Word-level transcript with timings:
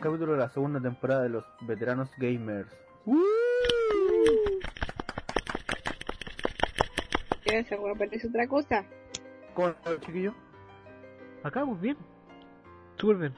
capítulo 0.00 0.32
de 0.32 0.38
la 0.38 0.48
segunda 0.48 0.80
temporada 0.80 1.22
de 1.22 1.28
los 1.30 1.44
veteranos 1.62 2.10
gamers. 2.18 2.70
¿Qué 7.44 7.58
esa 7.58 7.76
weá 7.80 7.94
parece 7.94 8.28
otra 8.28 8.46
cosa? 8.48 8.84
¿Cómo 9.54 9.68
están 9.68 10.00
chiquillos? 10.00 10.34
Acá, 11.42 11.64
pues 11.64 11.80
bien. 11.80 11.96
Súper 12.98 13.16
bien. 13.16 13.34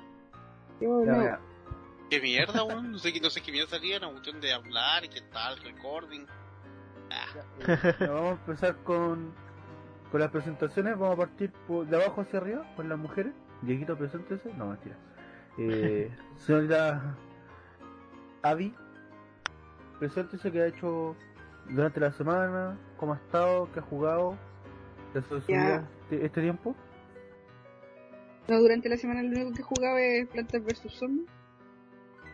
Yo 0.81 1.05
Ya, 1.05 1.13
no. 1.13 1.19
mira, 1.19 1.41
¿Qué 2.11 2.21
mierda, 2.23 2.65
weón? 2.65 2.93
No 2.93 2.99
sé, 2.99 3.13
qué- 3.13 3.21
no 3.21 3.29
sé 3.29 3.43
qué 3.43 3.53
mierda 3.53 3.69
salía, 3.71 3.99
una 3.99 4.09
cuestión 4.13 4.41
de 4.41 4.53
hablar 4.53 5.05
y 5.05 5.09
qué 5.11 5.21
tal, 5.31 5.59
recording. 5.63 6.25
ya, 7.11 7.75
eh, 7.75 7.95
ya, 8.01 8.11
vamos 8.11 8.39
a 8.39 8.41
empezar 8.47 8.77
con, 8.83 9.35
con 10.11 10.21
las 10.21 10.31
presentaciones, 10.31 10.99
vamos 10.99 11.15
a 11.17 11.19
partir 11.19 11.53
por, 11.67 11.87
de 11.87 11.97
abajo 12.03 12.23
hacia 12.23 12.39
arriba, 12.39 12.65
con 12.77 12.89
las 12.89 12.99
mujeres. 12.99 13.35
Dieguito, 13.61 13.97
preséntese. 13.99 14.55
No, 14.55 14.67
mentira. 14.69 14.97
Eh, 15.59 16.11
señorita 16.39 17.17
Avi, 18.43 18.73
preséntese 19.99 20.53
qué 20.53 20.63
ha 20.63 20.67
hecho 20.67 21.17
durante 21.69 22.01
la 22.01 22.13
semana, 22.13 22.79
cómo 22.97 23.15
ha 23.15 23.17
estado, 23.17 23.69
qué 23.73 23.81
ha 23.81 23.83
jugado, 23.83 24.37
este, 25.15 26.25
este 26.25 26.41
tiempo. 26.41 26.75
No, 28.47 28.61
durante 28.61 28.89
la 28.89 28.97
semana 28.97 29.23
lo 29.23 29.29
único 29.29 29.53
que 29.53 29.63
jugaba 29.63 30.01
es 30.01 30.27
Plantas 30.29 30.65
vs 30.65 30.93
Zombies. 30.93 31.29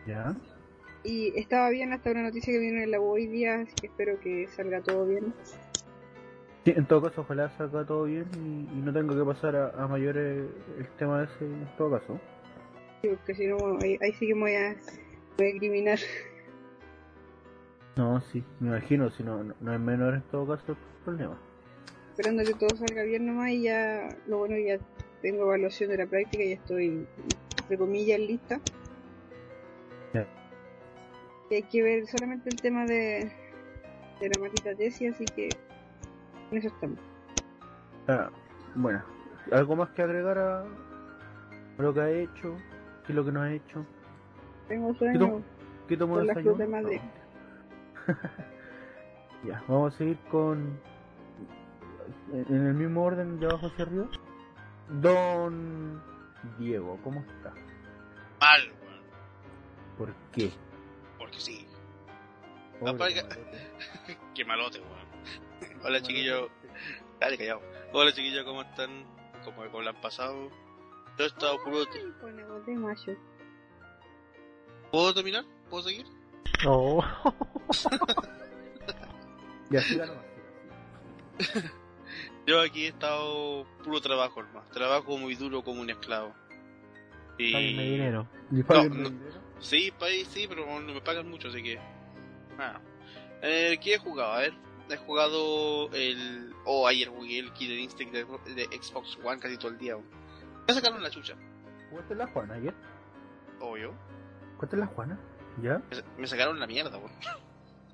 Ya. 0.05 0.35
Y 1.03 1.37
estaba 1.37 1.69
bien 1.69 1.91
hasta 1.93 2.11
una 2.11 2.23
noticia 2.23 2.53
que 2.53 2.59
vino 2.59 2.81
en 2.81 2.91
la 2.91 2.99
hoy 2.99 3.27
día, 3.27 3.55
así 3.55 3.73
que 3.75 3.87
espero 3.87 4.19
que 4.19 4.47
salga 4.47 4.81
todo 4.81 5.05
bien. 5.05 5.33
Sí, 6.63 6.73
en 6.75 6.85
todo 6.85 7.03
caso, 7.03 7.21
ojalá 7.21 7.49
salga 7.57 7.85
todo 7.85 8.05
bien 8.05 8.25
y, 8.35 8.77
y 8.77 8.81
no 8.81 8.93
tenga 8.93 9.15
que 9.15 9.23
pasar 9.23 9.55
a, 9.55 9.83
a 9.83 9.87
mayores 9.87 10.47
el 10.79 10.87
tema 10.97 11.23
ese 11.23 11.45
en 11.45 11.67
todo 11.77 11.91
caso. 11.91 12.19
Porque 13.09 13.35
si 13.35 13.47
no, 13.47 13.57
ahí, 13.81 13.97
ahí 14.01 14.13
sí 14.13 14.27
que 14.27 14.35
me 14.35 14.41
voy 14.41 14.55
a, 14.55 14.75
voy 15.37 15.51
a 15.51 15.57
criminar. 15.57 15.99
No, 17.95 18.19
sí, 18.31 18.43
me 18.59 18.69
imagino, 18.69 19.09
si 19.09 19.23
no, 19.23 19.43
no, 19.43 19.55
no 19.61 19.73
es 19.73 19.79
menor 19.79 20.15
en 20.15 20.21
todo 20.23 20.47
caso 20.47 20.73
el 20.73 20.77
problema. 21.03 21.37
Esperando 22.11 22.43
que 22.43 22.53
todo 22.53 22.75
salga 22.75 23.03
bien 23.03 23.25
nomás 23.25 23.51
y 23.51 23.63
ya, 23.63 24.09
lo 24.27 24.39
bueno 24.39 24.57
ya 24.57 24.77
tengo 25.21 25.43
evaluación 25.43 25.89
de 25.89 25.97
la 25.97 26.05
práctica 26.05 26.43
y 26.43 26.49
ya 26.49 26.55
estoy, 26.55 27.07
entre 27.61 27.77
comillas, 27.77 28.19
lista. 28.19 28.59
Ya. 30.13 30.27
Y 31.49 31.55
hay 31.55 31.63
que 31.63 31.83
ver 31.83 32.05
solamente 32.07 32.49
el 32.49 32.61
tema 32.61 32.85
de, 32.85 33.31
de 34.19 34.29
la 34.29 34.39
maldita 34.39 34.75
tesis, 34.75 35.13
así 35.13 35.25
que 35.25 35.49
en 36.51 36.57
eso 36.57 36.67
estamos. 36.67 36.99
Ah, 38.07 38.29
bueno, 38.75 39.03
¿algo 39.51 39.75
más 39.75 39.89
que 39.91 40.01
agregar 40.01 40.37
a 40.37 40.65
lo 41.77 41.93
que 41.93 42.01
ha 42.01 42.09
hecho? 42.11 42.57
¿Qué 43.05 43.11
es 43.11 43.15
lo 43.15 43.23
que 43.25 43.31
no 43.31 43.41
ha 43.41 43.51
hecho? 43.53 43.85
Tengo 44.67 44.91
¿Qué, 44.93 44.99
sueño. 44.99 45.43
qué 45.87 45.93
el 45.93 45.99
la 45.99 46.33
desayuno? 46.33 46.57
de 46.57 46.67
Madrid. 46.67 47.01
No. 48.07 48.15
ya, 49.47 49.63
vamos 49.67 49.93
a 49.93 49.97
seguir 49.97 50.17
con... 50.31 50.79
En 52.31 52.67
el 52.67 52.73
mismo 52.73 53.03
orden 53.03 53.39
de 53.39 53.45
abajo 53.45 53.67
hacia 53.67 53.85
arriba. 53.85 54.07
Don 54.89 56.01
Diego, 56.57 56.99
¿cómo 57.03 57.21
está? 57.21 57.53
Mal, 58.39 58.71
weón. 58.81 59.01
¿Por 59.97 60.13
qué? 60.31 60.51
Porque 61.17 61.39
sí. 61.39 61.67
Pobre. 62.79 62.97
Qué 64.35 64.45
malote, 64.45 64.79
weón. 64.79 65.83
Hola, 65.83 66.01
chiquillos. 66.01 66.49
Dale, 67.19 67.37
callado. 67.37 67.61
Hola, 67.93 68.11
chiquillos, 68.11 68.43
¿cómo 68.43 68.63
están? 68.63 69.05
¿Cómo, 69.43 69.63
cómo 69.71 69.81
lo 69.81 69.89
han 69.89 70.01
pasado? 70.01 70.49
Yo 71.17 71.23
he 71.23 71.27
estado 71.27 71.63
puro... 71.63 71.85
De 72.65 72.75
macho. 72.75 73.11
¿Puedo 74.91 75.13
terminar? 75.13 75.45
¿Puedo 75.69 75.83
seguir? 75.83 76.05
Ya, 79.69 79.81
siga 79.81 80.05
nomás, 80.05 80.25
siga, 81.37 81.53
siga. 81.53 81.71
Yo 82.47 82.61
aquí 82.61 82.85
he 82.85 82.89
estado 82.89 83.65
puro 83.83 83.99
trabajo, 83.99 84.39
hermano. 84.39 84.67
Trabajo 84.71 85.17
muy 85.17 85.35
duro 85.35 85.63
como 85.63 85.81
un 85.81 85.89
esclavo. 85.89 86.33
Y... 87.37 87.51
Páguenme 87.51 87.83
dinero. 87.83 88.27
¿Y 88.51 88.63
páguenme 88.63 88.97
no. 88.97 89.09
dinero? 89.09 89.41
Sí, 89.59 89.91
país 89.97 90.27
sí, 90.31 90.45
pero 90.47 90.65
no 90.65 90.93
me 90.93 91.01
pagan 91.01 91.29
mucho, 91.29 91.47
así 91.47 91.63
que. 91.63 91.79
Bueno. 92.55 92.79
Eh, 93.41 93.77
¿Qué 93.81 93.95
he 93.95 93.97
jugado? 93.97 94.33
A 94.33 94.39
ver. 94.39 94.53
He 94.89 94.97
jugado 94.97 95.89
el. 95.93 96.53
Oh, 96.65 96.87
ayer 96.87 97.09
jugué 97.09 97.39
el 97.39 97.51
Killer 97.53 97.79
Instinct 97.79 98.13
de, 98.13 98.25
de 98.53 98.65
Xbox 98.79 99.17
One 99.23 99.39
casi 99.39 99.57
todo 99.57 99.71
el 99.71 99.77
día. 99.79 99.95
weón. 99.95 100.24
Me 100.67 100.73
sacaron 100.73 101.01
la 101.01 101.09
chucha, 101.09 101.35
¿Jugaste 101.89 102.15
la 102.15 102.27
Juana 102.27 102.55
ayer? 102.55 102.73
obvio. 103.59 103.93
¿Jugaste 104.55 104.77
la 104.77 104.87
Juana? 104.87 105.19
¿Ya? 105.61 105.81
Me, 106.17 106.27
sacaron 106.27 106.59
la 106.59 106.67
mierda, 106.67 106.97
weón. 106.97 107.11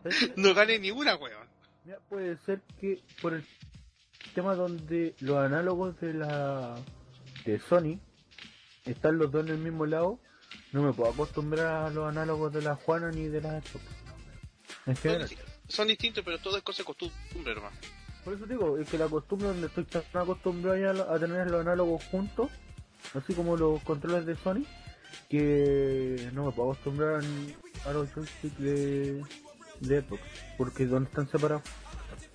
No 0.35 0.53
gané 0.53 0.79
ni 0.79 0.89
una, 0.91 1.15
weón. 1.15 1.47
Mira, 1.85 1.99
puede 2.09 2.37
ser 2.37 2.61
que 2.79 3.03
por 3.21 3.33
el 3.33 3.45
tema 4.33 4.55
donde 4.55 5.15
los 5.19 5.37
análogos 5.37 5.99
de 5.99 6.13
la 6.13 6.75
de 7.45 7.59
Sony 7.59 7.99
están 8.85 9.17
los 9.17 9.31
dos 9.31 9.45
en 9.45 9.51
el 9.51 9.57
mismo 9.57 9.85
lado, 9.85 10.19
no 10.71 10.83
me 10.83 10.93
puedo 10.93 11.11
acostumbrar 11.11 11.85
a 11.85 11.89
los 11.89 12.07
análogos 12.07 12.53
de 12.53 12.61
la 12.61 12.75
Juana 12.75 13.11
ni 13.11 13.27
de 13.27 13.41
la 13.41 13.61
Xbox. 13.61 13.85
General. 15.01 15.29
son 15.67 15.87
distintos, 15.87 16.23
pero 16.23 16.39
todo 16.39 16.57
es 16.57 16.63
cosa 16.63 16.83
de 16.83 16.85
costumbre, 16.85 17.51
hermano. 17.51 17.75
Por 18.23 18.33
eso 18.35 18.45
digo, 18.45 18.77
es 18.77 18.87
que 18.89 18.97
la 18.97 19.07
costumbre 19.07 19.47
donde 19.47 19.67
estoy 19.67 19.83
tan 19.85 20.03
acostumbrado 20.13 20.77
ya 20.77 20.91
a 21.13 21.19
tener 21.19 21.49
los 21.49 21.61
análogos 21.61 22.03
juntos, 22.05 22.49
así 23.15 23.33
como 23.33 23.57
los 23.57 23.81
controles 23.83 24.25
de 24.25 24.35
Sony, 24.35 24.63
que 25.29 26.29
no 26.33 26.45
me 26.45 26.51
puedo 26.51 26.71
acostumbrar 26.71 27.21
a 27.85 27.91
los 27.93 28.11
joysticks 28.13 28.59
de, 28.59 29.23
de 29.79 30.01
Xbox, 30.01 30.21
porque 30.57 30.85
donde 30.85 31.09
están 31.09 31.27
separados. 31.29 31.63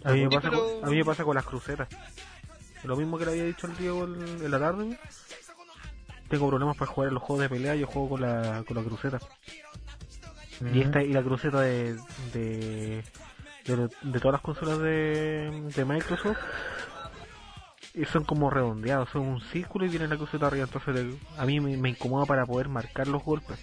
A 0.04 0.12
mí, 0.12 0.22
me 0.22 0.30
pasa 0.30 0.50
pero- 0.50 0.80
con, 0.80 0.84
a 0.84 0.90
mí 0.90 0.96
me 0.96 1.04
pasa 1.04 1.24
con 1.24 1.34
las 1.36 1.44
crucetas. 1.44 1.88
Lo 2.84 2.96
mismo 2.96 3.18
que 3.18 3.24
le 3.26 3.30
había 3.32 3.44
dicho 3.44 3.66
el 3.66 3.76
Diego 3.76 4.04
en, 4.04 4.44
en 4.44 4.50
la 4.50 4.58
tarde. 4.58 4.98
Tengo 6.28 6.48
problemas 6.48 6.76
para 6.76 6.90
jugar 6.90 7.08
en 7.08 7.14
los 7.14 7.22
juegos 7.22 7.42
de 7.42 7.48
pelea, 7.48 7.74
yo 7.76 7.86
juego 7.86 8.10
con 8.10 8.20
la, 8.22 8.64
con 8.66 8.76
la 8.76 8.82
cruceta. 8.82 9.20
Y 10.74 10.80
esta 10.82 11.02
y 11.02 11.12
la 11.12 11.22
cruceta 11.22 11.60
de 11.60 11.96
de, 12.32 13.04
de, 13.66 13.88
de 14.02 14.18
todas 14.20 14.32
las 14.32 14.40
consolas 14.42 14.78
de, 14.78 15.50
de 15.74 15.84
Microsoft 15.84 16.38
y 17.94 18.04
son 18.04 18.24
como 18.24 18.50
redondeados, 18.50 19.08
son 19.10 19.22
un 19.22 19.40
círculo 19.40 19.86
y 19.86 19.90
tienen 19.90 20.10
la 20.10 20.16
cruceta 20.16 20.46
arriba, 20.48 20.64
entonces 20.64 20.94
le- 20.94 21.18
a 21.38 21.46
mí 21.46 21.60
me, 21.60 21.76
me 21.76 21.88
incomoda 21.90 22.26
para 22.26 22.44
poder 22.44 22.68
marcar 22.68 23.08
los 23.08 23.22
golpes. 23.24 23.58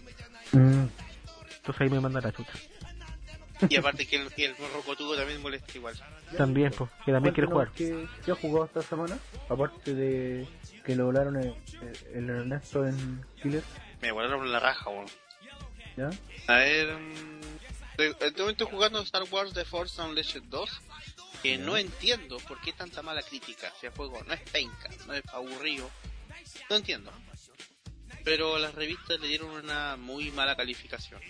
Mm. 0.52 0.86
Entonces 1.58 1.82
ahí 1.82 1.90
me 1.90 2.00
manda 2.00 2.20
la 2.20 2.32
chucha. 2.32 2.54
Y 3.70 3.78
aparte 3.78 4.06
que 4.08 4.18
el, 4.18 4.30
que 4.34 4.46
el 4.48 4.56
rocotudo 4.74 5.16
también 5.16 5.42
molesta 5.42 5.72
igual. 5.78 5.96
También, 6.36 6.72
pues, 6.78 6.90
que 7.06 7.12
también 7.14 7.34
quiere 7.34 7.50
jugar. 7.50 7.70
¿Qué, 7.76 8.08
qué 8.26 8.32
ha 8.32 8.36
jugado 8.36 8.66
esta 8.66 8.82
semana? 8.82 9.18
Aparte 9.48 9.94
de 9.94 10.48
que 10.84 10.96
lo 10.96 11.06
volaron 11.06 11.38
el, 11.38 11.54
el 12.14 12.30
Ernesto 12.30 12.86
en 12.86 13.24
Killer, 13.42 13.64
Me 14.02 14.12
volaron 14.12 14.52
la 14.52 14.60
raja, 14.60 14.90
weón. 14.90 15.06
¿ya? 15.96 16.10
A 16.48 16.56
ver. 16.58 16.98
En 17.98 18.16
este 18.20 18.42
momento 18.42 18.66
jugando 18.66 19.02
Star 19.02 19.24
Wars 19.30 19.54
The 19.54 19.66
Force 19.66 20.02
Unleashed 20.02 20.44
2. 20.44 20.70
Que 21.42 21.58
no 21.58 21.76
entiendo 21.76 22.38
por 22.48 22.62
qué 22.62 22.72
tanta 22.72 23.02
mala 23.02 23.22
crítica. 23.22 23.72
Si 23.80 23.86
el 23.86 23.92
juego 23.92 24.24
no 24.24 24.34
es 24.34 24.42
penca, 24.50 24.90
no 25.08 25.14
es 25.14 25.24
aburrido. 25.34 25.90
No 26.70 26.78
entiendo. 26.78 27.12
Pero 28.24 28.58
las 28.58 28.74
revistas 28.74 29.20
le 29.20 29.28
dieron 29.28 29.50
una 29.50 29.98
muy 29.98 30.32
mala 30.32 30.56
calificación. 30.56 31.22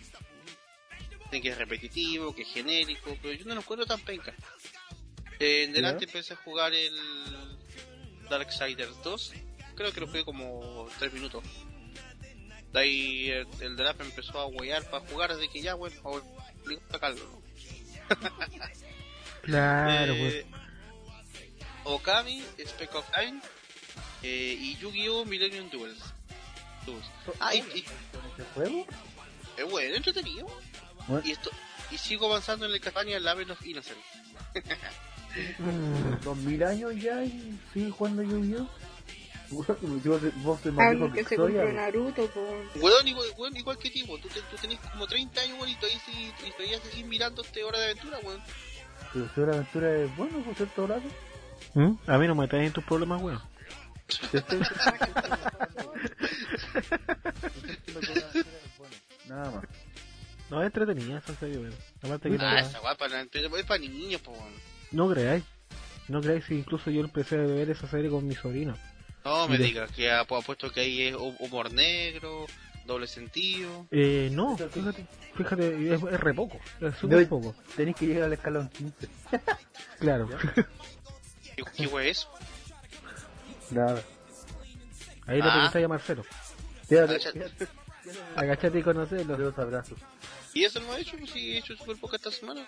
Dicen 1.26 1.42
que 1.42 1.50
es 1.50 1.58
repetitivo, 1.58 2.36
que 2.36 2.44
es 2.44 2.50
genérico, 2.50 3.18
pero 3.22 3.34
yo 3.34 3.46
no 3.46 3.56
lo 3.56 3.62
encuentro 3.62 3.88
tan 3.88 4.02
penca. 4.02 4.36
En 5.40 5.74
delante 5.74 6.06
empecé 6.06 6.34
a 6.34 6.38
jugar 6.38 6.74
el 6.74 6.96
Darksiders 8.30 9.02
2. 9.04 9.34
Creo 9.76 9.92
que 9.92 10.00
lo 10.00 10.08
jugué 10.08 10.24
como 10.24 10.88
3 11.00 11.12
minutos. 11.12 11.44
De 12.72 12.80
ahí 12.80 13.30
el, 13.30 13.48
el 13.62 13.76
Drap 13.76 14.00
empezó 14.02 14.40
a 14.40 14.46
huear 14.46 14.88
para 14.90 15.06
jugar, 15.08 15.32
así 15.32 15.48
que 15.48 15.62
ya, 15.62 15.74
bueno, 15.74 15.96
obligó 16.64 16.82
a 16.90 16.92
sacarlo. 16.94 17.26
¿no? 17.26 17.44
Claro, 19.42 20.14
Eh, 20.14 20.46
Okami, 21.86 22.44
Spec 22.66 22.96
of 22.96 23.06
Time 23.12 23.42
eh, 24.22 24.58
y 24.60 24.78
Yu-Gi-Oh! 24.78 25.26
Millennium 25.26 25.70
Duels. 25.70 26.00
Duels. 26.86 27.06
Ah, 27.40 27.54
y, 27.54 27.60
y- 27.60 27.84
¿Con 27.84 28.26
este 28.32 28.44
juego? 28.54 28.86
es 29.58 29.70
bueno, 29.70 29.96
entretenido. 29.96 30.48
Bueno. 31.08 31.26
Y 31.28 31.32
esto 31.32 31.50
y 31.92 31.98
sigo 31.98 32.26
avanzando 32.28 32.66
en 32.66 32.72
la 32.72 32.80
campaña 32.80 33.20
Laven 33.20 33.52
of 33.52 33.66
Innocence. 33.66 34.02
Dos 36.24 36.38
mil 36.38 36.64
años 36.64 36.94
ya 36.96 37.24
y 37.24 37.60
sigue 37.74 37.92
jugando 37.92 38.22
Yu-Gi-Oh! 38.24 38.70
Yo, 40.04 40.20
vos 40.38 40.62
te 40.62 40.70
Alguien 40.70 41.12
que 41.12 41.24
se 41.24 41.36
compró 41.36 41.72
Naruto. 41.72 42.30
Weón, 42.76 43.08
igual, 43.08 43.28
weón, 43.38 43.56
igual 43.56 43.78
que 43.78 43.90
Timo, 43.90 44.18
tú, 44.18 44.28
tú, 44.30 44.58
tenés 44.62 44.80
como 44.80 45.08
30 45.08 45.42
años, 45.42 45.58
weón, 45.58 45.70
y 45.70 45.76
todavía, 45.76 46.00
y 46.08 46.52
todavía 46.52 46.80
seguís 46.80 47.06
mirando 47.06 47.42
este 47.42 47.64
Hora 47.64 47.80
de 47.80 47.86
Aventura, 47.86 48.20
weón. 48.24 48.42
Pero 49.12 49.26
este 49.26 49.42
Hora 49.42 49.52
de 49.52 49.58
Aventura 49.60 49.96
es 49.96 50.18
bueno, 50.18 50.44
por 50.44 50.56
cierto, 50.56 50.84
horario. 50.84 51.10
¿Mm? 51.74 51.94
A 52.08 52.18
mí 52.18 52.28
no 52.28 52.36
me 52.36 52.48
traes 52.48 52.68
en 52.68 52.74
tus 52.74 52.84
problemas, 52.84 53.22
weón. 53.22 53.42
Nada 59.28 59.52
más. 59.52 59.64
No 60.50 60.62
es 60.62 60.66
entretenida, 60.66 61.20
esa 61.20 61.36
serie, 61.36 61.58
weón. 61.58 61.74
Aparte 62.02 62.30
que 62.30 62.38
ah, 62.40 62.60
esa 62.60 62.80
guapa, 62.80 63.08
la 63.08 63.22
es 63.22 63.66
para 63.66 63.80
niños, 63.80 64.22
po, 64.22 64.32
weón. 64.32 64.54
No 64.92 65.10
creáis. 65.10 65.44
No 66.08 66.22
creáis, 66.22 66.50
incluso 66.52 66.92
yo 66.92 67.02
empecé 67.02 67.36
a 67.36 67.40
ver 67.40 67.70
esa 67.70 67.88
serie 67.88 68.10
con 68.10 68.28
mi 68.28 68.36
sobrino. 68.36 68.76
No 69.26 69.48
me 69.48 69.58
digas 69.58 69.92
que 69.92 70.12
ha 70.12 70.26
puesto 70.26 70.72
que 70.72 70.82
ahí 70.82 71.02
es 71.04 71.16
hu- 71.16 71.36
humor 71.40 71.72
negro, 71.72 72.46
doble 72.86 73.08
sentido. 73.08 73.88
Eh, 73.92 74.30
no, 74.32 74.56
Eso 74.56 74.70
fíjate, 74.70 75.06
fíjate, 75.36 75.94
es, 75.94 76.02
es 76.04 76.20
re 76.20 76.34
poco, 76.34 76.60
es 76.82 76.96
súper 76.98 77.22
No, 77.24 77.30
poco. 77.30 77.56
Tenéis 77.76 77.96
que 77.96 78.08
llegar 78.08 78.24
al 78.24 78.34
escalón 78.34 78.70
15. 78.70 79.08
Claro. 80.00 80.28
¿Qué, 81.56 81.64
qué 81.78 81.88
wea 81.88 82.08
es? 82.10 82.28
Nada. 83.72 84.02
Ahí 85.26 85.38
le 85.42 85.48
Ah. 85.48 85.54
preguntáis 85.54 85.86
a 85.86 85.88
Marcelo. 85.88 86.26
Agachate 88.36 88.80
y 88.80 88.84
conocelo. 88.84 89.38
Los 89.38 89.58
abrazos. 89.58 89.98
Y 90.54 90.66
eso 90.66 90.80
no 90.82 90.96
he 90.96 91.02
hecho, 91.02 91.18
pues 91.18 91.32
sí, 91.32 91.54
he 91.54 91.58
hecho 91.60 91.76
súper 91.78 91.98
poca 91.98 92.18
esta 92.18 92.32
semana. 92.32 92.68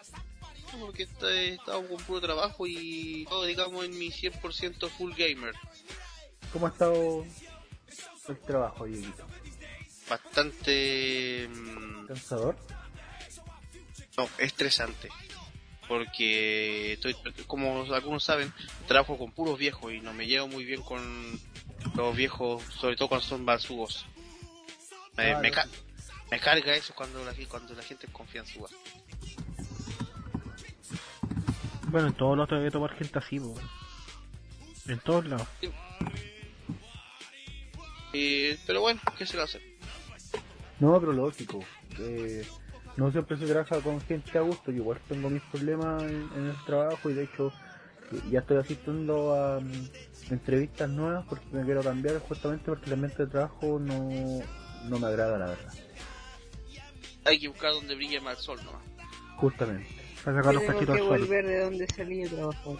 Porque 0.79 1.07
he 1.23 1.49
estado 1.55 1.87
con 1.87 1.97
puro 2.03 2.21
trabajo 2.21 2.65
y 2.67 3.25
todo, 3.29 3.45
digamos, 3.45 3.83
en 3.85 3.97
mi 3.99 4.09
100% 4.11 4.89
full 4.89 5.13
gamer. 5.15 5.53
¿Cómo 6.55 6.67
ha 6.67 6.69
estado 6.69 7.25
el 8.29 8.39
trabajo, 8.47 8.85
Dieguito? 8.85 9.25
Bastante... 10.09 11.49
mm, 11.53 12.05
¿Cansador? 12.07 12.55
No, 14.15 14.29
estresante. 14.37 15.09
Porque 15.89 16.93
estoy, 16.93 17.13
como 17.45 17.83
algunos 17.93 18.23
saben, 18.23 18.53
trabajo 18.87 19.17
con 19.17 19.33
puros 19.33 19.59
viejos 19.59 19.91
y 19.91 19.99
no 19.99 20.13
me 20.13 20.27
llevo 20.27 20.47
muy 20.47 20.63
bien 20.63 20.81
con 20.81 21.01
los 21.93 22.15
viejos, 22.15 22.63
sobre 22.79 22.95
todo 22.95 23.09
cuando 23.09 23.27
son 23.27 23.45
basugos. 23.45 24.05
Me, 25.17 25.33
Ah, 25.33 25.39
me, 25.41 25.51
ca- 25.51 25.67
me 26.31 26.39
carga 26.39 26.73
eso 26.73 26.93
cuando 26.95 27.21
la, 27.25 27.33
cuando 27.49 27.73
la 27.73 27.83
gente 27.83 28.07
confía 28.13 28.39
en 28.41 28.47
su 28.47 28.59
voz. 28.59 28.71
Bueno, 31.89 32.07
en 32.07 32.13
todos 32.13 32.37
lados 32.37 32.47
te 32.49 32.55
voy 32.55 32.67
a 32.67 32.71
tomar 32.71 32.95
gente 32.95 33.19
así, 33.19 33.41
po. 33.41 33.55
En 34.87 34.99
todos 34.99 35.25
lados. 35.25 35.47
Eh, 38.17 38.57
pero 38.65 38.79
bueno, 38.79 39.01
¿qué 39.17 39.25
se 39.25 39.37
a 39.37 39.43
hacer? 39.43 39.61
No, 40.79 40.97
pero 41.01 41.11
lógico. 41.11 41.59
Eh, 41.99 42.45
no 42.95 43.11
siempre 43.11 43.37
se 43.37 43.45
trabaja 43.45 43.81
con 43.81 43.99
gente 44.01 44.37
a 44.37 44.41
gusto. 44.41 44.71
Yo 44.71 44.77
igual 44.77 44.99
tengo 45.09 45.29
mis 45.29 45.41
problemas 45.43 46.01
en, 46.03 46.29
en 46.35 46.45
el 46.47 46.65
trabajo 46.65 47.09
y 47.09 47.13
de 47.13 47.23
hecho 47.23 47.51
ya 48.31 48.39
estoy 48.39 48.57
asistiendo 48.57 49.35
a 49.35 49.59
mm, 49.59 49.89
entrevistas 50.31 50.89
nuevas 50.89 51.25
porque 51.27 51.45
me 51.51 51.65
quiero 51.65 51.81
cambiar 51.83 52.19
justamente 52.19 52.65
porque 52.65 52.85
el 52.85 52.93
ambiente 52.93 53.25
de 53.25 53.31
trabajo 53.31 53.79
no, 53.79 54.09
no 54.85 54.99
me 54.99 55.07
agrada, 55.07 55.37
la 55.37 55.47
verdad. 55.47 55.73
Hay 57.25 57.39
que 57.39 57.47
buscar 57.49 57.73
donde 57.73 57.95
brille 57.95 58.21
más 58.21 58.37
el 58.37 58.43
sol, 58.43 58.59
¿no? 58.63 58.79
Justamente. 59.37 59.89
Para 60.23 60.37
sacar 60.37 60.53
los 60.53 60.63
Tengo 60.63 60.73
cachitos 60.73 60.95
que 60.95 61.01
al 61.01 61.07
suelo. 61.07 61.25
volver 61.25 61.45
de 61.47 61.59
donde 61.61 61.87
salí 61.87 62.23
a 62.23 62.29
trabajar. 62.29 62.73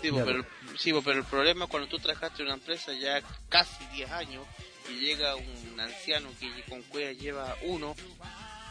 Sí, 0.00 0.10
pero, 0.12 0.44
sí, 0.76 0.92
pero 1.04 1.18
el 1.18 1.24
problema 1.24 1.64
es 1.64 1.70
cuando 1.70 1.88
tú 1.88 1.98
trabajaste 1.98 2.42
en 2.42 2.48
una 2.48 2.54
empresa 2.54 2.92
ya 2.92 3.20
casi 3.48 3.84
10 3.86 4.10
años 4.10 4.44
y 4.90 4.98
llega 5.00 5.34
un 5.36 5.80
anciano 5.80 6.28
que 6.38 6.50
con 6.68 6.82
cueva 6.82 7.12
lleva 7.12 7.56
uno 7.62 7.94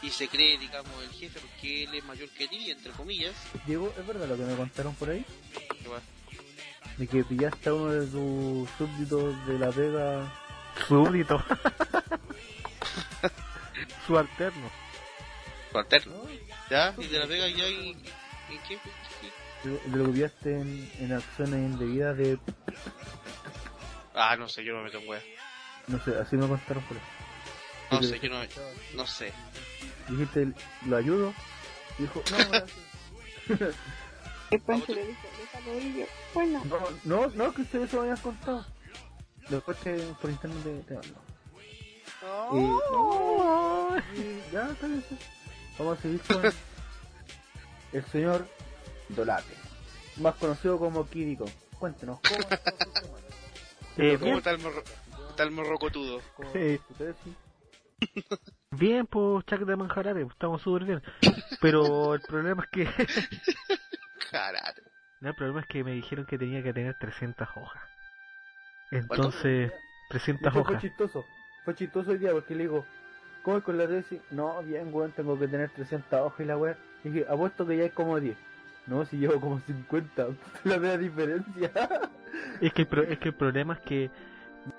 y 0.02 0.10
se 0.10 0.28
cree, 0.28 0.58
digamos, 0.58 0.92
el 1.02 1.10
jefe 1.10 1.40
porque 1.40 1.84
él 1.84 1.94
es 1.94 2.04
mayor 2.04 2.28
que 2.30 2.48
ti, 2.48 2.70
entre 2.70 2.92
comillas. 2.92 3.34
Diego, 3.66 3.92
¿es 3.98 4.06
verdad 4.06 4.28
lo 4.28 4.36
que 4.36 4.44
me 4.44 4.56
contaron 4.56 4.94
por 4.94 5.10
ahí? 5.10 5.24
De 6.96 7.06
que 7.06 7.24
pillaste 7.24 7.68
a 7.68 7.74
uno 7.74 7.92
de 7.92 8.06
tus 8.06 8.68
súbditos 8.76 9.46
de 9.46 9.58
la 9.58 9.70
pega 9.70 10.32
Súbdito. 10.86 11.42
Subalterno. 14.06 14.70
su 15.72 15.78
alterno. 15.78 16.22
¿Ya? 16.70 16.94
Y 16.98 17.06
de 17.06 17.18
la 17.18 17.26
pega 17.26 17.48
ya. 17.48 17.66
¿En 17.66 17.96
qué? 18.66 18.78
Lo 19.64 20.06
que 20.06 20.12
pillaste 20.12 20.60
en, 20.60 20.90
en 21.00 21.12
acciones 21.12 21.54
indebidas 21.54 22.16
de... 22.16 22.38
Ah, 24.14 24.36
no 24.36 24.48
sé, 24.48 24.64
yo 24.64 24.72
no 24.72 24.78
me 24.78 24.84
meto 24.84 24.98
en 24.98 25.08
wea. 25.08 25.22
No 25.88 26.02
sé, 26.04 26.16
así 26.18 26.36
me 26.36 26.46
contaron 26.46 26.82
por 26.84 26.96
ahí. 26.96 27.02
No 27.90 28.02
sé, 28.02 28.20
yo 28.20 28.28
no, 28.28 28.40
no 28.94 29.06
sé. 29.06 29.32
Dijiste, 30.08 30.52
lo 30.86 30.96
ayudo. 30.96 31.32
Y 31.98 32.02
dijo, 32.02 32.22
no, 32.30 32.36
gracias. 32.48 32.72
¿Qué 34.50 34.58
Pancho 34.58 34.94
le 34.94 35.06
dijo? 35.06 35.28
Déjalo 35.38 35.78
ir 35.78 35.96
yo. 35.96 36.06
Bueno, 36.34 36.62
no, 36.64 36.78
no, 37.04 37.28
no, 37.34 37.54
que 37.54 37.62
ustedes 37.62 37.90
se 37.90 37.96
me 37.96 38.02
habían 38.02 38.16
contado. 38.18 38.66
Después 39.48 39.78
te, 39.78 39.96
por 40.20 40.30
internet 40.30 40.62
te, 40.62 40.82
te 40.82 40.94
mando. 40.94 41.28
Y, 42.54 44.20
y 44.20 44.42
ya. 44.52 44.76
Vamos 45.78 45.98
a 45.98 46.02
seguir 46.02 46.20
con 46.22 46.42
el 47.92 48.04
señor 48.06 48.46
Dolate, 49.08 49.54
más 50.16 50.34
conocido 50.36 50.78
como 50.78 51.06
Kiriko. 51.08 51.46
Cuéntenos, 51.78 52.20
¿cómo 52.20 52.38
semana? 52.48 53.24
Eh, 53.96 54.16
¿Cómo 54.20 54.38
está 54.38 54.50
el, 54.50 54.58
morro, 54.58 54.82
el 55.38 55.50
morrocotudo? 55.50 56.20
¿Cómo- 56.36 56.52
Sí. 56.52 56.80
sí? 57.24 57.36
bien, 58.72 59.06
pues, 59.06 59.44
Chuck 59.46 59.60
de 59.60 59.76
Manjarare, 59.76 60.22
estamos 60.22 60.62
súper 60.62 60.84
bien. 60.84 61.02
Pero 61.60 62.14
el 62.14 62.20
problema 62.20 62.64
es 62.64 62.70
que... 62.70 62.84
No, 65.20 65.30
el 65.30 65.34
problema 65.34 65.60
es 65.60 65.66
que 65.66 65.82
me 65.82 65.92
dijeron 65.92 66.26
que 66.26 66.38
tenía 66.38 66.62
que 66.62 66.72
tener 66.72 66.94
300 66.94 67.48
hojas. 67.56 67.82
Entonces, 68.90 69.72
300 70.10 70.52
Fue, 70.52 70.62
fue 70.62 70.70
hojas. 70.72 70.82
chistoso. 70.82 71.24
Fue 71.64 71.74
chistoso 71.74 72.10
hoy 72.12 72.18
día 72.18 72.32
porque 72.32 72.54
le 72.54 72.64
digo, 72.64 72.84
¿cómo 73.42 73.56
es 73.58 73.64
con 73.64 73.76
la 73.78 73.88
tesis? 73.88 74.20
No, 74.30 74.62
bien, 74.62 74.94
weón, 74.94 75.12
tengo 75.12 75.38
que 75.38 75.48
tener 75.48 75.70
300 75.70 76.20
hojas 76.20 76.40
y 76.40 76.44
la 76.44 76.56
weá. 76.56 76.76
Y 77.04 77.08
dije, 77.08 77.26
apuesto 77.28 77.66
que 77.66 77.76
ya 77.76 77.82
hay 77.84 77.90
como 77.90 78.20
10. 78.20 78.36
No, 78.88 79.04
si 79.04 79.18
llevo 79.18 79.40
como 79.40 79.60
50. 79.60 80.26
la 80.64 80.78
vea 80.78 80.96
diferencia. 80.98 81.70
Es 82.60 82.72
que, 82.72 82.82
el 82.82 82.88
pro- 82.88 83.02
es 83.02 83.18
que 83.18 83.28
el 83.30 83.34
problema 83.34 83.74
es 83.74 83.80
que, 83.80 84.10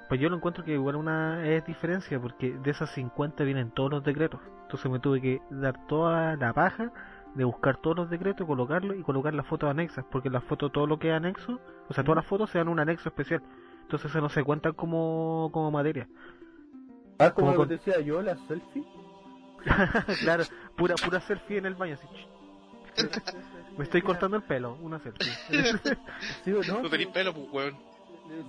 pues 0.07 0.19
yo 0.21 0.29
lo 0.29 0.35
encuentro 0.37 0.63
que 0.63 0.73
igual 0.73 0.95
una 0.95 1.45
es 1.47 1.65
diferencia, 1.65 2.19
porque 2.19 2.51
de 2.57 2.71
esas 2.71 2.89
50 2.91 3.43
vienen 3.43 3.71
todos 3.71 3.89
los 3.91 4.03
decretos. 4.03 4.39
Entonces 4.63 4.89
me 4.91 4.99
tuve 4.99 5.19
que 5.19 5.41
dar 5.49 5.85
toda 5.87 6.35
la 6.35 6.53
paja 6.53 6.91
de 7.35 7.43
buscar 7.43 7.77
todos 7.77 7.95
los 7.97 8.09
decretos, 8.09 8.45
colocarlos 8.45 8.95
y 8.97 9.01
colocar 9.01 9.33
las 9.33 9.45
fotos 9.47 9.69
anexas, 9.69 10.05
porque 10.11 10.29
las 10.29 10.43
fotos, 10.43 10.71
todo 10.71 10.87
lo 10.87 10.99
que 10.99 11.09
es 11.09 11.13
anexo, 11.15 11.59
o 11.87 11.93
sea, 11.93 12.03
todas 12.03 12.17
las 12.17 12.25
fotos 12.25 12.49
se 12.49 12.59
dan 12.59 12.67
un 12.69 12.79
anexo 12.79 13.09
especial. 13.09 13.41
Entonces 13.81 14.09
eso 14.11 14.21
no 14.21 14.29
se 14.29 14.43
cuentan 14.43 14.73
como, 14.73 15.49
como 15.51 15.71
materia. 15.71 16.07
Ah, 17.17 17.31
como 17.31 17.47
Como 17.47 17.51
lo 17.51 17.57
con- 17.57 17.67
que 17.69 17.77
te 17.77 17.91
decía 17.91 18.05
yo, 18.05 18.21
la 18.21 18.35
selfie. 18.47 18.83
claro, 20.21 20.43
pura, 20.77 20.95
pura 20.95 21.19
selfie 21.21 21.57
en 21.57 21.65
el 21.65 21.75
baño, 21.75 21.95
así. 21.95 22.07
Me 23.79 23.86
estoy 23.86 24.01
cortando 24.01 24.36
el 24.38 24.43
pelo, 24.43 24.77
una 24.81 25.00
selfie. 25.00 25.31
¿Sí 26.43 26.51
o 26.51 26.62
no? 26.63 26.81
No 26.81 26.89
tenés 26.89 27.07
pelo, 27.07 27.33
pues, 27.33 27.48
weón. 27.51 27.77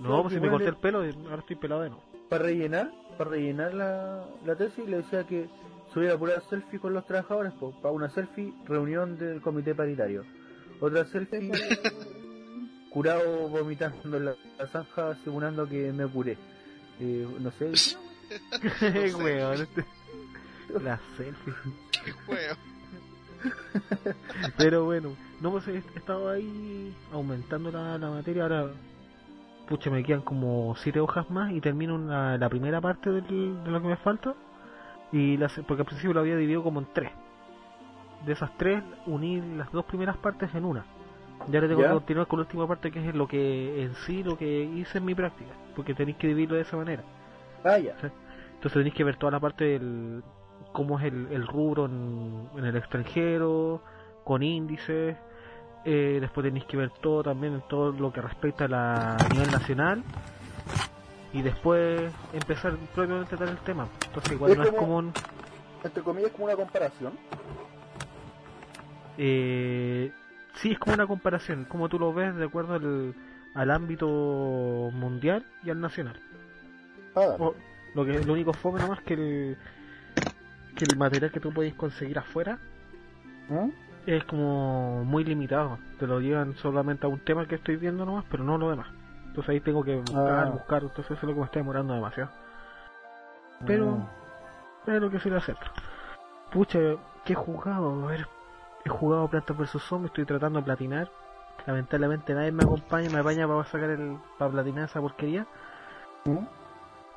No, 0.01 0.21
pues 0.23 0.33
si 0.33 0.39
me 0.41 0.49
corté 0.49 0.67
el 0.67 0.75
pelo, 0.75 0.99
ahora 0.99 1.39
estoy 1.39 1.55
pelado 1.55 1.81
de 1.81 1.89
nuevo. 1.89 2.03
Para 2.29 2.43
rellenar, 2.43 2.91
para 3.17 3.29
rellenar 3.31 3.73
la, 3.73 4.25
la 4.45 4.55
tesis, 4.55 4.85
le 4.87 4.97
decía 4.97 5.25
que 5.25 5.47
subiera 5.93 6.17
pura 6.17 6.41
selfie 6.49 6.79
con 6.79 6.93
los 6.93 7.05
trabajadores, 7.05 7.53
pues, 7.59 7.73
para 7.77 7.93
una 7.93 8.09
selfie, 8.09 8.53
reunión 8.65 9.17
del 9.17 9.41
comité 9.41 9.73
paritario. 9.73 10.23
Otra 10.81 11.05
selfie, 11.05 11.49
curado 12.89 13.47
vomitando 13.47 14.17
en 14.17 14.25
la, 14.25 14.35
la 14.59 14.67
zanja, 14.67 15.15
simulando 15.23 15.67
que 15.67 15.91
me 15.93 16.05
curé. 16.07 16.37
Eh, 16.99 17.25
no 17.39 17.51
sé, 17.51 17.71
Weón, 19.17 19.61
este- 19.61 19.85
La 20.83 20.99
selfie. 21.17 21.53
Qué 22.03 22.13
weón. 22.27 22.57
Pero 24.57 24.85
bueno, 24.85 25.15
no 25.41 25.51
pues 25.51 25.67
he 25.67 25.77
estado 25.95 26.29
ahí 26.29 26.93
aumentando 27.11 27.71
la, 27.71 27.97
la 27.97 28.09
materia. 28.09 28.43
Ahora, 28.43 28.67
pucha, 29.67 29.89
me 29.89 30.03
quedan 30.03 30.21
como 30.21 30.75
siete 30.77 30.99
hojas 30.99 31.29
más 31.29 31.51
y 31.51 31.61
termino 31.61 31.95
una- 31.95 32.37
la 32.37 32.49
primera 32.49 32.81
parte 32.81 33.09
del- 33.09 33.63
de 33.63 33.71
lo 33.71 33.81
que 33.81 33.87
me 33.87 33.97
falta. 33.97 34.33
Y 35.11 35.37
la 35.37 35.49
porque 35.67 35.81
al 35.81 35.85
principio 35.87 36.13
lo 36.13 36.21
había 36.21 36.37
dividido 36.37 36.63
como 36.63 36.79
en 36.79 36.87
tres. 36.93 37.11
De 38.25 38.33
esas 38.33 38.55
tres, 38.57 38.83
uní 39.07 39.41
las 39.57 39.71
dos 39.71 39.85
primeras 39.85 40.15
partes 40.17 40.53
en 40.55 40.63
una. 40.65 40.85
Ya 41.49 41.59
le 41.59 41.67
tengo 41.67 41.81
¿Ya? 41.81 41.87
que 41.87 41.93
continuar 41.93 42.27
con 42.27 42.39
la 42.39 42.45
última 42.45 42.67
parte 42.67 42.91
que 42.91 43.07
es 43.09 43.15
lo 43.15 43.27
que 43.27 43.83
en 43.83 43.95
sí 44.05 44.23
lo 44.23 44.37
que 44.37 44.63
hice 44.63 44.99
en 44.99 45.05
mi 45.05 45.15
práctica. 45.15 45.51
Porque 45.75 45.95
tenéis 45.95 46.17
que 46.17 46.27
dividirlo 46.27 46.55
de 46.55 46.61
esa 46.61 46.77
manera. 46.77 47.03
ah, 47.63 47.77
ya. 47.79 47.93
Entonces 48.53 48.73
tenéis 48.73 48.93
que 48.93 49.03
ver 49.03 49.15
toda 49.17 49.31
la 49.31 49.39
parte 49.39 49.63
del 49.65 50.23
cómo 50.71 50.99
es 50.99 51.05
el, 51.05 51.27
el 51.31 51.45
rubro 51.47 51.85
en, 51.85 52.49
en 52.57 52.65
el 52.65 52.75
extranjero, 52.75 53.81
con 54.23 54.43
índices. 54.43 55.17
eh, 55.83 56.17
después 56.21 56.45
tenéis 56.45 56.65
que 56.65 56.77
ver 56.77 56.91
todo 57.01 57.23
también 57.23 57.53
en 57.55 57.61
todo 57.67 57.91
lo 57.91 58.11
que 58.13 58.21
respecta 58.21 58.65
a 58.65 58.67
la 58.67 59.15
a 59.15 59.29
nivel 59.29 59.49
nacional. 59.51 60.03
Y 61.33 61.41
después 61.41 62.11
empezar 62.33 62.75
propiamente 62.93 63.35
a 63.35 63.37
tratar 63.37 63.49
el 63.55 63.61
tema. 63.63 63.87
Entonces 64.07 64.33
igual 64.33 64.51
Es 64.51 64.57
no 64.57 64.63
es 64.63 64.71
como- 64.71 64.97
un... 64.97 65.13
Entre 65.83 66.03
comillas, 66.03 66.31
como 66.31 66.45
una 66.45 66.55
comparación. 66.55 67.13
Eh, 69.17 70.11
sí, 70.55 70.71
es 70.71 70.79
como 70.79 70.93
una 70.93 71.07
comparación, 71.07 71.65
como 71.65 71.89
tú 71.89 71.99
lo 71.99 72.13
ves 72.13 72.35
de 72.35 72.45
acuerdo 72.45 72.75
al, 72.75 73.15
al 73.55 73.71
ámbito 73.71 74.07
mundial 74.93 75.45
y 75.63 75.69
al 75.69 75.79
nacional. 75.81 76.19
Ah, 77.15 77.35
O- 77.39 77.55
lo 77.93 78.05
que 78.05 78.19
lo 78.23 78.33
único 78.33 78.53
fome 78.53 78.79
nomás 78.79 79.01
que 79.01 79.13
el 79.15 79.57
que 80.75 80.85
el 80.85 80.97
material 80.97 81.31
que 81.31 81.39
tú 81.39 81.53
podéis 81.53 81.73
conseguir 81.75 82.17
afuera 82.19 82.57
¿Mm? 83.49 83.69
es 84.05 84.23
como 84.25 85.03
muy 85.05 85.23
limitado. 85.23 85.77
Te 85.99 86.07
lo 86.07 86.19
llevan 86.19 86.55
solamente 86.55 87.05
a 87.05 87.09
un 87.09 87.19
tema 87.19 87.45
que 87.47 87.55
estoy 87.55 87.75
viendo 87.77 88.05
nomás, 88.05 88.25
pero 88.29 88.43
no 88.43 88.57
lo 88.57 88.69
demás. 88.69 88.87
Entonces 89.27 89.49
ahí 89.49 89.59
tengo 89.61 89.83
que 89.83 89.95
buscar, 89.97 90.47
Ah. 90.47 90.49
buscar, 90.49 90.81
entonces 90.83 91.05
eso 91.05 91.13
es 91.15 91.23
lo 91.23 91.33
que 91.33 91.39
me 91.39 91.45
está 91.45 91.59
demorando 91.59 91.93
demasiado. 91.93 92.29
Pero, 93.65 93.85
Mm. 93.91 94.07
pero 94.85 95.09
que 95.09 95.19
se 95.19 95.29
le 95.29 95.37
hacer. 95.37 95.55
Pucha, 96.51 96.79
¿qué 97.25 97.33
he 97.33 97.35
jugado? 97.35 98.03
A 98.03 98.07
ver, 98.11 98.27
he 98.83 98.89
jugado 98.89 99.27
Plantas 99.27 99.57
vs 99.57 99.81
Zombies, 99.83 100.09
estoy 100.11 100.25
tratando 100.25 100.59
de 100.59 100.65
platinar. 100.65 101.09
Lamentablemente 101.67 102.33
nadie 102.33 102.51
me 102.51 102.63
acompaña, 102.63 103.09
me 103.09 103.19
apaña 103.19 103.47
para 103.47 103.63
sacar 103.65 103.91
el, 103.91 104.17
para 104.39 104.51
platinar 104.51 104.85
esa 104.85 104.99
porquería. 104.99 105.45
¿Mm? 106.25 106.37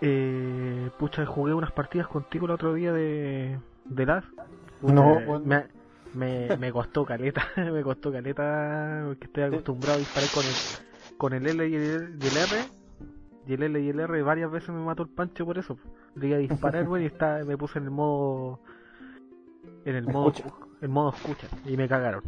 Eh, 0.01 0.91
pucha, 0.99 1.25
jugué 1.27 1.55
unas 1.55 1.73
partidas 1.73 2.07
contigo 2.09 2.47
el 2.47 2.53
otro 2.53 2.75
día 2.75 2.93
de, 2.93 3.59
de 3.85 4.07
LAS. 4.07 4.25
No, 4.83 5.19
Eh, 5.19 5.25
bueno. 5.27 5.45
me, 5.47 5.67
me, 6.15 6.57
me 6.57 6.73
costó 6.73 7.05
caleta, 7.07 7.45
me 7.57 7.83
costó 7.83 8.13
caleta 8.13 9.03
porque 9.07 9.25
estoy 9.27 9.43
acostumbrado 9.45 9.97
a 9.97 10.01
disparar 10.01 10.31
con 10.31 10.45
el, 10.45 10.53
con 11.17 11.33
el 11.33 11.47
L 11.47 11.69
y 11.69 11.75
el, 11.75 12.19
y 12.21 12.27
el 12.27 12.37
R. 12.37 12.65
Y 13.47 13.53
el 13.55 13.63
L 13.63 13.81
y 13.81 13.89
el 13.91 14.01
R 14.01 14.23
varias 14.23 14.51
veces 14.51 14.71
me 14.71 14.83
mató 14.85 15.03
el 15.05 15.09
pancho 15.11 15.45
por 15.45 15.59
eso. 15.59 15.79
Le 16.17 16.29
iba 16.29 16.37
a 16.37 16.41
disparar, 16.41 16.85
güey, 16.87 17.05
y 17.05 17.07
está, 17.07 17.43
me 17.47 17.57
puse 17.57 17.79
en 17.79 17.85
el 17.85 17.91
modo. 17.91 18.61
En 19.85 19.95
el 19.97 20.07
modo, 20.07 20.31
Escucha. 20.31 20.49
el 20.81 20.89
modo 20.89 21.13
escucha, 21.15 21.47
y 21.67 21.77
me 21.77 21.87
cagaron. 21.89 22.23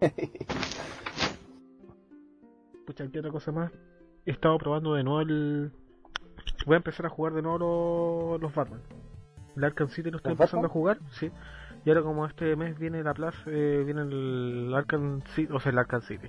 Pucha, 2.86 3.06
¿qué 3.08 3.18
otra 3.20 3.30
cosa 3.30 3.52
más? 3.52 3.70
He 4.26 4.30
estado 4.32 4.58
probando 4.58 4.94
de 4.94 5.04
nuevo 5.04 5.20
el. 5.20 5.70
Voy 6.66 6.74
a 6.74 6.76
empezar 6.78 7.06
a 7.06 7.08
jugar 7.08 7.32
de 7.34 7.42
nuevo 7.42 8.32
los, 8.32 8.40
los 8.40 8.54
Batman. 8.54 8.80
El 9.56 9.64
Arkham 9.64 9.88
City 9.88 10.10
lo 10.10 10.16
estoy 10.18 10.30
¿Los 10.32 10.40
empezando 10.40 10.68
Batman? 10.68 10.70
a 10.70 10.72
jugar, 10.72 10.98
sí. 11.10 11.30
Y 11.84 11.90
ahora 11.90 12.02
como 12.02 12.26
este 12.26 12.54
mes 12.56 12.78
viene 12.78 13.02
la 13.02 13.12
Plaza, 13.14 13.38
eh, 13.46 13.82
viene 13.84 14.02
el 14.02 14.72
Arkham 14.74 15.20
City, 15.34 15.52
o 15.52 15.58
sea, 15.60 15.72
el 15.72 15.78
Arkham 15.78 16.00
City. 16.02 16.28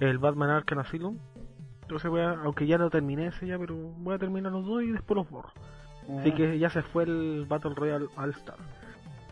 El 0.00 0.18
Batman 0.18 0.50
Arkham 0.50 0.78
Asylum. 0.78 1.18
Entonces 1.82 2.10
voy 2.10 2.20
a, 2.22 2.30
aunque 2.30 2.66
ya 2.66 2.78
lo 2.78 2.88
terminé 2.90 3.26
ese 3.26 3.46
ya, 3.46 3.58
pero 3.58 3.74
voy 3.76 4.14
a 4.14 4.18
terminar 4.18 4.52
los 4.52 4.64
dos 4.64 4.82
y 4.82 4.90
después 4.92 5.16
los 5.16 5.28
borro. 5.28 5.50
Así 6.18 6.32
que 6.32 6.58
ya 6.58 6.70
se 6.70 6.82
fue 6.82 7.04
el 7.04 7.44
Battle 7.48 7.74
Royale 7.74 8.06
All 8.16 8.30
Star. 8.30 8.56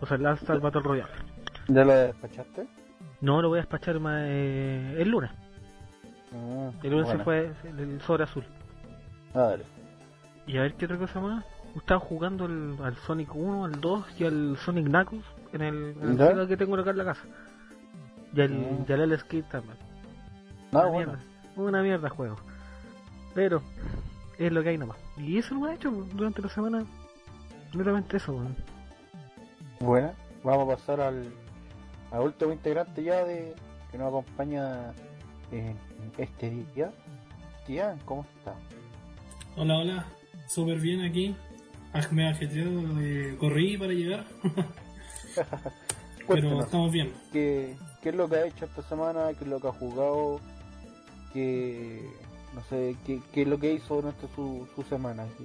O 0.01 0.07
sea, 0.07 0.17
el 0.17 0.27
All 0.27 0.35
Star 0.35 0.61
Battle 0.61 0.83
Royale. 0.83 1.13
¿Ya 1.69 1.85
lo 1.85 1.93
despachaste? 1.93 2.67
No 3.21 3.41
lo 3.41 3.49
voy 3.49 3.59
a 3.59 3.63
despachar 3.63 4.01
más, 4.01 4.23
eh, 4.27 4.97
el 4.99 5.09
lunes. 5.11 5.31
Mm, 6.33 6.69
El 6.83 6.91
lunes 6.91 7.05
bueno. 7.07 7.19
se 7.19 7.25
fue 7.25 7.53
el, 7.71 7.79
el 7.79 8.01
sobre 8.01 8.25
azul. 8.25 8.45
Ah, 9.35 9.41
dale. 9.51 9.65
Y 10.47 10.59
a 10.59 10.63
ver 10.63 10.75
qué 10.75 10.87
otra 10.87 10.99
cosa 10.99 11.21
más. 11.21 11.45
Estaba 11.77 12.01
jugando 12.01 12.45
el, 12.47 12.77
al 12.83 12.97
Sonic 12.97 13.35
1, 13.35 13.65
al 13.65 13.81
2 13.81 14.05
y 14.21 14.25
al 14.25 14.59
Sonic 14.59 14.87
Knuckles 14.87 15.25
en 15.53 15.63
el, 15.63 15.97
en 16.03 16.49
que 16.49 16.57
tengo 16.57 16.77
acá 16.77 16.91
en 16.91 16.99
la 16.99 17.05
casa. 17.05 17.23
Y 18.35 18.41
al, 18.41 18.51
Mm. 18.51 18.85
y 18.89 18.93
al 18.93 19.01
L 19.01 19.19
Skate 19.19 19.49
también. 19.49 19.77
Ah, 20.73 20.81
una, 20.81 20.89
bueno. 20.89 21.13
mierda, 21.13 21.25
una 21.57 21.83
mierda 21.83 22.09
juego. 22.11 22.37
Pero 23.35 23.63
es 24.39 24.53
lo 24.53 24.63
que 24.63 24.71
hay 24.71 24.79
nomás. 24.79 24.99
Y 25.17 25.39
eso 25.39 25.55
lo 25.55 25.69
he 25.69 25.75
hecho 25.75 25.91
durante 25.91 26.43
la 26.43 26.49
semana. 26.49 26.85
Netamente 27.75 28.19
eso, 28.19 28.33
weón. 28.33 28.55
Bueno, 29.81 30.13
vamos 30.45 30.69
a 30.73 30.77
pasar 30.77 31.01
al, 31.01 31.33
al 32.11 32.21
último 32.21 32.53
integrante 32.53 33.03
ya 33.03 33.25
de 33.25 33.55
que 33.91 33.99
nos 33.99 34.09
acompaña 34.09 34.93
en 35.51 35.77
este 36.19 36.51
día. 36.51 36.93
Tía, 37.67 37.97
¿cómo 38.05 38.27
está? 38.39 38.55
Hola, 39.57 39.79
hola. 39.79 40.07
Súper 40.47 40.79
bien 40.79 41.03
aquí. 41.03 41.35
Me 42.11 42.25
he 42.25 42.29
ajetreado, 42.31 42.71
eh, 43.01 43.37
corrí 43.39 43.77
para 43.77 43.93
llegar, 43.93 44.25
pero 46.27 46.63
estamos 46.63 46.91
bien. 46.91 47.13
¿qué, 47.33 47.77
¿qué 48.03 48.09
es 48.09 48.15
lo 48.15 48.29
que 48.31 48.37
ha 48.37 48.47
hecho 48.47 48.65
esta 48.65 48.83
semana? 48.83 49.29
¿Qué 49.39 49.45
es 49.45 49.51
lo 49.51 49.61
que 49.61 49.69
ha 49.69 49.73
jugado? 49.73 50.41
¿Qué, 51.35 52.03
no 52.55 52.63
sé, 52.71 52.97
qué, 53.07 53.21
qué 53.33 53.43
es 53.43 53.49
lo 53.49 53.59
que 53.59 53.75
hizo 53.75 53.97
durante 53.97 54.27
su, 54.35 54.67
su 54.75 54.83
semana? 54.85 55.27
¿Qué, 55.37 55.45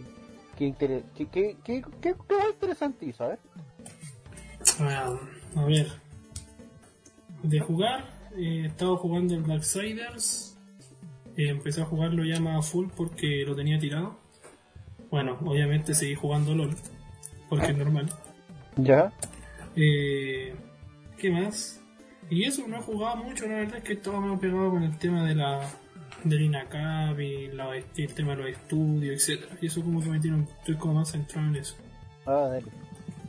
qué, 0.57 0.65
inter- 0.65 1.03
qué, 1.15 1.25
qué, 1.27 1.57
qué, 1.65 1.81
qué- 2.01 2.15
qué 2.27 2.35
interesante 2.53 3.05
hizo? 3.05 3.25
A 3.25 3.27
ver. 3.27 3.39
Ah, 4.79 5.19
a 5.57 5.65
ver. 5.65 5.91
De 7.43 7.59
jugar, 7.59 8.05
eh, 8.37 8.61
he 8.63 8.67
estado 8.67 8.95
jugando 8.97 9.35
el 9.35 9.45
Darksiders. 9.45 10.57
Eh, 11.35 11.49
empecé 11.49 11.81
a 11.81 11.85
jugarlo 11.85 12.23
ya 12.23 12.39
más 12.39 12.69
full 12.69 12.87
porque 12.95 13.43
lo 13.45 13.53
tenía 13.55 13.77
tirado. 13.79 14.17
Bueno, 15.09 15.37
obviamente 15.45 15.93
seguí 15.93 16.15
jugando 16.15 16.53
LOL, 16.53 16.75
porque 17.49 17.67
es 17.67 17.77
normal. 17.77 18.09
¿Ya? 18.75 19.11
Eh, 19.75 20.53
¿Qué 21.17 21.31
más? 21.31 21.81
Y 22.29 22.43
eso, 22.43 22.67
no 22.67 22.77
he 22.77 22.81
jugado 22.81 23.17
mucho, 23.17 23.47
la 23.47 23.55
verdad 23.55 23.77
es 23.77 23.83
que 23.83 23.93
estaba 23.93 24.19
medio 24.19 24.39
pegado 24.39 24.71
con 24.71 24.83
el 24.83 24.97
tema 24.97 25.25
de 25.25 25.35
la 25.35 25.61
del 26.23 26.41
INACAP 26.41 27.19
y 27.19 27.47
la, 27.49 27.75
el 27.75 28.13
tema 28.13 28.35
de 28.35 28.43
los 28.43 28.49
estudios, 28.49 29.15
etcétera 29.15 29.55
Y 29.61 29.67
eso 29.67 29.81
como 29.81 30.01
que 30.01 30.09
me 30.09 30.19
tiene, 30.19 30.45
estoy 30.59 30.75
como 30.75 30.95
más 30.95 31.11
centrado 31.11 31.47
en 31.47 31.55
eso. 31.55 31.75
Ah, 32.25 32.49
dale. 32.49 32.65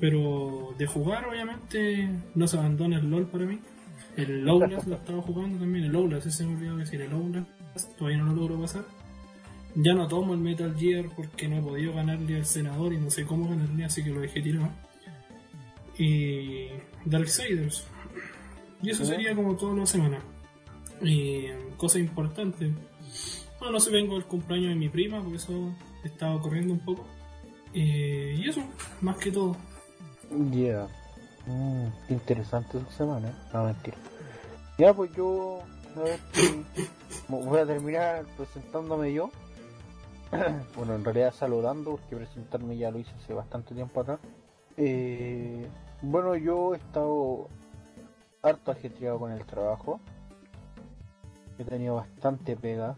Pero 0.01 0.75
de 0.79 0.87
jugar, 0.87 1.27
obviamente, 1.27 2.09
no 2.35 2.47
se 2.47 2.57
abandona 2.57 2.99
el 2.99 3.11
LOL 3.11 3.27
para 3.27 3.45
mí. 3.45 3.61
El 4.17 4.49
Outlast 4.49 4.87
lo 4.87 4.97
estaba 4.97 5.23
jugando 5.23 5.59
también, 5.59 5.85
el 5.85 5.95
Outlast, 5.95 6.27
ese 6.27 6.39
se 6.39 6.47
me 6.47 6.55
olvidó 6.55 6.77
decir, 6.77 7.01
el 7.01 7.13
Outlast, 7.13 7.49
todavía 7.97 8.19
no 8.19 8.27
lo 8.27 8.35
logro 8.35 8.61
pasar. 8.61 8.85
Ya 9.81 9.95
no 9.95 10.09
tomo 10.09 10.35
el 10.35 10.41
Metal 10.41 10.75
Gear 10.77 11.09
porque 11.15 11.47
no 11.47 11.59
he 11.59 11.63
podido 11.63 11.95
ganarle 11.95 12.37
al 12.37 12.47
senador 12.47 12.93
y 12.93 12.99
no 12.99 13.11
sé 13.11 13.25
cómo 13.25 13.49
ganarle, 13.49 13.85
así 13.85 14.03
que 14.03 14.11
lo 14.11 14.21
dejé 14.21 14.43
tirado. 14.43 14.71
Y 15.97 16.67
Darksiders. 17.05 17.87
Y 18.83 18.91
eso 18.91 19.05
sería 19.05 19.37
como 19.37 19.57
toda 19.57 19.77
la 19.77 19.87
semana. 19.87 20.19
Y 21.01 21.47
cosa 21.77 22.01
importante. 22.01 22.73
Bueno, 23.61 23.75
no 23.75 23.81
sé, 23.81 23.93
vengo 23.93 24.17
el 24.17 24.25
cumpleaños 24.25 24.71
de 24.71 24.75
mi 24.75 24.89
prima, 24.89 25.23
por 25.23 25.37
eso 25.37 25.73
he 26.03 26.09
estado 26.09 26.41
corriendo 26.41 26.73
un 26.73 26.81
poco. 26.81 27.07
Eh, 27.73 28.35
y 28.37 28.49
eso, 28.49 28.65
más 29.01 29.17
que 29.19 29.31
todo. 29.31 29.57
Ya. 30.51 30.89
Mm, 31.47 31.87
interesante 32.09 32.81
su 32.81 32.97
semana, 32.97 33.29
¿eh? 33.29 33.35
No, 33.55 33.65
mentira. 33.65 33.97
Ya, 34.77 34.93
pues 34.93 35.13
yo. 35.17 35.63
A 35.97 36.01
ver, 36.01 36.19
sí, 36.33 36.65
voy 37.29 37.61
a 37.61 37.65
terminar 37.67 38.27
presentándome 38.37 39.13
yo. 39.13 39.31
bueno, 40.77 40.95
en 40.95 41.05
realidad 41.05 41.33
saludando, 41.33 41.93
porque 41.93 42.17
presentarme 42.17 42.77
ya 42.77 42.91
lo 42.91 42.99
hice 42.99 43.13
hace 43.17 43.35
bastante 43.35 43.75
tiempo 43.75 44.01
atrás. 44.01 44.21
Eh, 44.77 45.67
bueno, 46.03 46.37
yo 46.37 46.75
he 46.75 46.79
estado 46.79 47.49
harto 48.43 48.71
ajetreado 48.71 49.19
con 49.19 49.33
el 49.33 49.45
trabajo. 49.45 50.01
He 51.59 51.65
tenido 51.65 51.97
bastante 51.97 52.57
pega. 52.57 52.97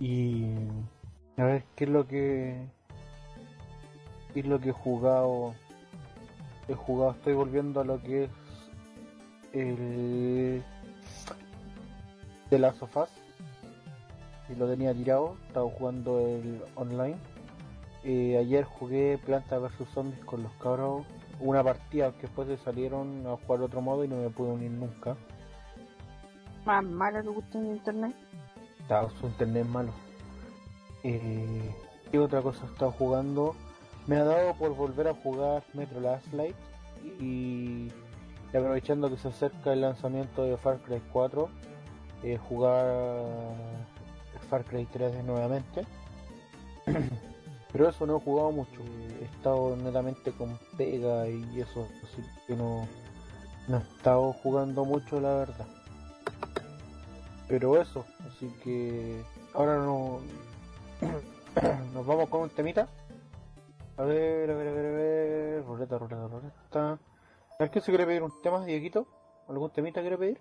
Y. 0.00 0.46
A 1.36 1.44
ver, 1.44 1.64
¿qué 1.76 1.84
es 1.84 1.90
lo 1.90 2.06
que. 2.06 2.66
¿Qué 4.32 4.40
es 4.40 4.46
lo 4.46 4.60
que 4.60 4.70
he 4.70 4.72
jugado? 4.72 5.54
he 6.68 6.74
jugado, 6.74 7.12
estoy 7.12 7.34
volviendo 7.34 7.80
a 7.80 7.84
lo 7.84 8.00
que 8.00 8.24
es 8.24 8.30
el 9.52 10.62
de 12.50 12.58
las 12.58 12.76
sofás 12.76 13.10
y 14.48 14.54
lo 14.54 14.68
tenía 14.68 14.94
tirado, 14.94 15.36
estaba 15.46 15.68
jugando 15.70 16.20
el 16.20 16.62
online. 16.74 17.16
Eh, 18.04 18.36
ayer 18.38 18.64
jugué 18.64 19.18
Planta 19.18 19.58
vs 19.58 19.88
Zombies 19.94 20.22
con 20.24 20.42
los 20.42 20.52
cabros, 20.54 21.06
una 21.40 21.64
partida 21.64 22.12
que 22.12 22.22
después 22.22 22.48
se 22.48 22.58
salieron 22.58 23.26
a 23.26 23.36
jugar 23.36 23.62
otro 23.62 23.80
modo 23.80 24.04
y 24.04 24.08
no 24.08 24.16
me 24.16 24.28
pude 24.30 24.50
unir 24.50 24.70
nunca. 24.70 25.16
Más 26.66 26.84
mala 26.84 27.22
que 27.22 27.28
gusta 27.28 27.58
en 27.58 27.66
internet. 27.66 28.14
Estaba 28.80 29.08
su 29.10 29.26
internet 29.26 29.66
malo. 29.66 29.92
Eh, 31.02 31.74
¿Qué 32.10 32.18
otra 32.18 32.42
cosa 32.42 32.64
he 32.64 32.68
estado 32.68 32.92
jugando? 32.92 33.54
Me 34.06 34.16
ha 34.16 34.24
dado 34.24 34.54
por 34.54 34.74
volver 34.74 35.08
a 35.08 35.14
jugar 35.14 35.62
Metro 35.72 36.00
Last 36.00 36.30
Light 36.34 36.56
y, 37.18 37.90
y 38.52 38.56
aprovechando 38.56 39.08
que 39.08 39.16
se 39.16 39.28
acerca 39.28 39.72
el 39.72 39.80
lanzamiento 39.80 40.44
de 40.44 40.56
Far 40.58 40.78
Cry 40.80 41.00
4, 41.12 41.48
eh, 42.22 42.38
jugar 42.38 43.24
Far 44.54 44.64
Cry 44.64 44.86
3 44.86 45.24
nuevamente. 45.24 45.84
Pero 47.72 47.88
eso 47.88 48.06
no 48.06 48.18
he 48.18 48.20
jugado 48.20 48.52
mucho, 48.52 48.82
he 49.20 49.24
estado 49.24 49.74
netamente 49.74 50.30
con 50.30 50.56
pega 50.76 51.28
y 51.28 51.60
eso, 51.60 51.88
así 52.04 52.22
que 52.46 52.54
no, 52.54 52.86
no 53.66 53.78
he 53.78 53.80
estado 53.80 54.32
jugando 54.32 54.84
mucho 54.84 55.20
la 55.20 55.34
verdad. 55.34 55.66
Pero 57.48 57.82
eso, 57.82 58.04
así 58.28 58.48
que 58.62 59.20
ahora 59.54 59.78
no 59.78 60.20
nos 61.92 62.06
vamos 62.06 62.28
con 62.28 62.42
un 62.42 62.50
temita. 62.50 62.86
A 63.96 64.04
ver, 64.04 64.48
a 64.52 64.54
ver, 64.54 64.68
a 64.68 64.72
ver, 64.72 64.86
a 64.86 64.90
ver. 64.90 65.64
Ruleta, 65.64 65.98
ruleta, 65.98 66.28
ruleta. 66.28 66.92
A 66.92 66.98
ver, 67.58 67.70
¿qué 67.70 67.80
se 67.80 67.90
quiere 67.90 68.06
pedir? 68.06 68.22
¿Un 68.22 68.40
tema, 68.40 68.64
Dieguito? 68.64 69.08
¿Algún 69.48 69.70
temita 69.70 70.00
quiere 70.00 70.16
pedir? 70.16 70.40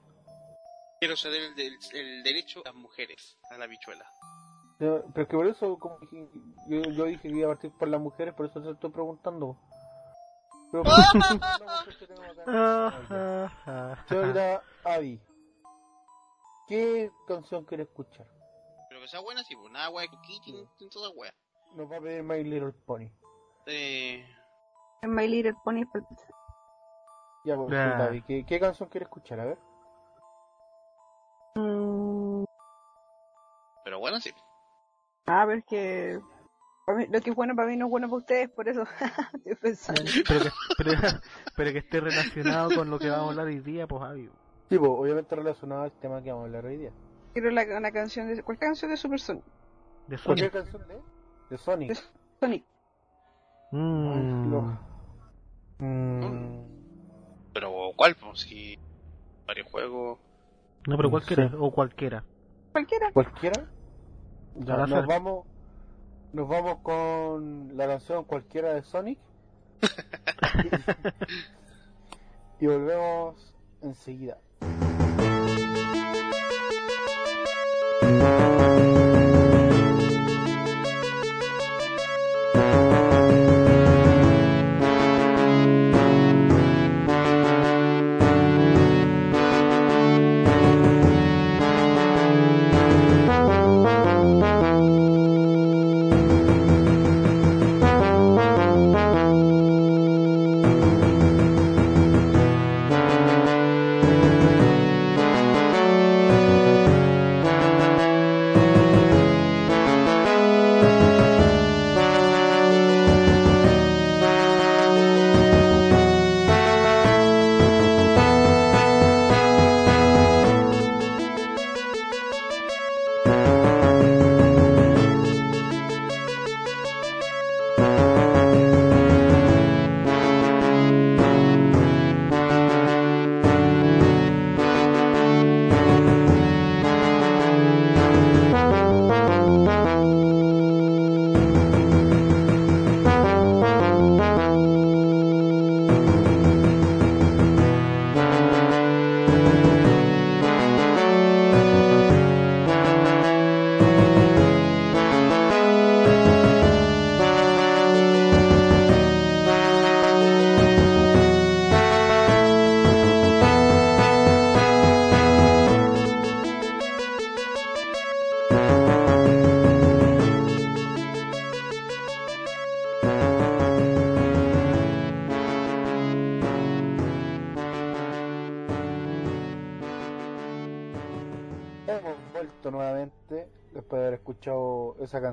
Quiero 1.04 1.18
ceder 1.18 1.42
el, 1.44 1.56
del- 1.56 1.78
el 1.96 2.24
derecho 2.24 2.62
a 2.64 2.70
las 2.70 2.76
mujeres 2.76 3.38
a 3.52 3.58
la 3.58 3.68
bichuela. 3.68 4.06
Pero 4.80 5.04
es 5.14 5.28
que 5.28 5.36
por 5.36 5.46
eso, 5.48 5.78
como 5.78 6.00
dije- 6.00 6.30
yo, 6.70 6.82
yo 6.92 7.04
dije 7.04 7.22
que 7.24 7.28
iba 7.28 7.52
a 7.52 7.56
partir 7.56 7.72
por 7.78 7.90
las 7.90 8.00
mujeres, 8.00 8.34
por 8.34 8.46
eso 8.46 8.62
te 8.62 8.72
estoy 8.72 8.90
preguntando. 8.90 9.58
Pero. 10.72 10.84
Ah, 12.48 13.02
ah, 13.10 13.52
ah. 13.66 14.06
Señorita 14.08 14.64
Avi, 14.86 15.20
¿qué 16.70 17.12
canción 17.28 17.66
quiere 17.66 17.84
escuchar? 17.84 18.26
Pero 18.88 19.02
que 19.02 19.08
sea 19.10 19.20
buena, 19.20 19.44
sí, 19.44 19.58
pues 19.58 19.74
nada, 19.74 19.90
wea, 19.90 20.08
Kitty, 20.08 20.56
en 20.80 20.90
toda 20.90 21.10
wea. 21.10 21.34
Nos 21.76 21.92
va 21.92 21.98
a 21.98 22.00
pedir 22.00 22.24
My 22.24 22.42
Little 22.46 22.72
Pony. 22.86 23.10
Eh, 23.66 24.26
My 25.02 25.28
Little 25.28 25.56
Pony. 25.66 25.82
Ya, 27.44 27.58
pues, 27.58 27.74
Ah. 27.74 27.84
señorita 27.84 28.06
Avi, 28.06 28.22
¿qué, 28.22 28.46
¿qué 28.46 28.58
canción 28.58 28.88
quiere 28.88 29.04
escuchar? 29.04 29.42
A 29.42 29.46
ver. 29.46 29.58
Mm, 31.56 32.44
pero 33.86 34.00
bueno, 34.00 34.20
sí. 34.20 34.32
a 35.28 35.46
ver 35.46 35.64
que... 35.66 36.20
para 36.86 36.98
mí- 37.00 37.08
lo 37.12 37.22
que 37.22 37.30
es 37.30 37.36
bueno 37.36 37.56
para 37.56 37.68
mí 37.68 37.78
no 37.78 37.86
es 37.86 37.92
bueno 37.92 38.08
para 38.08 38.18
ustedes, 38.18 38.50
por 38.50 38.68
eso 38.68 38.84
estoy 39.34 39.56
pensando. 39.56 40.02
Pero 40.28 40.44
que, 40.46 40.50
pero, 40.78 40.92
pero 41.56 41.72
que 41.72 41.78
esté 41.80 42.00
relacionado 42.00 42.70
con 42.76 42.90
lo 42.90 42.98
que 43.00 43.10
vamos 43.10 43.28
a 43.28 43.30
hablar 43.32 43.48
hoy 43.48 43.60
día, 43.60 43.86
pues 43.88 44.02
Avi. 44.04 44.30
Sí, 44.70 44.80
pues, 44.80 44.92
obviamente 44.92 45.36
relacionado 45.36 45.84
al 45.84 45.92
tema 45.92 46.22
que 46.24 46.32
vamos 46.32 46.44
a 46.44 46.48
hablar 46.48 46.66
hoy 46.66 46.78
día. 46.78 46.92
Quiero 47.34 47.50
la, 47.52 47.64
una 47.78 47.92
canción 47.92 48.28
de... 48.28 48.42
¿Cuál 48.44 48.58
canción 48.58 48.90
de 48.92 48.98
Super 48.98 49.20
Sonic? 49.20 49.44
De 50.08 50.18
¿Cualquier 50.18 50.52
Sonic. 50.52 50.64
canción 50.72 50.88
de? 50.88 51.02
De 51.50 51.58
Sonic. 51.58 51.90
De 51.90 51.96
Sonic. 52.40 52.66
Mm. 53.72 54.52
Lo- 54.52 54.94
Mm, 55.80 56.64
Pero 57.54 57.92
¿cuál? 57.98 58.16
Pues 58.16 58.42
si 58.42 58.78
varios 59.46 59.68
juegos. 59.70 60.20
No, 60.88 60.98
pero 60.98 61.08
No 61.08 61.10
cualquiera, 61.10 61.52
o 61.60 61.72
cualquiera. 61.72 62.24
Cualquiera. 62.72 63.12
¿Cualquiera? 63.12 63.66
Ya, 64.56 64.86
nos 64.86 65.06
vamos, 65.06 65.46
nos 66.34 66.48
vamos 66.48 66.78
con 66.84 67.76
la 67.78 67.88
canción 67.88 68.24
cualquiera 68.26 68.74
de 68.74 68.84
Sonic. 68.84 69.20
y 72.60 72.68
volvemos 72.68 73.54
enseguida. 73.82 74.38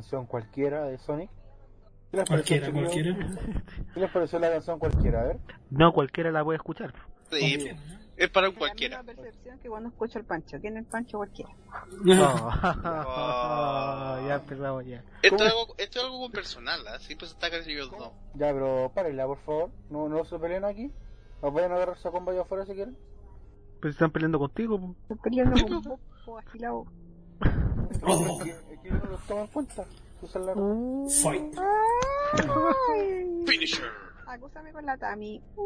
Canción 0.00 0.26
cualquiera 0.26 0.84
de 0.84 0.96
Sonic. 0.98 1.30
¿Qué 2.10 2.16
les 2.16 2.28
pareció, 2.28 2.60
Cualquiera, 2.60 2.66
chiquillos? 2.66 3.26
cualquiera. 3.36 3.62
¿Qué 3.94 4.00
les 4.00 4.10
pareció 4.10 4.38
la 4.38 4.50
canción 4.50 4.78
cualquiera? 4.78 5.20
A 5.20 5.24
ver. 5.24 5.38
No 5.70 5.92
cualquiera 5.92 6.30
la 6.32 6.42
puede 6.42 6.56
escuchar. 6.56 6.94
Sí, 7.30 7.70
es 8.16 8.28
para 8.30 8.48
un 8.48 8.54
La 8.54 8.58
cualquiera. 8.58 9.02
misma 9.02 9.22
percepción 9.22 9.58
que 9.60 9.68
cuando 9.68 9.88
escucho 9.90 10.18
el 10.18 10.24
Pancho. 10.24 10.58
¿Quién 10.60 10.76
es 10.76 10.80
el 10.84 10.86
Pancho? 10.86 11.18
Cualquiera. 11.18 11.50
No. 12.02 12.34
Oh. 12.34 14.26
ya 14.28 14.34
empezamos 14.34 14.86
ya. 14.86 15.04
Esto 15.22 15.36
¿Cómo? 15.36 15.44
es, 15.44 15.52
algo, 15.52 15.74
esto 15.78 15.98
es 15.98 16.04
algo 16.04 16.30
personal, 16.30 16.80
¿ah? 16.88 16.98
Siempre 16.98 17.28
se 17.28 17.34
está 17.34 17.48
recibiendo 17.50 17.96
no. 17.98 18.12
Ya, 18.34 18.52
pero 18.52 18.90
párenla, 18.94 19.26
por 19.26 19.38
favor. 19.38 19.70
No, 19.90 20.08
no 20.08 20.24
se 20.24 20.38
peleen 20.38 20.64
aquí. 20.64 20.90
Os 21.42 21.52
vayan 21.54 21.72
a 21.72 21.76
agarrar 21.76 21.96
esa 21.96 22.10
comba 22.10 22.32
allá 22.32 22.42
afuera 22.42 22.64
si 22.66 22.72
quieren. 22.74 22.96
Pues 23.80 23.92
están 23.94 24.10
peleando 24.10 24.38
contigo. 24.38 24.96
Estoy 25.02 25.18
peleando 25.18 25.96
con 26.24 26.38
agilado. 26.38 26.86
Oh, 28.90 28.98
que 29.00 29.04
no 29.06 29.10
los 29.12 29.26
toman 29.26 29.44
en 29.44 29.50
cuenta. 29.50 29.84
Fight. 31.22 31.56
Ay, 31.58 33.42
Finisher. 33.46 33.86
acúsame 34.26 34.72
con 34.72 34.84
la 34.86 34.96
Tami. 34.96 35.42
Uh. 35.56 35.62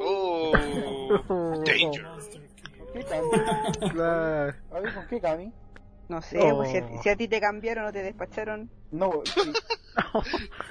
Oh, 0.00 0.52
danger. 1.64 2.06
¿Qué? 2.92 3.04
Claro. 3.90 4.54
A 4.70 4.80
ver, 4.80 4.94
¿con 4.94 5.06
qué 5.08 5.20
Cami? 5.20 5.52
No 6.08 6.22
sé, 6.22 6.38
Oh. 6.40 6.56
pues 6.56 6.70
si, 6.70 6.78
a, 6.78 7.02
si 7.02 7.08
a 7.10 7.16
ti 7.16 7.28
te 7.28 7.40
cambiaron 7.40 7.84
o 7.86 7.92
te 7.92 8.02
despacharon. 8.02 8.70
No, 8.90 9.10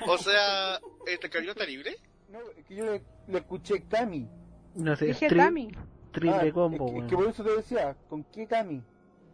O 0.07 0.17
sea, 0.17 0.79
¿este 1.05 1.29
cariño 1.29 1.51
está 1.51 1.65
libre? 1.65 1.95
no, 2.29 2.39
es 2.57 2.65
que 2.65 2.75
yo 2.75 2.85
le, 2.85 3.03
le 3.27 3.37
escuché 3.37 3.83
Cami. 3.87 4.27
No 4.75 4.95
sé, 4.95 5.05
Dije 5.05 5.27
tri- 5.29 5.37
Tami. 5.37 5.67
triple 6.11 6.49
Ah, 6.49 6.51
combo, 6.53 6.75
es 6.75 6.79
que, 6.79 6.85
es 6.87 6.93
weón. 6.95 7.07
que 7.09 7.15
por 7.15 7.27
eso 7.27 7.43
te 7.43 7.55
decía, 7.55 7.95
¿con 8.09 8.23
qué 8.25 8.47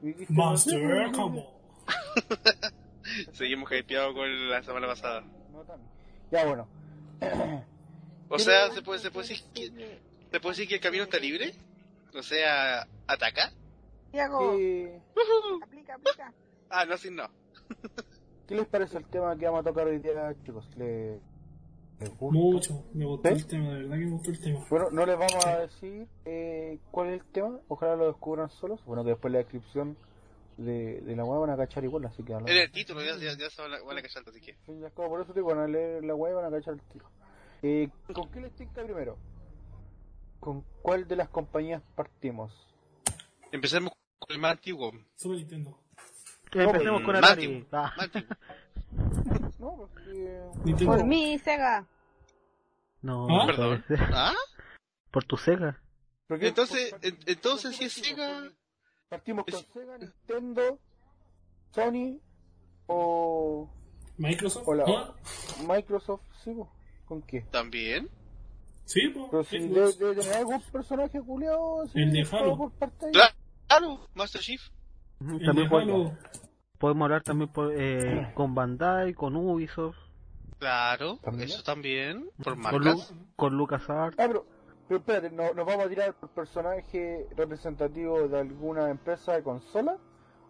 dijiste, 0.02 0.34
Monster 0.34 1.12
Combo. 1.14 1.53
Seguimos 3.34 3.72
hypeados 3.72 4.14
con 4.14 4.50
la 4.50 4.64
semana 4.64 4.88
pasada. 4.88 5.24
Ya, 6.32 6.46
bueno. 6.46 6.68
O 8.30 8.40
sea, 8.40 8.72
¿se 8.72 8.82
puede, 8.82 9.00
se 9.00 9.12
puede 9.12 9.28
decir 9.28 9.46
que, 9.54 10.00
¿se 10.32 10.40
puede 10.40 10.54
decir 10.56 10.68
que 10.68 10.76
el 10.76 10.82
camino 10.82 11.04
está 11.04 11.20
libre? 11.20 11.54
O 12.18 12.24
sea, 12.24 12.88
¿ataca? 13.06 13.52
Tiago, 14.12 14.58
¿Qué, 14.58 15.00
aplica, 15.62 15.94
aplica. 15.94 16.34
Ah, 16.68 16.84
no, 16.86 16.98
sí, 16.98 17.12
no. 17.12 17.28
¿Qué 18.48 18.56
les 18.56 18.66
parece 18.66 18.98
el 18.98 19.06
tema 19.06 19.38
que 19.38 19.46
vamos 19.46 19.60
a 19.62 19.70
tocar 19.70 19.86
hoy 19.86 20.00
día, 20.00 20.34
chicos? 20.44 20.68
¿Le- 20.78 21.20
¿Les 22.00 22.10
gusta? 22.18 22.40
Mucho. 22.40 22.84
Me 22.94 23.06
gustó 23.06 23.30
¿Sí? 23.30 23.36
el 23.36 23.46
tema, 23.46 23.70
de 23.70 23.84
verdad 23.84 23.98
que 24.00 24.06
me 24.06 24.12
gustó 24.12 24.32
el 24.32 24.42
tema. 24.42 24.66
Bueno, 24.68 24.90
no 24.90 25.06
les 25.06 25.18
vamos 25.20 25.46
a 25.46 25.60
decir 25.60 26.08
eh, 26.26 26.80
cuál 26.90 27.10
es 27.10 27.22
el 27.22 27.26
tema, 27.28 27.60
ojalá 27.68 27.96
lo 27.98 28.08
descubran 28.08 28.50
solos. 28.50 28.84
Bueno, 28.86 29.04
que 29.04 29.12
después 29.12 29.32
la 29.32 29.40
descripción 29.40 29.96
de, 30.58 31.02
de 31.02 31.16
la 31.16 31.24
web 31.26 31.42
van 31.42 31.50
a 31.52 31.58
cachar 31.58 31.84
igual, 31.84 32.06
así 32.06 32.24
que 32.24 32.34
En 32.34 32.48
el 32.48 32.72
título 32.72 33.02
ya, 33.04 33.16
ya, 33.18 33.38
ya 33.38 33.50
se 33.50 33.62
van 33.62 33.74
a, 33.74 33.82
van 33.84 33.98
a 33.98 34.02
callar, 34.02 34.24
así 34.28 34.42
que. 34.42 34.54
Sí, 34.66 34.80
ya 34.80 34.88
es 34.88 34.94
como 34.94 35.10
por 35.10 35.22
eso 35.22 35.34
te 35.34 35.42
van 35.42 35.60
a 35.60 35.68
leer 35.68 36.04
la 36.04 36.16
web 36.16 36.32
y 36.32 36.36
van 36.36 36.46
a 36.46 36.52
cachar 36.58 36.74
el 36.76 36.82
tiro. 36.84 37.10
Eh, 37.62 37.90
¿Con 38.14 38.30
qué 38.32 38.42
les 38.42 38.54
tinca 38.56 38.84
primero? 38.84 39.18
¿Con 40.40 40.64
cuál 40.82 41.08
de 41.08 41.16
las 41.16 41.30
compañías 41.30 41.82
partimos? 41.96 42.52
Empecemos 43.52 43.94
con 44.20 44.36
el 44.36 44.40
más 44.42 44.52
antiguo. 44.52 44.92
Super 45.16 45.38
Nintendo. 45.38 45.80
Empecemos 46.52 47.02
con 47.04 47.16
antiguo, 47.16 47.66
Ah. 47.72 47.94
más 47.96 48.00
antiguo. 48.06 48.36
No, 49.60 49.78
porque... 49.78 50.42
Nintendo. 50.66 50.94
Por 50.94 51.06
mí, 51.06 51.40
Sega. 51.40 51.88
No, 53.02 53.28
¿Ah? 53.30 53.46
Perdón. 53.48 53.84
¿Ah? 54.14 54.34
Por 55.10 55.24
tu 55.24 55.38
Sega. 55.38 55.80
Entonces, 56.30 56.94
entonces 57.02 57.72
¿por 57.72 57.74
si 57.80 57.86
es? 57.86 57.94
Sega, 57.94 58.52
¿Partimos 59.14 59.46
con 59.46 59.54
Es- 59.54 59.68
Sega, 59.74 59.98
Nintendo, 60.00 60.80
Sony 61.72 62.20
o, 62.88 63.70
Microsoft. 64.18 64.64
Hola. 64.68 64.86
¿Ah? 64.88 65.14
Microsoft? 65.68 66.22
¿Sí? 66.44 66.52
po? 66.54 66.68
¿Con 67.06 67.22
qué? 67.22 67.42
también. 67.52 68.10
Sí, 68.86 69.02
pues. 69.10 69.26
Pero 69.30 69.44
si 69.44 69.60
debe 69.60 69.94
tener 70.16 70.34
algún 70.34 70.62
personaje 70.62 71.22
culiado 71.22 71.84
El 71.94 72.12
de 72.12 72.28
Halo. 72.32 72.58
por 72.58 72.72
parte 72.72 73.06
de- 73.06 73.12
Claro, 73.12 73.34
claro, 73.68 74.00
Master 74.16 74.42
Chief. 74.42 74.62
El 75.22 75.46
También 75.46 75.56
de 75.56 75.70
po- 75.70 75.78
Halo. 75.78 76.18
podemos 76.80 77.06
hablar 77.06 77.22
también 77.24 77.52
por, 77.52 77.72
eh, 77.80 78.32
con 78.34 78.56
Bandai, 78.56 79.14
con 79.14 79.36
Ubisoft, 79.36 79.96
Claro, 80.60 81.18
¿También? 81.22 81.50
eso 81.50 81.62
también, 81.62 82.30
por 82.44 82.60
con. 82.62 82.84
Lu- 82.84 83.04
con 83.36 83.54
LucasArts. 83.58 84.18
Ah, 84.18 84.26
pero, 84.28 84.46
pero 84.88 85.00
espérate, 85.00 85.30
¿no- 85.32 85.54
¿nos 85.54 85.66
vamos 85.66 85.86
a 85.86 85.90
tirar 85.90 86.14
por 86.14 86.30
personaje 86.30 87.28
representativo 87.36 88.28
de 88.28 88.40
alguna 88.40 88.90
empresa 88.90 89.34
de 89.34 89.44
consola? 89.44 89.98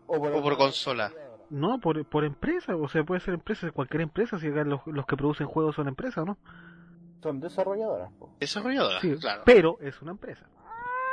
¿O 0.07 0.17
por, 0.19 0.31
O 0.33 0.41
por 0.41 0.57
consola. 0.57 1.11
No, 1.49 1.79
por, 1.79 2.03
por 2.05 2.23
empresa, 2.23 2.75
o 2.75 2.87
sea, 2.87 3.03
puede 3.03 3.21
ser 3.21 3.35
empresa, 3.35 3.69
cualquier 3.71 4.01
empresa, 4.01 4.39
si 4.39 4.47
acá 4.47 4.63
los, 4.63 4.81
los 4.87 5.05
que 5.05 5.15
producen 5.15 5.45
juegos 5.47 5.75
son 5.75 5.87
empresas, 5.87 6.25
¿no? 6.25 6.37
Son 7.21 7.39
desarrolladoras, 7.39 8.11
po. 8.13 8.33
Desarrolladora, 8.39 8.99
Sí, 9.01 9.15
claro. 9.17 9.43
pero 9.45 9.77
es 9.81 10.01
una 10.01 10.11
empresa. 10.11 10.45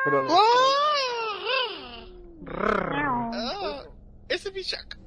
Pero, 0.05 0.27
Ah, 3.33 3.83
ese 4.29 4.49
es 4.49 4.55
mi 4.55 4.63
Shaq. 4.63 4.99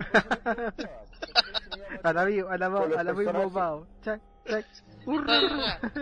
A 2.02 2.12
la 2.12 2.24
vivo, 2.24 2.48
a 2.50 2.58
la, 2.58 2.66
a 2.66 3.04
la 3.04 3.12
mismo 3.14 3.32
personajes. 3.32 3.52
bao. 3.52 3.86
Chac, 4.02 4.20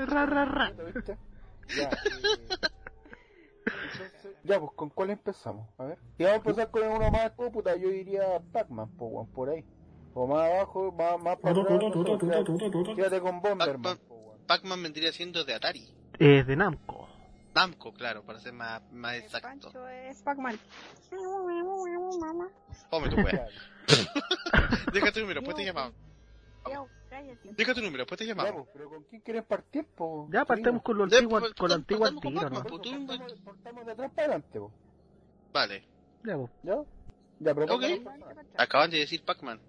ra, 0.06 0.26
ra, 0.26 0.44
ra. 0.44 0.72
Ya, 1.68 1.90
entonces, 3.64 4.36
ya, 4.44 4.60
pues, 4.60 4.72
¿con 4.74 4.90
cuál 4.90 5.10
empezamos? 5.10 5.68
A 5.78 5.84
ver. 5.84 5.98
Si 6.16 6.24
vamos 6.24 6.34
a 6.34 6.36
empezar 6.36 6.70
con 6.70 6.82
uno 6.88 7.10
más, 7.10 7.32
oh, 7.36 7.50
puta, 7.50 7.76
yo 7.76 7.88
diría 7.88 8.40
Pac-Man, 8.52 8.88
po, 8.96 9.06
weón, 9.06 9.26
por 9.28 9.50
ahí. 9.50 9.64
O 10.14 10.26
más 10.26 10.50
abajo, 10.50 10.92
más, 10.92 11.22
más 11.22 11.38
para 11.38 11.60
atrás. 11.60 11.78
Quédate 12.94 13.20
con 13.20 13.40
Bomberman, 13.40 13.82
Pac-Man. 13.82 13.98
Pac-Man 14.46 14.82
vendría 14.82 15.12
siendo 15.12 15.44
de 15.44 15.54
Atari. 15.54 15.88
Es 16.18 16.46
de 16.46 16.56
Namco. 16.56 17.08
Namco, 17.54 17.92
claro, 17.92 18.22
para 18.22 18.38
ser 18.38 18.52
más, 18.52 18.82
más 18.92 19.16
exacto. 19.16 19.48
Pancho 19.48 19.88
es 19.88 20.22
Pac-Man. 20.22 20.58
Fome 22.90 23.08
tu 23.08 23.16
wea. 23.16 23.46
Deja 24.92 25.12
tu 25.12 25.20
número, 25.20 25.40
después 25.40 25.56
te 25.56 25.64
llamamos. 25.64 25.94
Deja 27.56 27.74
tu 27.74 27.80
número, 27.80 27.98
después 27.98 28.18
te 28.18 28.26
Ya, 28.26 28.34
llamamos. 28.34 28.62
pues, 28.64 28.68
pero 28.74 28.88
¿con 28.90 29.02
quién 29.04 29.20
quieren 29.22 29.44
partir, 29.44 29.84
po? 29.86 30.28
Ya 30.32 30.44
partemos 30.44 30.82
con 30.82 30.98
lo 30.98 31.06
Ya, 31.08 31.18
antiguo, 31.18 31.40
pues, 31.40 31.54
con 31.54 31.68
lo 31.68 31.74
antiguo 31.74 32.06
al 32.06 32.14
partamos 32.14 32.22
con 32.22 32.32
tiro, 32.32 32.50
¿no? 32.50 32.62
pues. 32.68 32.82
tú- 32.82 33.06
Partamos, 33.06 33.40
partamos 33.44 33.86
de 33.86 33.92
atrás 33.92 34.10
para 34.14 34.22
adelante, 34.28 34.58
po. 34.58 34.72
Vale, 35.52 35.84
Ya, 36.24 36.36
pues. 36.36 36.50
¿Ya? 36.62 36.76
Ya, 37.40 37.54
pero 37.54 37.74
Ok. 37.74 37.82
acaban 38.56 38.90
de 38.90 38.98
decir 38.98 39.22
Pac-Man. 39.24 39.60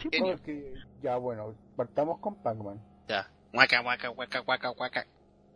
Sí, 0.00 0.08
Genio. 0.12 0.38
Ya, 1.02 1.16
bueno, 1.16 1.54
partamos 1.76 2.18
con 2.20 2.36
Pac-Man. 2.36 2.80
Ya. 3.08 3.28
Guaca, 3.52 3.80
guaca, 3.82 4.08
guaca, 4.08 4.38
guaca, 4.40 4.68
guaca. 4.70 5.06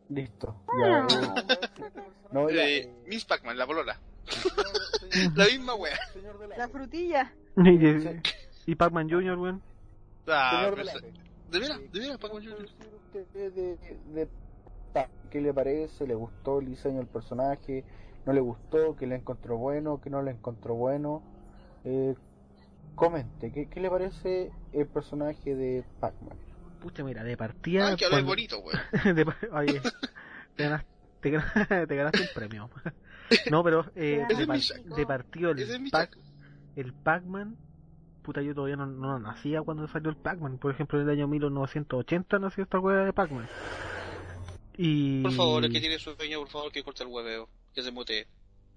Listo. 0.09 0.57
Ya, 0.81 1.07
eh, 1.07 1.07
no, 2.33 2.51
ya, 2.51 2.65
Eh, 2.65 2.79
eh, 2.79 2.95
Miss 3.07 3.25
Pac-Man, 3.25 3.57
la 3.57 3.65
bolola. 3.65 3.99
señor- 4.27 5.33
La 5.37 5.45
misma 5.47 5.75
wea. 5.77 5.97
señor 6.13 6.49
La 6.57 6.69
frutilla. 6.69 7.33
Y, 8.67 8.73
y 8.73 8.75
Pac-Man 8.75 9.09
Jr., 9.11 9.39
weón. 9.39 9.63
Ah, 10.27 10.51
Señor 10.51 10.75
pero 10.75 10.87
de 11.51 11.59
veras, 11.59 11.79
de 11.93 11.99
veras, 12.01 12.17
¿qué 12.17 12.23
Pac-Man 12.23 12.43
puede 12.43 12.47
Jr. 12.57 12.63
decir 12.63 12.95
usted 12.95 13.53
de, 13.53 13.77
de 14.15 14.29
Pac? 14.93 15.11
¿Qué 15.31 15.41
le 15.41 15.53
parece? 15.53 16.07
¿Le 16.07 16.15
gustó 16.15 16.61
el 16.61 16.67
diseño 16.67 16.99
del 16.99 17.07
personaje? 17.09 17.85
¿No 18.25 18.33
le 18.33 18.41
gustó? 18.41 18.95
¿Que 18.97 19.07
le 19.07 19.17
encontró 19.17 19.57
bueno? 19.59 20.01
¿Que 20.01 20.09
no 20.11 20.23
le 20.23 20.31
encontró 20.31 20.75
bueno? 20.75 21.23
Eh, 21.85 22.15
comente, 22.95 23.51
¿qué, 23.53 23.69
¿qué 23.69 23.81
le 23.81 23.91
parece 23.91 24.51
el 24.73 24.87
personaje 24.87 25.55
de 25.55 25.85
Pac-Man? 26.01 26.39
Pucha, 26.81 27.05
mira, 27.05 27.23
de 27.25 27.37
partida. 27.37 27.89
Ay, 27.89 27.97
que 27.97 28.09
cuando- 28.09 28.27
bonito, 28.29 28.59
weón. 28.61 28.81
de 29.17 29.27
Oye, 29.53 29.81
te 30.57 30.63
ganaste, 30.65 30.89
te 31.21 31.31
ganaste, 31.31 31.87
te 31.87 31.97
ganaste 31.97 32.21
un 32.23 32.29
premio. 32.35 32.71
No, 33.51 33.63
pero 33.65 33.85
eh, 33.95 34.25
de, 34.37 34.47
par- 34.47 34.59
de 34.97 35.07
partido 35.07 35.51
el, 35.51 35.59
es 35.61 35.91
Pac, 35.91 36.17
el 36.77 36.93
Pac-Man. 36.95 37.57
Puta, 38.23 38.41
yo 38.41 38.55
todavía 38.55 38.77
no, 38.77 38.87
no 38.87 39.19
nacía 39.19 39.63
cuando 39.63 39.87
salió 39.89 40.11
el 40.11 40.17
Pac-Man. 40.17 40.59
Por 40.59 40.71
ejemplo, 40.71 41.01
en 41.01 41.09
el 41.09 41.19
año 41.19 41.29
1980 41.29 42.39
nació 42.39 42.65
esta 42.65 42.79
hueá 42.79 43.05
de 43.05 43.13
Pac-Man. 43.13 43.49
Y... 44.77 45.23
Por 45.23 45.33
favor, 45.33 45.65
el 45.65 45.73
que 45.73 45.81
tiene 45.81 45.99
sueño, 45.99 46.41
por 46.41 46.49
favor, 46.49 46.73
que 46.73 46.83
corte 46.83 47.03
el 47.03 47.09
hueveo. 47.11 47.49
Que 47.75 47.83
se 47.83 47.91
mutee. 47.91 48.27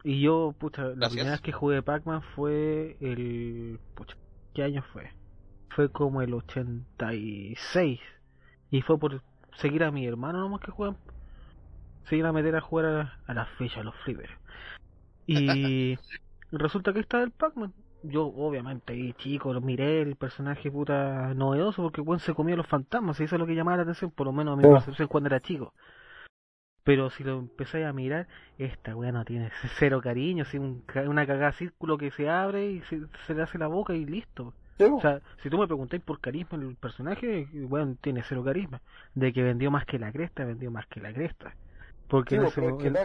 Y 0.03 0.21
yo, 0.21 0.53
la 0.60 0.69
Gracias. 0.69 1.10
primera 1.12 1.31
vez 1.31 1.41
que 1.41 1.51
jugué 1.51 1.81
Pac-Man 1.81 2.21
fue 2.36 2.97
el... 2.99 3.79
Pucha, 3.95 4.15
¿qué 4.53 4.63
año 4.63 4.84
fue? 4.93 5.12
Fue 5.69 5.91
como 5.91 6.21
el 6.21 6.34
86. 6.34 7.99
Y 8.71 8.81
fue 8.81 8.99
por 8.99 9.21
seguir 9.58 9.84
a 9.84 9.91
mi 9.91 10.05
hermano 10.05 10.39
nomás 10.39 10.62
que 10.62 10.71
juegan. 10.71 10.97
Seguir 12.10 12.25
a 12.25 12.31
meter 12.31 12.55
a 12.55 12.62
jugar 12.62 12.86
a, 12.86 13.19
a 13.25 13.34
las 13.34 13.49
fechas, 13.58 13.79
a 13.79 13.84
los 13.84 13.95
flippers. 14.03 14.34
Y 15.27 15.97
resulta 16.51 16.93
que 16.93 16.99
está 16.99 17.21
el 17.23 17.31
Pac-Man. 17.31 17.73
Yo, 18.08 18.26
obviamente, 18.26 19.13
chico, 19.18 19.54
lo 19.54 19.62
miré 19.62 20.02
el 20.02 20.15
personaje 20.15 20.72
puta 20.72 21.34
novedoso 21.34 21.82
porque 21.84 22.02
bueno, 22.02 22.20
se 22.20 22.34
comía 22.34 22.56
los 22.56 22.68
fantasmas. 22.68 23.20
Y 23.20 23.24
eso 23.24 23.36
es 23.36 23.39
lo 23.39 23.46
que 23.48 23.56
llamaba 23.56 23.78
la 23.78 23.84
atención, 23.84 24.12
por 24.12 24.26
lo 24.28 24.34
menos 24.34 24.54
a 24.54 24.58
mi 24.58 24.63
percepción 24.76 25.08
cuando 25.08 25.28
era 25.28 25.39
chico. 25.39 25.74
Pero 26.84 27.10
si 27.10 27.24
lo 27.24 27.39
empezáis 27.39 27.86
a 27.86 27.94
mirar, 27.94 28.28
esta 28.60 28.96
weá 28.96 29.12
no 29.12 29.26
tiene 29.26 29.50
cero 29.80 30.02
cariño, 30.02 30.44
así 30.44 30.58
un 30.58 30.84
una 31.08 31.26
cagada 31.26 31.52
círculo 31.54 31.98
que 31.98 32.12
se 32.12 32.30
abre 32.30 32.70
y 32.72 32.82
se, 32.84 33.02
se 33.26 33.34
le 33.34 33.41
hace 33.41 33.58
la 33.58 33.68
boca 33.68 33.94
y 33.94 34.06
listo. 34.06 34.54
O 34.98 35.02
sea, 35.02 35.22
si 35.41 35.50
tú 35.50 35.58
me 35.58 35.68
preguntáis 35.68 36.04
por 36.04 36.20
carisma 36.20 36.58
el 36.58 36.76
personaje, 36.76 37.48
bueno, 37.54 37.96
tiene 38.02 38.22
cero 38.24 38.44
carisma. 38.44 38.82
De 39.15 39.32
que 39.34 39.41
vendió 39.41 39.72
más 39.72 39.86
que 39.86 39.98
la 39.98 40.12
cresta, 40.12 40.44
vendió 40.44 40.70
más 40.70 40.86
que 40.88 41.00
la 41.00 41.13
cresta. 41.13 41.56
Porque 42.08 42.36
Sí, 42.36 42.41
que 42.84 42.89
momento- 42.89 43.00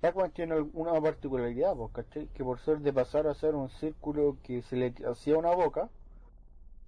Pac-Man 0.00 0.30
tiene 0.32 0.58
una 0.72 0.98
particularidad, 1.00 1.74
po, 1.74 1.88
¿cachai? 1.88 2.28
Que 2.28 2.42
por 2.42 2.58
ser 2.60 2.78
de 2.78 2.92
pasar 2.92 3.26
a 3.26 3.34
ser 3.34 3.54
un 3.54 3.68
círculo 3.68 4.38
que 4.42 4.62
se 4.62 4.76
le 4.76 4.94
hacía 5.06 5.36
una 5.36 5.50
boca, 5.50 5.90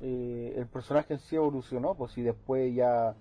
eh, 0.01 0.55
el 0.57 0.67
personaje 0.67 1.15
en 1.15 1.21
sí 1.21 1.37
evolucionó, 1.37 1.95
pues 1.95 2.17
y 2.17 2.23
después 2.23 2.75
ya 2.75 3.15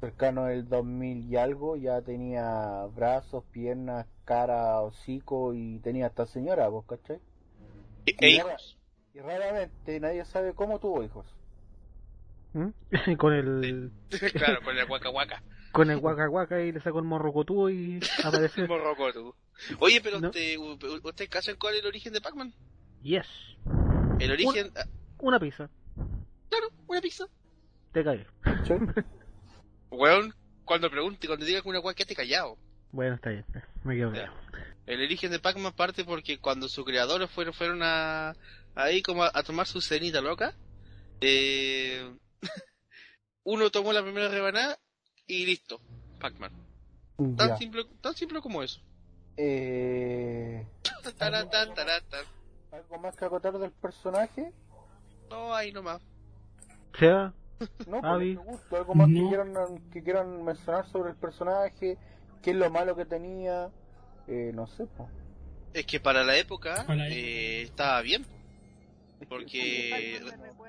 cercano 0.00 0.46
del 0.46 0.68
2000 0.68 1.30
y 1.30 1.36
algo, 1.36 1.76
ya 1.76 2.02
tenía 2.02 2.86
brazos, 2.94 3.44
piernas, 3.52 4.06
cara, 4.24 4.80
hocico 4.80 5.54
y 5.54 5.78
tenía 5.78 6.06
hasta 6.06 6.26
señora, 6.26 6.68
pues, 6.68 6.86
¿cachai? 6.86 7.20
E, 8.06 8.16
e. 8.20 8.42
Y 9.14 9.20
raramente 9.20 10.00
nadie 10.00 10.24
sabe 10.24 10.54
cómo 10.54 10.80
tuvo 10.80 11.04
hijos. 11.04 11.26
¿Mm? 12.54 12.70
con 13.16 13.32
el 13.32 13.92
claro, 14.32 14.62
con 14.62 14.76
el 14.76 14.86
guaca 14.86 15.08
guaca. 15.10 15.42
Con 15.72 15.90
el 15.90 15.98
guaca 15.98 16.26
guaca 16.26 16.60
y 16.62 16.72
le 16.72 16.80
sacó 16.80 16.98
el 16.98 17.04
morrocotudo 17.04 17.70
y 17.70 18.00
apareció. 18.24 18.66
Morrocotu. 18.68 19.34
Oye, 19.78 20.00
pero 20.02 20.20
No. 20.20 20.28
usted, 20.28 20.56
u- 20.58 20.78
¿usted 21.02 21.28
cacha 21.28 21.54
cuál 21.56 21.74
es 21.74 21.80
el 21.80 21.86
origen 21.86 22.12
de 22.12 22.20
Pac-Man? 22.20 22.52
yes. 23.02 23.26
El 24.18 24.30
origen... 24.32 24.70
ah, 24.76 24.84
Una 25.18 25.40
pizza. 25.40 25.68
Claro, 26.48 26.68
una 26.86 27.00
pizza. 27.00 27.24
Te 27.92 28.04
cagué. 28.04 28.26
¿cachai? 28.42 28.78
Weón, 29.90 30.34
cuando 30.64 30.90
pregunte, 30.90 31.26
cuando 31.26 31.44
diga 31.44 31.60
que 31.62 31.68
una 31.68 31.80
weá, 31.80 31.94
quédate 31.94 32.14
callado. 32.14 32.56
Bueno, 32.92 33.14
está 33.16 33.30
bien. 33.30 33.44
Me 33.84 33.96
quedo 33.96 34.12
callado. 34.12 34.34
El 34.86 35.00
origen 35.02 35.30
de 35.30 35.38
Pac-Man 35.38 35.72
parte 35.74 36.04
porque 36.04 36.38
cuando 36.38 36.68
sus 36.68 36.84
creadores 36.84 37.30
fueron, 37.30 37.54
fueron 37.54 37.80
a... 37.82 38.34
Ahí 38.74 39.02
como 39.02 39.22
a, 39.24 39.30
a 39.34 39.42
tomar 39.42 39.66
su 39.66 39.80
cenita 39.80 40.20
loca, 40.20 40.54
eh, 41.20 42.10
uno 43.44 43.70
tomó 43.70 43.92
la 43.92 44.02
primera 44.02 44.28
rebanada 44.28 44.78
y 45.32 45.46
listo, 45.46 45.80
Pac-Man. 46.20 46.52
Tan 47.36 47.48
Ya. 47.48 47.56
simple, 47.56 47.84
tan 48.00 48.14
simple 48.14 48.40
como 48.40 48.62
eso. 48.62 48.80
Eh, 49.36 50.66
taratán. 51.18 51.70
¿Algo 52.70 52.98
más 52.98 53.16
que 53.16 53.24
acotar 53.24 53.58
del 53.58 53.70
personaje? 53.72 54.52
No, 55.30 55.54
ahí 55.54 55.72
nomás. 55.72 56.00
Seba, 56.98 57.32
No, 57.86 58.00
por 58.00 58.10
Avi. 58.10 58.34
mucho 58.34 58.42
gusto, 58.42 58.76
algo 58.76 58.94
más 58.94 59.08
que 59.08 59.28
quieran, 59.28 59.90
que 59.90 60.02
quieran 60.02 60.44
mencionar 60.44 60.86
sobre 60.90 61.10
el 61.10 61.16
personaje, 61.16 61.96
qué 62.42 62.50
es 62.50 62.56
lo 62.56 62.70
malo 62.70 62.94
que 62.96 63.04
tenía, 63.06 63.70
eh, 64.26 64.50
no 64.54 64.66
sé, 64.66 64.86
po. 64.86 65.08
Es 65.72 65.86
que 65.86 66.00
para 66.00 66.22
la 66.24 66.36
época 66.36 66.84
Para 66.86 66.96
la 66.96 67.08
eh, 67.08 67.62
estaba 67.62 68.02
bien. 68.02 68.26
Porque. 69.28 70.20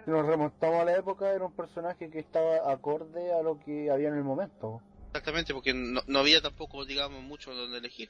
Si 0.05 0.09
nos 0.11 0.25
remontamos 0.25 0.81
a 0.81 0.85
la 0.85 0.97
época, 0.97 1.31
era 1.33 1.45
un 1.45 1.53
personaje 1.53 2.09
que 2.09 2.19
estaba 2.19 2.71
acorde 2.71 3.33
a 3.33 3.41
lo 3.41 3.59
que 3.59 3.89
había 3.89 4.09
en 4.09 4.15
el 4.15 4.23
momento. 4.23 4.81
Exactamente, 5.07 5.53
porque 5.53 5.73
no, 5.73 6.01
no 6.07 6.19
había 6.19 6.41
tampoco, 6.41 6.85
digamos, 6.85 7.21
mucho 7.23 7.53
donde 7.53 7.77
elegir. 7.77 8.09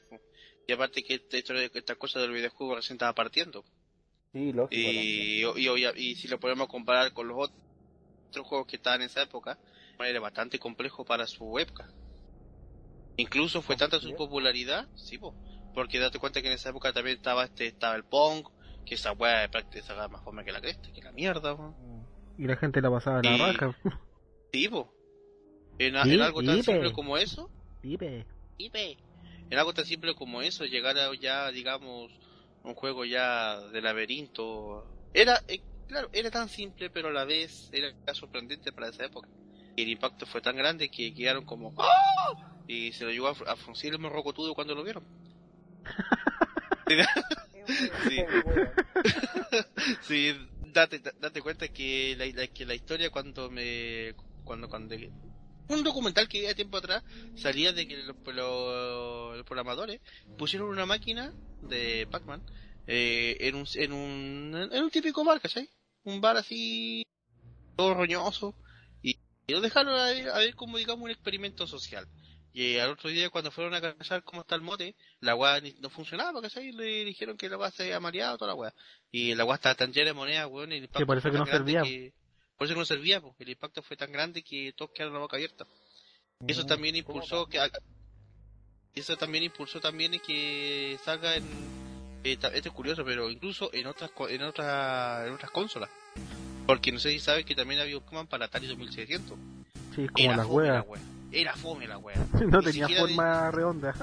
Y 0.66 0.72
aparte 0.72 1.02
que 1.02 1.18
de- 1.30 1.70
esta 1.74 1.96
cosa 1.96 2.18
del 2.20 2.32
videojuego 2.32 2.76
recién 2.76 2.94
estaba 2.94 3.12
partiendo. 3.12 3.62
Sí, 4.32 4.52
lógico. 4.52 4.74
Y, 4.80 5.44
y, 5.44 6.10
y 6.10 6.14
si 6.16 6.28
lo 6.28 6.40
podemos 6.40 6.66
comparar 6.66 7.12
con 7.12 7.28
los 7.28 7.36
ot- 7.36 7.52
otros 8.30 8.46
juegos 8.46 8.66
que 8.66 8.76
estaban 8.76 9.02
en 9.02 9.06
esa 9.06 9.22
época, 9.22 9.58
era 9.98 10.18
bastante 10.18 10.58
complejo 10.58 11.04
para 11.04 11.26
su 11.26 11.58
época. 11.58 11.86
Incluso 13.16 13.62
fue 13.62 13.76
tanta 13.76 14.00
su 14.00 14.14
popularidad, 14.16 14.88
sí, 14.94 15.18
po, 15.18 15.36
porque 15.72 15.98
date 16.00 16.18
cuenta 16.18 16.42
que 16.42 16.48
en 16.48 16.54
esa 16.54 16.70
época 16.70 16.92
también 16.92 17.16
estaba 17.16 17.44
este 17.44 17.66
estaba 17.66 17.94
el 17.94 18.04
Pong, 18.04 18.44
que 18.84 18.94
esa 18.94 19.12
weá 19.12 19.40
de 19.40 19.48
práctica 19.48 19.78
esa 19.80 20.08
más 20.08 20.22
forma 20.22 20.44
que 20.44 20.52
la 20.52 20.60
cresta, 20.60 20.92
que 20.92 21.02
la 21.02 21.12
mierda, 21.12 21.56
y 22.36 22.46
la 22.46 22.56
gente 22.56 22.80
la 22.80 22.90
pasaba 22.90 23.20
a 23.20 23.22
la 23.22 23.52
raja. 23.52 23.76
Sí, 24.52 24.68
po. 24.68 24.92
En, 25.78 25.94
Sí, 26.04 26.14
en 26.14 26.20
algo 26.20 26.42
tan 26.42 26.62
simple 26.62 26.92
como 26.92 27.16
eso, 27.16 27.50
Pipe. 27.80 28.24
Ibe. 28.56 28.96
En 29.50 29.58
algo 29.58 29.74
tan 29.74 29.84
simple 29.84 30.14
como 30.14 30.40
eso, 30.40 30.64
llegar 30.64 30.96
a 30.96 31.14
ya, 31.14 31.50
digamos, 31.50 32.10
un 32.62 32.74
juego 32.74 33.04
ya 33.04 33.60
de 33.60 33.82
laberinto. 33.82 34.86
Era, 35.12 35.42
eh, 35.48 35.60
claro, 35.86 36.08
era 36.12 36.30
tan 36.30 36.48
simple, 36.48 36.88
pero 36.88 37.08
a 37.08 37.12
la 37.12 37.24
vez 37.24 37.68
era 37.72 37.92
sorprendente 38.14 38.72
para 38.72 38.88
esa 38.88 39.04
época. 39.04 39.28
Y 39.76 39.82
el 39.82 39.88
impacto 39.90 40.24
fue 40.24 40.40
tan 40.40 40.56
grande 40.56 40.88
que 40.88 41.12
quedaron 41.12 41.44
como 41.44 41.74
¡Ah! 41.76 42.56
Y 42.66 42.92
se 42.92 43.04
lo 43.04 43.10
llevó 43.10 43.28
a, 43.28 43.32
a 43.32 43.56
el 43.82 43.98
morrocotudo 43.98 44.54
cuando 44.54 44.74
lo 44.74 44.82
vieron. 44.82 45.04
Sí. 47.66 48.16
Sí, 50.08 50.32
date, 50.72 50.98
da- 51.00 51.12
date 51.20 51.42
cuenta 51.42 51.68
que 51.68 52.14
la, 52.16 52.26
la- 52.26 52.46
que 52.48 52.64
la 52.66 52.74
historia 52.74 53.10
cuando 53.10 53.50
me... 53.50 54.14
Cuando, 54.44 54.68
cuando... 54.68 54.94
Un 55.68 55.82
documental 55.82 56.28
que 56.28 56.44
hace 56.46 56.54
tiempo 56.56 56.76
atrás 56.76 57.02
salía 57.34 57.72
de 57.72 57.86
que 57.88 57.96
los, 57.98 58.16
los- 58.26 59.36
los 59.36 59.46
programadores 59.46 60.00
pusieron 60.36 60.68
una 60.68 60.86
máquina 60.86 61.32
de 61.60 62.06
Pac-Man 62.10 62.42
eh, 62.86 63.36
en, 63.40 63.54
un, 63.54 63.66
en, 63.74 63.92
un, 63.92 64.68
en 64.72 64.82
un 64.82 64.90
típico 64.90 65.24
bar, 65.24 65.40
¿cachai? 65.40 65.68
Un 66.04 66.20
bar 66.20 66.36
así, 66.36 67.02
todo 67.76 67.94
roñoso, 67.94 68.54
y, 69.02 69.18
y 69.46 69.52
lo 69.52 69.62
dejaron 69.62 69.94
a 69.98 70.04
ver, 70.06 70.28
a 70.28 70.38
ver 70.38 70.54
como 70.54 70.76
digamos 70.78 71.04
un 71.04 71.10
experimento 71.10 71.66
social. 71.66 72.06
Y 72.56 72.78
al 72.78 72.90
otro 72.90 73.10
día 73.10 73.28
cuando 73.30 73.50
fueron 73.50 73.74
a 73.74 73.80
cachar 73.80 74.22
cómo 74.22 74.42
está 74.42 74.54
el 74.54 74.60
mote, 74.62 74.94
la 75.20 75.34
weá 75.34 75.60
ni- 75.60 75.74
no 75.80 75.90
funcionaba, 75.90 76.40
¿cachai? 76.40 76.70
Le 76.72 77.04
dijeron 77.04 77.36
que 77.36 77.48
la 77.48 77.58
weá 77.58 77.70
se 77.72 77.82
había 77.82 77.98
mareado, 77.98 78.38
toda 78.38 78.52
la 78.52 78.54
weá. 78.54 78.72
Y 79.10 79.34
la 79.34 79.44
weá 79.44 79.56
estaba 79.56 79.74
tan 79.74 79.92
llena 79.92 80.06
de 80.06 80.12
monedas, 80.14 80.46
weón, 80.48 80.70
y 80.72 80.76
el 80.76 80.84
impacto 80.84 81.04
parece 81.06 81.22
fue 81.22 81.30
que 81.32 81.38
tan 81.38 81.46
no 81.46 81.52
servía. 81.52 81.82
que- 81.82 82.12
por 82.56 82.66
eso 82.66 82.74
que 82.74 82.78
no 82.78 82.84
servía, 82.86 83.20
po. 83.20 83.34
el 83.40 83.48
impacto 83.48 83.82
fue 83.82 83.96
tan 83.96 84.12
grande 84.12 84.42
que 84.44 84.72
todos 84.76 84.92
quedaron 84.94 85.14
la 85.14 85.20
boca 85.20 85.36
abierta. 85.36 85.66
Y 86.46 86.52
eso 86.52 86.64
también 86.64 86.94
impulsó 86.94 87.46
que 87.46 87.58
eso 88.94 89.16
también 89.16 89.42
impulsó 89.44 89.80
también 89.80 90.12
que 90.20 90.96
salga 91.04 91.36
en 91.36 91.44
eh, 92.22 92.38
esto 92.40 92.48
es 92.68 92.70
curioso, 92.70 93.04
pero 93.04 93.28
incluso 93.30 93.68
en 93.74 93.86
otras 93.88 94.10
co- 94.12 94.28
en 94.28 94.42
otras 94.44 95.26
en 95.26 95.32
otras 95.34 95.50
consolas. 95.50 95.90
Porque 96.66 96.92
no 96.92 96.98
sé 96.98 97.10
si 97.10 97.18
sabes 97.20 97.44
que 97.44 97.54
también 97.54 97.80
había 97.80 97.98
Pokémon 98.00 98.26
para 98.26 98.46
Atari 98.46 98.66
2600. 98.68 99.36
Sí, 99.94 100.06
como 100.08 100.24
Era 100.24 100.36
las 100.38 100.46
weas. 100.46 100.86
Era 101.34 101.54
fome 101.56 101.86
la 101.86 101.98
wea. 101.98 102.16
No 102.48 102.60
Ni 102.60 102.64
tenía 102.66 102.86
de- 102.86 102.96
forma 102.96 103.50
redonda. 103.50 103.94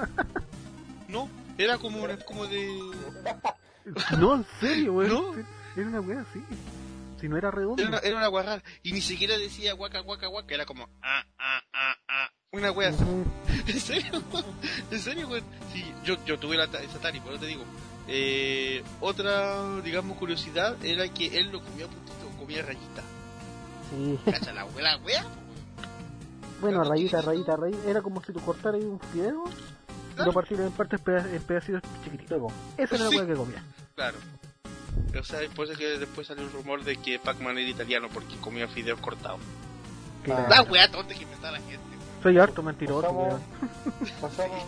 No, 1.08 1.28
era 1.58 1.78
como 1.78 2.06
como 2.26 2.46
de 2.46 2.68
no, 4.18 4.36
en 4.36 4.46
serio, 4.60 4.92
weón. 4.94 5.08
¿No? 5.10 5.34
Era 5.76 5.88
una 5.88 6.00
wea 6.00 6.20
así. 6.20 6.40
Si 7.20 7.28
no 7.28 7.36
era 7.36 7.50
redonda. 7.50 7.82
era 7.82 7.88
una, 7.90 7.98
era 7.98 8.16
una 8.16 8.28
wea 8.28 8.42
rara. 8.42 8.62
Y 8.82 8.92
ni 8.92 9.00
siquiera 9.00 9.36
decía 9.38 9.72
guaca 9.74 10.00
guaca 10.00 10.26
guaca, 10.26 10.54
era 10.54 10.66
como 10.66 10.88
ah 11.02 11.24
ah 11.38 11.60
ah 11.72 11.96
ah. 12.08 12.28
Una 12.52 12.70
wea 12.70 12.90
así. 12.90 13.02
¿En 13.66 13.80
serio? 13.80 14.22
¿En 14.90 15.00
serio, 15.00 15.26
güey? 15.28 15.42
Sí, 15.72 15.84
yo, 16.04 16.22
yo 16.26 16.38
tuve 16.38 16.56
la, 16.56 16.64
esa 16.64 16.98
Atari, 16.98 17.20
por 17.20 17.32
eso 17.32 17.40
te 17.40 17.46
digo. 17.46 17.64
Eh, 18.08 18.82
otra, 19.00 19.80
digamos, 19.80 20.18
curiosidad 20.18 20.76
era 20.84 21.08
que 21.08 21.38
él 21.38 21.50
lo 21.50 21.62
comía 21.62 21.86
puntito, 21.86 22.38
comía 22.38 22.62
rayita. 22.62 23.02
Sí. 23.90 24.18
Cacha 24.30 24.52
la 24.52 24.64
wea, 24.66 24.82
la 24.82 24.96
wea. 24.98 25.24
Bueno, 26.62 26.84
rayita, 26.84 27.20
rayita, 27.20 27.56
rayita. 27.56 27.90
Era 27.90 28.00
como 28.00 28.22
si 28.24 28.32
tú 28.32 28.40
cortaras 28.40 28.80
ahí 28.80 28.86
un 28.86 28.98
fideo 29.00 29.44
y 30.18 30.24
lo 30.24 30.32
partieras 30.32 30.66
en 30.66 30.72
partes 30.72 31.00
peda- 31.00 31.26
en 31.30 31.42
pedacitos 31.42 31.82
chiquititos. 32.04 32.52
Esa 32.78 32.94
era 32.94 33.04
la 33.10 33.26
que 33.26 33.34
comía. 33.34 33.62
Claro. 33.94 34.16
O 35.18 35.24
sea, 35.24 35.40
por 35.54 35.66
eso 35.66 35.76
que 35.78 35.98
después 35.98 36.26
salió 36.26 36.44
un 36.44 36.52
rumor 36.52 36.84
de 36.84 36.96
que 36.96 37.18
Pac-Man 37.18 37.58
era 37.58 37.68
italiano 37.68 38.08
porque 38.12 38.36
comía 38.36 38.66
fideos 38.68 39.00
cortados. 39.00 39.40
Claro. 40.22 40.66
La 40.70 40.90
tonta 40.90 41.14
que 41.14 41.22
inventaba 41.22 41.52
la 41.58 41.60
gente. 41.64 41.80
Soy 42.22 42.38
harto 42.38 42.62
mentiroso, 42.62 43.02
Pasamos, 43.02 43.28
weón. 43.28 43.42
pasamos, 44.20 44.62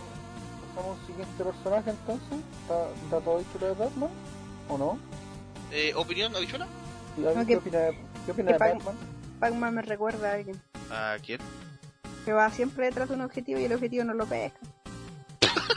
pasamos 0.75 0.99
al 0.99 1.07
siguiente 1.07 1.43
personaje 1.43 1.89
entonces. 1.91 2.39
¿Está, 2.61 2.89
está 3.03 3.19
todo 3.21 3.39
dicho 3.39 3.57
lo 3.61 3.67
de 3.67 3.73
Batman? 3.75 4.09
¿O 4.67 4.77
no? 4.77 4.99
Eh, 5.71 5.93
¿Opinión, 5.95 6.33
No, 6.33 6.39
¿Qué 7.45 7.55
opina 7.55 7.79
de, 7.79 7.97
qué 8.25 8.31
opina 8.31 8.47
que 8.47 8.53
de 8.53 8.59
Pac- 8.59 8.73
Batman? 8.77 8.95
Pac-Man 9.39 9.75
me 9.75 9.81
recuerda 9.83 10.31
a 10.31 10.33
alguien 10.35 10.61
¿A 10.91 11.15
quién? 11.25 11.39
Que 12.25 12.33
va 12.33 12.49
siempre 12.49 12.87
detrás 12.87 13.07
de 13.07 13.15
un 13.15 13.21
objetivo 13.21 13.59
y 13.59 13.65
el 13.65 13.73
objetivo 13.73 14.03
no 14.03 14.13
lo 14.15 14.25
pesca. 14.25 14.57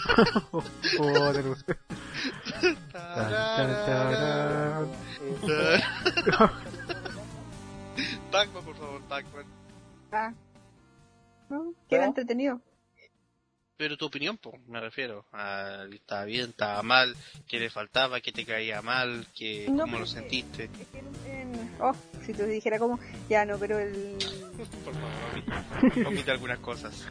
Pac-Man, 8.31 8.65
por 8.65 8.77
favor, 8.77 9.03
Pac-Man. 9.09 9.45
Ah. 10.13 10.33
¿No? 11.49 11.73
Que 11.89 11.97
era 11.97 12.05
¿No? 12.05 12.11
entretenido. 12.11 12.61
Pero 13.77 13.97
tu 13.97 14.07
opinión, 14.07 14.37
po, 14.37 14.59
me 14.67 14.81
refiero. 14.81 15.25
A, 15.33 15.85
estaba 15.93 16.25
bien, 16.25 16.51
estaba 16.51 16.83
mal, 16.83 17.15
que 17.47 17.61
le 17.61 17.71
faltaba, 17.71 18.21
que 18.21 18.33
te 18.33 18.45
caía 18.45 18.83
mal, 18.83 19.27
que 19.35 19.69
No, 19.71 19.85
cómo 19.85 20.01
lo 20.01 20.07
sentiste. 20.07 20.65
Es 20.65 20.71
que 20.89 20.99
en- 20.99 21.58
Oh, 21.81 21.93
si 22.27 22.33
te 22.33 22.47
dijera 22.47 22.79
como, 22.79 22.99
ya 23.29 23.45
no, 23.45 23.57
pero 23.59 23.79
el... 23.79 24.17
Por 24.85 24.95
favor, 24.95 26.07
omite, 26.07 26.31
algunas 26.31 26.59
cosas. 26.59 27.07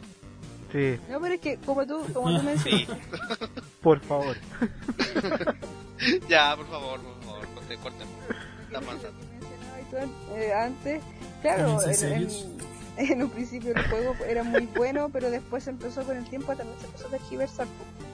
Sí, 0.70 0.98
No, 1.08 1.18
pero 1.20 1.34
es 1.34 1.40
que 1.40 1.56
como 1.58 1.86
tú, 1.86 2.04
como 2.12 2.36
tú 2.38 2.42
mencionas, 2.44 2.62
Sí. 2.62 2.86
por 3.82 4.00
favor. 4.00 4.36
ya, 6.28 6.54
por 6.56 6.66
favor, 6.68 7.00
por 7.00 7.22
favor, 7.24 7.46
corte, 7.54 7.76
cortemos. 7.78 8.14
Está 8.66 8.78
avanzando. 8.78 9.18
mencionabas 9.40 9.90
tú 9.90 9.96
an- 9.96 10.38
eh, 10.38 10.52
antes, 10.52 11.02
claro, 11.40 11.78
¿En? 11.82 12.28
en- 13.12 13.22
un 13.22 13.30
principio 13.30 13.72
el 13.74 13.82
juego 13.88 14.14
era 14.28 14.42
muy 14.42 14.66
bueno, 14.76 15.08
pero 15.12 15.30
después 15.30 15.66
empezó 15.68 16.02
con 16.04 16.16
el 16.16 16.24
tiempo 16.28 16.54
también 16.56 16.78
se 16.80 16.86
empezó 16.86 17.06
a 17.06 17.10
tergiversar. 17.10 17.66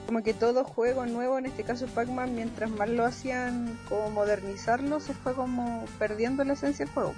Como 0.07 0.21
que 0.23 0.33
todo 0.33 0.63
juego 0.63 1.05
nuevo, 1.05 1.37
en 1.39 1.47
este 1.47 1.63
caso 1.63 1.87
Pac-Man, 1.87 2.35
mientras 2.35 2.69
más 2.69 2.89
lo 2.89 3.05
hacían 3.05 3.77
como 3.89 4.11
modernizarlo, 4.11 4.99
se 4.99 5.13
fue 5.13 5.33
como 5.33 5.85
perdiendo 5.97 6.43
la 6.43 6.53
esencia 6.53 6.85
del 6.85 6.93
juego. 6.93 7.13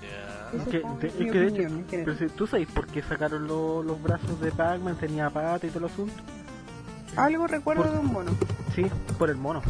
Ya. 0.00 0.50
Esa 0.54 0.62
Es 0.62 0.68
que, 0.68 0.80
fue 0.80 0.96
de, 1.00 1.06
es 1.08 1.14
mi 1.18 1.30
que 1.30 1.38
de 1.38 1.46
opinión, 1.48 1.66
hecho, 1.66 1.74
en 1.78 1.88
general. 1.88 2.16
pero 2.16 2.30
si- 2.30 2.34
¿tú 2.36 2.46
sabes 2.46 2.68
por 2.68 2.86
qué 2.86 3.02
sacaron 3.02 3.46
lo- 3.46 3.82
los 3.82 4.02
brazos 4.02 4.40
de 4.40 4.50
Pac-Man? 4.50 4.96
Tenía 4.96 5.28
pata 5.28 5.66
y 5.66 5.70
todo 5.70 5.86
el 5.86 5.92
asunto. 5.92 6.14
Algo 7.16 7.46
recuerdo 7.46 7.82
por- 7.84 7.92
de 7.92 7.98
un 7.98 8.06
mono. 8.12 8.30
Sí, 8.74 8.86
por 9.18 9.28
el 9.28 9.36
mono. 9.36 9.60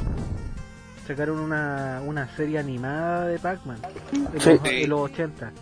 Sacaron 1.07 1.39
una, 1.41 2.03
una 2.05 2.29
serie 2.37 2.59
animada 2.59 3.27
de 3.27 3.39
Pac-Man 3.39 3.79
en, 4.13 4.25
los, 4.35 4.47
en 4.67 4.91
los 4.91 5.01
80. 5.01 5.53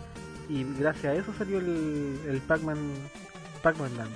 Y 0.49 0.63
gracias 0.79 1.05
a 1.05 1.13
eso 1.15 1.33
salió 1.37 1.59
el, 1.59 2.19
el 2.27 2.41
Pac-Man 2.41 2.77
Pac-Man 3.61 3.97
Land. 3.97 4.11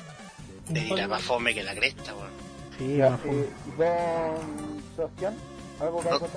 Dirá 0.70 1.08
más 1.08 1.22
fome 1.24 1.54
que 1.54 1.64
la 1.64 1.76
cresta, 1.76 2.14
weón. 2.16 2.30
Sí, 2.78 2.98
ya, 2.98 3.10
más 3.12 3.20
fome. 3.22 3.34
eh, 3.42 3.50
¿y 3.68 3.72
don 3.78 4.82
Sebastián? 4.96 5.36
¿Algo 5.80 6.00
que 6.02 6.10
No. 6.10 6.20
de 6.20 6.28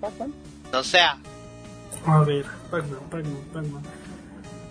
Batman? 0.00 0.34
No 0.72 0.84
sea. 0.84 1.18
A 2.06 2.20
ver, 2.20 2.44
Pac-Man, 2.70 3.00
Pac-Man, 3.10 3.36
Pac-Man. 3.52 3.82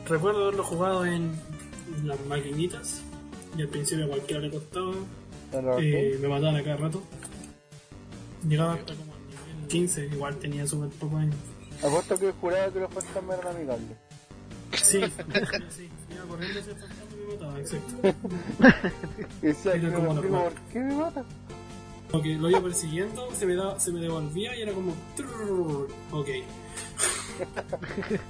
Recuerdo 0.08 0.44
haberlo 0.44 0.64
jugado 0.64 1.06
en 1.06 1.38
las 2.04 2.20
maquinitas. 2.28 3.02
Y 3.58 3.62
al 3.64 3.68
principio 3.68 4.06
a 4.06 4.08
cualquiera 4.10 4.42
le 4.42 4.52
costaba. 4.52 4.94
Eh, 5.82 6.18
me 6.22 6.28
mataban 6.30 6.56
a 6.56 6.64
cada 6.64 6.78
rato. 6.78 7.04
Llegaba 8.48 8.74
hasta 8.76 8.94
como 8.94 9.14
al 9.14 9.20
nivel 9.56 9.68
15, 9.68 10.06
igual 10.06 10.36
tenía 10.38 10.66
súper 10.68 10.90
poco 10.90 11.18
años. 11.18 11.36
Apuesto 11.84 12.18
que 12.18 12.32
juraba 12.32 12.72
que 12.72 12.80
los 12.80 12.94
fantasmas 12.94 13.40
eran 13.40 13.56
amigables. 13.56 13.98
Sí, 14.78 15.02
sí, 15.70 15.90
iba 16.14 16.24
corriendo 16.28 16.60
hacia 16.60 16.74
el 16.74 16.80
fantasma 16.80 17.06
y 17.14 17.26
me 17.26 17.34
mataba, 17.34 17.60
exacto. 17.60 17.96
Que 19.82 19.92
como. 19.92 20.16
¿por 20.22 20.54
qué 20.74 20.80
me 20.80 20.96
mata? 20.96 21.26
Porque 22.12 22.36
lo 22.36 22.50
iba 22.50 22.62
persiguiendo, 22.62 23.30
se 23.36 23.46
me, 23.46 23.56
daba, 23.56 23.80
se 23.80 23.92
me 23.92 24.00
devolvía 24.00 24.56
y 24.56 24.62
era 24.62 24.72
como. 24.74 24.94
trrrr, 25.16 25.88
Ok. 26.12 26.28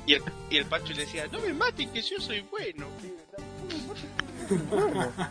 Y 0.05 0.13
el, 0.15 0.23
y 0.49 0.57
el 0.57 0.65
Pancho 0.65 0.93
le 0.93 1.01
decía, 1.05 1.27
no 1.31 1.39
me 1.39 1.53
maten, 1.53 1.89
que 1.91 2.01
yo 2.01 2.19
soy 2.19 2.41
bueno. 2.51 2.85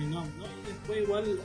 Y 0.00 0.04
no, 0.04 0.22
no, 0.22 0.26
y 0.46 0.68
después 0.68 1.02
igual 1.02 1.38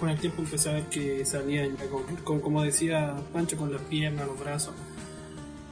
con 0.00 0.08
el 0.08 0.18
tiempo 0.18 0.42
empecé 0.42 0.70
a 0.70 0.72
ver 0.74 0.86
que 0.88 1.24
salían 1.24 1.76
ya 1.76 1.88
con, 1.88 2.02
con- 2.16 2.40
como 2.40 2.62
decía 2.64 3.14
Pancho, 3.32 3.56
con 3.56 3.72
las 3.72 3.80
piernas, 3.82 4.26
los 4.26 4.38
brazos. 4.40 4.74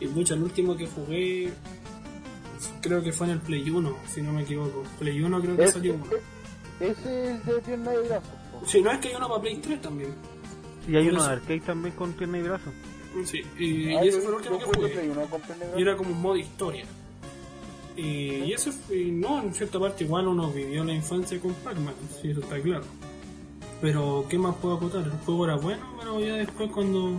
Y 0.01 0.07
mucho, 0.07 0.35
el 0.35 0.43
último 0.43 0.77
que 0.77 0.87
jugué 0.87 1.53
creo 2.81 3.03
que 3.03 3.13
fue 3.13 3.27
en 3.27 3.33
el 3.35 3.41
Play 3.41 3.69
1, 3.69 3.97
si 4.13 4.23
no 4.23 4.33
me 4.33 4.43
equivoco. 4.43 4.83
Play 4.99 5.21
1 5.23 5.41
creo 5.41 5.57
que 5.57 5.63
Ese, 5.65 5.73
salió 5.73 5.95
uno. 5.95 6.05
ese 6.81 7.31
es 7.33 7.47
de 7.47 7.61
pierna 7.63 7.95
y 7.95 8.09
brazos. 8.09 8.29
po. 8.53 8.67
Si 8.67 8.83
no 8.83 8.91
es 8.93 8.99
que 8.99 9.09
hay 9.09 9.15
uno 9.15 9.29
para 9.29 9.41
Play 9.41 9.57
3 9.57 9.81
también. 9.81 10.11
Y 10.89 10.97
hay 10.97 11.09
uno 11.09 11.23
de 11.25 11.31
arcade 11.33 11.61
también 11.61 11.95
con 11.95 12.13
pierna 12.13 12.39
y 12.39 12.43
brazo. 12.43 12.71
Sí, 13.25 13.41
y, 13.59 13.95
Ah, 13.95 14.05
y 14.05 14.09
ese 14.09 14.21
fue 14.21 14.29
el 14.31 14.35
último 14.37 14.59
que 14.59 14.65
jugué 14.67 14.77
jugué. 14.79 14.89
Play 14.91 15.09
uno 15.09 15.23
con 15.27 15.41
pierna 15.41 15.65
y 15.77 15.83
era 15.83 15.97
como 15.97 16.11
un 16.11 16.21
modo 16.23 16.37
historia. 16.37 16.85
Y, 17.97 18.03
y 18.45 18.53
eso, 18.53 18.71
fue- 18.73 19.07
no, 19.07 19.43
en 19.43 19.55
cierta 19.55 19.81
parte 19.81 20.05
igual 20.05 20.29
uno 20.29 20.51
vivió 20.53 20.85
la 20.85 20.93
infancia 20.93 21.41
con 21.41 21.55
Pac-Man, 21.55 21.95
sí, 22.21 22.31
eso 22.31 22.41
está 22.41 22.61
claro. 22.61 22.85
Pero, 23.81 24.27
¿qué 24.29 24.39
más 24.39 24.55
puedo 24.57 24.75
acotar? 24.77 25.03
El 25.05 25.11
juego 25.25 25.47
era 25.47 25.57
bueno, 25.57 25.83
pero 25.99 26.21
ya 26.21 26.35
después 26.35 26.71
cuando 26.71 27.19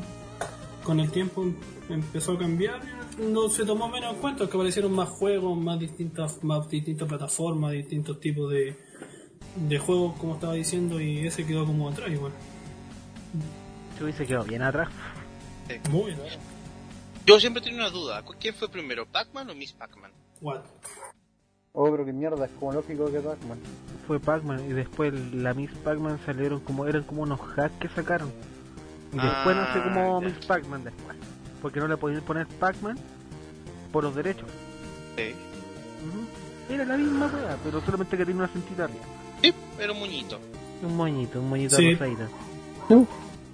con 0.84 1.00
el 1.00 1.10
tiempo 1.12 1.46
empezó 1.90 2.34
a 2.34 2.40
cambiar, 2.40 2.80
no 3.20 3.50
se 3.50 3.66
tomó 3.66 3.88
menos 3.90 4.14
en 4.16 4.20
cuenta, 4.22 4.48
que 4.48 4.56
aparecieron 4.56 4.94
más 4.94 5.10
juegos, 5.10 5.58
más 5.58 5.80
distintas, 5.80 6.44
más 6.44 6.68
distintas 6.70 7.08
plataformas, 7.08 7.72
distintos 7.72 8.20
tipos 8.20 8.52
de, 8.52 8.76
de 9.56 9.80
juegos, 9.80 10.18
como 10.20 10.36
estaba 10.36 10.54
diciendo, 10.54 11.00
y 11.02 11.26
ese 11.28 11.46
quedó 11.46 11.66
como 11.66 11.90
atrás 11.90 12.10
igual. 12.12 12.32
Se 13.98 14.04
hubiese 14.04 14.26
quedado 14.26 14.46
bien 14.46 14.62
atrás. 14.62 14.90
Muy 15.90 16.06
bien. 16.14 16.20
Yo 17.26 17.40
siempre 17.40 17.62
tengo 17.62 17.78
una 17.78 17.90
duda. 17.90 18.24
¿Quién 18.40 18.54
fue 18.56 18.70
primero, 18.70 19.06
Pac-Man 19.06 19.50
o 19.50 19.56
Miss 19.56 19.74
Pac-Man? 19.74 20.12
What? 20.40 20.62
Oh, 21.74 21.92
pero 21.92 22.06
qué 22.06 22.14
mierda, 22.14 22.46
es 22.46 22.52
como 22.60 22.72
lógico 22.74 23.12
que 23.12 23.20
Pac-Man. 23.20 23.60
Fue 24.08 24.20
Pac-Man 24.20 24.66
y 24.70 24.74
después 24.74 25.14
la 25.34 25.54
Miss 25.54 25.72
Pac-Man 25.84 26.20
salieron 26.26 26.60
como, 26.62 26.86
eran 26.88 27.04
como 27.04 27.24
unos 27.24 27.40
hacks 27.56 27.76
que 27.80 27.90
sacaron. 27.90 28.32
Y 29.12 29.16
después 29.18 29.56
no 29.56 29.64
sé 29.74 29.80
Ah, 29.80 29.84
cómo 29.84 30.22
ya. 30.22 30.28
Miss 30.28 30.46
Pac-Man 30.46 30.84
después. 30.86 31.17
Porque 31.62 31.80
no 31.80 31.88
le 31.88 31.98
podían 31.98 32.22
poner 32.22 32.48
Pac-Man 32.48 32.98
por 33.92 34.04
los 34.04 34.16
derechos. 34.16 34.48
Sí. 35.16 35.34
Era 36.70 36.86
la 36.86 36.98
misma 36.98 37.28
wea, 37.28 37.58
pero 37.64 37.82
solamente 37.82 38.18
que 38.18 38.26
tenía 38.26 38.44
una 38.44 38.52
cintita 38.52 38.84
arriba. 38.86 39.04
Sí, 39.42 39.54
pero 39.78 39.94
muñito. 39.96 40.40
Un 40.84 40.96
moñito, 40.96 41.40
un 41.40 41.50
moñito 41.50 41.76
Sí. 41.76 41.94
rosadito. 41.94 42.28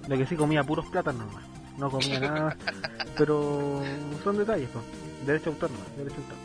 Lo 0.08 0.16
que 0.18 0.26
sí 0.26 0.36
comía 0.36 0.62
puros 0.64 0.86
plátanos 0.86 1.26
nomás. 1.26 1.44
No 1.78 1.90
comía 1.90 2.20
nada. 2.20 2.56
pero 3.16 3.82
son 4.22 4.36
detalles, 4.36 4.68
pues. 4.72 4.84
Derecho 5.26 5.44
de 5.46 5.50
autor 5.52 5.70
no, 5.70 5.78
derecho 5.96 6.16
de 6.16 6.22
autor. 6.22 6.38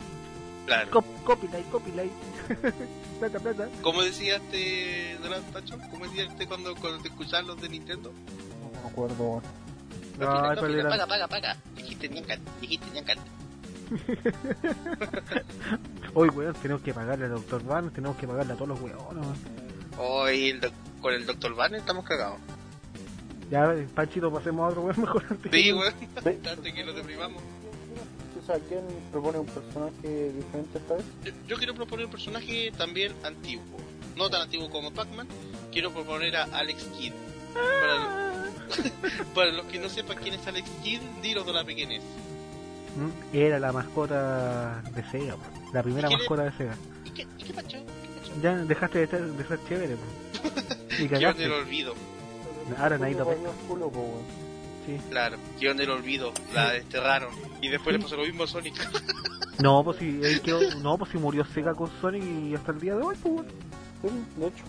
Claro. 0.66 0.90
Cop- 0.90 1.24
copyright, 1.24 1.70
copyright. 1.70 2.12
plata, 3.18 3.38
plata. 3.40 3.68
¿Cómo 3.82 4.02
decía 4.02 4.36
este 4.36 5.18
Donald 5.22 5.44
Tacho? 5.52 5.76
¿Cómo 5.90 6.06
decía 6.06 6.24
este 6.24 6.46
cuando, 6.46 6.74
cuando 6.76 7.00
te 7.02 7.08
escuchabas 7.08 7.46
los 7.46 7.60
de 7.60 7.68
Nintendo? 7.68 8.12
No 8.62 8.80
me 8.82 8.88
acuerdo, 8.88 9.42
pero 10.18 10.30
copyright, 10.32 10.80
era- 10.80 10.90
paga, 10.90 11.06
paga, 11.06 11.28
paga. 11.28 11.56
Dijiste 11.76 12.08
ñancan, 12.08 12.40
dijiste 12.60 12.86
ñancan. 12.92 13.18
Hoy, 16.14 16.28
weón, 16.34 16.54
tenemos 16.54 16.82
que 16.82 16.94
pagarle 16.94 17.24
al 17.26 17.32
doctor 17.32 17.64
Van, 17.64 17.90
tenemos 17.90 18.16
que 18.16 18.26
pagarle 18.26 18.52
a 18.52 18.56
todos 18.56 18.68
los 18.68 18.80
weones, 18.80 19.02
weón. 19.08 19.34
Hoy 19.98 20.50
el 20.50 20.72
con 21.00 21.14
el 21.14 21.26
Dr. 21.26 21.54
Banner 21.54 21.80
estamos 21.80 22.04
cagados. 22.04 22.38
Ya, 23.50 23.74
Panchito, 23.94 24.30
pasemos 24.32 24.64
a 24.64 24.68
otro 24.68 24.82
weón 24.82 25.00
mejor 25.00 25.24
antes. 25.28 25.50
Sí, 25.52 25.72
weón. 25.72 25.94
Antes 26.24 26.72
que 26.74 26.84
nos 26.84 26.94
deprimamos. 26.94 27.42
¿quién 28.68 28.84
propone 29.12 29.38
un 29.38 29.46
personaje 29.46 30.32
diferente 30.32 30.78
esta 30.78 30.94
vez? 30.94 31.04
Yo, 31.24 31.32
yo 31.46 31.56
quiero 31.56 31.74
proponer 31.74 32.06
un 32.06 32.10
personaje 32.10 32.72
también 32.76 33.14
antiguo. 33.24 33.64
No 34.16 34.28
tan 34.28 34.42
antiguo 34.42 34.68
como 34.70 34.92
Pac-Man. 34.92 35.28
Quiero 35.70 35.92
proponer 35.92 36.36
a 36.36 36.44
Alex 36.44 36.84
Kidd. 36.98 37.12
Para, 37.54 38.29
para 39.34 39.50
los 39.52 39.66
que 39.66 39.78
no 39.78 39.88
sepan 39.88 40.16
quién 40.22 40.34
es 40.34 40.46
Alex 40.46 40.68
Kidd, 40.82 41.00
dilo 41.22 41.44
de 41.44 41.52
la 41.52 41.64
pequeñez. 41.64 42.02
Mm, 42.96 43.36
Era 43.36 43.58
la 43.58 43.72
mascota 43.72 44.82
de 44.94 45.02
Sega. 45.10 45.36
La 45.72 45.82
primera 45.82 46.08
¿Y 46.08 46.10
quién 46.10 46.18
mascota 46.20 46.42
de 46.44 46.52
Sega. 46.52 46.74
¿Y 47.04 47.10
qué, 47.10 47.26
y 47.38 47.44
qué 47.44 47.52
pacho? 47.52 47.78
¿Qué 47.78 48.20
pacho? 48.20 48.32
Ya 48.42 48.56
dejaste 48.56 48.98
de 49.00 49.06
ser, 49.06 49.24
de 49.24 49.44
ser 49.46 49.60
chévere, 49.68 49.94
weón. 49.94 50.54
Y 51.00 51.08
cagaste. 51.08 51.48
olvido. 51.50 51.94
Ahora 52.78 52.98
nadie 52.98 53.14
lo 53.14 53.24
culo. 53.68 53.90
Sí. 54.86 54.96
Claro, 55.10 55.36
guion 55.58 55.76
del 55.76 55.90
olvido. 55.90 56.32
La 56.54 56.72
desterraron. 56.72 57.30
Y 57.62 57.68
después 57.68 57.96
le 57.96 58.02
pasó 58.02 58.16
lo 58.16 58.22
mismo 58.24 58.44
a 58.44 58.46
Sonic. 58.46 58.74
No, 59.62 59.84
pues 59.84 59.98
si, 59.98 60.06
él 60.22 60.40
quedó- 60.40 60.74
no, 60.80 60.96
pues 60.96 61.10
si 61.10 61.18
murió 61.18 61.44
Sega 61.44 61.74
con 61.74 61.90
Sonic 62.00 62.22
y 62.24 62.54
hasta 62.54 62.72
el 62.72 62.80
día 62.80 62.96
de 62.96 63.02
hoy, 63.02 63.14
pues, 63.22 63.34
weón. 63.34 63.46
Sí, 64.00 64.40
de 64.40 64.46
hecho. 64.46 64.64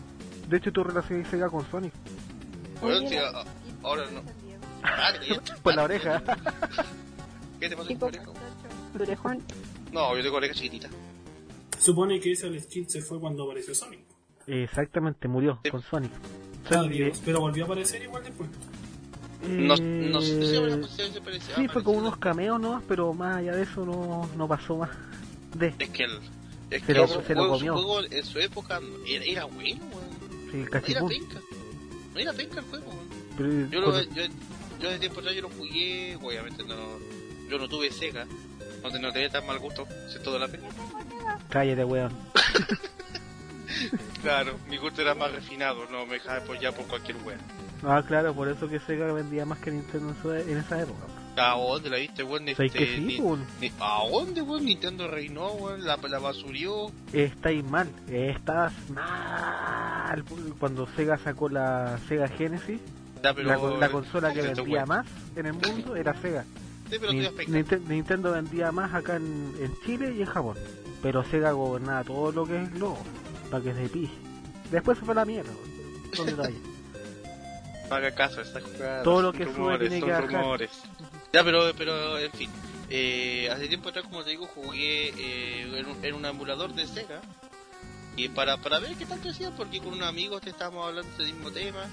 De 0.49 0.57
hecho, 0.57 0.71
tu 0.73 0.83
relación 0.83 1.25
Sega 1.31 1.49
con 1.49 1.65
Sonic. 1.71 1.93
Sí, 3.07 3.15
a- 3.15 3.45
ahora 3.83 4.05
no. 4.11 4.21
Ah, 4.83 5.11
te- 5.19 5.61
Por 5.61 5.75
la 5.75 5.83
oreja. 5.83 6.21
¿Qué 7.59 7.69
te 7.69 7.75
pasó 7.77 7.87
¿Qué 7.89 7.97
con 7.97 8.11
tu 8.11 8.17
cosa? 8.17 8.31
oreja? 8.95 8.99
Orejón. 8.99 9.43
No, 9.91 10.15
yo 10.17 10.23
tengo 10.23 10.37
oreja 10.37 10.53
chiquitita. 10.53 10.89
Supone 11.79 12.19
que 12.19 12.31
ese 12.33 12.47
Alex 12.47 12.65
Kidd 12.67 12.87
se 12.87 13.01
fue 13.01 13.19
cuando 13.19 13.43
apareció 13.43 13.73
Sonic. 13.75 14.01
Exactamente, 14.47 15.27
murió 15.27 15.59
Sí. 15.63 15.69
con 15.71 15.81
Sonic. 15.81 16.11
Ah, 16.65 16.69
Sonic, 16.73 16.91
Dios, 16.93 17.21
pero 17.23 17.39
volvió 17.41 17.63
a 17.63 17.67
aparecer 17.67 18.03
igual 18.03 18.23
después. 18.23 18.49
No, 19.47 19.73
eh, 19.75 20.09
no 20.11 20.21
sé 20.21 20.39
si. 20.41 21.53
Sí, 21.55 21.67
fue 21.67 21.83
con 21.83 21.95
unos 21.97 22.17
cameos 22.17 22.59
nomás, 22.59 22.83
pero 22.87 23.13
más 23.13 23.37
allá 23.37 23.55
de 23.55 23.63
eso 23.63 23.85
no, 23.85 24.29
no 24.37 24.47
pasó 24.47 24.77
más. 24.77 24.89
De, 25.55 25.73
Es 25.79 25.89
que 25.89 26.03
el. 26.03 26.19
Es 26.69 26.81
Se 26.81 26.87
que 26.87 26.93
lo- 26.93 27.07
se 27.07 27.15
lo 27.15 27.21
juego, 27.23 27.49
comió. 27.55 27.73
su 27.77 27.83
juego 27.83 28.01
en 28.09 28.23
su 28.25 28.39
época 28.39 28.79
era, 29.07 29.25
era 29.25 29.45
bueno, 29.45 29.81
weón. 29.91 30.51
sí, 30.51 30.57
No 30.57 30.63
era 30.67 31.07
penca. 31.07 31.41
No 32.13 32.19
era 32.19 32.33
penca 32.33 32.59
el 32.59 32.65
juego, 32.65 32.87
weón. 32.87 33.10
Pero, 33.41 33.69
Yo, 33.69 33.81
lo, 33.81 34.01
yo, 34.01 34.23
yo 34.79 34.89
de 34.91 34.99
tiempo 34.99 35.19
atrás 35.19 35.35
yo 35.35 35.41
lo 35.43 35.49
jugué, 35.49 36.15
obviamente 36.21 36.63
no. 36.63 36.75
Yo 37.49 37.57
no 37.57 37.67
tuve 37.67 37.91
Sega. 37.91 38.25
Te- 38.25 38.99
no 38.99 39.11
tenía 39.11 39.29
tan 39.29 39.45
mal 39.45 39.59
gusto, 39.59 39.85
si 40.11 40.19
toda 40.23 40.39
la 40.39 40.47
pena. 40.47 40.63
Cállate, 41.49 41.83
weón. 41.83 42.11
Claro, 44.21 44.59
mi 44.69 44.77
gusto 44.77 45.01
era 45.01 45.15
más 45.15 45.31
refinado, 45.31 45.85
no 45.89 46.05
me 46.05 46.13
dejaba 46.15 46.37
apoyar 46.37 46.73
por 46.75 46.85
cualquier 46.85 47.17
wea. 47.23 47.37
Ah, 47.83 48.03
claro, 48.07 48.33
por 48.35 48.47
eso 48.47 48.67
que 48.69 48.79
Sega 48.81 49.11
vendía 49.11 49.45
más 49.45 49.57
que 49.59 49.71
Nintendo 49.71 50.09
en, 50.09 50.21
su- 50.21 50.31
en 50.51 50.57
esa 50.57 50.81
época. 50.81 50.99
¿A 51.37 51.55
dónde 51.57 51.89
la 51.89 51.97
viste, 51.97 52.21
weón? 52.21 52.45
¿Sabes 52.55 52.71
que 52.73 52.83
Este, 52.83 52.95
sí, 52.97 53.01
ni- 53.01 53.19
weón? 53.19 53.45
ni- 53.59 53.71
¿A 53.79 54.03
dónde, 54.11 54.41
weón? 54.41 54.65
Nintendo 54.65 55.07
reinó, 55.07 55.51
weón, 55.53 55.83
la, 55.85 55.97
la 55.97 56.19
basurió. 56.19 56.91
Estáis 57.13 57.63
mal, 57.63 57.89
estás 58.07 58.73
mal. 58.89 60.23
Cuando 60.59 60.87
Sega 60.95 61.17
sacó 61.17 61.49
la 61.49 61.97
Sega 62.07 62.27
Genesis, 62.27 62.79
Ya, 63.23 63.33
pero, 63.33 63.47
la, 63.49 63.57
con- 63.57 63.79
la 63.79 63.89
consola 63.89 64.33
que 64.33 64.41
vendía 64.41 64.85
más 64.85 65.05
en 65.35 65.45
el 65.45 65.53
mundo 65.53 65.95
era 65.95 66.13
Sega. 66.21 66.43
Sí, 66.89 66.97
pero 66.99 67.13
Ni- 67.13 67.85
Nintendo 67.87 68.31
vendía 68.31 68.71
más 68.71 68.93
acá 68.93 69.15
en, 69.15 69.53
en 69.59 69.73
Chile 69.85 70.13
y 70.17 70.21
en 70.21 70.27
Japón. 70.27 70.57
Pero 71.01 71.23
Sega 71.23 71.51
gobernaba 71.51 72.03
todo 72.03 72.31
lo 72.31 72.45
que 72.45 72.61
es 72.63 72.71
lo 72.73 72.97
para 73.49 73.63
que 73.63 73.73
se 73.73 73.89
pille. 73.89 74.11
Después 74.71 74.97
se 74.97 75.05
fue 75.05 75.13
a 75.13 75.15
la 75.15 75.25
mierda. 75.25 75.51
Son 76.13 76.25
detalles. 76.25 76.59
No 77.89 77.97
haga 77.97 78.11
caso 78.15 78.39
a 78.39 78.43
estas 78.43 78.63
jugadas. 78.63 79.03
Todo 79.03 79.21
lo 79.21 79.33
que 79.33 79.43
sube 79.43 79.53
rumores, 79.53 79.79
tiene 79.89 79.99
son 79.99 80.07
que 80.07 80.13
bajar. 80.13 80.31
rumores. 80.31 80.69
Ya, 81.33 81.43
pero, 81.43 81.73
pero, 81.77 82.17
en 82.19 82.31
fin. 82.31 82.49
Eh, 82.89 83.49
hace 83.51 83.67
tiempo 83.67 83.89
atrás, 83.89 84.05
como 84.05 84.23
te 84.23 84.29
digo, 84.29 84.45
jugué 84.47 85.09
eh, 85.09 85.77
en, 85.77 85.85
un, 85.85 85.97
en 86.05 86.15
un 86.15 86.25
emulador 86.25 86.73
de 86.73 86.87
Sega. 86.87 87.19
Y 88.15 88.29
para, 88.29 88.55
para 88.55 88.79
ver 88.79 88.95
qué 88.95 89.05
tanto 89.05 89.27
hacía, 89.29 89.51
porque 89.51 89.79
con 89.79 89.89
unos 89.91 90.07
amigos 90.07 90.41
te 90.41 90.51
estábamos 90.51 90.87
hablando 90.87 91.17
del 91.17 91.33
mismo 91.33 91.51
tema. 91.51 91.83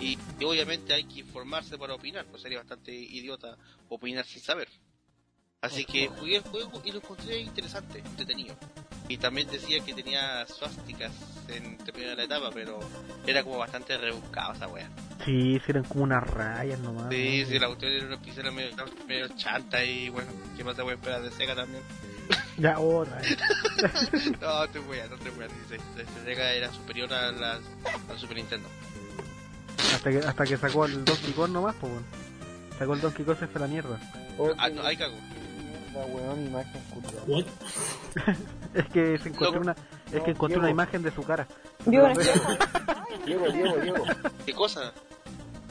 Y, 0.00 0.18
y 0.38 0.44
obviamente 0.44 0.94
hay 0.94 1.04
que 1.04 1.20
informarse 1.20 1.76
para 1.76 1.94
opinar, 1.94 2.26
pues 2.26 2.42
sería 2.42 2.58
bastante 2.58 2.92
idiota 2.92 3.56
opinar 3.88 4.24
sin 4.24 4.42
saber. 4.42 4.68
Así 5.60 5.84
que 5.84 6.06
jugué 6.08 6.36
el 6.36 6.42
juego 6.42 6.80
y 6.84 6.92
lo 6.92 6.98
encontré 6.98 7.40
interesante, 7.40 7.98
entretenido. 7.98 8.54
Y 9.08 9.16
también 9.16 9.48
decía 9.50 9.82
que 9.84 9.92
tenía 9.92 10.46
suásticas 10.46 11.10
en 11.48 11.78
terminar 11.78 12.16
la 12.16 12.24
etapa, 12.24 12.50
pero 12.52 12.78
era 13.26 13.42
como 13.42 13.58
bastante 13.58 13.96
rebuscado 13.96 14.52
esa 14.52 14.68
wea. 14.68 14.88
Sí, 15.24 15.60
eran 15.66 15.82
como 15.84 16.04
unas 16.04 16.22
rayas 16.22 16.78
nomás. 16.78 17.10
Sí, 17.10 17.44
sí, 17.46 17.58
la 17.58 17.66
cuestión 17.66 17.92
era 17.92 18.06
una 18.06 18.20
pizarra 18.20 18.52
medio, 18.52 18.76
medio 19.08 19.28
chanta 19.36 19.82
y 19.82 20.10
bueno, 20.10 20.30
¿qué 20.56 20.62
más 20.62 20.76
te 20.76 20.82
voy 20.82 20.92
a 20.92 20.94
esperar 20.94 21.22
de 21.22 21.30
Sega 21.30 21.54
también? 21.54 21.82
Ya, 22.58 22.78
otra. 22.80 23.20
No, 24.40 24.68
te 24.68 24.80
voy 24.80 24.98
a, 24.98 25.06
no 25.06 25.16
te 25.16 25.30
voy 25.30 25.44
a 25.44 25.48
decir, 25.48 25.80
Sega 26.24 26.52
era 26.52 26.72
superior 26.72 27.12
a 27.12 27.30
la, 27.30 27.60
al 28.08 28.18
Super 28.18 28.36
Nintendo. 28.36 28.68
Hasta, 29.94 30.10
que, 30.10 30.18
hasta 30.18 30.44
que 30.44 30.56
sacó 30.56 30.84
el 30.86 31.04
Donkey 31.04 31.32
Kong 31.32 31.50
nomás, 31.52 31.74
pues, 31.80 31.92
weón. 31.92 32.04
Sacó 32.78 32.94
el 32.94 33.00
Donkey 33.00 33.24
Kong 33.24 33.36
se 33.38 33.46
fue 33.46 33.60
la 33.60 33.66
mierda. 33.66 33.98
Oh, 34.38 34.50
Ah, 34.58 34.68
no, 34.68 34.82
ahí 34.82 34.96
cago. 34.96 35.14
mierda, 35.16 36.06
weón, 36.06 36.46
imagen 36.46 36.82
culiada. 36.92 37.22
What? 37.26 37.44
Es 38.74 38.84
que 38.90 39.18
se 39.18 39.30
encontró 39.30 39.60
una, 39.62 39.72
es 40.12 40.12
que 40.12 40.18
No, 40.18 40.26
encontré 40.28 40.58
una 40.58 40.66
Diego. 40.68 40.82
imagen 40.82 41.02
de 41.02 41.10
su 41.10 41.22
cara. 41.22 41.46
Sé. 41.84 41.90
Diego, 43.24 43.48
Diego, 43.50 43.76
Diego. 43.80 44.04
¿Qué 44.44 44.52
cosa? 44.52 44.92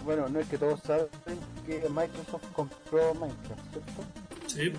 Bueno, 0.03 0.27
no 0.29 0.39
es 0.39 0.47
que 0.47 0.57
todos 0.57 0.79
saben 0.81 1.07
que 1.65 1.79
Microsoft 1.89 2.43
compró 2.53 3.13
Minecraft, 3.13 3.61
¿cierto? 3.71 4.03
Sí. 4.47 4.73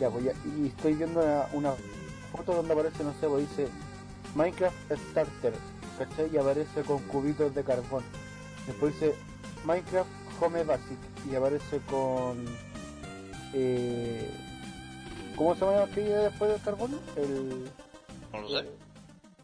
Ya, 0.00 0.08
pues 0.08 0.24
ya, 0.24 0.32
y 0.56 0.68
estoy 0.68 0.94
viendo 0.94 1.20
una, 1.20 1.46
una 1.52 1.72
foto 2.32 2.54
donde 2.54 2.72
aparece, 2.72 3.02
no 3.04 3.12
sé, 3.20 3.26
pues 3.28 3.48
dice 3.50 3.68
Minecraft 4.34 4.76
Starter, 5.10 5.52
¿cachai? 5.98 6.30
Y 6.32 6.38
aparece 6.38 6.82
con 6.82 6.98
cubitos 7.08 7.54
de 7.54 7.64
carbón. 7.64 8.04
Después 8.68 8.94
dice 8.94 9.14
Minecraft 9.64 10.10
Home 10.40 10.62
Basic 10.62 10.98
y 11.28 11.34
aparece 11.34 11.80
con... 11.90 12.44
Eh, 13.54 14.30
¿Cómo 15.36 15.54
se 15.54 15.64
llama 15.64 15.82
aquello 15.84 16.22
después 16.22 16.50
del 16.50 16.60
carbón? 16.60 17.00
El... 17.16 17.70
No 18.32 18.40
lo 18.42 18.48
sé. 18.48 18.68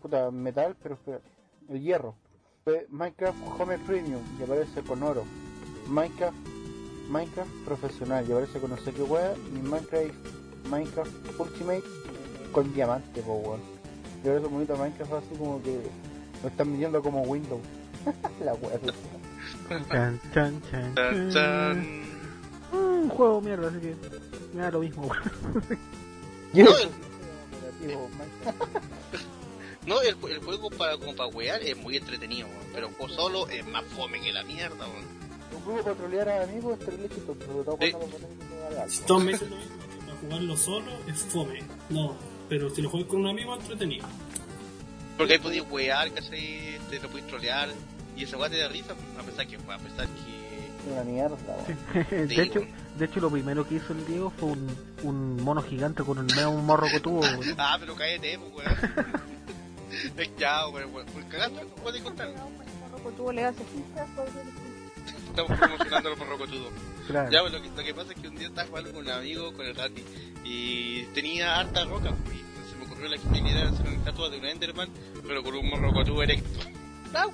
Puta, 0.02 0.30
metal, 0.30 0.76
pero 0.82 0.94
espérate. 0.96 1.24
El 1.70 1.80
hierro. 1.80 2.14
Minecraft 2.90 3.38
Home 3.58 3.78
Premium 3.78 4.20
y 4.38 4.42
aparece 4.42 4.82
con 4.82 5.02
oro. 5.02 5.24
Minecraft 5.88 6.36
Minecraft 7.08 7.50
Profesional 7.64 8.26
y 8.28 8.32
aparece 8.32 8.58
con 8.60 8.70
no 8.70 8.76
sé 8.76 8.92
qué 8.92 9.02
wea. 9.02 9.34
Y 9.36 9.58
Minecraft 9.58 10.14
Minecraft 10.68 11.40
Ultimate 11.40 11.82
con 12.52 12.72
diamante, 12.74 13.22
po 13.22 13.34
weón. 13.36 13.60
Y 14.22 14.28
ahora 14.28 14.40
es 14.40 14.50
bonito 14.50 14.76
Minecraft 14.76 15.12
así 15.14 15.34
como 15.38 15.62
que 15.62 15.80
lo 16.42 16.48
están 16.48 16.70
vendiendo 16.70 17.02
como 17.02 17.22
Windows. 17.22 17.60
La 18.44 18.54
wea. 18.54 18.78
Chan, 19.88 20.20
chan, 20.32 20.62
chan, 20.70 20.94
Chan, 20.94 21.30
chan. 21.32 22.04
juego 23.10 23.40
mierda, 23.40 23.68
así 23.68 23.78
que 23.80 23.94
me 24.54 24.62
da 24.62 24.70
lo 24.70 24.80
mismo, 24.80 25.02
weón. 25.06 25.22
Yo- 26.52 26.66
No, 29.86 30.00
el- 30.00 30.14
juego 30.14 30.70
para, 30.70 30.96
como 30.96 31.14
para 31.14 31.28
wear 31.28 31.60
es 31.62 31.76
muy 31.76 31.96
entretenido, 31.98 32.48
pero 32.72 32.88
el 32.88 32.94
juego 32.94 33.12
solo 33.14 33.48
es 33.48 33.66
más 33.66 33.84
fome 33.84 34.18
que 34.20 34.32
la 34.32 34.42
mierda, 34.44 34.86
weón. 34.86 35.04
Un 35.54 35.62
grupo 35.64 35.82
para 35.82 35.94
trolear 35.94 36.28
a 36.30 36.42
amigos 36.44 36.78
es 36.80 36.86
terrible 36.86 37.08
sobre 37.26 37.38
todo 37.64 37.76
cuando 37.76 37.98
lo 37.98 38.06
que 38.06 38.16
para 40.06 40.18
jugarlo 40.20 40.56
solo 40.56 40.90
es 41.06 41.18
fome. 41.22 41.62
No, 41.90 42.16
pero 42.48 42.70
si 42.74 42.80
lo 42.82 42.88
juegas 42.90 43.08
con 43.10 43.20
un 43.20 43.26
amigo, 43.28 43.54
entretenido. 43.54 44.06
Porque 45.18 45.34
ahí 45.34 45.38
podías 45.38 45.70
wear, 45.70 46.10
¿cachai? 46.12 46.78
Te 46.90 46.98
lo 47.00 47.08
podías 47.10 47.28
trolear, 47.28 47.68
y 48.16 48.24
esa 48.24 48.36
weá 48.36 48.48
te 48.48 48.58
da 48.58 48.68
risa, 48.68 48.94
a 49.18 49.22
pesar 49.22 49.46
que, 49.46 49.56
a 49.56 49.78
pesar 49.78 50.06
que... 50.06 50.90
Una 50.90 51.02
mierda, 51.02 51.36
weón. 51.46 52.28
de 52.28 52.42
hecho, 52.42 52.60
de 52.98 53.04
hecho 53.04 53.20
lo 53.20 53.30
primero 53.30 53.66
que 53.66 53.76
hizo 53.76 53.92
el 53.92 54.06
Diego 54.06 54.30
fue 54.30 54.50
un, 54.50 54.76
un 55.02 55.42
mono 55.42 55.62
gigante 55.62 56.04
con 56.04 56.18
el 56.18 56.26
medio 56.26 56.50
un 56.50 56.66
morro 56.66 56.86
cotudo. 56.92 57.22
Ah, 57.58 57.76
pero 57.80 57.94
cállate, 57.96 58.38
pues, 58.38 58.66
weón. 58.66 59.22
es 60.18 60.30
ya, 60.36 60.68
weón, 60.68 60.94
weón. 60.94 61.06
Pues 61.12 61.24
cagaste, 61.26 61.64
puedes 61.82 62.02
contar. 62.02 62.28
Tú 63.16 63.30
le 63.32 63.44
haces 63.44 63.66
Estamos 65.28 65.58
promocionando 65.58 66.10
los 66.10 66.18
morrocotudos. 66.18 66.72
Claro. 67.06 67.30
Ya, 67.30 67.40
pues, 67.40 67.52
lo 67.52 67.62
que, 67.62 67.68
lo 67.68 67.84
que 67.84 67.94
pasa 67.94 68.12
es 68.12 68.20
que 68.20 68.28
un 68.28 68.36
día 68.36 68.48
estaba 68.48 68.68
jugando 68.68 68.92
con 68.92 69.02
un 69.02 69.10
amigo, 69.10 69.52
con 69.52 69.66
el 69.66 69.74
Rati, 69.74 70.04
y 70.44 71.02
tenía 71.06 71.58
harta 71.58 71.84
roca, 71.84 72.14
pues, 72.24 72.36
y 72.36 72.70
se 72.70 72.76
me 72.76 72.84
ocurrió 72.84 73.08
la 73.08 73.18
genialidad 73.18 73.62
de 73.62 73.68
hacer 73.68 73.86
una 73.86 73.96
estatua 73.96 74.30
de 74.30 74.38
un 74.38 74.44
Enderman, 74.44 74.88
pero 75.26 75.42
con 75.42 75.54
un 75.54 75.68
morrocotudo 75.68 76.22
erecto. 76.22 76.60
Ah. 77.14 77.26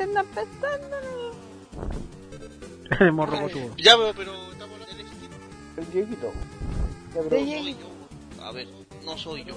Andan 0.00 0.26
pensando. 0.26 0.96
el 3.00 3.12
morro. 3.12 3.48
Ya, 3.78 3.96
pero, 3.96 4.12
pero 4.16 4.52
estamos 4.52 4.78
en 4.90 4.98
el 5.00 5.06
estilo. 5.06 5.36
El 5.76 5.90
Dieguito. 5.92 6.32
Ya, 7.14 7.20
pero, 7.28 7.30
De 7.30 7.44
No 7.44 7.46
soy 7.56 7.74
yo. 7.74 8.44
A 8.44 8.52
ver, 8.52 8.68
no 9.04 9.18
soy 9.18 9.44
yo. 9.44 9.54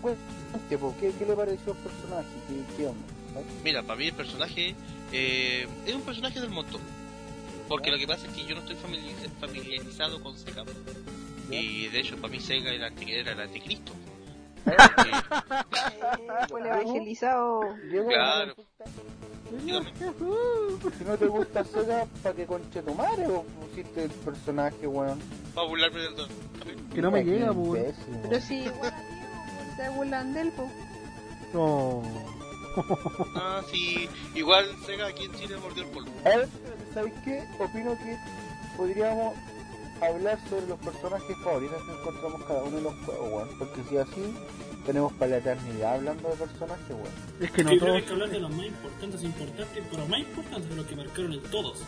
cuente, 0.00 0.78
po, 0.78 0.94
¿qué, 0.98 1.12
¿qué 1.18 1.26
le 1.26 1.34
pareció 1.36 1.72
el 1.72 1.78
personaje? 1.78 2.28
¿Qué, 2.48 2.76
qué 2.76 2.86
onda? 2.86 3.02
¿sabes? 3.34 3.46
Mira, 3.62 3.82
para 3.82 3.98
mí 3.98 4.06
el 4.06 4.14
personaje 4.14 4.74
eh, 5.12 5.68
es 5.86 5.94
un 5.94 6.02
personaje 6.02 6.40
del 6.40 6.50
montón. 6.50 6.80
Porque 7.68 7.90
lo 7.90 7.98
que 7.98 8.06
pasa 8.06 8.26
es 8.26 8.32
que 8.32 8.44
yo 8.46 8.54
no 8.56 8.62
estoy 8.62 8.76
familiariz- 8.76 9.30
familiarizado 9.38 10.20
con 10.22 10.36
Sega. 10.38 10.64
Y 11.50 11.88
de 11.88 12.00
hecho, 12.00 12.16
para 12.16 12.32
mí 12.32 12.40
Sega 12.40 12.72
era, 12.72 12.86
anti- 12.88 13.12
era 13.12 13.32
el 13.32 13.40
anticristo. 13.40 13.92
Fue 16.48 16.60
el 16.60 16.66
evangelizado. 16.66 17.60
Claro. 18.08 18.54
Si 20.98 21.04
no 21.04 21.16
te 21.18 21.26
gusta 21.26 21.64
Sega, 21.64 22.06
¿para 22.22 22.34
qué 22.34 22.46
conche 22.46 22.82
tu 22.82 22.94
madre 22.94 23.26
o 23.26 23.42
pusiste 23.42 24.04
el 24.04 24.10
personaje, 24.10 24.86
weón? 24.86 25.18
Para 25.54 25.66
burlarme 25.66 26.00
del 26.00 26.16
don. 26.16 26.28
Que 26.94 27.02
no 27.02 27.10
me 27.10 27.24
Qué 27.24 27.30
llega, 27.30 27.52
pues. 27.52 27.96
weón. 28.08 28.22
Pero 28.28 28.40
sí, 28.40 28.64
bueno, 28.78 28.96
se 29.76 29.88
burlan 29.90 30.32
de 30.34 30.40
él, 30.42 30.52
po. 30.52 30.70
No. 31.52 32.02
Ah, 33.34 33.60
sí. 33.72 34.08
Igual 34.36 34.64
Sega 34.86 35.08
aquí 35.08 35.24
en 35.24 35.34
Chile 35.34 35.56
mordió 35.56 35.82
el 35.82 35.90
polvo. 35.90 36.10
¿sabes 36.94 37.12
qué? 37.24 37.42
Opino 37.58 37.98
que 37.98 38.16
podríamos 38.76 39.34
hablar 40.06 40.38
sobre 40.48 40.66
los 40.66 40.78
personajes 40.78 41.36
favoritos 41.44 41.82
que 41.84 41.92
encontramos 41.92 42.42
cada 42.44 42.62
uno 42.62 42.76
de 42.76 42.82
los 42.82 42.94
juegos, 43.04 43.32
weón. 43.32 43.48
Porque 43.58 43.82
si 43.88 43.96
así, 43.98 44.34
tenemos 44.86 45.12
para 45.14 45.30
la 45.32 45.36
eternidad 45.38 45.94
hablando 45.96 46.28
de 46.30 46.36
personajes, 46.36 46.90
weón. 46.90 47.12
Es 47.40 47.50
que 47.50 47.64
no 47.64 47.72
Yo 47.72 47.78
creo 47.80 47.92
que 47.94 47.98
hay 47.98 48.02
todos. 48.02 48.04
que 48.06 48.12
hablar 48.12 48.28
de 48.30 48.40
los 48.40 48.50
más 48.50 48.66
importantes, 48.66 49.22
importantes, 49.22 49.84
pero 49.90 50.06
más 50.06 50.18
importantes 50.20 50.68
de 50.70 50.76
los 50.76 50.86
que 50.86 50.96
marcaron 50.96 51.32
en 51.32 51.42
todos. 51.42 51.78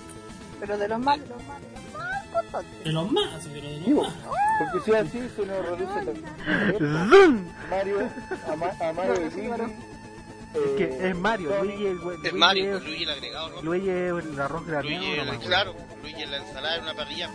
Pero 0.60 0.78
de 0.78 0.88
los 0.88 0.98
más, 1.00 1.20
de 1.20 1.26
los 1.28 1.42
más, 1.44 1.60
de 1.60 1.70
los 1.72 1.92
más 1.92 2.24
importantes. 2.26 2.84
De 2.84 2.92
los 2.92 3.12
más, 3.12 3.34
así, 3.34 3.50
pero 3.52 3.68
de 3.68 3.76
los 3.78 3.86
Digo, 3.86 4.02
más. 4.02 4.14
porque 4.72 4.84
si 4.90 4.96
así 4.96 5.28
se 5.34 5.46
nos 5.46 5.66
reduce. 5.66 6.22
¡Zum! 7.10 7.48
Mario, 7.70 7.98
a, 8.46 8.56
Ma- 8.56 8.88
a 8.88 8.92
Mario 8.92 9.14
y 9.14 9.30
Luigi. 9.48 9.72
Es 10.54 10.70
que 10.76 10.84
eh, 10.84 11.08
es 11.08 11.16
Mario, 11.16 11.64
Luigi 11.64 11.86
Es 11.86 11.94
Luigi 11.96 12.32
Mario, 12.36 12.64
es- 12.64 12.70
pues 12.72 12.84
Luigi 12.84 13.02
el 13.04 13.10
agregado, 13.10 13.48
¿no? 13.50 13.62
Luigi 13.62 13.88
es 13.88 14.12
el 14.26 14.40
arroz 14.40 14.66
graneado 14.66 15.24
Luigi, 15.24 15.46
claro, 15.46 15.74
Luigi 16.02 16.26
la 16.26 16.36
ensalada 16.36 16.76
en 16.76 16.82
una 16.82 16.94
parrilla. 16.94 17.30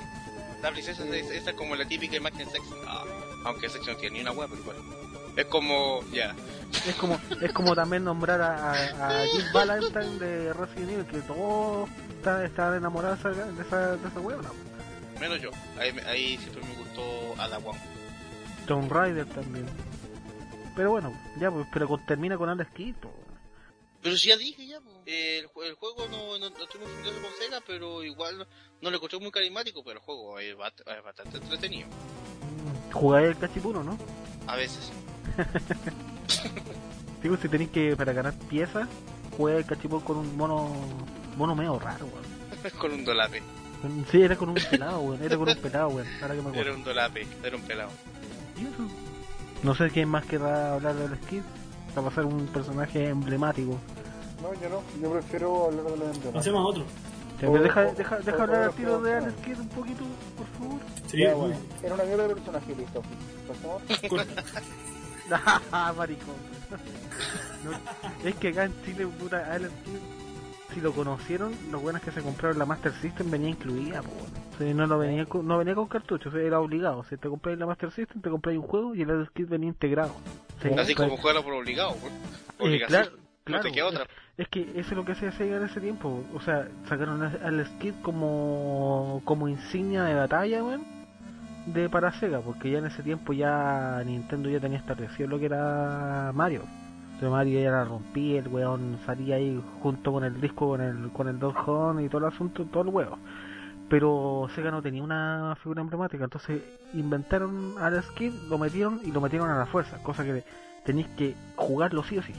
La 0.61 0.71
princesa 0.71 1.03
es, 1.05 1.29
esa 1.29 1.49
es 1.51 1.55
como 1.55 1.75
la 1.75 1.87
típica 1.87 2.15
imagen 2.17 2.49
sexy. 2.49 2.73
Ah, 2.87 3.03
aunque 3.45 3.69
sexy 3.69 3.91
no 3.91 3.97
tiene 3.97 4.15
ni 4.15 4.21
una 4.21 4.31
hueá, 4.31 4.47
pero 4.47 4.61
igual. 4.61 4.77
Es 5.35 5.45
como, 5.45 6.03
ya. 6.11 6.35
Es 6.87 6.95
como, 6.95 7.19
es 7.41 7.53
como 7.53 7.75
también 7.75 8.03
nombrar 8.03 8.41
a, 8.41 8.73
a, 8.73 9.21
a 9.21 9.27
Jill 9.27 9.45
Valentine 9.53 10.19
de 10.19 10.53
Resident 10.53 10.91
Evil, 10.91 11.05
que 11.05 11.19
todos 11.19 11.89
están, 12.43 12.75
enamorados 12.75 13.23
de 13.23 13.31
esa, 13.31 13.45
de 13.45 13.61
esa, 13.61 13.97
de 13.97 14.07
esa 14.07 14.19
huevona. 14.19 14.49
Menos 15.19 15.41
yo. 15.41 15.51
Ahí, 15.79 15.95
ahí 16.07 16.37
siempre 16.37 16.63
me 16.63 16.73
gustó 16.75 17.39
Ada 17.39 17.59
Wong. 17.59 17.77
Tomb 18.65 18.91
Raider 18.91 19.25
también. 19.27 19.65
Pero 20.75 20.91
bueno, 20.91 21.13
ya, 21.39 21.49
pues, 21.51 21.67
pero 21.71 21.99
termina 22.05 22.37
con 22.37 22.49
Alex 22.49 22.71
Kidd. 22.71 22.95
Pero 24.01 24.17
si 24.17 24.29
ya 24.29 24.37
dije 24.37 24.67
ya, 24.67 24.79
po. 24.79 24.96
El, 25.07 25.47
el 25.63 25.75
juego 25.75 26.05
no, 26.11 26.37
no, 26.37 26.49
no 26.49 26.63
estoy 26.63 26.81
muy 26.81 26.91
familiar 26.91 27.21
con 27.21 27.31
Sega, 27.39 27.61
pero 27.65 28.03
igual 28.03 28.39
no, 28.39 28.45
no 28.81 28.89
lo 28.89 28.97
encontré 28.97 29.17
muy 29.19 29.31
carismático, 29.31 29.81
pero 29.81 29.99
el 29.99 30.05
juego 30.05 30.37
es, 30.37 30.53
bastante 30.57 31.37
entretenido. 31.37 31.87
Jugáis 32.91 33.29
el 33.29 33.37
cachipuno, 33.37 33.85
¿no? 33.85 33.97
A 34.47 34.57
veces. 34.57 34.91
Digo, 37.23 37.37
si 37.37 37.47
tenéis 37.47 37.69
que, 37.69 37.95
para 37.95 38.11
ganar 38.11 38.33
piezas, 38.49 38.89
juega 39.37 39.59
el 39.59 39.65
cachipuno 39.65 40.03
con 40.03 40.17
un 40.17 40.35
mono, 40.35 40.75
mono 41.37 41.55
medio 41.55 41.79
raro, 41.79 42.05
weón. 42.07 42.73
con 42.77 42.91
un 42.91 43.05
dolape. 43.05 43.41
Sí, 44.11 44.21
era 44.21 44.35
con 44.35 44.49
un 44.49 44.55
pelado, 44.55 44.99
weón. 44.99 45.23
Era 45.23 45.37
con 45.37 45.47
un 45.47 45.55
pelado, 45.55 45.87
weón. 45.87 46.07
Ahora 46.21 46.35
que 46.35 46.41
me 46.41 46.49
acuerdo. 46.49 46.69
Era 46.69 46.73
un 46.73 46.83
dolape, 46.83 47.27
era 47.45 47.55
un 47.55 47.61
pelado. 47.61 47.91
¿Y 48.57 48.65
eso? 48.65 48.89
No 49.63 49.73
sé 49.73 49.89
quién 49.89 50.09
más 50.09 50.25
querrá 50.25 50.73
hablar 50.73 50.95
de 50.95 51.05
Alex 51.05 51.25
Kidd. 51.27 51.43
Para 51.95 52.09
pasar 52.09 52.25
un 52.25 52.45
personaje 52.47 53.07
emblemático. 53.07 53.79
No, 54.41 54.53
yo 54.53 54.69
no. 54.69 54.83
Yo 55.01 55.11
prefiero 55.13 55.65
hablar 55.65 55.83
de 55.85 55.97
los 55.97 56.19
demás. 56.19 56.33
Pasemos 56.33 56.61
a 56.61 56.65
otro. 56.67 56.83
Ya, 57.41 57.51
pero 57.51 57.61
deja, 57.63 57.83
deja, 57.93 58.17
deja 58.17 58.43
hablar 58.43 58.63
al 58.63 58.73
tiro 58.73 58.99
de. 59.01 59.13
Alex 59.13 59.33
Kidd 59.45 59.59
un 59.59 59.69
poquito, 59.69 60.03
por 60.37 60.47
favor. 60.59 60.79
Sí, 61.07 61.17
Ya, 61.19 61.33
bueno. 61.35 61.55
Era 61.83 61.93
una 61.95 62.03
mierda 62.03 62.27
de 62.27 62.33
personaje, 62.35 62.75
listo. 62.75 63.01
Pasamos. 63.47 63.81
corta. 64.09 64.43
Ah, 65.71 65.93
maricón. 65.97 66.35
No, 67.63 67.71
es 68.29 68.35
que 68.35 68.47
acá 68.49 68.65
en 68.65 68.73
Chile, 68.83 69.07
puta, 69.19 69.51
Alex 69.53 69.71
Kidd, 69.85 70.73
si 70.73 70.81
lo 70.81 70.93
conocieron, 70.93 71.53
lo 71.71 71.79
bueno 71.79 71.97
es 71.99 72.03
que 72.05 72.11
se 72.11 72.21
compraron 72.21 72.57
la 72.59 72.65
Master 72.65 72.93
System, 73.01 73.29
venía 73.29 73.49
incluida, 73.49 74.01
po. 74.01 74.11
O 74.53 74.57
sea, 74.57 74.73
no, 74.73 74.87
lo 74.87 74.97
venía 74.97 75.25
con, 75.25 75.45
no 75.47 75.57
venía 75.57 75.75
con 75.75 75.87
cartuchos, 75.87 76.33
era 76.33 76.59
obligado. 76.59 77.03
Si 77.09 77.17
te 77.17 77.27
compráis 77.29 77.59
la 77.59 77.65
Master 77.65 77.91
System, 77.91 78.21
te 78.21 78.29
compráis 78.29 78.57
un 78.57 78.65
juego 78.67 78.95
y 78.95 79.01
el 79.01 79.09
Alex 79.11 79.31
Kidd 79.31 79.47
venía 79.49 79.69
integrado. 79.69 80.13
Sí, 80.61 80.69
Así 80.77 80.95
como 80.95 81.17
jugarlo 81.17 81.43
por 81.43 81.53
obligado, 81.53 81.95
po. 81.95 82.07
eh, 82.07 82.11
Obligación. 82.59 82.87
claro, 83.03 83.17
no 83.17 83.23
claro, 83.43 83.63
te 83.63 83.71
queda 83.71 83.85
otra. 83.87 84.03
Es, 84.03 84.09
es 84.37 84.47
que 84.49 84.61
eso 84.75 84.91
es 84.91 84.91
lo 84.91 85.03
que 85.03 85.13
hacía 85.13 85.31
Sega 85.31 85.57
en 85.57 85.63
ese 85.63 85.81
tiempo. 85.81 86.23
O 86.33 86.39
sea, 86.39 86.67
sacaron 86.87 87.23
al 87.23 87.65
Skid 87.65 87.95
como, 88.03 89.21
como 89.25 89.47
insignia 89.47 90.03
de 90.03 90.13
batalla, 90.13 90.63
weón, 90.63 90.83
de 91.65 91.89
para 91.89 92.11
Sega, 92.11 92.39
porque 92.41 92.69
ya 92.69 92.77
en 92.77 92.85
ese 92.85 93.01
tiempo 93.01 93.33
ya 93.33 94.01
Nintendo 94.05 94.49
ya 94.49 94.59
tenía 94.59 94.77
establecido 94.77 95.27
lo 95.27 95.39
que 95.39 95.47
era 95.47 96.31
Mario. 96.35 96.61
Sea, 97.19 97.29
Mario 97.31 97.59
ya 97.59 97.71
la 97.71 97.83
rompía, 97.83 98.39
el 98.39 98.47
weón 98.47 98.99
salía 99.07 99.37
ahí 99.37 99.59
junto 99.81 100.11
con 100.11 100.23
el 100.23 100.39
disco, 100.39 100.69
con 100.69 100.81
el, 100.81 101.09
con 101.11 101.27
el 101.27 101.39
Dog 101.39 101.99
y 101.99 102.07
todo 102.07 102.19
el 102.19 102.31
asunto, 102.31 102.65
todo 102.65 102.83
el 102.83 102.89
huevo. 102.89 103.17
Pero 103.89 104.47
Sega 104.53 104.69
no 104.69 104.83
tenía 104.83 105.01
una 105.01 105.55
figura 105.63 105.81
emblemática, 105.81 106.25
entonces 106.25 106.61
inventaron 106.93 107.73
al 107.79 108.03
Skid, 108.03 108.33
lo 108.49 108.59
metieron 108.59 108.99
y 109.03 109.11
lo 109.11 109.19
metieron 109.19 109.49
a 109.49 109.57
la 109.57 109.65
fuerza, 109.65 109.97
cosa 110.03 110.23
que 110.23 110.43
tenéis 110.85 111.07
que 111.17 111.33
jugarlo 111.55 112.03
sí 112.03 112.19
o 112.19 112.21
sí. 112.21 112.33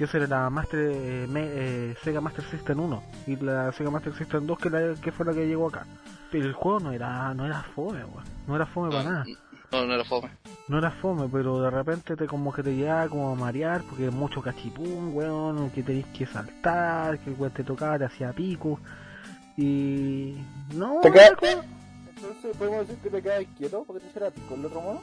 Si 0.00 0.04
esa 0.04 0.16
era 0.16 0.26
la 0.28 0.48
Master, 0.48 0.80
eh, 0.80 1.26
me- 1.28 1.44
eh, 1.44 1.94
Sega 2.02 2.22
Master 2.22 2.42
System 2.50 2.80
1 2.80 3.02
y 3.26 3.36
la 3.36 3.70
Sega 3.72 3.90
Master 3.90 4.14
System 4.14 4.46
2 4.46 4.58
que, 4.58 4.70
la, 4.70 4.94
que 4.94 5.12
fue 5.12 5.26
la 5.26 5.34
que 5.34 5.46
llegó 5.46 5.68
acá. 5.68 5.84
Pero 6.30 6.46
el 6.46 6.54
juego 6.54 6.80
no 6.80 6.92
era 6.92 7.34
no 7.34 7.44
era 7.44 7.62
fome, 7.74 8.02
weón. 8.06 8.24
No 8.46 8.56
era 8.56 8.64
fome 8.64 8.88
para 8.90 9.02
nada. 9.02 9.26
No, 9.70 9.84
no 9.84 9.92
era 9.92 10.04
fome. 10.04 10.30
No 10.68 10.78
era 10.78 10.90
fome, 10.90 11.28
pero 11.30 11.60
de 11.60 11.68
repente 11.68 12.16
te 12.16 12.26
como 12.26 12.50
que 12.50 12.62
te 12.62 12.74
llegaba 12.74 13.10
como 13.10 13.30
a 13.30 13.34
marear 13.34 13.82
porque 13.82 14.04
hay 14.04 14.10
mucho 14.10 14.40
cachipún, 14.40 15.10
weón, 15.12 15.68
que 15.70 15.82
tenéis 15.82 16.06
que 16.16 16.24
saltar, 16.24 17.18
que 17.18 17.28
el 17.28 17.36
weón 17.38 17.52
te 17.52 17.62
tocaba, 17.62 17.98
te 17.98 18.06
hacía 18.06 18.32
pico. 18.32 18.80
Y... 19.58 20.34
No, 20.74 21.00
¿Te 21.02 21.10
como- 21.10 21.62
Entonces, 22.16 22.56
¿podemos 22.56 22.88
decir 22.88 23.02
que 23.02 23.10
te 23.10 23.22
quedas 23.22 23.44
quieto 23.58 23.84
porque 23.86 24.00
te 24.00 24.08
hiciera 24.08 24.30
pico 24.30 24.54
el 24.54 24.64
otro 24.64 24.80
mono? 24.80 25.02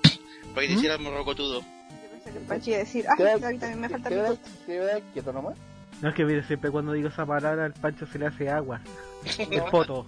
Para 0.55 0.61
que 0.61 0.67
te 0.69 0.73
¿Mm? 0.73 0.77
hicieras 0.77 0.99
morrocotudo. 1.01 1.61
Pachi 2.47 2.73
a 2.73 2.77
decir, 2.79 3.05
ay, 3.09 3.15
¿Te 3.17 3.31
a 3.45 3.49
mí 3.49 3.57
también 3.57 3.81
me 3.81 3.89
falta 3.89 4.09
te 4.09 4.15
pico. 4.15 4.27
quedas- 4.27 4.39
¿Te 4.65 4.73
quedas 4.73 5.01
quieto 5.13 5.33
nomás? 5.33 5.57
No 6.01 6.09
es 6.09 6.15
que 6.15 6.25
mire, 6.25 6.43
siempre 6.43 6.69
cuando 6.69 6.91
digo 6.93 7.07
esa 7.09 7.25
palabra 7.25 7.65
al 7.65 7.73
Pancho 7.73 8.05
se 8.05 8.19
le 8.19 8.27
hace 8.27 8.49
agua. 8.49 8.79
Es 9.25 9.63
foto. 9.71 10.05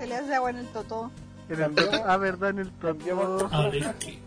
Se 0.00 0.06
le 0.06 0.14
hace 0.16 0.34
agua 0.34 0.50
en 0.50 0.56
el 0.56 0.66
totó. 0.68 1.10
En 1.48 1.62
el 1.62 1.74
toto- 1.76 2.02
ah, 2.04 2.16
verdad, 2.16 2.50
en 2.50 2.58
el 2.58 2.70
¿qué? 4.00 4.18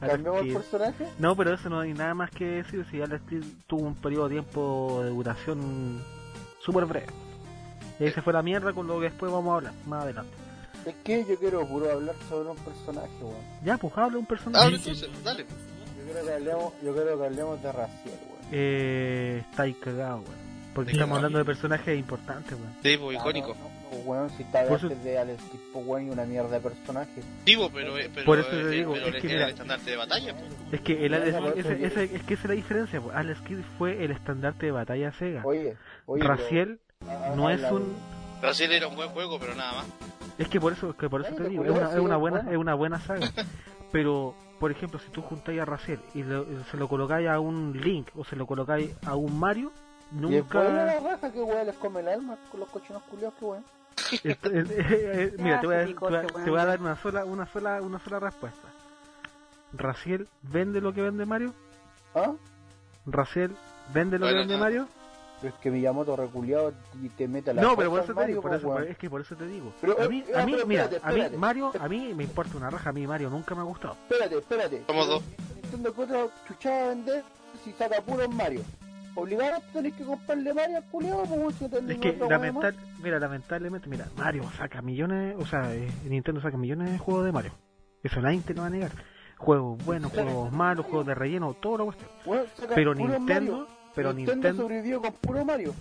¿Cambiamos 0.00 0.40
el 0.46 0.52
personaje? 0.54 1.06
No, 1.18 1.36
pero 1.36 1.54
eso 1.54 1.68
no 1.68 1.80
hay 1.80 1.92
nada 1.94 2.14
más 2.14 2.30
que 2.30 2.44
decir. 2.44 2.84
Si 2.90 3.00
Alex 3.00 3.22
Kidd 3.28 3.44
tuvo 3.68 3.86
un 3.86 3.94
periodo 3.94 4.28
de 4.28 4.34
tiempo 4.36 5.00
de 5.04 5.10
duración 5.10 6.02
súper 6.60 6.86
breve. 6.86 7.06
Y 8.00 8.04
ahí 8.04 8.10
se 8.12 8.20
fue 8.22 8.32
la 8.32 8.42
mierda 8.42 8.72
con 8.72 8.86
lo 8.88 8.96
que 8.98 9.10
después 9.10 9.30
vamos 9.30 9.52
a 9.52 9.56
hablar, 9.56 9.72
más 9.86 10.02
adelante. 10.02 10.32
Es 10.86 10.94
que 11.04 11.24
yo 11.24 11.38
quiero 11.38 11.66
puro 11.66 11.90
hablar 11.90 12.14
sobre 12.28 12.50
un 12.50 12.56
personaje, 12.58 13.08
weón. 13.20 13.36
Ya, 13.64 13.76
pues 13.78 13.96
habla 13.96 14.18
un 14.18 14.26
personaje. 14.26 14.64
Habla 14.64 14.76
entonces, 14.78 15.08
dale. 15.24 15.44
Yo 15.44 16.04
quiero 16.04 16.26
que 16.26 16.32
hablemos, 16.32 16.72
yo 16.82 16.92
quiero 16.94 17.18
que 17.18 17.24
hablemos 17.24 17.62
de 17.62 17.72
Raciel, 17.72 18.14
weón. 18.28 18.42
Eh, 18.50 19.44
está 19.50 19.62
ahí 19.64 19.74
cagado, 19.74 20.16
weón. 20.16 20.42
Porque 20.74 20.90
Sí, 20.92 20.96
estamos 20.96 21.16
hablando 21.16 21.38
de 21.38 21.44
personajes 21.44 21.98
importantes, 21.98 22.52
weón. 22.58 22.74
Sí, 22.82 22.96
pues, 22.96 23.16
icónico. 23.18 23.54
Ah, 23.54 23.68
no, 23.92 23.98
no, 23.98 24.04
weón, 24.04 24.30
si 24.30 24.42
está 24.42 24.64
eso- 24.64 24.88
de 24.88 25.18
Alex 25.18 25.42
Kidd, 25.44 25.60
pues, 25.72 25.86
weón, 25.86 26.06
y 26.08 26.10
una 26.10 26.24
mierda 26.24 26.48
de 26.50 26.60
personaje. 26.60 27.22
Digo, 27.44 27.70
pero, 27.72 27.96
eh, 27.98 28.10
pero, 28.12 28.24
Por 28.26 28.38
eso 28.40 28.48
te 28.48 28.60
eh, 28.62 28.68
digo, 28.68 28.94
pero 28.94 29.06
es 29.08 29.14
el- 29.14 29.20
que 29.20 29.26
era 29.28 29.34
mira- 29.36 29.44
el 29.46 29.50
estandarte 29.52 29.90
de 29.90 29.96
batalla, 29.98 30.34
pues. 30.34 30.44
Es 30.72 30.80
que 30.80 31.06
el 31.06 31.14
Alex, 31.14 31.56
ese- 31.58 32.04
es 32.16 32.22
que 32.24 32.34
esa 32.34 32.42
es 32.44 32.48
la 32.48 32.54
diferencia, 32.54 33.00
pues. 33.00 33.14
Alex 33.14 33.40
Kidd 33.42 33.58
fue 33.78 34.02
el 34.04 34.10
estandarte 34.10 34.66
de 34.66 34.72
batalla 34.72 35.12
Sega. 35.12 35.42
Oye, 35.44 35.76
oye. 36.06 36.24
Raciel 36.24 36.80
pero- 36.98 37.10
ah, 37.12 37.32
no 37.36 37.48
ah, 37.48 37.54
es 37.54 37.62
un 37.70 37.94
Brasil 38.40 38.72
era 38.72 38.88
un 38.88 38.96
buen 38.96 39.10
juego, 39.10 39.38
pero 39.38 39.54
nada 39.54 39.72
más. 39.74 39.86
Es 40.38 40.48
que 40.48 40.60
por 40.60 40.72
eso, 40.72 40.90
es 40.90 40.96
que 40.96 41.08
por 41.08 41.20
eso 41.20 41.34
te 41.34 41.42
te 41.44 41.48
digo, 41.48 41.64
es 41.64 41.70
una, 41.70 41.92
es 41.92 41.98
una 42.00 42.16
buena, 42.16 42.50
es 42.50 42.56
una 42.56 42.74
buena 42.74 43.00
saga. 43.00 43.30
Pero, 43.90 44.34
por 44.58 44.70
ejemplo, 44.70 44.98
si 44.98 45.10
tú 45.10 45.22
juntáis 45.22 45.60
a 45.60 45.64
Raciel 45.64 46.00
y 46.14 46.22
lo- 46.22 46.46
se 46.70 46.76
lo 46.76 46.88
colocáis 46.88 47.28
a 47.28 47.38
un 47.40 47.72
Link 47.80 48.08
o 48.16 48.24
se 48.24 48.36
lo 48.36 48.46
colocáis 48.46 48.90
a 49.06 49.14
un 49.16 49.38
Mario, 49.38 49.70
Y 50.10 50.36
es 50.36 50.48
buena 50.48 50.70
nunca. 50.70 50.84
la 50.84 51.00
raja 51.00 51.32
que 51.32 51.42
weón 51.42 51.66
les 51.66 51.76
come 51.76 52.00
el 52.00 52.08
alma 52.08 52.36
con 52.50 52.60
los 52.60 52.68
cochinos 52.70 53.02
culiados 53.04 53.34
que 53.38 53.44
weón. 53.44 53.64
Esto- 54.24 54.50
eh, 54.50 54.64
eh, 54.68 54.76
eh, 54.78 55.34
mira, 55.38 55.60
te 55.60 55.66
voy, 55.66 55.76
a, 55.76 55.86
te, 55.86 55.94
voy 55.94 56.14
a- 56.16 56.26
te 56.26 56.50
voy 56.50 56.60
a 56.60 56.64
dar 56.64 56.80
una 56.80 56.96
sola, 56.96 57.24
una 57.24 57.46
sola, 57.46 57.82
una 57.82 57.98
sola 57.98 58.20
respuesta. 58.20 58.68
Raciel 59.74 60.28
vende 60.42 60.80
lo 60.80 60.92
que 60.92 61.02
vende 61.02 61.24
Mario. 61.26 61.54
¿Ah? 62.14 62.32
Raciel 63.06 63.54
vende 63.92 64.18
lo 64.18 64.26
que 64.26 64.32
Bueno, 64.32 64.40
vende 64.40 64.54
ah. 64.54 64.58
Mario. 64.58 64.88
Pero 65.42 65.54
es 65.54 65.60
que 65.60 65.70
Miyamoto 65.72 66.14
reculiado 66.14 66.72
y 67.02 67.08
te 67.08 67.26
mete 67.26 67.50
a 67.50 67.54
la 67.54 67.62
No, 67.62 67.76
pero 67.76 67.90
por 67.90 68.04
eso 68.04 68.14
te 68.14 68.26
digo, 68.26 68.40
por 68.40 68.54
eso, 68.54 68.78
es 68.78 68.96
que 68.96 69.10
por 69.10 69.20
eso 69.20 69.34
te 69.34 69.46
digo. 69.48 69.72
Pero, 69.80 70.00
a 70.00 70.08
mí, 70.08 70.22
eh, 70.28 70.36
a 70.36 70.46
mí, 70.46 70.52
pero 70.52 70.66
mira, 70.68 70.84
espérate, 70.84 71.26
a 71.26 71.30
mí. 71.30 71.36
Mario, 71.36 71.72
a 71.80 71.88
mí 71.88 72.14
me 72.14 72.22
importa 72.22 72.56
una 72.56 72.70
raja, 72.70 72.90
a 72.90 72.92
mí 72.92 73.04
Mario 73.08 73.28
nunca 73.28 73.56
me 73.56 73.62
ha 73.62 73.64
gustado. 73.64 73.96
Espérate, 74.08 74.38
espérate. 74.38 74.82
Somos 74.86 75.08
dos. 75.08 75.22
Nintendo 75.56 75.92
que 75.92 76.00
otra 76.02 76.26
chuchada 76.46 76.84
a 76.84 76.88
vender 76.90 77.24
si 77.64 77.72
saca 77.72 78.00
puros 78.02 78.32
Mario. 78.32 78.62
Obligado 79.16 79.60
tenés 79.72 79.94
que 79.94 80.04
comprarle 80.04 80.54
Mario 80.54 80.76
al 80.76 80.84
culiado, 80.84 81.24
pues 81.24 81.60
Es 81.60 81.98
que 81.98 82.16
lamental, 82.16 82.76
mira, 83.02 83.18
lamentablemente, 83.18 83.88
mira, 83.88 84.06
Mario 84.16 84.44
saca 84.56 84.80
millones, 84.80 85.34
o 85.38 85.44
sea, 85.44 85.74
eh, 85.74 85.90
Nintendo 86.04 86.40
saca 86.40 86.56
millones 86.56 86.92
de 86.92 86.98
juegos 86.98 87.24
de 87.24 87.32
Mario. 87.32 87.52
Eso 88.04 88.20
nadie 88.20 88.40
te 88.42 88.54
lo 88.54 88.62
va 88.62 88.68
a 88.68 88.70
negar. 88.70 88.92
Juegos 89.38 89.84
buenos, 89.84 90.12
juegos 90.12 90.52
malos, 90.52 90.86
juegos 90.86 91.06
de 91.06 91.14
relleno, 91.16 91.54
todo 91.54 91.78
lo 91.78 91.84
cuestión. 91.86 92.10
Saca 92.56 92.74
Pero 92.76 92.94
Nintendo, 92.94 93.58
Mario. 93.58 93.81
Pero 93.94 94.12
Nintendo, 94.12 94.34
Nintendo, 94.36 94.62
sobrevivió 94.62 95.00
con 95.00 95.12
puro 95.14 95.44
Mario. 95.44 95.74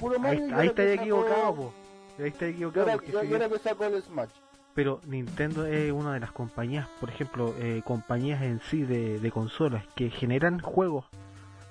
Puro 0.00 0.14
ahí, 0.16 0.20
Mario 0.20 0.48
y 0.48 0.52
ahí 0.52 0.68
sacó- 0.68 0.82
equivocado, 0.82 1.54
po. 1.54 1.74
Ahí 2.18 2.28
está 2.28 2.46
y 2.46 2.50
equivocado. 2.50 2.80
ahora- 2.82 2.94
porque 2.94 3.08
y 3.08 3.10
si- 3.26 3.32
ahora 3.34 3.48
que 3.48 3.58
sacó 3.58 3.84
el 3.84 4.02
Smash. 4.02 4.30
Pero 4.74 5.00
Nintendo 5.06 5.66
es 5.66 5.90
una 5.92 6.14
de 6.14 6.20
las 6.20 6.30
compañías, 6.32 6.86
por 7.00 7.10
ejemplo, 7.10 7.54
eh, 7.58 7.82
compañías 7.84 8.42
en 8.42 8.60
sí 8.60 8.82
de, 8.82 9.18
de 9.18 9.30
consolas 9.32 9.84
que 9.96 10.10
generan 10.10 10.60
juegos 10.60 11.04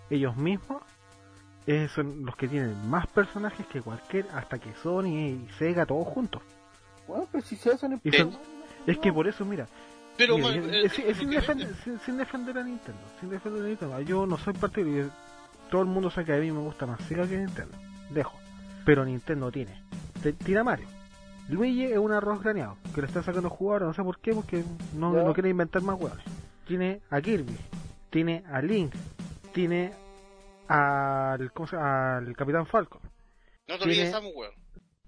ellos 0.09 0.35
mismos. 0.37 0.81
eh, 1.69 1.89
son 1.93 2.25
los 2.25 2.37
que 2.37 2.47
tienen 2.47 2.89
más 2.89 3.07
personajes 3.07 3.65
que 3.67 3.81
cualquier, 3.81 4.25
hasta 4.33 4.57
que 4.57 4.73
Sony 4.81 5.03
y 5.07 5.47
Sega 5.59 5.85
todos 5.85 6.07
juntos. 6.07 6.41
Bueno, 7.09 7.27
pero 7.29 7.43
si 7.43 7.57
se 7.57 7.71
hacen 7.71 7.99
son- 8.15 8.37
es 8.85 8.97
que 8.99 9.11
por 9.11 9.27
eso, 9.27 9.43
mira, 9.43 9.67
Pero, 10.15 10.37
Mira, 10.37 10.47
man, 10.49 10.61
yo- 10.63 10.71
eh, 10.71 10.85
es- 10.85 10.97
es 10.97 11.05
es 11.05 11.17
sin, 11.17 11.25
lo 11.31 11.39
que 11.41 11.45
defen- 11.45 11.57
vende. 11.57 11.73
sin- 11.83 11.99
sin 11.99 12.17
defender 12.17 12.57
a 12.57 12.63
Nintendo, 12.63 13.01
sin 13.19 13.29
defender 13.29 13.63
a 13.63 13.67
Nintendo. 13.67 13.99
Yo 14.01 14.25
no 14.25 14.37
soy 14.37 14.53
partidario, 14.53 15.09
todo 15.69 15.81
el 15.81 15.87
mundo 15.87 16.09
sabe 16.09 16.25
que 16.27 16.33
a 16.33 16.37
mí 16.39 16.51
me 16.51 16.59
gusta 16.59 16.85
más 16.85 16.99
Sega 17.05 17.27
que 17.27 17.37
Nintendo, 17.37 17.77
dejo. 18.11 18.37
Pero 18.85 19.03
Nintendo 19.05 19.51
tiene, 19.51 19.81
te- 20.23 20.33
tira 20.33 20.63
Mario. 20.63 20.87
Luigi 21.49 21.85
es 21.85 21.97
un 21.97 22.11
arroz 22.11 22.41
graneado, 22.43 22.77
que 22.93 23.01
le 23.01 23.07
está 23.07 23.23
sacando 23.23 23.49
jugadores, 23.49 23.87
no 23.87 23.93
sé 23.93 24.03
por 24.03 24.19
qué, 24.19 24.33
porque 24.33 24.63
no, 24.95 25.33
quiere 25.33 25.49
inventar 25.49 25.81
más 25.81 25.99
hueones. 25.99 26.23
Tiene 26.67 27.01
a 27.09 27.21
Kirby, 27.21 27.55
tiene 28.09 28.43
a 28.51 28.61
Link, 28.61 28.93
tiene 29.53 29.93
al, 30.67 31.51
¿cómo 31.53 31.67
se 31.67 31.75
llama? 31.77 32.17
al 32.17 32.35
Capitán 32.35 32.65
Falcon, 32.65 33.01
No 33.67 33.77
te 33.77 33.83
olvides 33.83 33.95
tiene- 33.97 34.11
Samus, 34.11 34.31
weón. 34.35 34.51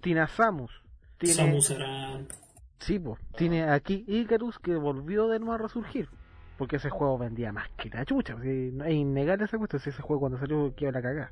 tiene 0.02 0.20
a 0.22 0.28
Samus, 0.28 0.72
tiene... 1.18 1.36
Samus 1.36 1.72
Aran. 1.72 2.28
Sí, 2.80 2.98
po. 2.98 3.18
Tiene 3.36 3.64
aquí 3.70 4.06
Icarus 4.08 4.58
que 4.60 4.74
volvió 4.78 5.28
de 5.28 5.40
nuevo 5.40 5.54
a 5.54 5.58
resurgir. 5.58 6.08
Porque 6.60 6.76
ese 6.76 6.90
juego 6.90 7.18
vendía 7.18 7.54
más 7.54 7.70
que 7.78 7.90
la 7.90 8.06
chucha. 8.06 8.36
No 8.36 8.84
es 8.84 8.94
innegable 8.94 9.46
esa 9.46 9.58
cuestión. 9.58 9.80
Si 9.82 9.90
ese 9.90 10.02
juego 10.02 10.20
cuando 10.20 10.38
salió 10.38 10.76
quedó 10.76 10.92
la 10.92 11.02
cagada. 11.02 11.32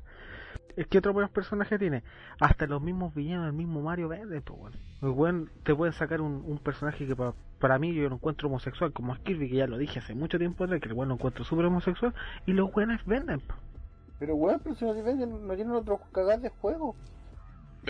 Es 0.74 0.86
que 0.86 0.98
otro 0.98 1.12
buenos 1.12 1.30
personajes 1.30 1.78
tiene. 1.78 2.02
Hasta 2.40 2.66
los 2.66 2.80
mismos 2.80 3.14
villanos 3.14 3.44
del 3.44 3.52
mismo 3.52 3.82
Mario 3.82 4.08
venden, 4.08 4.40
pues 4.40 4.58
bueno. 4.58 4.76
El 5.02 5.08
weón 5.10 5.50
te 5.64 5.74
pueden 5.74 5.92
sacar 5.92 6.22
un, 6.22 6.58
personaje 6.58 7.06
que 7.06 7.14
pa- 7.14 7.34
para 7.58 7.78
mí 7.78 7.92
yo 7.94 8.08
lo 8.08 8.14
encuentro 8.14 8.48
homosexual, 8.48 8.92
como 8.92 9.12
es 9.12 9.20
Kirby, 9.20 9.50
que 9.50 9.56
ya 9.56 9.66
lo 9.66 9.76
dije 9.76 9.98
hace 9.98 10.14
mucho 10.14 10.38
tiempo 10.38 10.64
atrás, 10.64 10.80
que 10.80 10.88
el 10.88 10.94
weón 10.94 11.10
lo 11.10 11.16
encuentro 11.16 11.44
súper 11.44 11.66
homosexual. 11.66 12.14
Y 12.46 12.52
los 12.54 12.74
weones 12.74 13.04
venden. 13.04 13.42
Pero 14.18 14.34
weón, 14.34 14.60
pero 14.64 14.74
si 14.76 14.84
no, 14.86 14.94
te 14.94 15.02
venden, 15.02 15.46
no 15.46 15.54
tienen 15.54 15.74
otros 15.74 16.00
cagadas 16.10 16.40
de 16.40 16.48
juego. 16.48 16.96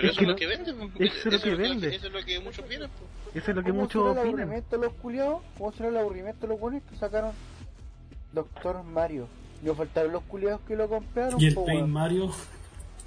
Pero 0.01 0.09
Es 0.13 0.13
eso 0.13 0.19
que 0.19 0.25
es 0.25 0.29
lo 0.29 0.33
no- 0.33 0.37
que 0.39 0.47
vende. 0.47 0.73
pues, 0.97 1.11
eso 1.13 1.29
es 1.29 1.35
lo 1.35 1.41
que 1.43 1.55
vende. 1.57 1.89
Eso 1.97 2.07
es 2.07 2.13
lo 2.13 2.25
que 2.25 2.41
muchos 2.41 2.65
piden. 2.67 2.91
pues. 2.91 3.37
Eso 3.43 3.51
es 3.51 3.57
lo 3.57 3.63
que 3.65 3.71
¿Cómo 3.71 3.83
muchos 3.83 4.03
será 4.03 4.13
el 4.13 4.19
opinan. 4.19 4.41
aburrimiento 4.43 4.77
de 4.79 4.87
los 4.87 4.95
culiados? 4.95 5.43
¿Cómo 5.59 5.73
será 5.73 5.89
el 5.89 5.97
aburrimiento 5.97 6.41
de 6.43 6.49
los 6.49 6.61
buenos 6.61 6.83
que 6.89 6.97
sacaron 6.97 7.33
Doctor 8.33 8.83
Mario? 8.85 9.29
Yo 9.65 9.75
faltaron 9.75 10.13
los 10.13 10.23
culiados 10.25 10.61
que 10.69 10.77
lo 10.77 10.89
compraron, 10.89 11.41
Y 11.41 11.47
el 11.47 11.57
weón. 11.59 11.91
Mario. 11.91 12.33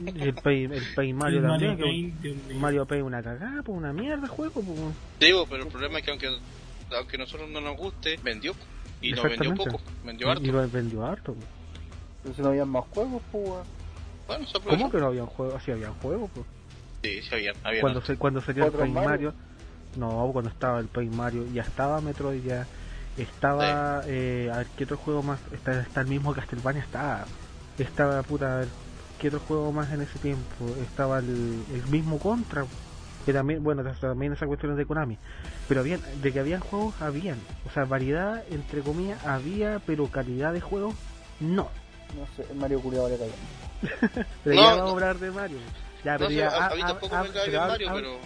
El 0.03 0.33
Paint, 0.33 0.73
el 0.73 0.83
Paint 0.95 1.17
Mario 1.21 1.39
el 1.39 1.45
también. 1.47 1.71
Mario 1.71 1.77
que- 1.77 1.83
Paint, 1.83 2.21
Dios 2.21 2.35
mío. 2.47 2.59
Mario 2.59 2.85
Paint 2.85 3.05
una 3.05 3.23
cagada, 3.23 3.61
pues 3.63 3.77
una 3.77 3.93
mierda 3.93 4.23
el 4.23 4.29
juego, 4.29 4.61
pues. 4.61 4.79
Digo, 5.19 5.45
pero 5.49 5.63
el 5.63 5.69
problema 5.69 5.99
es 5.99 6.05
que 6.05 6.11
aunque, 6.11 6.27
aunque 6.97 7.15
a 7.15 7.19
nosotros 7.19 7.49
no 7.49 7.61
nos 7.61 7.77
guste, 7.77 8.17
vendió. 8.23 8.53
Y 9.01 9.13
no 9.13 9.23
vendió 9.23 9.55
poco, 9.55 9.79
vendió 10.05 10.29
harto. 10.29 10.43
Y 10.43 10.47
lo 10.51 10.67
vendió 10.69 11.05
harto. 11.05 11.33
pues. 11.33 11.45
Pero 12.23 12.35
si 12.35 12.41
no 12.41 12.49
habían 12.49 12.69
más 12.69 12.83
juegos, 12.89 13.21
pues. 13.31 13.45
Bueno. 14.27 14.45
¿Cómo 14.69 14.91
que 14.91 14.97
no 14.97 15.07
había 15.07 15.25
juegos? 15.25 15.61
Sí, 15.63 15.71
había 15.71 15.89
juegos. 16.01 16.29
Pues. 16.33 16.45
Sí, 17.03 17.21
sí, 17.21 17.29
había. 17.35 17.53
había 17.63 17.81
Cuando, 17.81 18.01
se, 18.01 18.17
cuando 18.17 18.41
salió 18.41 18.63
el 18.63 18.69
¿Otro 18.69 18.81
Paint 18.81 18.95
Mario? 18.95 19.09
Mario. 19.09 19.33
no, 19.95 20.29
cuando 20.31 20.49
estaba 20.51 20.79
el 20.79 20.87
Paint 20.87 21.13
Mario, 21.13 21.45
ya 21.53 21.63
estaba 21.63 21.99
Metroid, 22.01 22.43
ya 22.43 22.67
estaba. 23.17 24.03
Eh, 24.07 24.49
a 24.53 24.57
ver, 24.59 24.67
¿qué 24.75 24.83
otro 24.83 24.97
juego 24.97 25.23
más? 25.23 25.39
Está, 25.51 25.79
está 25.81 26.01
el 26.01 26.07
mismo 26.07 26.33
Castlevania, 26.33 26.81
estaba. 26.83 27.25
Estaba, 27.77 28.21
puta, 28.23 28.53
a 28.53 28.59
ver, 28.59 28.67
¿qué 29.19 29.27
otro 29.29 29.39
juego 29.39 29.71
más 29.71 29.91
en 29.91 30.01
ese 30.01 30.19
tiempo? 30.19 30.65
Estaba 30.81 31.19
el, 31.19 31.63
el 31.73 31.85
mismo 31.89 32.19
Contra. 32.19 32.65
Que 33.25 33.33
también, 33.33 33.63
bueno, 33.63 33.83
también 33.99 34.33
esa 34.33 34.47
cuestión 34.47 34.71
es 34.71 34.77
de 34.79 34.85
Konami. 34.85 35.17
Pero 35.67 35.81
habían, 35.81 36.01
de 36.21 36.31
que 36.33 36.39
habían 36.39 36.59
juegos, 36.59 36.99
habían. 37.01 37.37
O 37.67 37.71
sea, 37.71 37.85
variedad, 37.85 38.43
entre 38.49 38.81
comillas, 38.81 39.23
había, 39.25 39.79
pero 39.85 40.07
calidad 40.07 40.53
de 40.53 40.61
juegos, 40.61 40.95
no. 41.39 41.69
No 42.17 42.27
sé, 42.35 42.51
Mario 42.55 42.81
culiado 42.81 43.07
le 43.09 43.17
cayó. 43.17 43.31
Pero 44.43 44.55
No, 44.55 44.61
ya 44.61 44.75
no. 44.75 44.89
hablar 44.89 45.17
de 45.19 45.31
Mario. 45.31 45.57
Ya, 46.03 46.13
No 46.13 46.17
pero 46.17 46.29
sé, 46.29 46.35
ya, 46.35 46.47
a, 46.49 46.51
ha- 46.51 46.67
a 46.67 46.75
mí 46.75 46.81
ha- 46.81 46.87
tampoco 46.87 47.15
ha- 47.15 47.23
me 47.23 47.29
cae 47.29 47.41
pero 47.45 47.51
bien 47.51 47.61
ha- 47.61 47.67
Mario, 47.67 47.89
pero. 47.93 48.19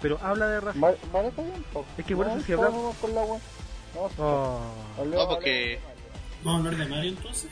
pero 0.00 0.18
habla 0.22 0.48
de 0.48 0.58
un 0.58 1.62
poco. 1.72 1.86
Es 1.98 2.04
que 2.04 2.16
por 2.16 2.26
No, 2.26 2.36
eso 2.36 2.46
si 2.46 2.52
hablamos- 2.52 2.82
vamos 2.82 2.96
con 2.96 3.14
la 3.14 3.22
weón. 3.22 3.40
No, 3.94 4.00
Oh. 4.24 4.60
No, 5.04 5.28
porque- 5.28 5.80
Mario. 5.82 5.98
Vamos 6.44 6.54
a 6.54 6.68
hablar 6.68 6.76
de 6.88 6.94
Mario 6.94 7.10
entonces. 7.10 7.50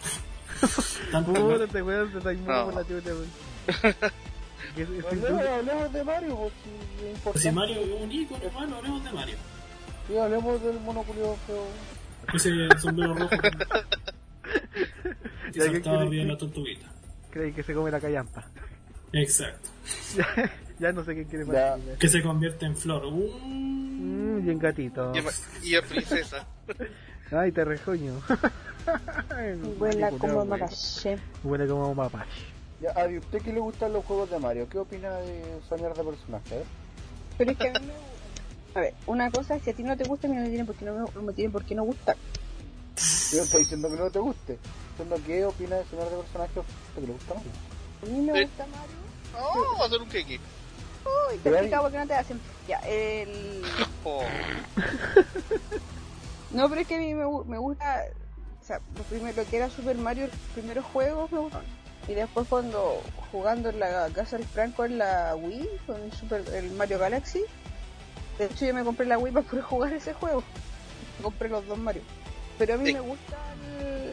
Puta, 1.26 1.82
weón 1.84 2.12
se 2.12 2.18
está 2.18 2.32
No. 2.32 2.38
inmundo 2.38 2.64
por 2.64 2.74
la 2.74 2.82
chucha, 2.82 3.10
weón. 3.10 3.30
Que 4.74 4.82
es- 4.82 4.88
es- 4.90 5.04
Hablemos, 5.04 5.92
de 5.92 6.04
Mario, 6.04 6.36
pues, 6.36 6.52
si 6.62 6.70
es 6.70 7.02
Si 7.02 7.08
importante. 7.16 7.52
Mario 7.52 7.80
es 7.80 8.02
un 8.02 8.12
ícono, 8.12 8.44
hermano, 8.44 8.76
hablemos 8.76 9.04
de 9.04 9.12
Mario. 9.12 9.36
Sí, 10.08 10.18
hablemos 10.18 10.62
del 10.62 10.80
mono 10.80 11.02
culiado 11.02 11.36
feo. 11.46 11.66
Ese 12.34 12.68
sombrero 12.80 13.14
rojo. 13.14 13.30
¿qué 15.52 15.60
saltaba 15.60 16.08
que- 16.10 16.24
la 16.24 16.38
tortuguita. 16.38 16.86
Cree 17.30 17.52
que 17.52 17.62
se 17.62 17.74
come 17.74 17.90
la 17.90 18.00
callampa. 18.00 18.44
Exacto. 19.12 19.68
ya 20.78 20.92
no 20.92 21.04
sé 21.04 21.14
qué 21.14 21.24
quiere 21.24 21.44
más. 21.44 21.78
Que 21.98 22.08
se 22.08 22.22
convierte 22.22 22.66
en 22.66 22.76
flor. 22.76 23.04
Uh, 23.06 23.38
Mmm, 23.44 24.44
bien 24.44 24.58
gatito. 24.58 25.12
Y, 25.62 25.74
es 25.74 25.82
princesa. 25.84 26.46
Ay, 27.30 27.52
te 27.52 27.64
rejoño. 27.64 28.20
Huela 29.78 30.10
como 30.10 30.38
Huele 30.38 30.50
mapache. 30.50 31.18
Huele 31.42 31.66
como 31.66 31.94
mapache. 31.94 32.56
Ya, 32.80 32.92
a 32.94 33.10
¿y 33.10 33.18
usted 33.18 33.40
que 33.40 33.52
le 33.52 33.60
gustan 33.60 33.92
los 33.92 34.04
juegos 34.04 34.30
de 34.30 34.38
Mario? 34.38 34.68
¿Qué 34.68 34.78
opina 34.78 35.16
de 35.16 35.60
mierda 35.78 36.02
de 36.02 36.10
personaje? 36.10 36.56
eh? 36.56 36.64
Pero 37.38 37.50
es 37.50 37.56
que 37.56 37.68
a 37.68 37.72
mí 37.72 37.86
me 37.86 38.78
A 38.80 38.80
ver, 38.80 38.94
una 39.06 39.30
cosa 39.30 39.56
es 39.56 39.62
si 39.62 39.70
a 39.70 39.74
ti 39.74 39.82
no 39.82 39.96
te 39.96 40.04
gusta, 40.04 40.26
a 40.26 40.30
mí 40.30 40.36
no 40.36 40.42
me 40.42 40.48
tiene 40.48 40.64
por 40.64 40.74
qué 40.76 40.84
no, 40.84 41.06
no 41.14 41.22
me 41.22 41.32
tiene 41.32 41.50
por 41.50 41.64
qué 41.64 41.74
no 41.74 41.84
gustar. 41.84 42.16
Yo 43.32 43.38
no 43.38 43.44
estoy 43.44 43.60
diciendo 43.62 43.88
que 43.88 43.96
no 43.96 44.10
te 44.10 44.18
guste. 44.18 44.52
Estoy 44.52 45.06
diciendo 45.06 45.26
qué 45.26 45.44
opina 45.46 45.76
de 45.76 45.84
mierda 45.90 46.10
de 46.10 46.16
personaje 46.22 46.58
a 46.58 46.60
usted 46.60 46.74
que 46.94 47.06
le 47.06 47.12
gusta 47.12 47.34
Mario. 47.34 47.50
A 48.02 48.06
mí 48.06 48.20
me 48.20 48.42
gusta 48.44 48.66
Mario. 48.66 48.96
Oh, 49.38 49.76
va 49.78 49.84
a 49.84 49.86
hacer 49.86 50.00
un 50.00 50.08
queque. 50.08 50.40
Uy, 51.04 51.38
te 51.38 51.48
explicado 51.50 51.82
por 51.84 51.92
qué 51.92 51.98
no 51.98 52.06
te 52.06 52.14
hacen. 52.14 52.40
Ya, 52.68 52.78
el. 52.80 53.62
Oh, 54.04 54.22
No, 56.50 56.68
pero 56.68 56.80
es 56.80 56.86
que 56.86 56.94
a 56.96 56.98
mí 56.98 57.14
me, 57.14 57.24
me 57.46 57.58
gusta. 57.58 58.04
O 58.62 58.64
sea, 58.66 58.80
lo, 58.96 59.02
primero, 59.04 59.36
lo 59.42 59.48
que 59.48 59.56
era 59.56 59.70
Super 59.70 59.96
Mario, 59.96 60.26
los 60.26 60.36
primeros 60.54 60.84
juegos 60.86 61.30
me 61.32 61.38
gustaron. 61.38 61.66
Y 62.08 62.14
después 62.14 62.46
cuando 62.48 63.00
jugando 63.32 63.68
en 63.70 63.80
la 63.80 64.08
casa 64.10 64.36
del 64.38 64.46
Franco 64.46 64.84
en 64.84 64.98
la 64.98 65.34
Wii, 65.36 65.68
con 65.86 66.00
el, 66.02 66.12
Super, 66.12 66.44
el 66.54 66.70
Mario 66.72 66.98
Galaxy, 66.98 67.42
de 68.38 68.46
hecho 68.46 68.64
yo 68.64 68.74
me 68.74 68.84
compré 68.84 69.06
la 69.06 69.18
Wii 69.18 69.32
para 69.32 69.46
poder 69.46 69.64
jugar 69.64 69.92
ese 69.92 70.14
juego. 70.14 70.42
Compré 71.22 71.48
los 71.48 71.66
dos 71.66 71.78
Mario. 71.78 72.02
Pero 72.58 72.74
a 72.74 72.76
mí 72.76 72.86
Sí. 72.86 72.94
me 72.94 73.00
gusta 73.00 73.36
el... 73.80 74.12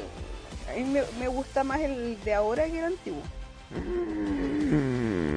A 0.70 0.76
mí 0.78 0.84
me, 0.86 1.04
me 1.20 1.28
gusta 1.28 1.64
más 1.64 1.80
el 1.82 2.22
de 2.24 2.34
ahora 2.34 2.66
que 2.66 2.80
el 2.80 2.86
antiguo. 2.86 3.22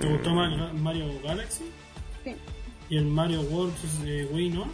¿Te 0.01 0.07
gustó 0.09 0.30
más 0.34 0.53
el 0.53 0.74
Mario 0.74 1.07
Galaxy? 1.22 1.64
Sí. 2.24 2.37
Y 2.91 2.97
el 2.99 3.07
Mario 3.07 3.41
World 3.43 3.74
de 4.05 4.26
Wii, 4.26 4.51
¿no? 4.51 4.68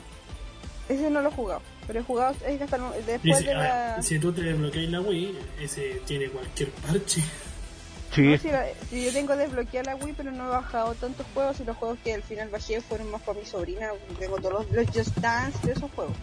Ese 0.89 1.11
no 1.11 1.23
lo 1.23 1.29
he 1.29 1.33
jugado. 1.33 1.63
Pero 1.87 2.01
he 2.01 2.03
jugado 2.03 2.35
es 2.47 2.59
que 2.59 2.65
hasta 2.65 2.79
después 3.07 3.39
si, 3.39 3.45
de 3.45 3.55
la... 3.55 3.95
ver, 3.97 4.03
si 4.03 4.19
tú 4.19 4.33
te 4.33 4.43
desbloqueas 4.43 4.91
la 4.91 5.01
Wii, 5.01 5.39
ese 5.61 6.01
tiene 6.07 6.29
cualquier 6.29 6.71
parche. 6.71 7.23
Sí, 8.15 8.21
No, 8.23 8.37
si, 8.39 8.49
la- 8.49 8.67
si 8.91 9.05
yo 9.07 9.13
tengo 9.13 9.35
desbloqueada 9.37 9.95
la 9.95 10.05
Wii, 10.05 10.15
pero 10.17 10.31
no 10.33 10.45
he 10.47 10.51
bajado 10.51 10.95
tantos 10.95 11.27
juegos 11.33 11.59
y 11.61 11.65
los 11.65 11.77
juegos 11.77 11.99
que 12.05 12.13
al 12.15 12.23
final 12.23 12.51
bajé 12.51 12.81
fueron 12.83 13.11
más 13.11 13.23
para 13.23 13.39
mi 13.39 13.47
sobrina. 13.47 13.89
Tengo 14.19 14.37
todos 14.39 14.67
los, 14.67 14.71
los 14.71 14.87
Just 14.95 15.17
Dance 15.19 15.59
de 15.67 15.73
esos 15.73 15.91
juegos. 15.93 16.15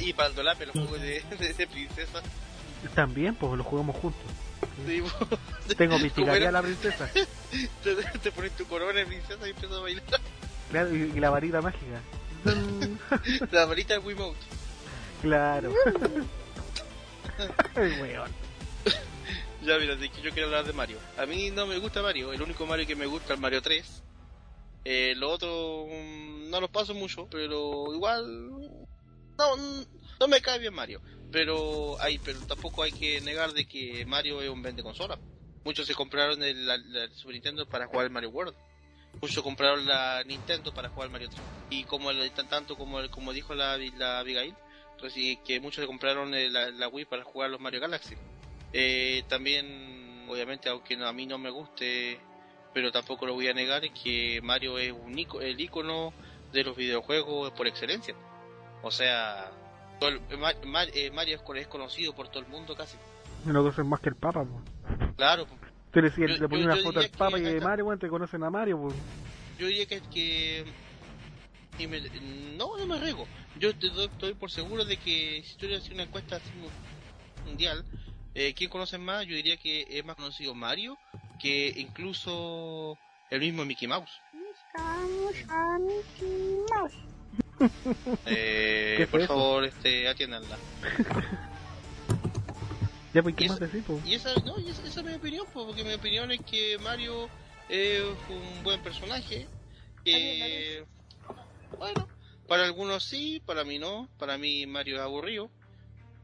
Y 0.00 0.12
para 0.12 0.28
el 0.28 0.34
dolape, 0.34 0.66
los 0.66 0.74
juegos 0.74 1.00
de, 1.00 1.22
de, 1.38 1.52
de 1.54 1.66
princesa. 1.66 2.20
También, 2.94 3.34
pues 3.34 3.52
lo 3.56 3.64
jugamos 3.64 3.96
juntos. 3.96 4.22
Sí, 4.86 5.02
po. 5.02 5.36
Tengo 5.76 5.92
¿Cómo 5.94 6.04
pisticaría 6.04 6.40
era? 6.40 6.48
a 6.50 6.52
la 6.52 6.62
princesa. 6.62 7.08
te, 7.84 7.94
te 8.18 8.32
pones 8.32 8.52
tu 8.56 8.66
corona 8.66 8.98
de 8.98 9.06
princesa 9.06 9.46
y 9.46 9.50
empiezas 9.50 9.76
a 9.78 9.80
bailar. 9.80 10.04
Claro, 10.70 10.94
y, 10.96 11.00
y 11.14 11.20
la 11.20 11.30
varita 11.30 11.60
mágica. 11.60 12.00
La 13.52 13.66
varita 13.66 13.94
del 13.94 14.04
Wiimote. 14.04 14.38
claro. 15.20 15.72
Weón. 17.76 18.30
Ya, 19.64 19.78
mira, 19.78 19.94
de 19.94 20.08
que 20.08 20.20
yo 20.22 20.30
quiero 20.32 20.46
hablar 20.48 20.64
de 20.64 20.72
Mario. 20.72 20.98
A 21.18 21.24
mí 21.26 21.50
no 21.52 21.66
me 21.66 21.78
gusta 21.78 22.02
Mario, 22.02 22.32
el 22.32 22.42
único 22.42 22.66
Mario 22.66 22.86
que 22.86 22.96
me 22.96 23.06
gusta 23.06 23.34
es 23.34 23.40
Mario 23.40 23.62
3. 23.62 24.02
Eh, 24.84 25.14
lo 25.16 25.30
otro 25.30 25.86
mm, 25.88 26.50
no 26.50 26.60
los 26.60 26.70
paso 26.70 26.94
mucho, 26.94 27.28
pero 27.30 27.94
igual 27.94 28.50
no, 29.38 29.56
no 30.18 30.28
me 30.28 30.40
cae 30.40 30.58
bien 30.58 30.74
Mario. 30.74 31.00
Pero 31.32 32.00
hay, 32.00 32.18
pero 32.18 32.44
tampoco 32.44 32.82
hay 32.82 32.92
que 32.92 33.20
negar 33.22 33.52
de 33.52 33.64
que 33.64 34.04
Mario 34.06 34.42
es 34.42 34.50
un 34.50 34.62
vende 34.62 34.82
consola. 34.82 35.18
Muchos 35.64 35.86
se 35.86 35.94
compraron 35.94 36.42
el, 36.42 36.66
la, 36.66 36.76
Super 37.14 37.32
Nintendo 37.34 37.66
para 37.66 37.86
jugar 37.86 38.04
el 38.06 38.12
Mario 38.12 38.30
World. 38.30 38.54
Muchos 39.20 39.42
compraron 39.42 39.86
la 39.86 40.22
Nintendo 40.26 40.72
para 40.74 40.90
jugar 40.90 41.08
Mario 41.10 41.28
3. 41.30 41.42
Y 41.70 41.84
como 41.84 42.10
el, 42.10 42.30
tan- 42.32 42.48
tanto 42.48 42.76
como 42.76 43.00
el- 43.00 43.08
como 43.10 43.32
dijo 43.32 43.54
la, 43.54 43.78
la 43.96 44.18
Abigail, 44.18 44.54
entonces, 44.96 45.16
y 45.22 45.36
que 45.38 45.58
muchos 45.60 45.82
se 45.82 45.86
compraron 45.86 46.34
eh, 46.34 46.50
la, 46.50 46.88
Wii 46.88 47.06
para 47.06 47.24
jugar 47.24 47.48
los 47.50 47.60
Mario 47.60 47.80
Galaxy. 47.80 48.16
Eh, 48.72 49.22
también, 49.28 50.26
obviamente, 50.28 50.68
aunque 50.68 50.96
no- 50.96 51.06
a 51.06 51.12
mí 51.12 51.24
no 51.26 51.38
me 51.38 51.50
guste, 51.50 52.20
pero 52.74 52.92
tampoco 52.92 53.24
lo 53.26 53.34
voy 53.34 53.48
a 53.48 53.54
negar, 53.54 53.82
que 53.92 54.40
Mario 54.42 54.78
es 54.78 54.92
un 54.92 55.16
el 55.40 55.60
icono 55.60 56.12
de 56.52 56.64
los 56.64 56.76
videojuegos 56.76 57.52
por 57.52 57.66
excelencia. 57.66 58.14
O 58.82 58.90
sea, 58.90 59.50
todo 60.02 60.08
el- 60.08 60.38
Ma- 60.38 60.52
Ma- 60.66 60.84
eh, 60.84 61.10
Mario 61.12 61.36
es, 61.36 61.42
con- 61.42 61.56
es 61.56 61.66
conocido 61.68 62.12
por 62.14 62.28
todo 62.28 62.40
el 62.42 62.48
mundo 62.48 62.74
casi. 62.74 62.96
No 63.44 63.60
conocen 63.60 63.86
más 63.88 64.00
que 64.00 64.08
el 64.08 64.16
Papa, 64.16 64.44
pues. 64.44 65.14
Claro, 65.16 65.46
po. 65.46 65.56
Tú 65.92 66.00
le, 66.00 66.10
Yo- 66.10 66.26
le 66.26 66.48
pones 66.48 66.60
yo- 66.60 66.64
una 66.66 66.76
yo 66.76 66.82
foto 66.82 67.00
al 67.00 67.08
Papa 67.10 67.36
que 67.36 67.42
y 67.42 67.54
de 67.54 67.60
Mario, 67.60 67.84
weón, 67.86 67.98
te 67.98 68.08
conocen 68.08 68.42
a 68.42 68.50
Mario, 68.50 68.80
pues. 68.80 68.94
yo 69.58 69.66
diría 69.66 69.86
que, 69.86 70.00
que 70.00 70.64
y 71.78 71.86
me- 71.86 72.00
no, 72.56 72.76
no 72.78 72.86
me 72.86 72.98
riego. 72.98 73.26
Yo 73.58 73.74
te 73.76 73.88
doy, 73.90 74.06
estoy 74.06 74.34
por 74.34 74.50
seguro 74.50 74.84
de 74.84 74.96
que 74.96 75.42
si 75.44 75.56
tuviera 75.56 75.78
hacer 75.78 75.92
una 75.94 76.04
encuesta 76.04 76.36
así 76.36 76.50
mu- 76.56 77.46
mundial, 77.46 77.84
eh, 78.34 78.54
¿quién 78.54 78.70
conoce 78.70 78.98
más? 78.98 79.26
Yo 79.26 79.36
diría 79.36 79.56
que 79.56 79.86
es 79.88 80.04
más 80.04 80.16
conocido 80.16 80.54
Mario 80.54 80.98
que 81.38 81.72
incluso 81.76 82.96
el 83.30 83.40
mismo 83.40 83.64
Mickey 83.64 83.86
Mouse. 83.88 84.10
Eh, 84.34 85.44
¿Qué 86.18 87.21
fue 88.24 89.06
por 89.10 89.20
eso? 89.20 89.28
favor, 89.28 89.64
este, 89.64 90.08
atiéndanla. 90.08 90.56
Ya, 93.14 93.22
pues, 93.22 93.34
Y 93.34 93.36
¿qué 93.36 93.44
eso- 93.44 93.52
más 93.52 93.60
decir, 93.60 93.82
pues? 93.86 94.06
Y 94.06 94.14
esa, 94.14 94.34
no, 94.46 94.58
y 94.58 94.70
esa, 94.70 94.82
esa 94.88 95.00
es 95.00 95.06
mi 95.06 95.12
opinión, 95.12 95.46
po, 95.52 95.66
porque 95.66 95.84
mi 95.84 95.92
opinión 95.92 96.32
es 96.32 96.40
que 96.40 96.78
Mario 96.78 97.28
es 97.68 98.02
un 98.30 98.62
buen 98.62 98.80
personaje. 98.80 99.46
Que, 100.02 100.84
bueno, 101.78 102.08
para 102.48 102.64
algunos 102.64 103.04
sí, 103.04 103.42
para 103.44 103.64
mí 103.64 103.78
no. 103.78 104.08
Para 104.18 104.38
mí 104.38 104.66
Mario 104.66 104.96
es 104.96 105.02
aburrido. 105.02 105.50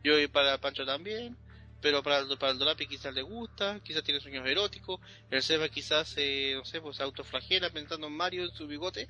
Yo 0.02 0.18
y 0.18 0.28
para 0.28 0.56
Pancho 0.58 0.86
también. 0.86 1.36
Pero 1.82 2.02
para 2.02 2.20
el, 2.20 2.38
para 2.38 2.52
el 2.52 2.58
Dolapi 2.58 2.86
quizás 2.86 3.14
le 3.14 3.22
gusta, 3.22 3.78
quizás 3.84 4.02
tiene 4.02 4.18
sueños 4.20 4.46
eróticos. 4.46 4.98
El 5.30 5.42
Seba 5.42 5.68
quizás, 5.68 6.14
eh, 6.16 6.54
no 6.56 6.64
sé, 6.64 6.80
pues 6.80 6.96
se 6.96 7.02
autoflagela 7.02 7.68
pensando 7.70 8.06
en 8.06 8.16
Mario 8.16 8.44
en 8.44 8.50
su 8.50 8.66
bigote. 8.66 9.08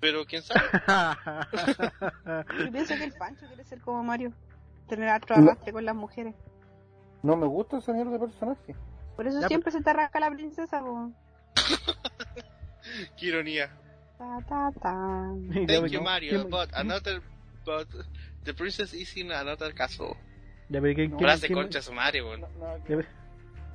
Pero 0.00 0.24
quién 0.24 0.42
sabe. 0.42 0.60
Yo 2.64 2.72
pienso 2.72 2.94
que 2.94 3.04
el 3.04 3.12
Pancho 3.12 3.46
quiere 3.46 3.64
ser 3.64 3.80
como 3.80 4.02
Mario. 4.04 4.32
Tener 4.88 5.14
otro 5.14 5.36
arrastre 5.36 5.72
con 5.72 5.84
las 5.84 5.94
mujeres. 5.94 6.34
No 7.22 7.36
me 7.36 7.46
gusta 7.46 7.78
ese 7.78 7.92
señor 7.92 8.10
de 8.10 8.18
personaje. 8.18 8.74
Por 9.16 9.26
eso 9.26 9.40
Ya, 9.40 9.48
siempre 9.48 9.72
se 9.72 9.82
te 9.82 9.90
arranca 9.90 10.20
la 10.20 10.30
princesa, 10.30 10.80
po. 10.80 11.10
Qué 13.18 13.26
ironía. 13.26 13.70
Ta, 14.16 14.38
ta, 14.48 14.70
ta. 14.80 14.94
Thank 15.52 15.66
pues, 15.80 15.92
you 15.92 15.98
¿no? 15.98 16.04
Mario, 16.04 16.30
¿Quién- 16.30 16.50
but 16.50 16.70
another, 16.74 17.20
but 17.64 17.88
the 18.44 18.54
princess 18.54 18.94
is 18.94 19.16
in 19.16 19.30
another 19.32 19.74
castle. 19.74 20.16
Ya, 20.68 20.80
pero 20.80 20.94
¿quién, 20.94 21.08
quién, 21.10 21.18
Frase 21.20 21.46
quién- 21.48 21.58
concha 21.58 21.82
su 21.82 21.92
Mario. 21.92 22.36
No, 22.36 22.48
no, 22.58 22.76
ya, 22.78 22.84
pero- 22.86 23.08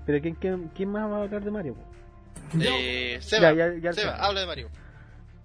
pero 0.06 0.22
¿quién, 0.22 0.36
quién, 0.36 0.72
quién 0.76 0.90
más 0.90 1.10
va 1.12 1.18
a 1.18 1.24
hablar 1.24 1.44
de 1.44 1.52
Mario, 1.52 1.76
pues? 1.76 2.66
Eh, 2.66 3.18
Seba, 3.22 3.54
Ya, 3.54 3.68
ya, 3.74 3.80
ya, 3.80 3.94
Seba, 3.94 4.14
Seba. 4.14 4.26
habla 4.26 4.40
de 4.42 4.48
Mario. 4.48 4.70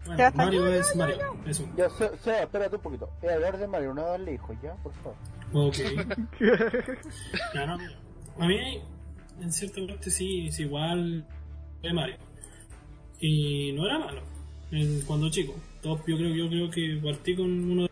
Bueno, 0.05 0.19
Ya. 0.19 0.31
Mario 0.33 0.67
es 0.69 0.97
Mario. 0.97 1.37
Eso. 1.47 1.69
Ya, 1.77 1.89
Se- 1.91 2.17
Seba, 2.19 2.41
espérate 2.43 2.77
un 2.77 2.83
poquito. 2.83 3.11
Es 3.23 3.31
hablar 3.31 3.59
de 3.59 3.67
Mario, 3.67 3.95
no 3.95 4.03
darle 4.07 4.35
hijos, 4.35 4.57
¿ya? 4.63 4.75
Por 4.83 4.93
favor. 4.95 5.17
Ok. 5.53 5.77
Ya, 7.55 7.67
no, 7.67 7.79
mira. 7.79 7.99
A 8.39 8.47
mí, 8.47 8.81
en 9.41 9.53
cierta 9.53 9.81
parte, 9.87 10.11
sí, 10.11 10.47
es 10.49 10.59
igual 10.61 11.27
de 11.83 11.93
Mario. 11.93 12.17
Y 13.21 13.73
no 13.73 13.87
era 13.87 13.99
malo 13.99 14.23
en- 14.71 15.01
cuando 15.03 15.29
chico. 15.31 15.55
Todos- 15.83 16.01
yo 16.07 16.17
creo 16.17 16.35
yo 16.35 16.49
creo 16.49 16.71
que 16.71 17.01
partí 17.03 17.35
con 17.37 17.47
uno 17.71 17.83
de, 17.83 17.91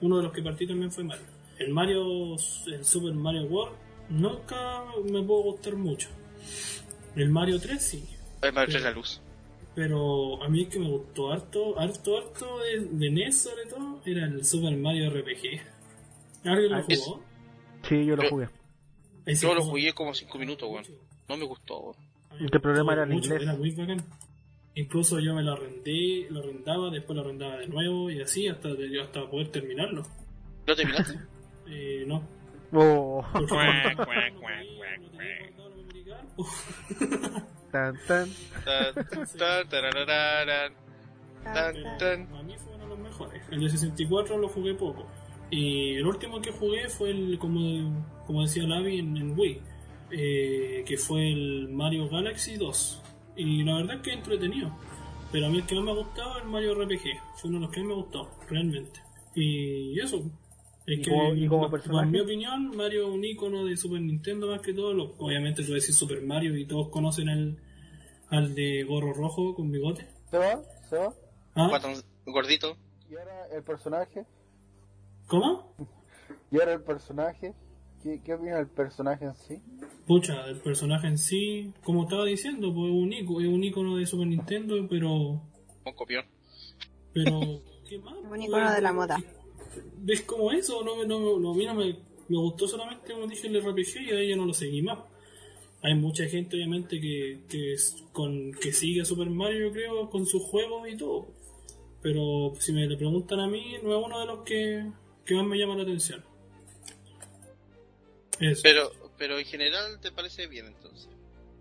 uno 0.00 0.16
de 0.18 0.22
los 0.24 0.32
que 0.32 0.42
partí 0.42 0.66
también 0.66 0.90
fue 0.90 1.04
Mario. 1.04 1.24
El 1.58 1.72
Mario, 1.72 2.34
el 2.34 2.84
Super 2.84 3.12
Mario 3.14 3.42
World, 3.44 3.74
nunca 4.08 4.84
me 5.04 5.22
pudo 5.22 5.42
gustar 5.52 5.74
mucho. 5.76 6.08
El 7.16 7.30
Mario 7.30 7.58
3 7.60 7.82
sí. 7.82 8.04
El 8.42 8.52
Mario 8.52 8.68
Sí. 8.68 8.72
3 8.78 8.84
la 8.84 8.90
luz. 8.92 9.20
Pero 9.78 10.42
a 10.42 10.48
mí 10.48 10.62
es 10.62 10.68
que 10.70 10.80
me 10.80 10.88
gustó 10.88 11.30
harto, 11.30 11.78
harto, 11.78 12.18
harto 12.18 12.58
de, 12.58 12.80
de 12.80 13.10
NES 13.12 13.42
sobre 13.42 13.64
todo, 13.66 14.00
era 14.04 14.24
el 14.26 14.44
Super 14.44 14.76
Mario 14.76 15.08
RPG. 15.08 15.60
¿Alguien 16.46 16.72
lo 16.72 16.76
Ah, 16.78 16.84
es- 16.88 17.00
jugó? 17.04 17.22
Sí, 17.88 18.04
yo 18.04 18.16
lo 18.16 18.24
Yo- 18.24 18.28
jugué. 18.28 18.48
Yo 19.26 19.54
lo 19.54 19.62
jugué 19.62 19.92
como 19.92 20.12
5 20.14 20.36
minutos, 20.36 20.68
weón. 20.68 20.84
No 21.28 21.36
me 21.36 21.44
gustó, 21.44 21.78
weón. 21.80 21.96
El 22.40 22.60
problema 22.60 22.92
era 22.94 23.04
el 23.04 23.10
mucho, 23.10 23.26
inglés. 23.28 23.42
Era 23.42 23.54
muy 23.56 23.70
bacán. 23.70 24.02
Incluso 24.74 25.20
yo 25.20 25.32
me 25.36 25.44
lo 25.44 25.52
arrendé, 25.52 26.26
lo 26.28 26.40
arrendaba, 26.40 26.90
después 26.90 27.14
lo 27.16 27.22
arrendaba 27.22 27.58
de 27.58 27.68
nuevo 27.68 28.10
y 28.10 28.20
así 28.20 28.48
hasta, 28.48 28.70
yo 28.70 29.00
hasta 29.04 29.30
poder 29.30 29.46
terminarlo. 29.52 30.02
¿Lo 30.66 30.74
terminaste? 30.74 31.14
Eh, 31.70 32.04
no. 32.04 32.20
Oh, 32.72 33.22
Tan, 37.72 37.96
tan. 38.06 38.28
Ta- 38.64 38.92
ta- 39.38 39.64
tararararan, 39.68 40.72
Ta, 41.44 41.52
tan, 41.54 41.82
ta. 41.82 41.98
tan. 41.98 42.26
Para 42.28 42.42
mí 42.42 42.54
fue 42.58 42.74
uno 42.74 42.84
de 42.84 42.88
los 42.90 42.98
mejores. 42.98 43.42
El 43.50 43.60
de 43.60 43.70
64 43.70 44.38
lo 44.38 44.48
jugué 44.48 44.74
poco. 44.74 45.06
Y 45.50 45.94
el 45.96 46.06
último 46.06 46.40
que 46.40 46.50
jugué 46.52 46.88
fue 46.88 47.10
el, 47.10 47.38
como, 47.38 48.04
como 48.26 48.42
decía 48.42 48.64
Lavi, 48.64 48.98
en, 48.98 49.16
en 49.16 49.38
Wii. 49.38 49.60
eh, 50.10 50.84
que 50.86 50.96
fue 50.96 51.30
el 51.32 51.68
Mario 51.68 52.08
Galaxy 52.08 52.56
2. 52.56 53.02
Y 53.36 53.62
la 53.64 53.76
verdad 53.76 53.96
es 53.96 54.02
que 54.02 54.10
es 54.10 54.16
entretenido. 54.16 54.74
Pero 55.30 55.46
a 55.46 55.48
mí 55.50 55.58
el 55.58 55.66
que 55.66 55.74
más 55.74 55.84
me 55.84 55.90
ha 55.90 55.94
gustado 55.94 56.38
es 56.38 56.44
el 56.44 56.48
Mario 56.50 56.74
RPG. 56.74 57.02
Fue 57.36 57.50
uno 57.50 57.58
de 57.60 57.66
los 57.66 57.70
que 57.74 57.80
más 57.80 57.88
me 57.88 57.94
gustó, 57.94 58.30
realmente. 58.48 59.00
Y 59.34 60.00
eso. 60.00 60.22
Es 60.90 60.98
¿Y 61.00 61.02
que, 61.02 61.10
como- 61.10 61.34
y 61.34 61.46
como 61.48 62.00
en 62.00 62.10
mi 62.10 62.20
opinión, 62.20 62.74
Mario 62.74 63.08
es 63.08 63.14
un 63.14 63.22
icono 63.22 63.66
de 63.66 63.76
Super 63.76 64.00
Nintendo 64.00 64.46
más 64.48 64.62
que 64.62 64.72
todo. 64.72 64.94
Lo- 64.94 65.14
obviamente, 65.18 65.62
tú 65.62 65.72
decís 65.74 65.94
Super 65.94 66.22
Mario 66.22 66.56
y 66.56 66.66
todos 66.66 66.88
conocen 66.88 67.28
al, 67.28 67.58
al 68.30 68.54
de 68.54 68.84
gorro 68.84 69.12
rojo 69.12 69.54
con 69.54 69.70
bigote. 69.70 70.08
Seba, 70.30 70.62
Seba. 70.88 71.12
¿Ah? 71.54 71.68
Guatón 71.68 71.92
gordito. 72.24 72.76
Y 73.10 73.16
ahora 73.16 73.48
el 73.54 73.62
personaje. 73.62 74.24
¿Cómo? 75.26 75.74
Y 76.50 76.58
ahora 76.58 76.72
el 76.72 76.82
personaje. 76.82 77.52
¿Qué, 78.02 78.22
qué 78.24 78.34
opina 78.34 78.56
del 78.56 78.68
personaje 78.68 79.24
en 79.26 79.34
sí? 79.34 79.60
Pucha, 80.06 80.46
el 80.46 80.58
personaje 80.60 81.08
en 81.08 81.18
sí, 81.18 81.74
como 81.82 82.04
estaba 82.04 82.24
diciendo, 82.24 82.72
pues 82.72 82.86
es 82.86 82.96
un 82.96 83.12
icono, 83.12 83.40
es 83.40 83.48
un 83.48 83.64
icono 83.64 83.96
de 83.96 84.06
Super 84.06 84.26
Nintendo, 84.28 84.86
pero. 84.88 85.10
Un 85.84 85.94
copión. 85.96 86.24
pero 87.12 87.40
¿Qué 87.88 87.98
más? 87.98 88.14
Un 88.30 88.40
icono 88.40 88.72
de 88.72 88.80
la 88.80 88.92
moda. 88.92 89.18
¿Ves 89.98 90.22
como 90.22 90.50
eso? 90.52 90.82
No, 90.84 90.96
me- 90.96 91.06
no, 91.06 91.38
no, 91.38 91.52
a 91.52 91.54
mí 91.54 91.64
no 91.66 91.74
me, 91.74 91.96
me 92.28 92.38
gustó 92.38 92.66
solamente, 92.68 93.12
como 93.12 93.26
dije, 93.26 93.46
el 93.48 93.60
RPG 93.62 94.00
y 94.08 94.10
ahí 94.10 94.28
ya 94.30 94.36
no 94.36 94.44
lo 94.46 94.54
seguí 94.54 94.82
más. 94.82 94.98
hay 95.82 95.94
mucha 95.94 96.24
gente 96.26 96.56
obviamente 96.56 97.00
que, 97.00 97.40
que, 97.48 97.72
es- 97.74 97.96
con, 98.12 98.52
que 98.52 98.72
sigue 98.72 99.02
a 99.02 99.04
Super 99.04 99.30
Mario, 99.30 99.68
yo 99.68 99.72
creo, 99.72 100.10
con 100.10 100.26
sus 100.26 100.42
juegos 100.42 100.88
y 100.88 100.96
todo. 100.96 101.28
Pero 102.02 102.52
si 102.58 102.72
me 102.72 102.86
lo 102.86 102.96
preguntan 102.96 103.40
a 103.40 103.46
mí, 103.48 103.74
no 103.82 103.98
es 103.98 104.04
uno 104.06 104.20
de 104.20 104.26
los 104.26 104.44
que, 104.44 104.90
que 105.24 105.34
más 105.34 105.46
me 105.46 105.56
llama 105.58 105.76
la 105.76 105.82
atención. 105.82 106.24
Eso. 108.40 108.60
Pero, 108.62 108.90
pero 109.16 109.38
en 109.38 109.44
general 109.44 109.98
te 110.00 110.12
parece 110.12 110.46
bien 110.46 110.66
entonces. 110.66 111.08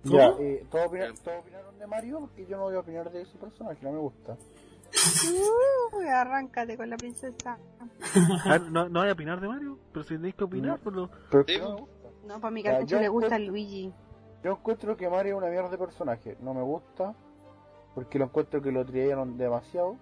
¿Cómo? 0.04 0.18
Ya, 0.18 0.36
eh, 0.40 0.64
¿todos, 0.72 0.88
opina- 0.88 1.14
todos 1.24 1.40
opinaron 1.42 1.78
de 1.80 1.88
Mario? 1.88 2.20
Porque 2.20 2.46
yo 2.50 2.58
no 2.58 2.64
voy 2.64 2.76
a 2.76 2.80
opinar 2.80 3.12
de 3.12 3.22
ese 3.24 3.36
personaje, 3.38 3.80
no 3.82 3.92
me 3.94 4.00
gusta. 4.00 4.38
Uy, 5.94 6.08
arráncate 6.08 6.78
con 6.78 6.90
la 6.90 6.98
princesa. 6.98 7.58
Ah, 8.46 8.60
no, 8.60 8.90
no 8.90 9.02
hay 9.02 9.10
a 9.10 9.14
opinar 9.14 9.40
de 9.42 9.48
Mario, 9.48 9.78
pero 9.92 10.04
si 10.04 10.16
tenéis 10.16 10.36
que 10.36 10.44
opinar, 10.44 10.80
pues 10.80 10.96
lo- 10.96 11.10
Pero 11.46 11.88
no 12.26 12.40
para 12.40 12.52
mi 12.52 12.64
Ya, 12.64 12.72
cartucho 12.74 12.96
yo 12.96 13.02
le 13.02 13.08
gusta 13.10 13.40
Luigi. 13.40 13.94
Yo 14.44 14.52
encuentro 14.52 14.96
que 14.96 15.10
Mario 15.10 15.34
es 15.34 15.38
una 15.40 15.50
mierda 15.50 15.70
de 15.70 15.78
personaje. 15.78 16.38
No 16.42 16.54
me 16.54 16.62
gusta. 16.62 17.14
Porque 17.96 18.20
lo 18.20 18.26
encuentro 18.26 18.62
que 18.62 18.72
lo 18.72 18.86
trillaron 18.86 19.38
demasiado. 19.38 19.98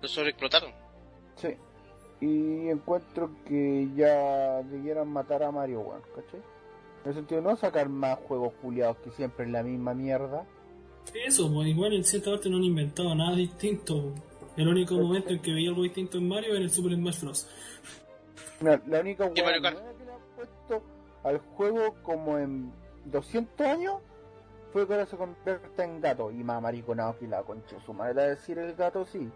Lo 0.00 0.08
sobreexplotaron. 0.08 0.70
Sí. 1.36 1.56
Y 2.22 2.68
encuentro 2.68 3.30
que 3.44 3.90
ya 3.94 4.62
debieran 4.62 5.08
matar 5.12 5.42
a 5.42 5.50
Mario, 5.50 5.80
weón, 5.80 6.02
¿cachai? 6.14 6.40
En 7.04 7.08
el 7.10 7.14
sentido 7.14 7.42
de 7.42 7.48
no 7.48 7.56
sacar 7.56 7.88
más 7.88 8.18
juegos 8.26 8.52
culiados 8.62 8.96
que 8.98 9.10
siempre 9.10 9.44
es 9.46 9.50
la 9.52 9.62
misma 9.62 9.92
mierda. 9.94 10.44
Eso, 11.14 11.52
pues 11.52 11.68
igual 11.68 11.92
en 11.94 12.04
cierta 12.04 12.30
parte 12.30 12.48
no 12.48 12.56
han 12.56 12.64
inventado 12.64 13.14
nada 13.14 13.36
distinto. 13.36 14.12
El 14.56 14.68
único 14.68 14.94
momento 14.94 15.30
en 15.30 15.40
que 15.40 15.52
veía 15.52 15.70
algo 15.70 15.82
distinto 15.82 16.18
en 16.18 16.28
Mario 16.28 16.50
era 16.50 16.58
en 16.58 16.64
el 16.64 16.70
Super 16.70 16.92
Smash 16.94 17.20
Bros. 17.22 17.48
La 18.60 19.00
única 19.00 19.28
nueva 19.28 19.52
que 19.54 19.60
le 19.60 19.68
han 19.68 19.76
puesto 20.36 20.82
al 21.24 21.38
juego 21.38 21.94
como 22.02 22.38
en 22.38 22.72
200 23.06 23.66
años 23.66 23.94
fue 24.72 24.86
que 24.86 24.92
ahora 24.94 25.06
se 25.06 25.16
convierta 25.16 25.84
en 25.84 26.00
gato. 26.00 26.30
Y 26.30 26.44
más 26.44 26.60
mariconado 26.60 27.18
que 27.18 27.26
la 27.26 27.42
concha 27.42 27.76
su 27.84 27.92
madre 27.94 28.22
a 28.22 28.26
decir 28.28 28.58
el 28.58 28.74
gato 28.74 29.06
sí. 29.06 29.28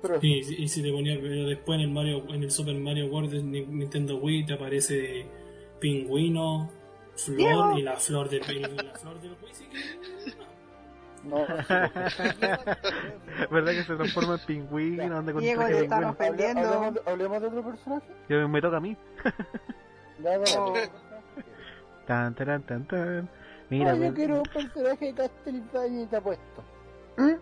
Pero 0.00 0.14
eso. 0.16 0.26
Y, 0.26 0.64
y 0.64 0.68
si 0.68 0.82
te 0.82 0.90
ponía 0.90 1.18
pero 1.20 1.46
después 1.46 1.76
en 1.76 1.82
el 1.82 1.90
Mario 1.90 2.24
en 2.28 2.42
el 2.42 2.50
Super 2.50 2.74
Mario 2.76 3.06
World 3.06 3.30
de 3.30 3.42
Ni- 3.42 3.66
Nintendo 3.66 4.16
Wii 4.16 4.46
te 4.46 4.54
aparece 4.54 5.26
pingüino, 5.80 6.70
flor 7.14 7.36
Diego. 7.36 7.78
y 7.78 7.82
la 7.82 7.96
flor 7.96 8.28
de 8.28 8.36
y 8.38 8.58
la 8.58 8.94
flor 8.98 9.20
del 9.20 9.32
Wii 9.42 9.52
sí 9.54 9.64
que 9.66 10.32
No, 11.24 11.36
¿verdad 13.50 13.72
que 13.72 13.84
se 13.84 13.94
transforma 13.94 14.34
en 14.34 14.40
pingüino? 14.40 15.16
Anda 15.18 15.32
con 15.32 15.40
Diego, 15.42 15.64
pingüino? 15.64 15.96
Hable- 15.96 16.10
ofendiendo. 16.10 16.60
hablemos, 16.68 16.94
de, 16.94 17.00
hablemos 17.10 17.40
de 17.42 17.46
otro 17.48 17.62
personaje. 17.64 18.06
Que 18.28 18.34
me 18.46 18.60
toca 18.60 18.76
a 18.78 18.80
mí. 18.80 18.96
Ya, 20.22 20.38
dale, 20.38 20.44
Oh. 20.58 20.74
Tan, 22.06 22.34
tan, 22.34 22.62
tan, 22.64 22.84
tan. 22.88 23.28
Mira, 23.70 23.92
Ay, 23.92 24.00
yo 24.02 24.14
quiero 24.14 24.36
un 24.38 24.42
personaje 24.42 25.06
de 25.06 25.14
Castlevania 25.14 26.02
y 26.02 26.06
te 26.06 26.16
apuesto. 26.16 26.64
Ah, 27.18 27.36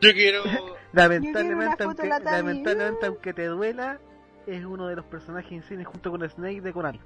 Yo 0.00 0.12
quiero. 0.12 0.42
lamentablemente, 0.92 1.84
aunque, 1.84 2.02
de 2.02 2.08
la 2.08 2.20
Tami. 2.20 2.36
lamentablemente 2.36 3.06
aunque 3.06 3.32
te 3.32 3.46
duela, 3.46 3.98
es 4.46 4.64
uno 4.64 4.88
de 4.88 4.96
los 4.96 5.04
personajes 5.06 5.52
insignes 5.52 5.86
junto 5.86 6.10
con 6.10 6.28
Snake 6.28 6.60
de 6.60 6.72
Konami. 6.72 7.00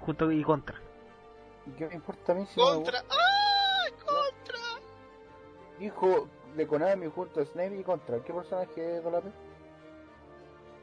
Junto 0.00 0.30
y 0.30 0.42
contra. 0.42 0.76
¿Y 1.66 1.70
qué 1.72 1.86
me 1.88 1.94
importa 1.94 2.32
a 2.32 2.34
mí 2.34 2.46
si 2.46 2.60
no 2.60 2.66
me 2.68 2.74
Contra. 2.76 2.98
¡Ah! 3.10 3.49
Hijo 5.80 6.28
de 6.56 6.66
Konami 6.66 7.06
junto 7.06 7.40
a 7.40 7.44
Snake 7.44 7.78
y 7.80 7.82
contra. 7.82 8.22
¿Qué 8.22 8.32
personaje 8.32 8.96
es 8.96 9.04
Dolape? 9.04 9.30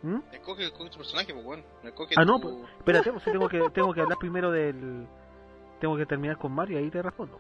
¿Mm? 0.04 0.20
Escoge 0.32 0.72
con 0.72 0.90
tu 0.90 0.98
personaje, 0.98 1.34
pues 1.34 1.46
bueno. 1.46 1.64
Escoge 1.84 2.16
Ah, 2.18 2.26
no, 2.26 2.40
pues, 2.40 2.56
espérate, 2.78 3.12
pues, 3.12 3.24
sí 3.24 3.32
tengo 3.32 3.50
que, 3.50 3.70
tengo 3.74 3.94
que 3.94 4.02
hablar 4.02 4.18
primero 4.18 4.52
del. 4.52 5.08
Tengo 5.80 5.96
que 5.98 6.06
terminar 6.06 6.38
con 6.38 6.52
Mario, 6.52 6.80
ahí 6.80 6.90
te 6.90 7.02
respondo. 7.02 7.40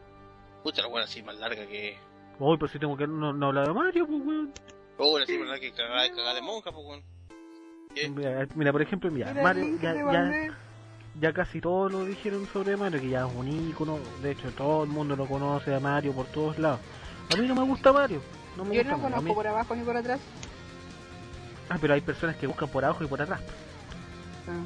Puta, 0.63 0.81
la 0.81 0.87
buena 0.87 1.05
así 1.05 1.23
más 1.23 1.37
larga 1.37 1.65
que. 1.67 1.97
Uy, 2.39 2.57
pero 2.57 2.67
si 2.67 2.77
tengo 2.77 2.95
que 2.95 3.07
no, 3.07 3.33
no 3.33 3.47
hablar 3.47 3.67
de 3.67 3.73
Mario, 3.73 4.07
pues, 4.07 4.21
weón. 4.25 4.53
Oh, 4.99 5.17
la 5.17 5.25
más 5.25 5.47
larga 5.47 5.59
que 5.59 5.71
cagada, 5.71 6.09
cagada 6.09 6.33
de 6.33 6.41
monja, 6.41 6.71
pues 6.71 6.85
bueno. 6.85 7.03
¿Qué? 7.95 8.09
Mira, 8.09 8.47
mira, 8.55 8.71
por 8.71 8.81
ejemplo, 8.81 9.09
mira, 9.09 9.31
Mira, 9.31 9.43
Mario, 9.43 9.79
ya, 9.81 10.55
ya 11.19 11.33
casi 11.33 11.61
todos 11.61 11.91
lo 11.91 12.05
dijeron 12.05 12.45
sobre 12.47 12.77
Mario, 12.77 13.01
que 13.01 13.09
ya 13.09 13.25
es 13.25 13.33
un 13.33 13.47
ícono, 13.47 13.97
de 14.21 14.31
hecho 14.31 14.51
todo 14.51 14.83
el 14.83 14.89
mundo 14.89 15.15
lo 15.15 15.25
conoce 15.25 15.73
a 15.73 15.79
Mario 15.79 16.13
por 16.13 16.27
todos 16.27 16.59
lados. 16.59 16.79
A 17.34 17.38
mí 17.38 17.47
no 17.47 17.55
me 17.55 17.63
gusta 17.63 17.91
Mario, 17.91 18.21
no 18.55 18.63
me 18.63 18.75
Yo 18.75 18.82
gusta 18.84 18.91
no 18.97 19.03
Mario. 19.03 19.15
Conozco 19.17 19.36
por 19.36 19.47
abajo 19.47 19.75
ni 19.75 19.84
por 19.84 19.97
atrás. 19.97 20.19
Ah, 21.69 21.78
pero 21.82 21.93
hay 21.93 22.01
personas 22.01 22.36
que 22.38 22.47
buscan 22.47 22.69
por 22.69 22.86
abajo 22.86 23.03
y 23.03 23.07
por 23.07 23.21
atrás. 23.21 23.41
Ah. 24.47 24.63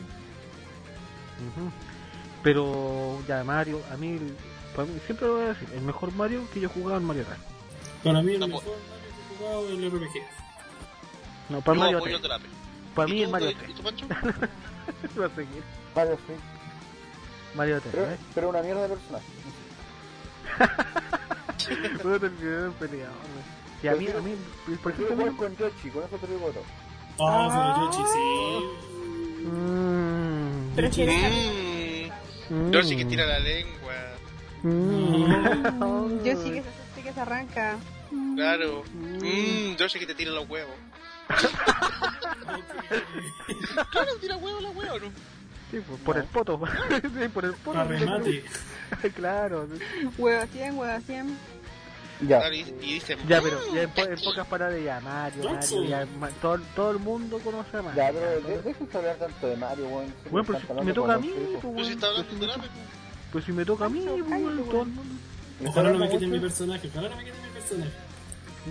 Ujú. 1.59 1.71
Pero 2.43 3.19
ya 3.27 3.43
Mario, 3.43 3.81
a 3.91 3.97
mí, 3.97 4.19
para 4.75 4.87
mí, 4.87 4.99
siempre 5.05 5.27
lo 5.27 5.33
voy 5.35 5.45
a 5.45 5.47
decir, 5.49 5.67
el 5.73 5.81
mejor 5.81 6.13
Mario 6.13 6.47
que 6.53 6.59
yo 6.59 6.69
he 6.69 6.71
jugado 6.71 6.97
en 6.99 7.05
Mario 7.05 7.25
3. 7.25 7.37
para 8.03 8.21
mí 8.21 8.33
el 8.33 8.39
No, 8.39 8.47
mejor 8.47 8.63
Mario 8.63 8.79
que 9.27 9.33
he 9.33 9.37
jugado 9.37 9.65
es 9.67 9.71
el 9.71 9.91
RPG. 9.91 10.13
No, 11.49 11.61
para 11.61 11.75
Yo 11.75 11.81
Mario 11.83 11.97
apoyo 11.97 12.19
3. 12.19 12.23
el 12.23 12.29
Drape. 12.29 12.45
Para 12.95 13.09
¿Y 13.09 13.11
mí 13.13 13.17
tú, 13.19 13.23
el 13.25 13.31
Mario 13.31 13.51
¿Y 13.51 13.55
3. 13.55 13.75
tú, 13.75 13.83
Pancho? 13.83 14.05
Va 15.19 15.25
a 15.25 15.29
seguir. 15.29 15.63
Mario 15.95 16.17
sí. 16.27 16.33
Mario 17.55 17.81
3, 17.81 17.93
Pero, 17.93 18.11
¿eh? 18.11 18.17
pero 18.35 18.49
una 18.49 18.61
mierda 18.61 18.81
de 18.83 18.89
personaje. 18.89 19.25
Puedo 22.01 22.19
terminar 22.19 22.65
en 22.65 22.73
peleado. 22.73 23.13
Y 23.83 23.87
a 23.87 23.95
mí, 23.95 24.07
a 24.07 24.21
mí, 24.21 24.35
por 24.83 24.91
ejemplo, 24.91 25.15
jugar 25.15 25.35
con 25.35 25.55
Yoshi, 25.57 25.89
con 25.89 26.03
eso 26.03 26.17
te 26.17 26.27
digo 26.27 26.51
todo. 26.51 26.63
Ah, 27.19 27.49
pero 27.53 27.91
Yoshi 27.91 28.03
sí. 28.13 28.21
Pero 30.75 30.91
si 30.93 31.01
eres 31.01 32.11
Mmm. 32.49 32.71
Yoshi 32.71 32.95
que 32.97 33.05
tira 33.05 33.25
la 33.25 33.39
lengua. 33.39 33.95
Mm. 34.63 36.21
Yo 36.25 36.35
sí 36.43 36.51
que 36.51 36.61
se, 36.61 36.69
sí 36.95 37.01
que 37.01 37.13
se 37.13 37.19
arranca. 37.21 37.77
Claro. 38.35 38.83
Mmm. 38.93 39.75
Yoshi 39.77 39.99
que 39.99 40.05
te 40.05 40.13
tira 40.15 40.31
los 40.31 40.47
huevos. 40.49 40.75
Claro, 43.91 44.11
tira 44.19 44.35
huevos 44.35 44.61
la 44.63 44.69
huevo, 44.71 44.99
¿no? 44.99 45.11
Sí, 45.71 45.79
pues, 45.87 45.99
por 46.01 46.17
el 46.17 46.25
poto. 46.25 46.59
sí, 47.01 47.27
por 47.33 47.45
el 47.45 47.53
poto. 47.53 47.77
Para 47.77 47.85
remate. 47.89 48.43
claro. 49.15 49.67
Hueva 50.17 50.45
100, 50.47 50.77
hueva 50.77 50.99
100. 50.99 51.37
Ya. 52.27 52.53
Y, 52.53 52.59
y 52.59 52.93
dice. 52.95 53.17
Ya, 53.27 53.41
pero 53.41 53.57
ya 53.73 53.81
en, 53.83 53.89
"Mm, 53.89 53.93
po- 53.93 54.05
en 54.05 54.19
pocas 54.21 54.45
palabras 54.47 54.79
ya 54.83 54.99
Mario, 54.99 55.43
Mario, 55.51 55.83
ya, 55.85 56.05
ma- 56.19 56.29
todo, 56.41 56.59
todo 56.75 56.91
el 56.91 56.99
mundo 56.99 57.39
conoce 57.39 57.77
a 57.77 57.81
Mario. 57.81 57.97
Ya, 58.03 58.11
pero 58.11 58.41
Ya, 58.41 58.47
de- 58.47 58.61
déjense 58.61 58.97
hablar 58.97 59.15
tanto 59.15 59.47
de 59.47 59.57
Mario, 59.57 59.87
weón. 59.87 60.13
Bueno, 60.29 60.45
pero 60.45 60.59
están 60.59 60.77
si 60.79 60.83
me 60.85 60.93
toca 60.93 61.13
a 61.13 61.17
mí, 61.17 61.31
pues, 61.33 61.47
sí 61.49 61.57
pues, 61.61 61.87
si 61.87 62.69
pues 63.31 63.45
si 63.45 63.51
me 63.53 63.65
toca 63.65 63.85
a 63.85 63.89
mí, 63.89 64.05
pues, 64.05 64.21
weón, 64.21 64.65
todo 64.69 64.81
el 64.83 64.87
mundo. 64.89 65.13
¿Me 65.61 65.69
Ojalá 65.69 65.89
no 65.91 65.97
me 65.99 66.09
quiten 66.09 66.29
mi 66.31 66.39
personaje, 66.39 66.87
ojalá 66.89 67.09
no 67.09 67.15
me 67.15 67.23
quiten 67.23 67.41
mi 67.41 67.49
personaje. 67.59 67.91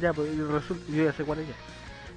Ya, 0.00 0.12
pues 0.12 0.36
resulta, 0.36 0.92
yo 0.92 1.04
ya 1.04 1.12
sé 1.12 1.24
cuál 1.24 1.38
es 1.40 1.48
ya. 1.48 1.54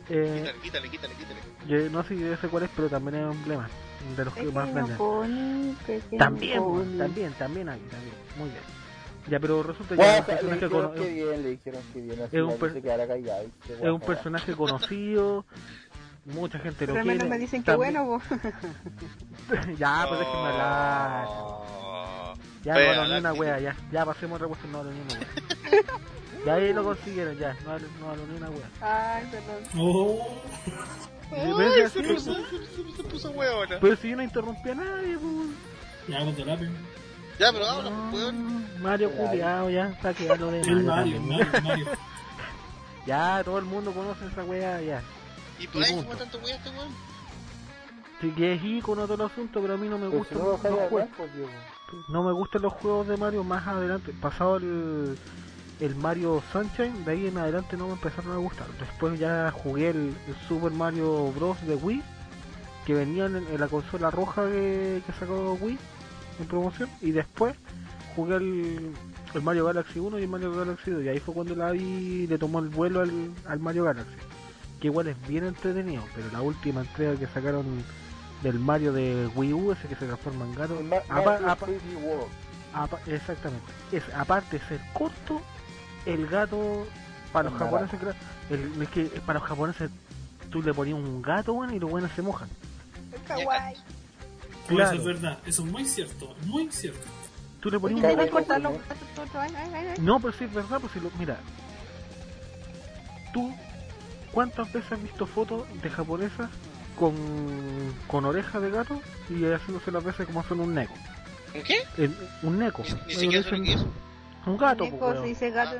Eh, 0.09 0.53
Quítale, 0.61 0.89
quítale, 0.89 0.89
quítale, 0.89 1.13
quítale. 1.15 1.39
yo 1.85 1.89
no 1.89 2.03
sé 2.03 2.09
si 2.09 2.19
yo 2.19 2.35
sé 2.37 2.47
cuál 2.49 2.63
es, 2.63 2.69
pero 2.75 2.89
también 2.89 3.15
es 3.15 3.31
emblema 3.35 3.69
de 4.17 4.25
los 4.25 4.33
que 4.33 4.43
más 4.45 4.73
venden. 4.73 4.97
pony, 4.97 5.73
También, 6.17 6.59
pony. 6.63 6.97
también, 6.97 7.33
también 7.33 7.69
hay, 7.69 7.79
también, 7.79 8.13
muy 8.37 8.49
bien. 8.49 8.61
Ya, 9.29 9.39
pero 9.39 9.63
resulta 9.63 9.95
que 9.95 10.01
es 10.01 10.19
un 10.19 10.25
personaje, 10.25 10.53
dijeron 10.65 10.71
cono- 10.91 10.93
que 11.01 11.09
bien, 11.09 11.43
le 11.43 11.49
dijeron 11.51 11.81
que 11.93 12.01
bien. 12.01 12.21
Así 12.21 12.35
es 12.37 12.43
un 12.43 12.57
per- 12.57 12.77
es 12.77 14.03
personaje 14.05 14.53
conocido, 14.53 15.45
mucha 16.25 16.59
gente 16.59 16.85
lo 16.87 16.93
Pero 16.93 16.99
al 16.99 17.03
quiere. 17.03 17.17
menos 17.19 17.29
me 17.29 17.39
dicen 17.39 17.63
que 17.63 17.75
bueno, 17.75 18.05
po. 18.05 18.21
ya, 19.77 20.05
pues 20.07 20.19
déjenme 20.19 20.47
hablar. 20.47 21.25
Oh. 21.29 22.33
Ya, 22.63 22.75
Vea, 22.75 22.95
no 22.95 23.01
hablo 23.01 23.13
ni 23.13 23.19
una 23.19 23.33
wea, 23.33 23.59
ya, 23.59 23.75
ya 23.91 24.05
pasemos 24.05 24.35
otra 24.37 24.47
cuestión, 24.47 24.71
no 24.71 24.79
hablo 24.79 24.91
ni 24.91 24.99
una 25.01 25.13
wea. 25.13 25.83
ya 26.45 26.53
ahí 26.55 26.73
lo 26.73 26.83
consiguieron, 26.83 27.37
ya, 27.37 27.55
no 27.65 27.71
hablo, 27.71 27.87
no 27.99 28.15
ni 28.27 28.37
una 28.37 28.49
wea. 28.49 28.69
Ay, 28.81 29.25
perdón. 29.31 29.63
Oh, 29.77 30.41
Pero 30.65 31.12
Ay, 31.35 31.81
es 31.81 31.91
se 31.91 31.99
así, 31.99 32.13
puso, 32.13 32.33
pues. 32.33 32.47
se, 32.49 32.83
se- 32.83 32.97
se 32.97 33.03
puso 33.03 33.31
huevona. 33.31 33.77
Pero 33.79 33.95
si 33.97 34.09
yo 34.09 34.15
no 34.15 34.23
interrumpí 34.23 34.69
a 34.69 34.75
nadie, 34.75 35.17
pues. 35.17 35.47
ya 36.07 36.19
con 36.25 36.35
terapia. 36.35 36.69
Ya, 37.39 37.51
pero 37.51 37.65
habla, 37.67 37.91
pues, 38.11 38.23
weón. 38.23 38.81
Mario 38.81 39.11
culiao, 39.11 39.69
ya, 39.69 39.97
para 40.01 40.13
que 40.13 40.29
hablo 40.29 40.51
de 40.51 40.59
Mario. 40.59 40.83
Mario, 40.83 41.15
también. 41.17 41.39
Mario, 41.47 41.61
Mario. 41.63 41.85
Ya, 43.05 43.41
todo 43.43 43.57
el 43.59 43.65
mundo 43.65 43.91
conoce 43.91 44.25
esa 44.27 44.45
wea, 44.45 44.79
ya. 44.81 45.01
Y 45.59 45.67
por 45.67 45.83
ahí 45.83 45.91
fuma 45.93 46.15
tanto 46.15 46.37
weón 46.37 46.55
este 46.55 46.69
weón. 46.69 46.89
Sí 48.21 48.31
que 48.31 48.53
es 48.53 48.63
icono 48.63 49.03
todo 49.05 49.15
el 49.25 49.29
asunto, 49.29 49.59
pero 49.61 49.73
a 49.73 49.77
mí 49.77 49.89
no 49.89 49.97
me 49.97 50.09
si 50.09 50.15
gustan 50.17 50.37
no 50.37 50.57
pues. 50.89 51.05
No 52.07 52.23
me 52.23 52.31
gustan 52.31 52.61
los 52.61 52.71
juegos 52.73 53.07
de 53.09 53.17
Mario 53.17 53.43
más 53.43 53.67
adelante. 53.67 54.13
Pasado 54.21 54.55
el, 54.55 55.17
el 55.79 55.95
Mario 55.95 56.41
Sunshine, 56.51 57.03
de 57.05 57.11
ahí 57.11 57.27
en 57.27 57.37
adelante 57.37 57.75
no 57.77 57.87
me 57.87 57.93
empezaron 57.93 58.31
a 58.33 58.37
gustar. 58.37 58.67
Después 58.79 59.19
ya 59.19 59.51
jugué 59.51 59.89
el, 59.89 60.13
el 60.27 60.35
Super 60.47 60.71
Mario 60.71 61.31
Bros. 61.31 61.61
de 61.65 61.75
Wii, 61.75 62.01
que 62.85 62.93
venían 62.93 63.35
en, 63.35 63.47
en 63.47 63.59
la 63.59 63.67
consola 63.67 64.11
roja 64.11 64.45
que, 64.45 65.01
que 65.05 65.13
sacó 65.13 65.57
Wii 65.59 65.77
en 66.39 66.47
promoción. 66.47 66.89
Y 67.01 67.11
después 67.11 67.55
jugué 68.15 68.35
el, 68.35 68.91
el 69.33 69.41
Mario 69.41 69.65
Galaxy 69.65 69.99
1 69.99 70.19
y 70.19 70.23
el 70.23 70.29
Mario 70.29 70.55
Galaxy 70.55 70.91
2. 70.91 71.03
Y 71.03 71.09
ahí 71.09 71.19
fue 71.19 71.33
cuando 71.33 71.55
la 71.55 71.71
vi 71.71 72.27
le 72.27 72.37
tomó 72.37 72.59
el 72.59 72.69
vuelo 72.69 73.01
al, 73.01 73.31
al 73.47 73.59
Mario 73.59 73.83
Galaxy. 73.85 74.15
Que 74.79 74.87
igual 74.87 75.07
es 75.07 75.27
bien 75.27 75.45
entretenido, 75.45 76.03
pero 76.15 76.27
la 76.31 76.41
última 76.41 76.81
entrega 76.81 77.15
que 77.17 77.27
sacaron 77.27 77.65
del 78.41 78.59
Mario 78.59 78.91
de 78.93 79.27
Wii 79.35 79.53
U, 79.53 79.71
ese 79.71 79.87
que 79.87 79.95
se 79.95 80.05
transforma 80.05 80.45
en 80.45 80.55
gato. 80.55 80.77
El 80.77 80.85
Ma- 80.85 80.97
Apa- 81.09 81.23
Mario 81.31 81.49
apa- 81.49 81.67
3D 81.67 82.03
World. 82.03 82.27
apa- 82.73 82.99
exactamente. 83.07 83.65
Es, 83.93 84.03
aparte 84.13 84.59
de 84.59 84.65
ser 84.65 84.81
corto, 84.93 85.41
el 86.05 86.27
gato 86.27 86.87
para 87.31 87.49
los 87.49 87.53
Es 87.53 87.59
japoneses, 87.59 87.99
el- 88.49 88.81
es 88.81 88.89
que 88.89 89.05
para 89.25 89.39
los 89.39 89.47
japoneses 89.47 89.89
tú 90.51 90.61
le 90.61 90.73
ponías 90.73 90.95
un 90.97 91.21
gato 91.21 91.53
bueno, 91.53 91.73
y 91.73 91.79
los 91.79 91.89
buenos 91.89 92.11
se 92.15 92.21
mojan. 92.21 92.47
Kawaii. 93.27 93.75
Claro. 94.67 94.91
Eso 94.91 94.99
es 94.99 95.05
verdad, 95.05 95.39
eso 95.45 95.63
es 95.65 95.71
muy 95.71 95.85
cierto, 95.85 96.35
muy 96.45 96.71
cierto. 96.71 97.01
Tú 97.59 97.69
le 97.69 97.79
ponías 97.79 98.01
¿Por 98.01 98.09
un 98.11 98.63
los 98.63 98.73
ay. 99.35 99.95
No, 100.01 100.19
pero 100.19 100.33
sí 100.33 100.43
es 100.45 100.53
verdad, 100.53 100.79
pues 100.79 100.91
si 100.93 100.99
lo, 100.99 101.09
mira, 101.17 101.37
tú, 103.33 103.53
¿cuántas 104.31 104.71
veces 104.71 104.91
has 104.91 105.01
visto 105.01 105.25
fotos 105.25 105.63
de 105.81 105.89
japonesas 105.89 106.49
con, 106.97 107.15
con 108.07 108.25
orejas 108.25 108.61
de 108.61 108.69
gato 108.69 109.01
y 109.29 109.45
haciéndose 109.45 109.91
las 109.91 110.03
veces 110.03 110.25
como 110.27 110.41
hacen 110.41 110.59
un 110.59 110.73
neko? 110.73 110.93
¿Qué? 111.53 111.83
El- 111.97 112.15
un 112.41 112.57
neko. 112.59 112.83
Ni, 112.83 113.15
ni 113.15 113.15
siquiera 113.15 113.49
Un 114.45 114.57
gato, 114.57 114.83
Neko, 114.85 114.97
pues, 114.99 115.19
se 115.21 115.25
dice 115.27 115.49
gato 115.51 115.77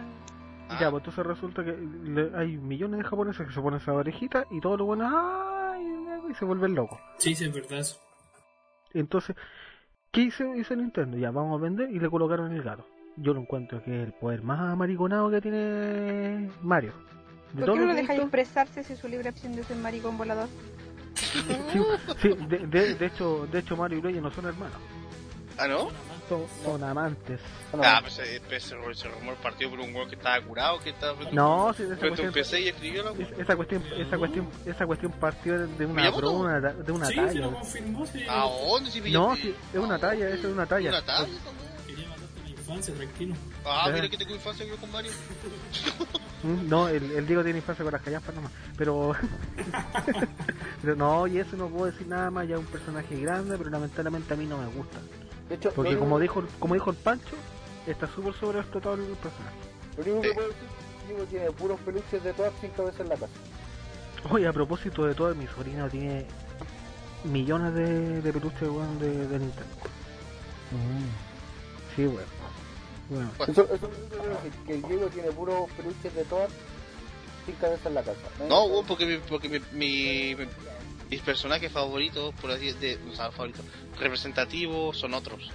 Ah, 0.70 0.78
Ya, 0.80 0.90
pues 0.90 1.02
entonces 1.02 1.26
resulta 1.26 1.64
que 1.64 1.72
le- 2.04 2.32
hay 2.38 2.58
millones 2.58 3.00
de 3.00 3.04
japoneses 3.04 3.46
que 3.48 3.54
se 3.54 3.62
ponen 3.62 3.80
esa 3.82 3.94
orejita 3.94 4.46
y 4.50 4.62
todos 4.62 4.78
los 4.78 4.88
buenos, 4.88 5.12
¡ay! 5.14 5.86
el 5.86 6.06
neko", 6.06 6.30
y 6.30 6.34
se 6.36 6.46
vuelven 6.46 6.74
locos. 6.74 7.00
Sí, 7.18 7.36
sí, 7.36 7.44
es 7.46 7.54
verdad 7.54 7.80
eso. 7.80 8.00
Entonces, 8.94 9.36
¿qué 10.12 10.22
hizo, 10.22 10.56
hizo 10.56 10.76
Nintendo? 10.76 11.18
Ya, 11.18 11.32
vamos 11.32 11.60
a 11.60 11.64
vender 11.64 11.92
y 11.92 12.00
le 12.00 12.10
colocaron 12.10 12.54
el 12.54 12.64
gato. 12.64 12.88
Yo 13.18 13.34
lo 13.34 13.42
encuentro 13.42 13.84
que 13.84 14.02
es 14.02 14.08
el 14.08 14.14
poder 14.14 14.42
más 14.42 14.60
amariconado 14.60 15.30
que 15.30 15.42
tiene 15.42 16.50
Mario. 16.62 16.94
De 17.54 17.66
¿Por 17.66 17.74
qué 17.76 17.80
no 17.82 17.86
lo 17.88 17.94
dejáis 17.94 18.08
visto- 18.22 18.24
expresarse 18.24 18.84
si 18.84 18.96
su 18.96 19.08
libre 19.08 19.30
opción 19.30 19.56
de 19.56 19.64
ser 19.64 19.78
maricón 19.78 20.18
volador? 20.18 20.48
Sí, 21.14 21.40
sí, 22.22 22.30
de, 22.48 22.68
de- 22.68 22.96
de 22.96 23.06
hecho, 23.06 23.46
de 23.52 23.60
hecho 23.60 23.76
Mario 23.78 24.00
y 24.00 24.02
Luigi 24.02 24.22
no 24.22 24.32
son 24.32 24.46
hermanos, 24.46 24.78
¿Ah, 25.60 25.68
no? 25.68 25.90
Son, 26.40 26.64
son 26.64 26.84
amantes. 26.84 27.40
Bueno, 27.72 27.88
Ah, 27.88 28.00
pues 28.02 28.20
ese, 28.20 28.36
ese, 28.50 28.76
ese 28.92 29.08
rumor 29.10 29.36
partió 29.36 29.70
por 29.70 29.80
un 29.80 29.94
weón 29.96 30.10
que 30.10 30.16
estaba 30.16 30.40
curado, 30.42 30.80
que 30.80 30.90
estaba 30.92 31.16
No, 31.32 31.74
sí, 31.74 31.84
esa 31.84 31.96
cuestión, 31.98 32.34
PC 32.34 32.62
y 32.62 32.68
escribió 32.70 33.04
la 33.04 33.12
esa 33.42 33.56
cuestión, 33.56 33.84
esa 33.98 34.18
cuestión, 34.18 34.48
esa 34.66 34.86
cuestión 34.86 35.12
partió 35.14 35.68
de 35.68 35.86
una 35.86 36.10
broma, 36.12 36.60
de 36.60 36.92
una 36.92 37.06
sí, 37.08 37.16
talla. 37.16 37.42
lo 37.42 37.54
confirmó, 37.54 38.06
sí. 38.06 38.24
¿A 38.30 38.42
dónde? 38.44 38.92
Si 38.92 39.12
No, 39.12 39.36
sí, 39.36 39.56
es 39.74 39.80
una 39.80 39.98
talla, 40.00 40.28
esa 40.30 40.48
es 40.48 40.54
una 40.54 40.66
talla. 40.66 40.90
¿Una 40.90 41.02
talla? 41.02 41.28
Quería 41.88 42.10
matarte 42.10 42.42
la 42.44 42.50
infancia, 42.50 42.94
tranquilo. 42.94 43.36
Ah, 43.66 43.90
mira 43.94 44.10
que 44.10 44.18
tengo 44.18 44.36
infancia 44.36 44.66
yo 44.66 44.76
con 44.78 44.92
Mario. 44.92 45.12
Mm, 46.44 46.68
No, 46.68 46.90
el, 46.90 47.10
el 47.12 47.26
Diego 47.26 47.42
tiene 47.42 47.60
infancia 47.60 47.84
con 47.86 47.94
las 47.94 48.02
callampas 48.02 48.36
nomás. 48.36 48.52
Pero. 48.78 49.14
pero 50.82 50.96
no, 50.98 51.26
y 51.26 51.38
eso 51.40 51.56
no 51.56 51.70
puedo 51.70 51.86
decir 51.86 52.06
nada 52.08 52.30
más. 52.30 52.48
Ya 52.50 52.56
es 52.56 52.60
un 52.60 52.66
personaje 52.68 53.18
grande, 53.22 53.58
pero 53.58 53.70
lamentablemente 53.70 54.34
a 54.34 54.38
mí 54.38 54.46
no 54.46 54.58
me 54.58 54.68
gusta. 54.68 54.98
De 55.50 55.56
hecho, 55.56 55.72
Porque 55.74 55.98
como 55.98 56.16
único- 56.16 56.42
dijo, 56.42 56.54
como 56.60 56.74
dijo 56.74 56.90
el 56.92 56.96
Pancho, 56.98 57.36
está 57.88 58.08
súper 58.08 58.34
sobreexplotado 58.36 58.96
el 58.96 59.02
personaje. 59.18 59.56
Lo 59.98 60.04
único 60.04 60.22
que 60.22 60.28
Sí. 60.30 60.34
puedo 60.36 60.48
decir 60.48 60.64
es 60.64 61.02
que 61.02 61.08
Diego 61.14 61.26
tiene 61.26 61.52
puros 61.52 61.80
peluches 61.82 62.24
de 62.24 62.34
todas 62.34 62.54
sin 62.62 62.70
cabeza 62.72 63.04
en 63.04 63.10
la 63.10 63.16
casa. 63.16 63.34
Oye, 64.32 64.48
a 64.48 64.54
propósito 64.54 65.06
de 65.06 65.14
todo, 65.16 65.36
mi 65.36 65.46
sobrino 65.48 65.90
tiene 65.90 66.26
millones 67.26 67.74
de, 67.74 68.22
de 68.22 68.34
peluches 68.34 68.62
weón, 68.70 68.98
de, 69.00 69.28
de 69.28 69.40
Nintendo. 69.40 69.76
Sí, 71.96 72.08
weón. 72.08 72.26
Bueno, 73.10 73.32
Eso, 73.48 73.64
eso 73.64 73.74
es 73.74 73.82
lo 73.82 73.88
único 73.90 74.10
que 74.10 74.18
puedo 74.18 74.30
decir, 74.36 74.52
que 74.66 74.74
el 74.76 74.82
Diego 74.84 75.06
tiene 75.08 75.32
puros 75.32 75.70
peluches 75.72 76.16
de 76.16 76.24
todas 76.24 76.50
sin 77.46 77.56
cabeza 77.56 77.90
en 77.90 77.96
la 77.96 78.02
casa. 78.02 78.20
No, 78.48 78.64
weón, 78.66 78.86
porque, 78.86 79.06
mi, 79.06 79.18
porque 79.18 79.50
mi, 79.50 79.60
mi- 79.74 80.36
mi- 80.36 80.48
mis 81.14 81.22
personajes 81.22 81.72
favoritos, 81.72 82.34
por 82.42 82.50
así 82.50 82.72
decirlo, 82.72 83.12
o 83.12 83.16
sea, 83.16 83.30
favoritos, 83.32 83.64
representativos 84.00 84.98
son 84.98 85.14
otros. 85.14 85.52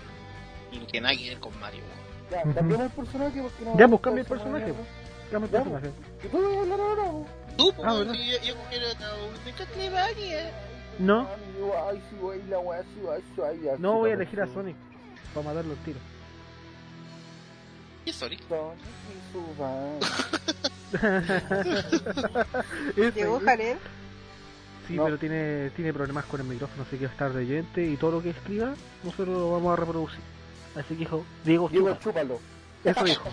Y 0.70 0.78
no 0.78 0.86
tiene 0.86 1.09
nada 1.09 1.18
que 1.18 1.30
ver 1.30 1.40
con 1.40 1.59
Mario, 1.59 1.82
weón. 1.82 1.98
Ya, 2.30 2.42
cambiamos 2.54 2.86
el 2.86 2.92
personaje 2.92 3.42
porque 3.42 3.64
no. 3.64 3.76
Ya, 3.76 3.88
pues, 3.88 4.00
cambia 4.00 4.20
el 4.20 4.26
personaje, 4.28 4.72
manera. 4.72 4.88
cambia 5.32 5.46
el 5.46 5.50
personaje. 5.64 5.90
¿Y 6.22 6.28
tú 6.28 6.38
a 6.38 6.61
hablar 6.61 6.80
ahora? 6.80 7.02
po? 7.04 7.26
Tú, 7.56 7.72
pues, 7.74 7.88
Ah, 7.88 8.04
yo, 8.04 8.12
yo 8.44 8.54
quiero 8.70 8.86
a 8.86 8.94
de 9.44 9.52
Castlevania. 9.52 10.52
No, 11.00 11.28
no 13.78 13.94
voy 13.94 14.11
a 14.11 14.14
elegir 14.14 14.40
a. 14.40 14.46
Sonic 14.46 14.76
para 15.34 15.46
matarlo 15.46 15.72
al 15.72 15.78
tiro. 15.78 15.98
¿Y 18.04 18.12
Sonic? 18.12 18.40
Sonic 18.48 18.78
y 19.11 19.14
su 19.32 19.42
van. 19.59 19.98
Sí, 24.89 24.95
No. 24.97 25.05
pero 25.05 25.18
tiene, 25.18 25.70
tiene 25.76 25.93
problemas 25.93 26.24
con 26.24 26.41
el 26.41 26.47
micrófono, 26.47 26.82
así 26.82 26.97
que 26.97 27.05
va 27.05 27.11
a 27.11 27.12
estar 27.12 27.32
de 27.32 27.41
oyente 27.41 27.84
y 27.84 27.97
todo 27.97 28.11
lo 28.12 28.22
que 28.22 28.30
escriba, 28.30 28.74
nosotros 29.05 29.28
lo 29.28 29.53
vamos 29.53 29.72
a 29.72 29.76
reproducir. 29.76 30.20
Así 30.74 30.95
que 30.95 31.01
dijo, 31.01 31.24
Diego, 31.45 31.68
Diego, 31.68 31.95
chúpalo. 32.03 32.41
Eso 32.84 33.05
dijo. 33.05 33.28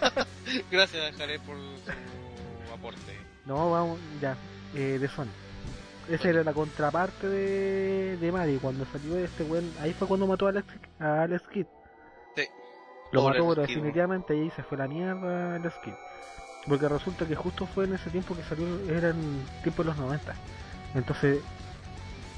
Gracias, 0.70 1.16
Jared, 1.16 1.40
por 1.40 1.56
su 1.56 2.72
aporte. 2.74 3.18
No, 3.46 3.70
vamos, 3.70 3.98
ya, 4.20 4.36
eh, 4.74 4.98
de 5.00 5.08
Sonic. 5.08 5.32
Esa 6.08 6.28
era 6.28 6.42
la 6.44 6.52
contraparte 6.52 7.28
de, 7.28 8.16
de 8.16 8.32
Mario. 8.32 8.58
Cuando 8.60 8.84
salió 8.86 9.16
este 9.18 9.44
weón, 9.44 9.72
ahí 9.80 9.92
fue 9.94 10.08
cuando 10.08 10.26
mató 10.26 10.46
a 10.46 10.50
Alex, 10.50 10.66
a 10.98 11.22
Alex 11.22 11.42
Kidd. 11.52 11.66
Sí. 12.36 12.42
Lo 13.12 13.22
Pobre 13.22 13.38
mató, 13.40 13.48
pero 13.54 13.62
definitivamente 13.66 14.32
ahí 14.34 14.50
se 14.56 14.62
fue 14.64 14.76
la 14.76 14.88
mierda 14.88 15.54
Alex 15.54 15.74
Kidd. 15.84 15.94
Porque 16.66 16.88
resulta 16.88 17.26
que 17.26 17.36
justo 17.36 17.64
fue 17.66 17.84
en 17.84 17.94
ese 17.94 18.10
tiempo 18.10 18.34
que 18.36 18.42
salió, 18.42 18.66
era 18.90 19.10
en 19.10 19.44
tiempo 19.62 19.82
de 19.82 19.88
los 19.90 19.96
90. 19.98 20.34
Entonces, 20.94 21.38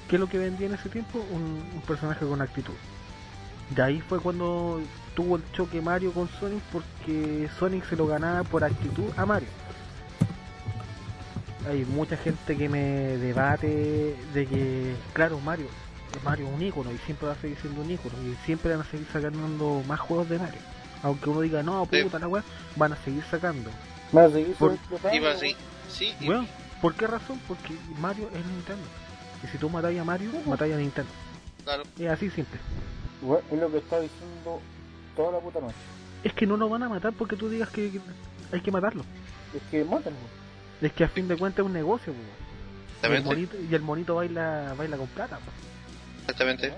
¿qué 0.08 0.16
es 0.16 0.20
lo 0.20 0.28
que 0.28 0.38
vendía 0.38 0.66
en 0.66 0.74
ese 0.74 0.88
tiempo? 0.88 1.24
Un, 1.30 1.42
un 1.74 1.80
personaje 1.86 2.26
con 2.26 2.40
actitud. 2.42 2.74
De 3.70 3.82
ahí 3.82 4.00
fue 4.00 4.20
cuando 4.20 4.80
tuvo 5.14 5.36
el 5.36 5.42
choque 5.52 5.80
Mario 5.80 6.12
con 6.12 6.28
Sonic 6.28 6.62
porque 6.72 7.48
Sonic 7.58 7.88
se 7.88 7.96
lo 7.96 8.06
ganaba 8.06 8.42
por 8.44 8.64
actitud 8.64 9.04
a 9.16 9.24
Mario. 9.26 9.48
Hay 11.68 11.84
mucha 11.84 12.16
gente 12.16 12.56
que 12.56 12.68
me 12.68 12.80
debate 13.18 14.16
de 14.34 14.46
que, 14.46 14.96
claro, 15.12 15.38
Mario, 15.40 15.66
Mario 16.24 16.48
es 16.48 16.54
un 16.54 16.62
ícono 16.62 16.90
y 16.92 16.98
siempre 16.98 17.28
va 17.28 17.34
a 17.34 17.36
seguir 17.36 17.56
siendo 17.60 17.82
un 17.82 17.90
ícono 17.90 18.14
y 18.24 18.34
siempre 18.44 18.72
van 18.72 18.80
a 18.84 18.90
seguir 18.90 19.06
sacando 19.12 19.82
más 19.86 20.00
juegos 20.00 20.28
de 20.28 20.38
Mario. 20.38 20.60
Aunque 21.04 21.30
uno 21.30 21.40
diga, 21.40 21.62
no, 21.62 21.88
Sí. 21.90 22.02
puta 22.02 22.18
la 22.18 22.28
weá, 22.28 22.42
van 22.76 22.92
a 22.92 22.96
seguir 22.96 23.22
sacando. 23.30 23.70
Vas 24.10 24.30
a 24.30 24.34
seguir 24.34 24.54
Por- 24.56 24.76
güey. 24.90 25.26
así. 25.26 25.56
Sí, 25.88 26.14
y- 26.20 26.26
Bueno, 26.26 26.46
¿por 26.82 26.94
qué 26.94 27.06
razón? 27.06 27.40
Porque 27.48 27.74
Mario 27.98 28.28
es 28.34 28.44
Nintendo. 28.44 28.84
Y 29.42 29.46
si 29.46 29.56
tú 29.56 29.70
matáis 29.70 29.98
a 29.98 30.04
Mario, 30.04 30.30
matáis 30.46 30.74
a 30.74 30.76
Nintendo. 30.76 31.10
claro. 31.64 31.84
Es 31.98 32.08
así 32.10 32.28
simple. 32.30 32.60
Es 33.50 33.58
lo 33.58 33.70
que 33.70 33.78
está 33.78 34.00
diciendo 34.00 34.60
toda 35.16 35.32
la 35.32 35.38
puta 35.38 35.60
noche. 35.60 35.76
Es 36.24 36.32
que 36.34 36.46
no 36.46 36.56
lo 36.58 36.68
van 36.68 36.82
a 36.82 36.88
matar 36.90 37.12
porque 37.14 37.36
tú 37.36 37.48
digas 37.48 37.70
que 37.70 37.90
que 37.90 38.00
hay 38.52 38.60
que 38.60 38.70
matarlo. 38.70 39.02
Es 39.54 39.62
que 39.70 39.84
mátenlo. 39.84 40.18
Es 40.82 40.92
que 40.92 41.04
a 41.04 41.08
fin 41.08 41.26
de 41.28 41.36
cuentas 41.38 41.60
es 41.60 41.66
un 41.66 41.72
negocio, 41.72 42.12
y 42.12 42.16
el 42.16 42.22
Exactamente. 42.96 43.28
monito, 43.28 43.56
y 43.70 43.74
el 43.74 43.82
monito 43.82 44.14
baila, 44.16 44.74
baila 44.76 44.96
con 44.96 45.06
plata. 45.08 45.36
po. 45.38 45.50
Exactamente. 46.22 46.72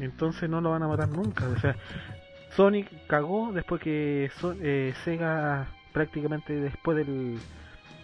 Entonces 0.00 0.50
no 0.50 0.60
lo 0.60 0.70
van 0.72 0.82
a 0.82 0.88
matar 0.88 1.08
nunca. 1.08 1.48
O 1.48 1.58
sea, 1.60 1.76
Sonic 2.56 2.88
cagó 3.06 3.52
después 3.52 3.80
que 3.80 4.30
So- 4.40 4.54
eh, 4.60 4.94
Sega 5.04 5.68
prácticamente 5.92 6.52
después 6.54 6.96
del, 6.96 7.38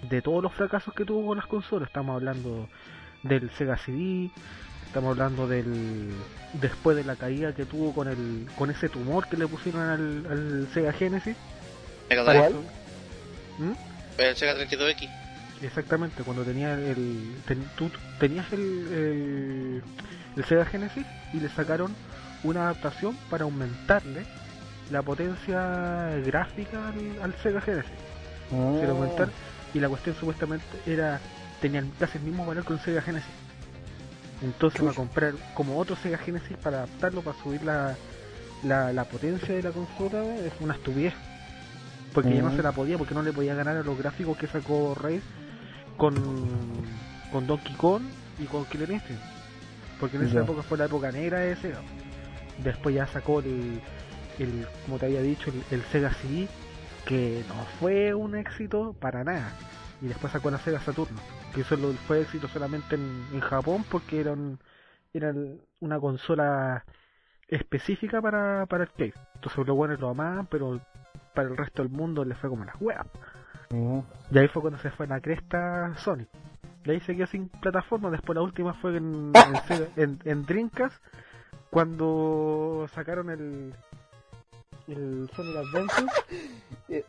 de 0.08 0.22
todos 0.22 0.42
los 0.42 0.52
fracasos 0.52 0.94
que 0.94 1.04
tuvo 1.04 1.26
con 1.28 1.36
las 1.38 1.46
consolas. 1.46 1.88
Estamos 1.88 2.14
hablando 2.16 2.68
del 3.22 3.50
Sega 3.50 3.76
CD, 3.76 4.30
estamos 4.86 5.10
hablando 5.12 5.46
del 5.46 6.12
después 6.54 6.96
de 6.96 7.04
la 7.04 7.16
caída 7.16 7.54
que 7.54 7.64
tuvo 7.66 7.92
con 7.94 8.08
el 8.08 8.46
con 8.56 8.70
ese 8.70 8.88
tumor 8.88 9.28
que 9.28 9.36
le 9.36 9.46
pusieron 9.46 9.82
al, 9.82 10.26
al 10.30 10.68
Sega 10.72 10.92
Genesis. 10.92 11.36
Mega. 12.32 12.48
¿Mm? 13.58 13.72
El 14.18 14.36
Sega 14.36 14.54
32X. 14.54 15.08
Exactamente, 15.62 16.22
cuando 16.22 16.42
tenía 16.42 16.72
el. 16.74 17.34
ten- 17.46 17.68
tú 17.76 17.90
tenías 18.18 18.50
el, 18.52 18.60
el, 18.60 19.82
el 20.36 20.44
Sega 20.44 20.64
Genesis 20.64 21.04
y 21.34 21.40
le 21.40 21.48
sacaron 21.50 21.94
una 22.42 22.62
adaptación 22.64 23.14
para 23.28 23.44
aumentarle 23.44 24.24
la 24.90 25.02
potencia 25.02 26.16
gráfica 26.24 26.88
al, 26.88 27.22
al 27.22 27.34
Sega 27.42 27.60
Genesis. 27.60 27.92
Se 28.80 28.86
lo 28.86 28.92
aumentaron 28.92 29.30
y 29.74 29.80
la 29.80 29.88
cuestión 29.88 30.16
supuestamente 30.16 30.64
era. 30.86 31.20
tenía 31.60 31.84
casi 31.98 32.18
el 32.18 32.24
mismo 32.24 32.46
valor 32.46 32.64
que 32.64 32.72
un 32.72 32.80
Sega 32.80 33.02
Genesis. 33.02 33.30
Entonces 34.42 34.84
va 34.84 34.90
a 34.90 34.94
comprar 34.94 35.34
como 35.54 35.78
otro 35.78 35.96
Sega 35.96 36.18
Genesis 36.18 36.56
para 36.56 36.78
adaptarlo, 36.78 37.20
para 37.22 37.38
subir 37.42 37.62
la, 37.62 37.94
la, 38.62 38.92
la 38.92 39.04
potencia 39.04 39.54
de 39.54 39.62
la 39.62 39.70
consola, 39.70 40.24
es 40.36 40.52
una 40.60 40.74
estupidez. 40.74 41.14
Porque 42.14 42.34
ya 42.34 42.42
no 42.42 42.54
se 42.56 42.62
la 42.62 42.72
podía, 42.72 42.98
porque 42.98 43.14
no 43.14 43.22
le 43.22 43.32
podía 43.32 43.54
ganar 43.54 43.76
a 43.76 43.82
los 43.82 43.96
gráficos 43.96 44.36
que 44.36 44.48
sacó 44.48 44.96
Rey 44.96 45.22
con, 45.96 46.14
con 47.30 47.46
Donkey 47.46 47.74
Kong 47.76 48.02
y 48.40 48.46
con 48.46 48.64
Killer 48.64 48.90
Instinct. 48.90 49.22
Porque 50.00 50.16
en 50.16 50.26
esa 50.26 50.40
época 50.40 50.62
fue 50.62 50.78
la 50.78 50.86
época 50.86 51.12
negra 51.12 51.40
de 51.40 51.54
Sega. 51.56 51.80
Después 52.64 52.96
ya 52.96 53.06
sacó 53.06 53.40
el, 53.40 53.80
el 54.38 54.66
como 54.84 54.98
te 54.98 55.06
había 55.06 55.22
dicho, 55.22 55.50
el, 55.50 55.62
el 55.78 55.84
Sega 55.92 56.12
CD, 56.14 56.48
que 57.06 57.44
no 57.48 57.54
fue 57.78 58.14
un 58.14 58.34
éxito 58.36 58.94
para 59.00 59.24
nada. 59.24 59.52
Y 60.02 60.06
después 60.06 60.32
sacó 60.32 60.50
la 60.50 60.58
Sega 60.58 60.80
Saturno, 60.80 61.20
que 61.54 61.60
eso 61.60 61.76
fue 62.06 62.22
éxito 62.22 62.48
solamente 62.48 62.94
en, 62.94 63.26
en 63.32 63.40
Japón 63.40 63.84
porque 63.90 64.20
era 64.20 64.32
el- 65.30 65.60
una 65.80 65.98
consola 66.00 66.84
específica 67.48 68.22
para, 68.22 68.64
para 68.66 68.84
arcade. 68.84 69.12
Entonces 69.34 69.66
los 69.66 69.76
buenos 69.76 70.00
lo 70.00 70.08
amaban, 70.10 70.46
pero 70.46 70.80
para 71.34 71.48
el 71.48 71.56
resto 71.56 71.82
del 71.82 71.92
mundo 71.92 72.24
le 72.24 72.34
fue 72.34 72.48
como 72.48 72.62
una 72.62 72.74
wea. 72.80 73.04
Y 74.30 74.38
ahí 74.38 74.48
fue 74.48 74.62
cuando 74.62 74.78
se 74.78 74.90
fue 74.90 75.06
la 75.06 75.20
cresta 75.20 75.92
Sony. 75.98 76.26
Y 76.84 76.90
ahí 76.92 77.00
se 77.00 77.14
quedó 77.14 77.26
sin 77.26 77.48
plataforma. 77.48 78.10
Después 78.10 78.34
la 78.36 78.42
última 78.42 78.72
fue 78.74 78.96
en, 78.96 79.32
en, 79.68 79.88
en, 79.96 80.18
en 80.24 80.46
Dreamcast, 80.46 80.96
cuando 81.70 82.86
sacaron 82.94 83.30
el, 83.30 83.74
el 84.88 85.30
Sonic 85.34 85.56
Adventure. 85.56 86.06
Eh, 86.88 87.04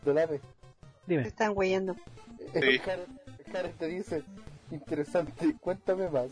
Dime, 1.08 1.28
están 1.28 1.54
weyendo. 1.56 1.96
Sí. 2.54 2.78
Karen, 2.80 3.06
Karen 3.52 3.74
te 3.80 3.88
dice, 3.88 4.24
interesante, 4.70 5.56
cuéntame 5.60 6.08
más. 6.10 6.32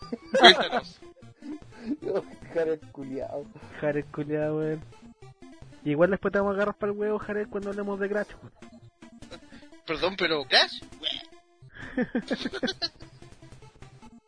Cuéntanos. 0.40 1.00
Oh, 2.12 2.22
Karen 2.52 2.80
culiao. 2.90 3.44
Jared 3.80 4.06
culiado, 4.06 4.56
weón. 4.58 4.80
Igual 5.84 6.10
después 6.10 6.32
te 6.32 6.38
vamos 6.38 6.52
a 6.52 6.56
agarrar 6.56 6.74
para 6.74 6.90
el 6.90 6.98
huevo, 6.98 7.18
Jared, 7.20 7.48
cuando 7.48 7.70
hablemos 7.70 8.00
de 8.00 8.08
Crash, 8.08 8.30
weón. 8.42 8.52
Perdón, 9.86 10.16
pero 10.18 10.44
Crash. 10.46 10.82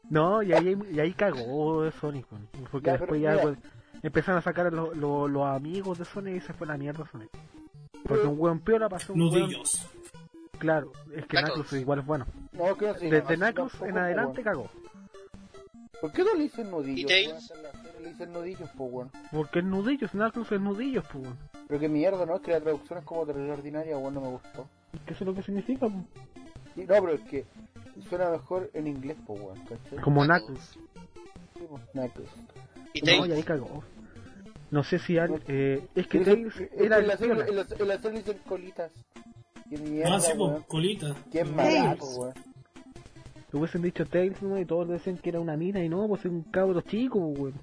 No, 0.08 0.42
y 0.42 0.52
ahí, 0.52 0.78
y 0.92 1.00
ahí 1.00 1.12
cagó 1.14 1.90
Sonic, 1.92 2.30
weón. 2.30 2.48
Porque 2.70 2.86
Ya, 2.86 2.96
después 2.98 3.20
ya 3.20 3.32
mira. 3.32 3.58
Empezaron 4.02 4.38
a 4.38 4.42
sacar 4.42 4.66
a 4.66 4.70
los, 4.70 4.96
los, 4.96 5.30
los 5.30 5.44
amigos 5.46 5.98
de 5.98 6.04
Sonic 6.04 6.36
y 6.36 6.40
se 6.40 6.52
fue 6.52 6.66
la 6.66 6.76
mierda 6.76 7.06
Sonic. 7.10 7.30
Porque 8.06 8.26
un 8.26 8.38
weón 8.38 8.60
piola 8.60 8.88
pasó 8.88 9.12
un 9.12 9.22
weón. 9.22 9.40
Nudillos. 9.40 9.86
Claro, 10.58 10.92
es 11.14 11.26
que 11.26 11.36
Knuckles. 11.38 11.72
Igual 11.74 12.00
es 12.00 12.06
bueno. 12.06 12.26
No, 12.52 12.76
que 12.76 12.86
no 12.86 12.94
se 12.94 13.10
Desde 13.10 13.36
Knuckles 13.36 13.74
en 13.82 13.92
po, 13.92 13.98
adelante 13.98 14.42
cagó. 14.42 14.68
¿Por 16.00 16.12
qué 16.12 16.24
no 16.24 16.34
le 16.34 16.44
dicen 16.44 16.70
nudillos? 16.70 17.10
¿Y 17.10 17.48
po, 17.48 17.54
la 17.62 18.00
Le 18.00 18.08
dicen 18.10 18.32
nudillos, 18.32 18.70
po, 18.70 18.84
weón. 18.84 19.10
Porque 19.30 19.58
es 19.60 19.64
nudillos, 19.64 20.10
Knuckles 20.10 20.52
es 20.52 20.60
nudillos, 20.60 21.04
pues 21.12 21.24
weón. 21.24 21.38
Pero 21.68 21.80
que 21.80 21.88
mierda, 21.88 22.24
¿no? 22.24 22.36
Es 22.36 22.42
que 22.42 22.52
la 22.52 22.60
traducción 22.60 22.98
es 22.98 23.04
como 23.04 23.26
terrible 23.26 23.52
ordinaria, 23.52 23.98
weón, 23.98 24.14
no 24.14 24.20
me 24.20 24.28
gustó. 24.28 24.68
¿Qué 25.06 25.12
es 25.12 25.20
lo 25.20 25.34
que 25.34 25.42
significa? 25.42 25.86
po? 25.86 26.04
Sí, 26.74 26.80
no, 26.80 26.86
pero 26.86 27.12
es 27.12 27.20
que 27.22 27.44
suena 28.08 28.30
mejor 28.30 28.70
en 28.74 28.86
inglés, 28.86 29.16
po, 29.26 29.34
weón, 29.34 29.58
¿cachai? 29.60 29.98
Como 30.02 30.24
Knuckles. 30.24 30.78
Sí, 31.54 31.66
po, 31.68 31.78
Knuckles. 31.92 32.30
Y 32.94 33.00
No, 33.02 33.12
y 33.12 33.18
Tails. 33.18 33.34
ahí 33.34 33.42
cagó. 33.42 33.84
No 34.70 34.84
sé 34.84 34.98
si 34.98 35.16
al- 35.18 35.42
eh, 35.48 35.86
es 35.94 36.06
que 36.06 36.20
Tails 36.20 36.56
es 36.60 36.70
era 36.78 36.98
el 36.98 37.06
la 37.06 37.16
serie 37.16 38.18
dicen 38.18 38.38
colitas. 38.46 38.92
Qué 39.70 39.76
mierda, 39.78 40.16
Ah, 40.16 40.20
sí, 40.20 40.32
pues, 40.36 40.64
colita. 40.66 41.14
Qué 41.30 41.44
malaco, 41.44 42.06
weón. 42.16 42.34
Hubiesen 43.52 43.82
dicho 43.82 44.04
Tails, 44.06 44.42
¿no? 44.42 44.58
Y 44.58 44.64
todos 44.66 44.88
decían 44.88 45.16
que 45.18 45.30
era 45.30 45.40
una 45.40 45.56
mina 45.56 45.82
y 45.82 45.88
no, 45.88 46.06
pues 46.06 46.24
es 46.24 46.30
un 46.30 46.42
cabro 46.44 46.80
chico, 46.82 47.18
weón. 47.18 47.54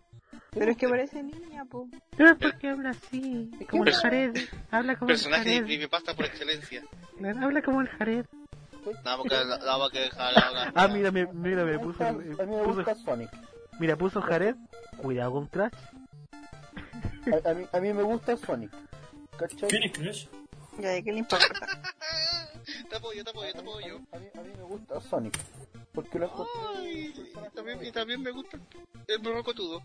Pero 0.51 0.71
es 0.71 0.77
que 0.77 0.87
parece 0.87 1.21
niña, 1.21 1.65
po. 1.65 1.87
Pero 2.15 2.37
¿por 2.37 2.57
qué 2.57 2.69
habla 2.69 2.91
así? 2.91 3.51
Como 3.69 3.83
el 3.85 3.93
Jared. 3.93 4.35
Habla 4.71 4.95
como 4.97 5.09
el 5.11 5.15
Personaje 5.15 5.43
de 5.49 5.55
Jared. 5.55 5.65
creepypasta 5.67 6.15
por 6.15 6.25
excelencia. 6.25 6.83
Claro, 7.17 7.39
Habla 7.41 7.61
como 7.61 7.81
el 7.81 7.87
Jared. 7.89 8.25
Nada, 9.03 9.17
porque 9.17 9.33
la, 9.35 9.57
la 9.57 9.77
va 9.77 9.85
a 9.87 9.89
dejar 9.89 10.33
la- 10.33 10.71
Ah, 10.75 10.87
mira, 10.87 11.11
me, 11.11 11.25
mira, 11.33 11.65
me 11.65 11.77
puso, 11.79 12.03
eh, 12.03 12.07
a 12.07 12.13
mí 12.13 12.55
me 12.55 12.63
puso- 12.63 12.95
Sonic. 13.03 13.29
Mira, 13.79 13.95
puso 13.97 14.21
Jared. 14.21 14.55
Cuidado 15.01 15.33
con 15.33 15.47
Crash. 15.47 15.73
A, 17.45 17.49
a 17.49 17.53
mí, 17.53 17.65
a 17.71 17.79
mí 17.79 17.93
me 17.93 18.03
gusta 18.03 18.37
Sonic. 18.37 18.71
¿Cachai? 19.37 19.69
¿Quién 19.69 19.83
es 19.83 19.91
Crash? 19.91 20.27
Ya, 20.79 20.89
¿de 20.89 21.03
qué 21.03 21.11
le 21.11 21.19
importa? 21.19 21.45
Te 22.89 22.95
apoyo, 22.95 23.23
te 23.23 23.29
apoyo, 23.29 23.51
te 23.53 23.59
A 23.59 23.61
mí, 23.61 23.69
apoyo. 23.69 23.99
a 24.11 24.17
mí- 24.17 24.29
a 24.33 24.41
mí 24.41 24.49
me 24.57 24.63
gusta 24.63 24.99
Sonic. 25.01 25.37
Porque 25.93 26.17
lo 26.17 26.31
Ay, 26.77 27.13
también, 27.53 27.85
y 27.85 27.91
también 27.91 28.21
me 28.21 28.31
gusta 28.31 28.57
el 29.07 29.19
brocotudo. 29.19 29.81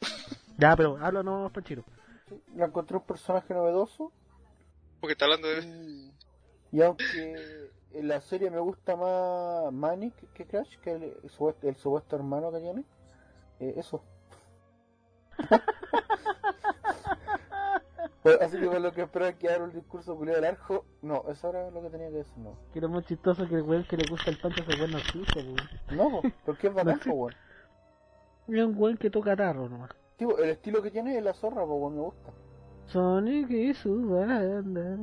Ya, 0.58 0.74
pero 0.76 0.96
háblanos, 1.00 1.52
Panchiro. 1.52 1.84
Lo 2.56 2.64
encontré 2.64 2.96
un 2.96 3.04
personaje 3.04 3.54
novedoso. 3.54 4.12
Porque 5.00 5.12
está 5.12 5.24
hablando 5.26 5.46
de. 5.48 5.62
Y, 6.72 6.76
y 6.76 6.82
aunque 6.82 7.70
en 7.92 8.08
la 8.08 8.20
serie 8.20 8.50
me 8.50 8.58
gusta 8.58 8.96
más 8.96 9.72
Manic 9.72 10.14
que 10.34 10.46
Crash, 10.46 10.76
que 10.78 10.90
el, 10.92 11.02
el 11.22 11.30
supuesto, 11.30 11.68
el 11.68 11.76
supuesto 11.76 12.16
hermano 12.16 12.50
que 12.52 12.58
tiene, 12.60 12.84
eh, 13.60 13.74
eso. 13.76 14.02
Así 18.40 18.58
que 18.58 18.66
por 18.66 18.80
lo 18.80 18.92
que 18.92 19.02
espero 19.02 19.38
que 19.38 19.48
haga 19.48 19.64
un 19.64 19.72
discurso 19.72 20.16
culiado 20.16 20.40
del 20.40 20.50
arjo, 20.50 20.84
no, 21.02 21.24
eso 21.30 21.48
era 21.50 21.70
lo 21.70 21.80
que 21.82 21.90
tenía 21.90 22.08
que 22.08 22.16
decir, 22.16 22.36
no. 22.38 22.58
Que 22.72 22.80
era 22.80 22.88
más 22.88 23.06
chistoso 23.06 23.48
que 23.48 23.54
el 23.54 23.62
weón 23.62 23.84
que 23.84 23.96
le 23.96 24.08
gusta 24.08 24.30
el 24.30 24.38
pancho 24.38 24.62
se 24.64 24.76
weón 24.76 24.90
no 24.90 24.98
existe, 24.98 25.40
weón. 25.40 25.56
No, 25.92 26.10
po, 26.10 26.22
porque 26.44 26.66
es 26.66 26.72
po, 27.06 27.12
weón. 27.12 27.34
Es 28.48 28.64
un 28.64 28.74
weón 28.76 28.96
que 28.96 29.10
toca 29.10 29.36
tarro 29.36 29.68
nomás. 29.68 29.90
Tipo, 30.16 30.36
el 30.38 30.50
estilo 30.50 30.82
que 30.82 30.90
tiene 30.90 31.16
es 31.16 31.22
la 31.24 31.32
zorra, 31.32 31.64
weón, 31.64 31.94
me 31.94 32.00
gusta. 32.02 32.32
Sonic 32.86 33.50
y 33.50 33.74
su 33.74 34.08
banda. 34.08 34.96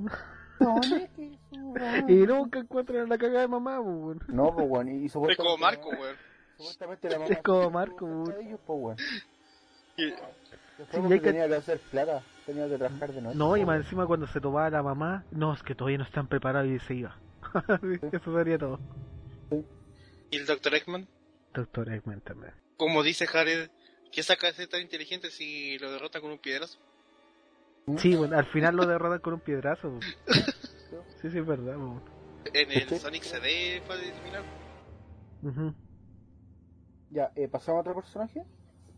Sonic 0.60 1.18
y 1.18 1.40
su 1.52 1.74
banda. 1.74 2.06
Y 2.12 2.28
nunca 2.28 2.60
encuentran 2.60 3.10
la 3.10 3.18
cagada 3.18 3.42
de 3.42 3.48
mamá, 3.48 3.80
weón. 3.80 4.20
No, 4.28 4.54
pues, 4.54 4.68
weón, 4.70 4.90
y 4.90 5.06
Es 5.06 5.14
supuestamente... 5.14 5.44
como 5.44 5.58
Marco, 5.58 5.90
weón. 5.90 6.16
Supuestamente 6.58 7.10
la 7.10 7.20
mamá... 7.20 7.32
Es 7.34 7.42
como 7.42 7.70
Marco, 7.72 8.06
weón. 8.06 8.98
Después 9.98 11.04
Sí, 11.08 11.14
que- 11.20 11.20
tenía 11.20 11.48
que 11.48 11.56
hacer 11.56 11.80
plata, 11.80 12.22
tenía 12.46 12.68
que 12.68 12.78
trabajar 12.78 13.14
de 13.14 13.22
noche. 13.22 13.38
No, 13.38 13.56
y 13.58 13.66
más 13.66 13.78
encima 13.78 14.06
cuando 14.06 14.28
se 14.28 14.42
tomaba 14.42 14.70
la 14.70 14.84
mamá, 14.84 15.24
no, 15.32 15.54
es 15.54 15.64
que 15.64 15.74
todavía 15.74 15.98
no 15.98 16.04
están 16.04 16.28
preparados 16.28 16.70
y 16.70 16.80
se 16.80 16.96
iba. 16.96 17.18
Eso 18.12 18.38
sería 18.38 18.58
todo. 18.58 18.80
¿Y 20.32 20.38
el 20.38 20.46
Dr. 20.46 20.76
Eggman? 20.76 21.08
Doctor 21.54 21.90
Eggman 21.94 22.20
también. 22.22 22.54
Como 22.76 23.04
dice 23.04 23.26
Jared, 23.26 23.70
¿qué 24.12 24.22
saca 24.24 24.52
de 24.52 24.68
tan 24.68 24.82
inteligente 24.82 25.32
si 25.32 25.78
lo 25.80 25.90
derrota 25.92 26.20
con 26.20 26.32
un 26.32 26.38
piedrazo? 26.40 26.78
Sí, 27.98 28.16
bueno, 28.16 28.38
al 28.38 28.46
final 28.46 28.76
lo 28.76 28.86
derrotan 28.86 29.20
con 29.20 29.36
un 29.36 29.40
piedrazo. 29.40 29.88
weón. 29.90 30.02
Sí, 31.22 31.30
sí, 31.32 31.40
es 31.40 31.46
verdad. 31.46 31.78
weón. 31.78 32.02
En 32.54 32.72
el 32.72 32.90
Sonic 33.00 33.24
CD 33.24 33.82
para 33.88 34.00
eliminar. 34.02 34.44
Ujú. 35.42 35.74
Ya, 37.12 37.32
eh, 37.36 37.48
¿pasamos 37.48 37.80
a 37.80 37.82
otro 37.82 37.96
personaje? 37.96 38.44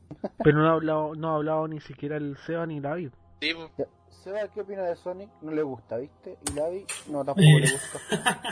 Pero 0.44 0.58
no 0.60 0.70
ha 0.70 0.74
hablado, 0.74 1.16
no 1.16 1.30
ha 1.32 1.36
hablado 1.36 1.68
ni 1.68 1.80
siquiera 1.82 2.18
el 2.18 2.38
Seba 2.46 2.66
ni 2.66 2.80
Lavi. 2.80 3.12
Sí, 3.42 3.54
po. 3.54 3.70
Ya. 3.78 3.86
Seba, 4.24 4.48
¿qué 4.54 4.62
opina 4.62 4.84
de 4.84 4.96
Sonic? 4.96 5.30
No 5.42 5.52
le 5.52 5.62
gusta, 5.62 5.98
¿viste? 5.98 6.38
Y 6.50 6.54
Lavi, 6.56 6.86
no, 7.10 7.24
tampoco 7.24 7.42
le 7.42 7.72
gusta. 7.72 8.00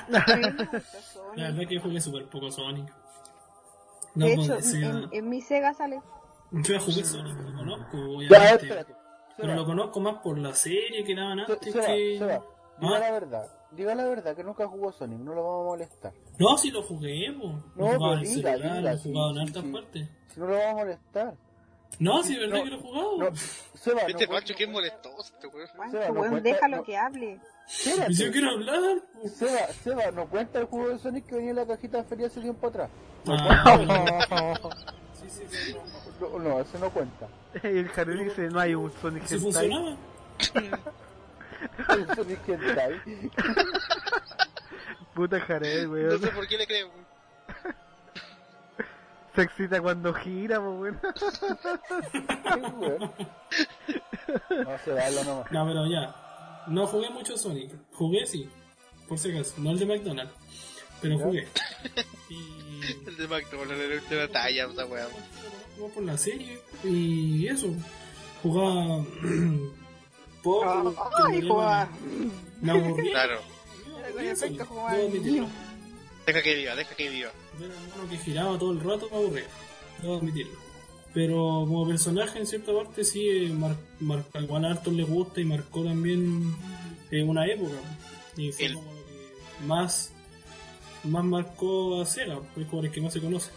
La 1.35 1.49
verdad 1.51 1.67
que 1.67 1.79
jugué 1.79 1.99
súper 1.99 2.25
poco 2.27 2.51
Sonic. 2.51 2.91
No, 4.15 4.25
De 4.25 4.33
hecho, 4.33 4.57
en, 4.77 5.09
en 5.11 5.29
mi 5.29 5.41
Sega 5.41 5.73
sale. 5.73 6.01
yo 6.51 6.73
ya 6.73 6.79
jugué 6.79 7.03
Sonic, 7.03 7.35
lo 7.37 7.57
conozco, 7.57 7.97
Ya, 7.97 8.03
obviamente. 8.05 8.55
espérate. 8.65 8.95
pero 9.37 9.55
lo 9.55 9.65
conozco 9.65 9.99
más 9.99 10.15
por 10.21 10.37
la 10.37 10.53
serie 10.53 11.03
que 11.03 11.15
daban 11.15 11.39
antes 11.41 11.59
Seba, 11.73 11.85
que... 11.87 12.17
Seba, 12.19 12.41
diga 12.79 12.95
¿Ah? 12.97 12.99
la 12.99 13.11
verdad. 13.11 13.47
Diga 13.71 13.93
la 13.95 14.05
verdad, 14.05 14.35
que 14.35 14.43
nunca 14.43 14.67
jugó 14.67 14.91
Sonic, 14.93 15.19
no 15.19 15.33
lo 15.33 15.43
vamos 15.43 15.61
a 15.61 15.65
molestar. 15.65 16.13
No, 16.39 16.57
sí 16.57 16.71
lo 16.71 16.81
jugué, 16.83 17.33
po. 17.33 17.47
No, 17.75 17.91
Lo 17.93 17.99
pero 17.99 18.13
el 18.13 18.19
diga, 18.21 18.51
celular, 18.53 18.77
diga, 18.77 18.91
lo 18.93 18.97
sí, 18.97 19.09
jugado 19.11 19.41
en 19.41 19.47
sí. 19.53 19.61
partes. 19.73 20.09
Si 20.33 20.39
no 20.39 20.45
lo 20.47 20.53
vamos 20.57 20.69
a 20.71 20.75
molestar. 20.75 21.33
No, 21.99 22.23
sí, 22.23 22.33
es 22.33 22.39
verdad 22.39 22.57
No, 22.57 22.63
que 22.63 22.69
lo 22.69 22.75
he 22.75 22.79
jugado. 22.81 23.17
No, 23.17 23.35
Seba, 23.35 24.01
no 24.03 24.07
Este 24.09 24.27
Pancho 24.27 24.53
que 24.55 24.63
es 24.63 24.69
molestoso, 24.69 25.33
este 25.33 25.47
weón. 25.47 25.91
Seba, 25.91 26.07
no 26.09 26.13
cuenta- 26.15 26.39
déjalo 26.41 26.77
no- 26.77 26.83
que 26.83 26.97
hable. 26.97 27.39
Espérate. 27.67 28.13
Yo 28.13 28.31
quiero 28.31 28.49
hablar. 28.51 28.81
Seba, 29.33 29.67
Seba, 29.83 30.11
no 30.11 30.27
cuenta 30.27 30.59
el 30.59 30.65
juego 30.65 30.89
de 30.89 30.99
Sonic 30.99 31.25
que 31.25 31.35
venía 31.35 31.49
en 31.51 31.55
la 31.57 31.65
cajita 31.65 31.97
de 31.97 32.03
feria 32.03 32.27
hace 32.27 32.41
tiempo 32.41 32.67
atrás. 32.67 32.89
Ah, 33.27 34.55
sí, 35.13 35.25
sí, 35.29 35.43
sí. 35.49 35.75
No, 36.19 36.39
no, 36.39 36.59
ese 36.59 36.77
no 36.79 36.89
cuenta. 36.91 37.27
Y 37.63 37.67
el 37.67 37.87
Jared 37.89 38.19
dice, 38.23 38.49
no 38.49 38.59
hay 38.59 38.75
un 38.75 38.91
Sonic 39.01 39.25
¿Sí 39.25 39.35
Hentai. 39.35 39.51
funcionaba? 39.51 39.97
El 41.89 42.15
Sonic 42.15 42.47
Hentai. 42.49 43.01
Puta 45.13 45.39
Jared, 45.39 45.85
No 45.85 45.91
weón. 45.91 46.19
sé 46.21 46.27
por 46.29 46.47
qué 46.47 46.57
le 46.57 46.67
creo. 46.67 46.87
weón. 46.89 47.05
Se 49.35 49.41
excita 49.41 49.81
cuando 49.81 50.13
gira, 50.13 50.59
pues, 50.61 50.93
weón. 52.77 53.11
No, 54.49 54.77
Seba, 54.83 55.05
habla 55.05 55.23
nomás. 55.23 55.51
No, 55.51 55.65
pero 55.67 55.87
ya. 55.87 56.15
No 56.67 56.87
jugué 56.87 57.09
mucho 57.09 57.37
Sonic. 57.37 57.71
Jugué 57.93 58.25
sí, 58.25 58.49
por 59.07 59.17
si 59.19 59.31
acaso. 59.31 59.53
No 59.57 59.71
el 59.71 59.79
de 59.79 59.85
McDonald's. 59.85 60.33
Pero 61.01 61.17
Ya. 61.19 61.23
jugué. 61.25 61.47
Y. 62.29 62.81
El 63.07 63.17
de 63.17 63.27
McDonald's, 63.27 63.71
el 63.83 64.09
de 64.09 64.15
la 64.15 64.27
talla, 64.27 64.65
esa 64.67 64.85
weón. 64.85 65.09
Jugaba 65.75 65.93
por 65.93 66.03
la 66.03 66.17
serie. 66.17 66.59
Y 66.83 67.47
eso. 67.47 67.67
Jugaba. 68.41 69.03
Ay. 71.27 71.41
Claro. 73.11 73.39
Deja 76.25 76.41
que 76.41 76.55
viva, 76.55 76.75
deja 76.75 76.95
que 76.95 77.09
viva. 77.09 77.31
Ver 77.59 77.71
al 77.71 77.87
mono 77.97 78.09
que 78.09 78.17
giraba 78.17 78.57
todo 78.57 78.71
el 78.71 78.79
rato 78.79 79.07
me 79.11 79.17
aburría. 79.17 79.45
Debo 80.01 80.17
admitirlo. 80.17 80.57
Pero 81.13 81.37
como 81.67 81.87
personaje 81.87 82.39
en 82.39 82.45
cierta 82.47 82.73
parte 82.73 83.03
sí, 83.05 83.27
eh, 83.29 83.49
mar, 83.49 83.75
mar- 83.99 84.25
igual 84.41 84.65
a 84.65 84.71
Arthur 84.71 84.93
le 84.93 85.03
gusta 85.03 85.39
y 85.39 85.45
marcó 85.45 85.83
también 85.83 86.53
eh, 87.11 87.23
una 87.23 87.45
época. 87.47 87.75
Y 88.37 88.51
fue 88.51 88.65
El- 88.65 88.73
como 88.75 88.91
lo 88.91 89.05
que 89.05 89.65
más, 89.65 90.11
más 91.05 91.23
marcó 91.23 92.01
a 92.01 92.05
Sega, 92.05 92.39
pues 92.53 92.67
como 92.67 92.81
el 92.83 92.91
que 92.91 93.01
más 93.01 93.13
se 93.13 93.21
conoce. 93.21 93.49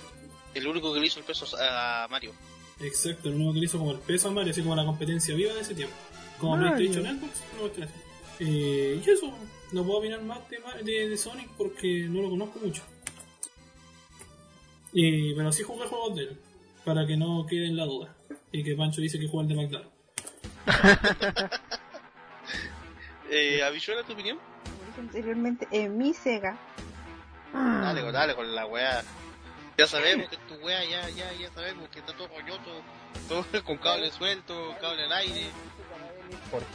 El 0.54 0.66
único 0.68 0.92
que 0.94 1.00
le 1.00 1.06
hizo 1.06 1.18
el 1.20 1.24
peso 1.24 1.46
a 1.58 2.06
Mario. 2.10 2.32
Exacto, 2.80 3.28
el 3.28 3.34
único 3.34 3.54
que 3.54 3.58
le 3.60 3.64
hizo 3.66 3.78
como 3.78 3.90
el 3.92 3.98
peso 3.98 4.28
a 4.28 4.30
Mario, 4.30 4.52
así 4.52 4.62
como 4.62 4.76
la 4.76 4.84
competencia 4.84 5.34
viva 5.34 5.52
de 5.54 5.60
ese 5.62 5.74
tiempo. 5.74 5.94
Como 6.40 6.56
Mario. 6.56 6.76
PlayStation 6.76 7.18
Xbox, 7.20 7.42
no 7.58 7.84
así. 7.84 7.92
Eh, 8.40 9.02
y 9.04 9.10
eso, 9.10 9.32
no 9.72 9.84
puedo 9.84 9.98
opinar 9.98 10.22
más 10.22 10.38
de, 10.48 10.60
de, 10.84 11.08
de 11.08 11.16
Sonic 11.18 11.48
porque 11.56 12.06
no 12.08 12.22
lo 12.22 12.30
conozco 12.30 12.58
mucho. 12.60 12.82
Eh, 14.94 15.34
pero 15.36 15.52
sí 15.52 15.62
jugué 15.64 15.86
juegos 15.86 16.14
de 16.16 16.22
él, 16.22 16.40
para 16.84 17.06
que 17.06 17.16
no 17.16 17.44
quede 17.46 17.66
en 17.66 17.76
la 17.76 17.84
duda. 17.84 18.14
Y 18.52 18.62
que 18.64 18.74
Pancho 18.76 19.00
dice 19.00 19.18
que 19.18 19.28
juega 19.28 19.48
el 19.48 19.56
de 19.56 19.62
McDonald's. 19.62 19.92
Eh, 23.30 23.62
¿Avichuela 23.62 24.02
tu 24.04 24.14
opinión? 24.14 24.38
Anteriormente, 24.98 25.68
en 25.70 25.98
mi 25.98 26.14
Sega, 26.14 26.56
Dale, 27.52 28.00
con- 28.00 28.12
dale 28.12 28.34
con 28.34 28.54
la 28.54 28.64
weá. 28.66 29.02
Ya 29.76 29.86
sabemos 29.86 30.28
que 30.28 30.36
tu 30.38 30.54
weá, 30.64 30.82
ya, 30.84 31.08
ya, 31.10 31.30
ya 31.34 31.52
sabemos 31.52 31.88
que 31.90 31.98
está 32.00 32.14
todo 32.16 32.28
roñoso, 32.28 32.82
todo 33.28 33.44
con 33.64 33.76
cable 33.76 34.10
suelto, 34.12 34.74
cable 34.80 35.04
al 35.04 35.12
aire. 35.12 35.46
No 36.28 36.34
importa. 36.34 36.66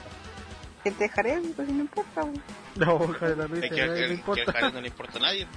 que 0.83 0.91
te 0.91 1.03
dejaré, 1.05 1.41
pues 1.55 1.69
no 1.69 1.81
importa. 1.81 2.21
güey. 2.21 2.41
No, 2.75 3.07
Jarel, 3.13 3.41
a 3.41 3.43
Es 3.45 3.49
Luis, 3.51 3.61
que, 3.71 3.81
a 3.81 3.87
nadie 3.87 3.93
que, 3.95 4.01
le 4.01 4.07
que 4.07 4.13
importa. 4.15 4.41
a 4.41 4.53
Jared 4.53 4.73
no 4.73 4.81
le 4.81 4.87
importa 4.87 5.17
a 5.17 5.21
nadie. 5.21 5.47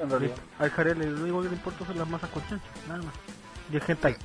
En 0.00 0.10
realidad. 0.10 0.36
Al 0.58 0.70
Jarel 0.70 0.98
lo 0.98 1.22
único 1.22 1.42
que 1.42 1.48
le 1.48 1.54
importa 1.54 1.86
son 1.86 1.98
las 1.98 2.08
masas 2.08 2.30
con 2.30 2.42
chancho, 2.48 2.66
nada 2.88 3.02
más. 3.02 3.14
Y 3.72 3.76
el 3.76 3.82
hentai. 3.86 4.16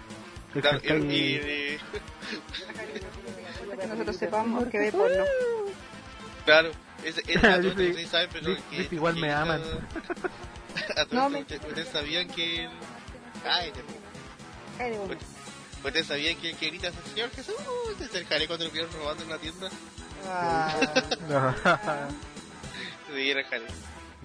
El 0.55 0.61
Claro, 0.61 0.79
y, 0.83 0.87
hentai- 0.87 1.11
y- 1.11 1.75
y- 1.75 1.77
Para 3.67 3.81
que 3.81 3.87
nosotros 3.87 4.15
sepamos 4.17 4.65
que 4.67 4.79
ve 4.79 4.91
porno. 4.91 5.23
claro, 6.45 6.69
dato 6.69 6.79
Dice- 7.03 7.67
ustedes 7.69 8.09
saben, 8.09 8.29
pero 8.31 8.55
que, 8.69 8.87
igual 8.95 9.15
que 9.15 9.21
me 9.21 9.31
aman. 9.33 9.61
a 9.61 11.05
todo 11.05 11.19
No, 11.29 11.37
esto, 11.37 11.55
me- 11.63 11.67
ustedes, 11.69 11.89
sabían 11.89 12.27
que 12.29 12.65
el... 12.65 12.71
Ay, 13.47 13.71
de- 13.71 14.83
Ay, 14.83 14.91
digo, 14.91 15.07
ustedes 15.87 16.07
sabían 16.07 16.35
que 16.37 16.49
el 16.51 16.57
que 16.57 16.67
grita 16.67 16.87
es 16.89 16.95
el 16.97 17.03
señor 17.11 17.29
Jesús, 17.31 17.55
es 18.01 18.13
el 18.15 18.25
Jare 18.25 18.47
cuando 18.47 18.65
lo 18.65 18.71
vieron 18.71 18.91
robando 18.93 19.23
en 19.23 19.29
una 19.29 19.37
tienda. 19.39 19.69
ah, 20.27 22.07
Sí, 23.13 23.29
era 23.31 23.39
el 23.41 23.45
Jare. 23.45 23.65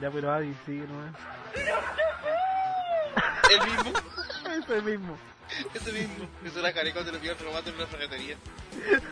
ya, 0.01 0.11
pero 0.11 0.33
Adi 0.33 0.55
sigue 0.67 0.87
nomás. 0.87 1.15
El 3.51 3.61
mismo, 3.67 3.93
Ese 4.51 4.83
mismo. 4.83 5.19
ese 5.75 5.93
mismo. 5.93 6.29
Eso 6.45 6.61
era 6.61 6.73
Jare 6.73 6.93
cuando 6.93 7.13
lo 7.13 7.19
vieron 7.21 7.39
robando 7.41 7.71
en 7.71 7.77
una 7.77 7.87
ferretería. 7.87 8.37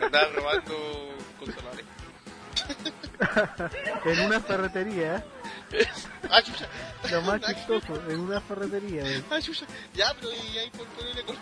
Andaban 0.01 0.33
robando 0.33 1.09
consoladores. 1.39 1.85
En 4.05 4.19
una 4.25 4.39
ferretería, 4.39 5.15
¿eh? 5.17 5.23
Ah, 6.31 6.41
chucha. 6.41 6.67
lo 7.11 7.21
más 7.23 7.41
Ah, 7.43 7.53
chistoso, 7.53 8.01
en 8.09 8.19
una 8.21 8.39
ferretería. 8.41 9.03
¿eh? 9.05 9.23
Ah, 9.29 9.39
chucha. 9.41 9.65
Ya, 9.93 10.13
pero 10.19 10.31
y 10.33 10.57
ahí 10.57 10.69
por 10.71 10.85
ponerle 10.87 11.23
con 11.23 11.35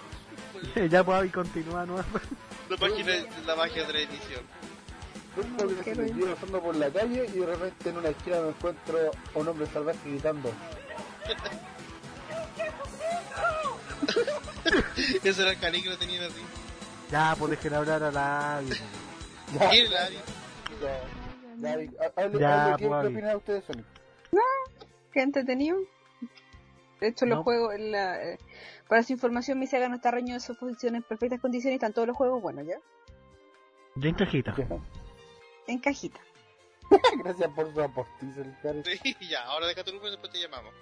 por 0.73 0.89
Ya 0.89 1.03
pues 1.03 1.17
Adi 1.19 1.29
continúa 1.29 1.85
nomás. 1.85 2.05
la 2.69 2.77
página, 2.77 3.13
la 3.45 3.55
magia 3.55 3.85
de 3.85 3.93
la 3.93 3.99
edición. 3.99 4.41
Que 5.83 5.93
me 5.95 6.07
iba 6.09 6.33
pasando 6.33 6.61
por 6.61 6.75
la 6.75 6.89
calle 6.89 7.25
y 7.31 7.39
de 7.39 7.45
repente 7.45 7.89
en 7.89 7.97
una 7.97 8.09
esquina 8.09 8.39
me 8.41 8.49
encuentro 8.49 8.97
a 9.35 9.39
un 9.39 9.47
hombre 9.47 9.67
salvaje 9.67 9.99
gritando. 10.09 10.51
Ese 15.23 15.41
era 15.41 15.51
el 15.51 15.57
Jare 15.57 15.81
que 15.81 15.89
lo 15.89 15.97
tenían 15.97 16.23
así. 16.23 16.41
Ya, 17.11 17.35
pues 17.37 17.51
dejen 17.51 17.73
hablar 17.73 18.03
a 18.03 18.11
la 18.11 18.57
Adi. 18.57 18.69
Ya, 19.57 19.69
¿Quién 19.69 19.85
era 19.91 20.05
Ari? 20.05 20.15
ya, 20.81 21.01
ya, 21.57 21.71
ha- 22.05 22.21
hable- 22.21 22.39
Ya, 22.39 22.65
hable, 22.65 22.77
¿qué, 22.77 22.87
pues, 22.87 23.01
¿qué 23.01 23.07
Abby. 23.07 23.15
opinan 23.15 23.35
ustedes, 23.37 23.63
Sonic? 23.65 23.85
qué 25.13 25.21
entretenido. 25.21 25.77
De 26.99 27.07
hecho, 27.07 27.25
los 27.25 27.37
No. 27.39 27.43
juegos, 27.43 27.73
en 27.75 27.91
la, 27.91 28.21
eh, 28.23 28.37
para 28.87 29.03
su 29.03 29.13
información, 29.13 29.59
mi 29.59 29.67
Sega 29.67 29.89
no 29.89 29.95
está 29.95 30.11
reñido 30.11 30.35
de 30.35 30.41
sus 30.41 30.57
posiciones 30.57 31.01
en 31.01 31.03
perfectas 31.03 31.39
condiciones 31.39 31.73
y 31.73 31.77
están 31.77 31.93
todos 31.93 32.07
los 32.07 32.17
juegos 32.17 32.41
buenos, 32.41 32.65
¿ya? 32.65 32.79
Ya 33.95 34.09
en 34.09 34.15
cajita. 34.15 34.55
En 35.67 35.79
cajita. 35.79 36.19
Gracias 37.23 37.49
por 37.51 37.73
su 37.73 37.81
Jare. 38.61 38.83
Sí, 38.83 39.15
ya, 39.29 39.43
ahora 39.43 39.67
deja 39.67 39.83
tu 39.83 39.91
número 39.91 40.09
y 40.09 40.11
después 40.11 40.31
te 40.31 40.39
llamamos. 40.39 40.73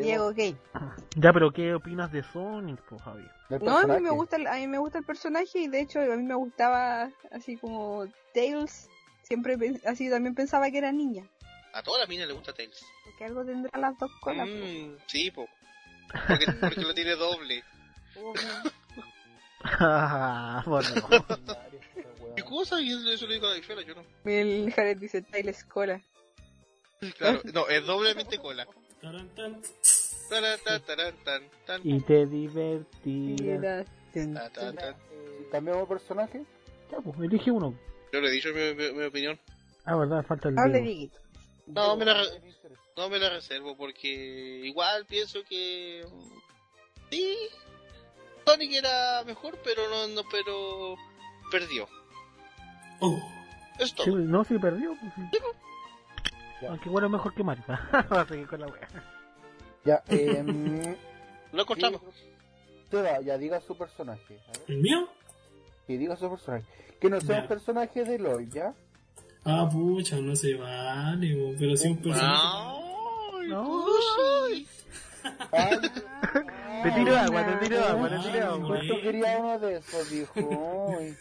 Diego 0.00 0.32
Gay. 0.32 0.56
Ya, 1.16 1.32
pero 1.32 1.52
¿qué 1.52 1.74
opinas 1.74 2.10
de 2.10 2.22
Sonic, 2.22 2.80
pues, 2.88 3.00
Javi? 3.02 3.24
No, 3.60 3.78
a 3.78 3.86
mí 3.86 4.00
me 4.00 4.10
gusta 4.10 4.36
el, 4.36 4.46
a 4.46 4.56
mí 4.56 4.66
me 4.66 4.78
gusta 4.78 4.98
el 4.98 5.04
personaje 5.04 5.60
y 5.60 5.68
de 5.68 5.80
hecho 5.80 6.00
a 6.00 6.16
mí 6.16 6.22
me 6.24 6.34
gustaba 6.34 7.10
así 7.30 7.56
como 7.56 8.06
Tails. 8.34 8.88
Siempre 9.22 9.56
así 9.86 10.10
también 10.10 10.34
pensaba 10.34 10.70
que 10.70 10.78
era 10.78 10.90
niña. 10.92 11.24
A 11.72 11.82
todas 11.82 12.00
las 12.00 12.08
minas 12.08 12.26
le 12.26 12.34
gusta 12.34 12.52
Tails. 12.52 12.84
Porque 13.04 13.24
algo 13.24 13.44
tendrá 13.44 13.78
las 13.78 13.96
dos 13.98 14.10
colas. 14.20 14.48
Mm, 14.48 14.96
sí, 15.06 15.30
po. 15.30 15.46
Porque, 16.28 16.46
porque 16.60 16.80
lo 16.82 16.94
tiene 16.94 17.16
doble. 17.16 17.64
bueno, 20.66 20.88
¿Qué 22.36 22.42
cosa? 22.48 22.80
Y 22.80 22.90
eso, 22.92 23.10
eso 23.10 23.26
lo 23.26 23.32
digo 23.32 23.46
a 23.46 23.50
la 23.50 23.56
bichuela, 23.56 23.82
yo 23.82 23.94
no. 23.94 24.02
El 24.24 24.72
Jared 24.74 24.98
dice 24.98 25.22
Tails 25.22 25.64
cola. 25.64 26.00
Claro, 27.18 27.40
no, 27.52 27.66
es 27.68 27.84
doblemente 27.84 28.38
cola. 28.38 28.64
Y 31.82 32.00
te 32.00 32.26
divertirás. 32.26 33.86
¿Cambiamos 35.50 35.82
de 35.82 35.86
personaje? 35.88 36.44
Ya, 36.92 36.98
pues, 36.98 37.18
elige 37.18 37.50
uno. 37.50 37.74
Yo 38.12 38.20
le 38.20 38.28
he 38.28 38.30
dicho 38.30 38.50
mi, 38.54 38.74
mi- 38.74 38.92
mi 38.92 39.04
opinión. 39.04 39.36
Ah, 39.84 39.96
verdad, 39.96 40.24
falta 40.24 40.48
el 40.48 40.58
Hable 40.58 40.80
Diego. 40.80 40.86
Dieguito. 40.86 41.18
No, 41.66 41.96
me 41.96 42.04
la 42.04 42.22
No 42.96 43.08
me 43.08 43.18
la 43.18 43.30
reservo 43.30 43.76
porque 43.76 44.08
igual 44.64 45.06
pienso 45.06 45.42
que 45.48 46.04
sí, 47.10 47.36
Sonic 48.46 48.72
era 48.72 49.22
mejor, 49.24 49.58
pero 49.64 49.88
no, 49.88 50.08
no 50.08 50.22
pero 50.30 50.96
perdió. 51.50 51.88
Es 53.78 53.88
Sí, 53.90 53.94
todo. 53.96 54.16
no, 54.16 54.44
sí 54.44 54.58
perdió. 54.58 54.94
Pues, 55.00 55.12
sí. 55.14 55.38
Ya. 56.60 56.68
Aunque 56.68 56.88
bueno, 56.90 57.08
mejor 57.08 57.34
que 57.34 57.42
Mario. 57.42 57.64
Va 58.12 58.20
a 58.20 58.26
seguir 58.28 58.46
con 58.46 58.60
la 58.60 58.66
wea. 58.66 58.88
Ya, 59.84 60.02
eh, 60.08 60.42
mm, 60.42 61.56
Lo 61.56 61.62
encontramos. 61.62 62.00
Seba, 62.90 63.20
ya 63.22 63.38
diga 63.38 63.60
su 63.62 63.76
personaje. 63.76 64.38
A 64.48 64.52
ver, 64.52 64.62
¿el 64.68 64.78
mío? 64.78 65.08
que 65.86 65.98
diga 65.98 66.14
su 66.16 66.28
personaje. 66.30 66.64
Que 67.00 67.08
no 67.10 67.20
sea 67.20 67.36
Ya. 67.36 67.42
un 67.42 67.48
personaje 67.48 68.04
de 68.04 68.18
LOL, 68.18 68.48
¿ya? 68.50 68.74
Ah, 69.44 69.68
pucha, 69.72 70.16
no 70.18 70.36
se 70.36 70.54
vale, 70.54 71.56
pero 71.58 71.76
sí 71.76 71.88
un 71.88 71.96
personaje. 72.00 72.40
Ay, 72.44 72.81
No. 73.48 73.84
Te 76.82 76.90
tiro 76.92 77.16
agua, 77.16 77.46
te 77.46 77.66
tiro 77.68 77.84
agua, 77.84 78.08
te 78.08 78.18
tiro 78.30 78.46
agua. 78.52 78.80
quería 79.02 79.38
uno 79.38 79.58
de 79.58 79.76
esos, 79.76 80.10
dijo. 80.10 80.32
Ay, 80.98 81.14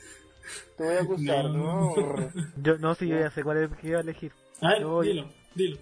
te 0.77 0.83
voy 0.83 0.95
a 0.95 1.01
acusar, 1.01 1.45
No. 1.45 1.95
¿no? 1.95 2.31
Yo 2.57 2.77
no 2.79 2.95
sé, 2.95 3.07
yo 3.07 3.19
ya 3.19 3.29
sé 3.29 3.43
cuál 3.43 3.57
es 3.57 3.71
el 3.71 3.77
que 3.77 3.87
iba 3.89 3.97
a 3.99 4.01
elegir. 4.01 4.31
A 4.61 4.69
ver, 4.69 4.81
Yo- 4.81 5.01
dilo, 5.01 5.29
dilo. 5.55 5.77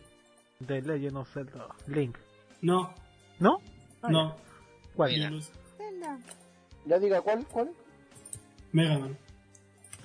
De 0.59 0.81
Legend 0.81 1.17
of 1.17 1.33
Zelda. 1.33 1.67
Link. 1.87 2.17
No, 2.61 2.93
¿No? 3.39 3.61
no. 4.09 4.35
¿Cuál? 4.95 5.41
Ya 6.85 6.99
diga, 6.99 7.21
¿cuál? 7.21 7.45
¿Cuál? 7.47 7.71
Mega 8.73 8.99
Man. 8.99 9.17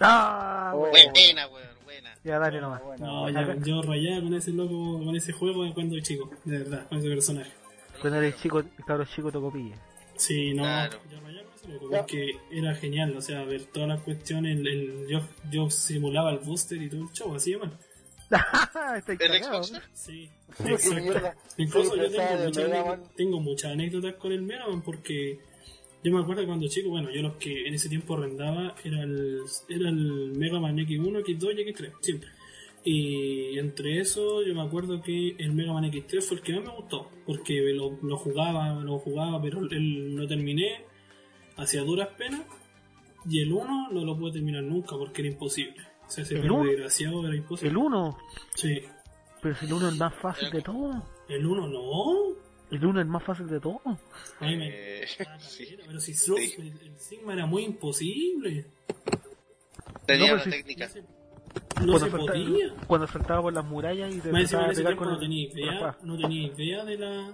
¡Ah! 0.00 0.72
Oh. 0.74 0.78
Buena, 0.90 1.46
weón, 1.48 1.73
buena. 2.02 2.14
Ya, 2.24 2.38
dale 2.38 2.60
nomás. 2.60 2.82
Bueno, 2.82 3.06
No, 3.06 3.30
ya, 3.30 3.56
yo 3.64 3.82
rayaba 3.82 4.22
con 4.22 4.34
ese 4.34 4.50
loco, 4.52 5.04
con 5.04 5.16
ese 5.16 5.32
juego 5.32 5.72
cuando 5.74 5.94
era 5.96 6.04
chico, 6.04 6.30
de 6.44 6.58
verdad, 6.58 6.88
con 6.88 6.98
ese 6.98 7.08
personaje. 7.08 7.50
Cuando 8.00 8.18
eres 8.18 8.36
chico, 8.40 8.62
cabros 8.86 9.08
chico 9.10 9.30
tocó 9.32 9.52
pilla. 9.52 9.76
Sí, 10.16 10.54
no, 10.54 10.62
Claro. 10.62 10.98
yo 11.10 11.20
rayaba 11.20 11.48
con 11.48 11.54
ese 11.56 11.68
loco, 11.68 11.90
porque 11.90 12.36
era 12.52 12.74
genial, 12.74 13.16
o 13.16 13.20
sea, 13.20 13.42
ver 13.44 13.64
todas 13.64 13.88
las 13.88 14.00
cuestiones, 14.02 14.58
el, 14.60 14.66
el- 14.66 15.06
yo, 15.08 15.20
yo 15.50 15.70
simulaba 15.70 16.30
el 16.32 16.38
booster 16.38 16.80
y 16.80 16.88
todo 16.88 17.02
el 17.02 17.12
show, 17.12 17.34
así 17.34 17.52
de 17.52 17.58
mal. 17.58 17.78
¿El. 19.06 19.42
Xbox? 19.44 19.72
Sí, 19.94 20.30
exacto. 20.64 21.38
Incluso 21.56 21.94
Sí, 21.94 22.00
yo 22.00 22.10
tengo, 22.10 22.44
muchas 22.44 23.14
tengo 23.16 23.40
muchas 23.40 23.72
anécdotas 23.72 24.14
con 24.14 24.32
el 24.32 24.42
Mega 24.42 24.66
Man 24.68 24.82
porque 24.82 25.38
yo 26.04 26.12
me 26.12 26.20
acuerdo 26.20 26.44
cuando 26.46 26.68
chico, 26.68 26.90
bueno, 26.90 27.10
yo 27.10 27.22
los 27.22 27.36
que 27.36 27.66
en 27.66 27.72
ese 27.72 27.88
tiempo 27.88 28.14
arrendaba 28.14 28.74
era 28.84 29.02
el, 29.02 29.40
era 29.70 29.88
el 29.88 30.32
Mega 30.36 30.60
Man 30.60 30.76
X1, 30.76 31.24
X2 31.24 31.58
y 31.58 31.72
X3, 31.72 31.92
siempre. 32.00 32.28
Y 32.84 33.58
entre 33.58 33.98
eso 34.00 34.42
yo 34.42 34.54
me 34.54 34.60
acuerdo 34.60 35.00
que 35.00 35.34
el 35.38 35.52
Mega 35.52 35.72
Man 35.72 35.90
X3 35.90 36.20
fue 36.20 36.36
el 36.36 36.42
que 36.42 36.52
más 36.56 36.64
me 36.64 36.76
gustó, 36.76 37.10
porque 37.24 37.54
lo, 37.72 37.98
lo 38.02 38.18
jugaba, 38.18 38.74
lo 38.84 38.98
jugaba, 38.98 39.40
pero 39.40 39.60
el, 39.70 40.14
lo 40.14 40.28
terminé 40.28 40.84
hacia 41.56 41.80
duras 41.82 42.08
penas 42.18 42.42
y 43.26 43.40
el 43.40 43.50
1 43.50 43.88
no 43.90 44.04
lo 44.04 44.18
pude 44.18 44.32
terminar 44.32 44.62
nunca 44.62 44.96
porque 44.98 45.22
era 45.22 45.30
imposible. 45.30 45.82
O 46.06 46.10
sea, 46.10 46.22
ese 46.22 46.34
¿El 46.34 46.42
perro 46.42 46.56
uno? 46.56 46.64
desgraciado 46.66 47.26
era 47.26 47.34
imposible. 47.34 47.70
El 47.70 47.76
1. 47.78 48.18
Sí. 48.54 48.82
Pero 49.40 49.54
si 49.54 49.64
el 49.64 49.72
1 49.72 49.88
es 49.88 49.96
más 49.96 50.14
fácil 50.16 50.50
de 50.50 50.60
todo. 50.60 51.02
El 51.30 51.46
1 51.46 51.68
no. 51.68 52.33
El 52.74 52.84
1 52.86 53.00
es 53.00 53.06
más 53.06 53.22
fácil 53.22 53.46
de 53.46 53.60
todo. 53.60 53.80
Eh, 54.40 55.04
sí. 55.38 55.76
Pero 55.86 56.00
si 56.00 56.14
Sí. 56.14 56.54
el, 56.58 56.66
el 56.88 56.98
Sigma 56.98 57.32
era 57.34 57.46
muy 57.46 57.64
imposible. 57.64 58.66
Tenía 60.06 60.32
No, 60.32 60.36
la 60.38 60.44
técnica. 60.44 60.86
No 60.86 60.92
se, 60.92 61.86
no 61.86 61.98
se 61.98 62.10
saltaba, 62.10 62.32
podía. 62.32 62.74
cuando 62.86 63.06
saltaba 63.06 63.42
por 63.42 63.52
las 63.52 63.64
murallas 63.64 64.14
y 64.14 64.20
te 64.20 64.28
empezaba 64.28 64.66
a 64.66 64.72
pegar 64.72 64.96
con 64.96 65.08
no 65.08 65.14
el- 65.14 65.20
tenía 65.20 65.48
idea, 65.48 65.96
no 66.02 66.16
tenía 66.18 66.46
idea 66.48 66.84
de 66.84 66.98
la 66.98 67.32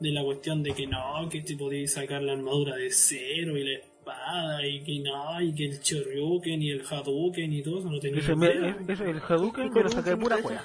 de 0.00 0.12
la 0.12 0.22
cuestión 0.22 0.62
de 0.62 0.72
que 0.74 0.86
no, 0.86 1.28
que 1.28 1.40
te 1.42 1.56
podías 1.56 1.92
sacar 1.92 2.22
la 2.22 2.32
armadura 2.32 2.76
de 2.76 2.88
cero 2.90 3.56
y 3.56 3.64
la 3.64 3.78
espada 3.78 4.64
y 4.66 4.80
que 4.84 5.00
no, 5.00 5.42
y 5.42 5.52
que 5.54 5.64
el 5.66 5.80
Choryuken 5.80 6.62
y 6.62 6.70
el 6.70 6.82
Hadouken 6.86 7.52
y 7.52 7.62
todo 7.62 7.80
eso 7.80 7.90
no 7.90 7.98
tenía 7.98 8.20
Ese, 8.20 8.32
idea. 8.34 8.76
me- 8.78 8.92
ese, 8.92 9.10
el 9.10 9.18
Hadouken 9.20 9.72
me 9.72 9.82
lo 9.82 9.88
saqué 9.88 10.10
de 10.10 10.16
pura 10.16 10.36
wea. 10.36 10.62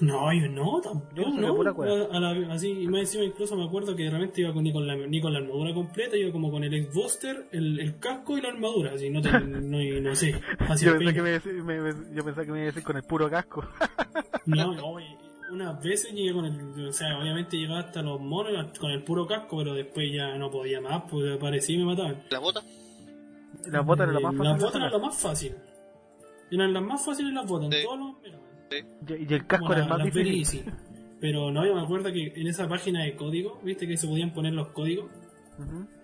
No, 0.00 0.32
yo 0.32 0.48
no, 0.48 0.80
tampoco, 0.80 1.14
Yo 1.14 1.28
no. 1.28 1.54
pura 1.56 1.72
cueva. 1.74 2.06
A 2.16 2.18
la- 2.20 2.54
así, 2.54 2.70
y 2.70 2.86
más 2.86 3.00
encima 3.00 3.24
incluso 3.24 3.54
me 3.56 3.64
acuerdo 3.64 3.94
que 3.94 4.08
realmente 4.08 4.40
iba 4.40 4.52
con, 4.52 4.64
ni, 4.64 4.72
con 4.72 4.86
la, 4.86 4.96
ni 4.96 5.20
con 5.20 5.32
la 5.32 5.40
armadura 5.40 5.74
completa, 5.74 6.16
iba 6.16 6.32
como 6.32 6.50
con 6.50 6.64
el 6.64 6.72
X-Buster, 6.72 7.48
el, 7.52 7.78
el 7.80 7.98
casco 7.98 8.38
y 8.38 8.40
la 8.40 8.48
armadura, 8.48 8.92
así, 8.94 9.10
no, 9.10 9.20
te, 9.20 9.30
no, 9.40 9.80
y 9.80 10.00
no 10.00 10.14
sé. 10.14 10.40
Así 10.60 10.86
Yo 10.86 10.96
pensé, 10.96 11.12
que 11.14 11.22
me, 11.22 11.28
iba 11.30 11.36
a 11.36 11.40
decir- 11.42 11.62
me- 11.62 11.80
me- 11.80 12.14
yo 12.14 12.24
pensaba 12.24 12.46
que 12.46 12.52
me 12.52 12.58
iba 12.58 12.64
a 12.64 12.72
decir 12.72 12.82
con 12.82 12.96
el 12.96 13.02
puro 13.02 13.28
casco. 13.30 13.64
No, 14.46 14.74
no, 14.74 14.96
unas 15.52 15.82
veces 15.82 16.12
llegué 16.12 16.32
con 16.32 16.44
el, 16.46 16.88
o 16.88 16.92
sea, 16.92 17.18
obviamente 17.20 17.56
llegaba 17.58 17.80
hasta 17.80 18.00
los 18.02 18.20
monos 18.20 18.78
con 18.78 18.90
el 18.90 19.02
puro 19.04 19.26
casco, 19.26 19.58
pero 19.58 19.74
después 19.74 20.10
ya 20.12 20.36
no 20.38 20.50
podía 20.50 20.80
más, 20.80 21.02
porque 21.10 21.34
aparecía 21.34 21.76
y 21.76 21.78
me 21.80 21.84
mataban. 21.84 22.22
¿La 22.30 22.38
bota? 22.38 22.62
Las 23.66 23.84
botas 23.84 24.08
eran 24.08 24.22
las 24.22 24.22
más 24.22 24.36
fáciles. 24.36 24.52
Las 24.52 24.62
botas 24.62 24.76
eran 24.80 24.90
lo 24.92 24.98
más 25.00 25.16
fácil. 25.18 25.54
Eran 26.50 26.72
las 26.72 26.82
más 26.82 27.04
fáciles 27.04 27.32
las 27.34 27.46
botas, 27.46 27.70
en 27.72 27.84
todos 27.84 27.98
los 27.98 28.14
Y 28.70 29.30
y 29.30 29.34
el 29.34 29.46
casco 29.46 29.66
Como 29.66 29.72
era 29.74 29.82
el 29.84 29.88
más 29.88 30.16
easy. 30.16 30.64
Pero 31.20 31.50
no, 31.50 31.66
yo 31.66 31.74
me 31.74 31.82
acuerdo 31.82 32.12
que 32.12 32.32
en 32.34 32.46
esa 32.46 32.68
página 32.68 33.02
de 33.04 33.14
código, 33.14 33.60
viste 33.62 33.86
que 33.86 33.96
se 33.96 34.06
podían 34.06 34.32
poner 34.32 34.52
los 34.54 34.68
códigos. 34.68 35.10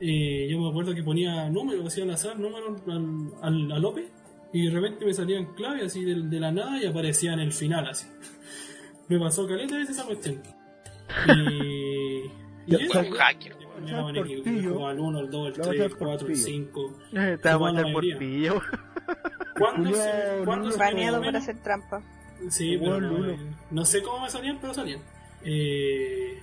Eh, 0.01 0.47
yo 0.51 0.61
me 0.61 0.69
acuerdo 0.69 0.95
que 0.95 1.03
ponía 1.03 1.49
números, 1.49 1.87
hacía 1.87 2.05
al 2.05 2.11
azar, 2.11 2.39
números 2.39 2.83
al, 2.87 3.31
al, 3.43 3.73
al 3.73 3.85
OPE, 3.85 4.07
y 4.53 4.67
de 4.67 4.71
repente 4.71 5.07
me 5.07 5.15
salían 5.15 5.55
claves 5.55 5.85
así 5.85 6.05
de, 6.05 6.15
de 6.29 6.41
la 6.41 6.53
nada 6.53 6.79
y 6.83 6.87
aparecía 6.87 7.33
en 7.33 7.41
el 7.41 7.53
final 7.53 7.87
así. 7.89 8.07
Me 9.09 9.19
pasó 9.21 9.47
caleta 9.47 9.77
veces 9.77 9.97
esa 9.97 10.05
cuestión. 10.05 10.43
Y. 11.29 12.25
y 12.25 12.31
Ya, 12.67 12.79
eso, 12.79 12.99
un 12.99 13.11
hacker, 13.13 13.57
me 13.81 14.11
el 14.11 14.17
equipo, 14.17 14.51
yo 14.51 14.73
jugaba 14.75 14.93
el 14.93 14.99
1, 15.01 15.21
el 15.21 15.31
2, 15.31 15.47
el 15.49 15.53
Le 15.55 15.63
va 15.63 15.71
a 15.71 15.75
3, 15.75 15.81
el 15.81 15.87
echar 15.87 15.99
4, 15.99 16.13
el 16.13 16.19
portillo. 16.19 16.37
5. 16.37 16.93
Eh, 17.13 17.39
Te 17.41 17.49
vamos 17.49 17.69
a 17.69 17.71
Jugaba 17.71 17.73
la 17.73 17.81
echar 17.81 17.93
por 17.93 18.05
mayoría. 18.05 18.19
pillo. 18.19 18.61
¿Cuándo 19.59 19.95
se, 19.95 20.13
Julián, 20.13 20.45
¿cuándo 20.45 20.71
se 20.73 20.79
Baneado 20.79 21.21
me 21.21 21.27
por 21.27 21.33
dio 21.33 21.39
hacer 21.39 21.63
trampa. 21.63 22.03
Sí, 22.51 22.77
pero 22.79 22.93
Bueno, 22.93 23.11
no, 23.11 23.19
Lulo. 23.19 23.33
eh, 23.33 23.39
no 23.71 23.85
sé 23.85 24.03
cómo 24.03 24.21
me 24.25 24.31
salían, 24.31 24.59
pero 24.61 24.75
salían. 24.75 25.01
Eh, 25.45 26.39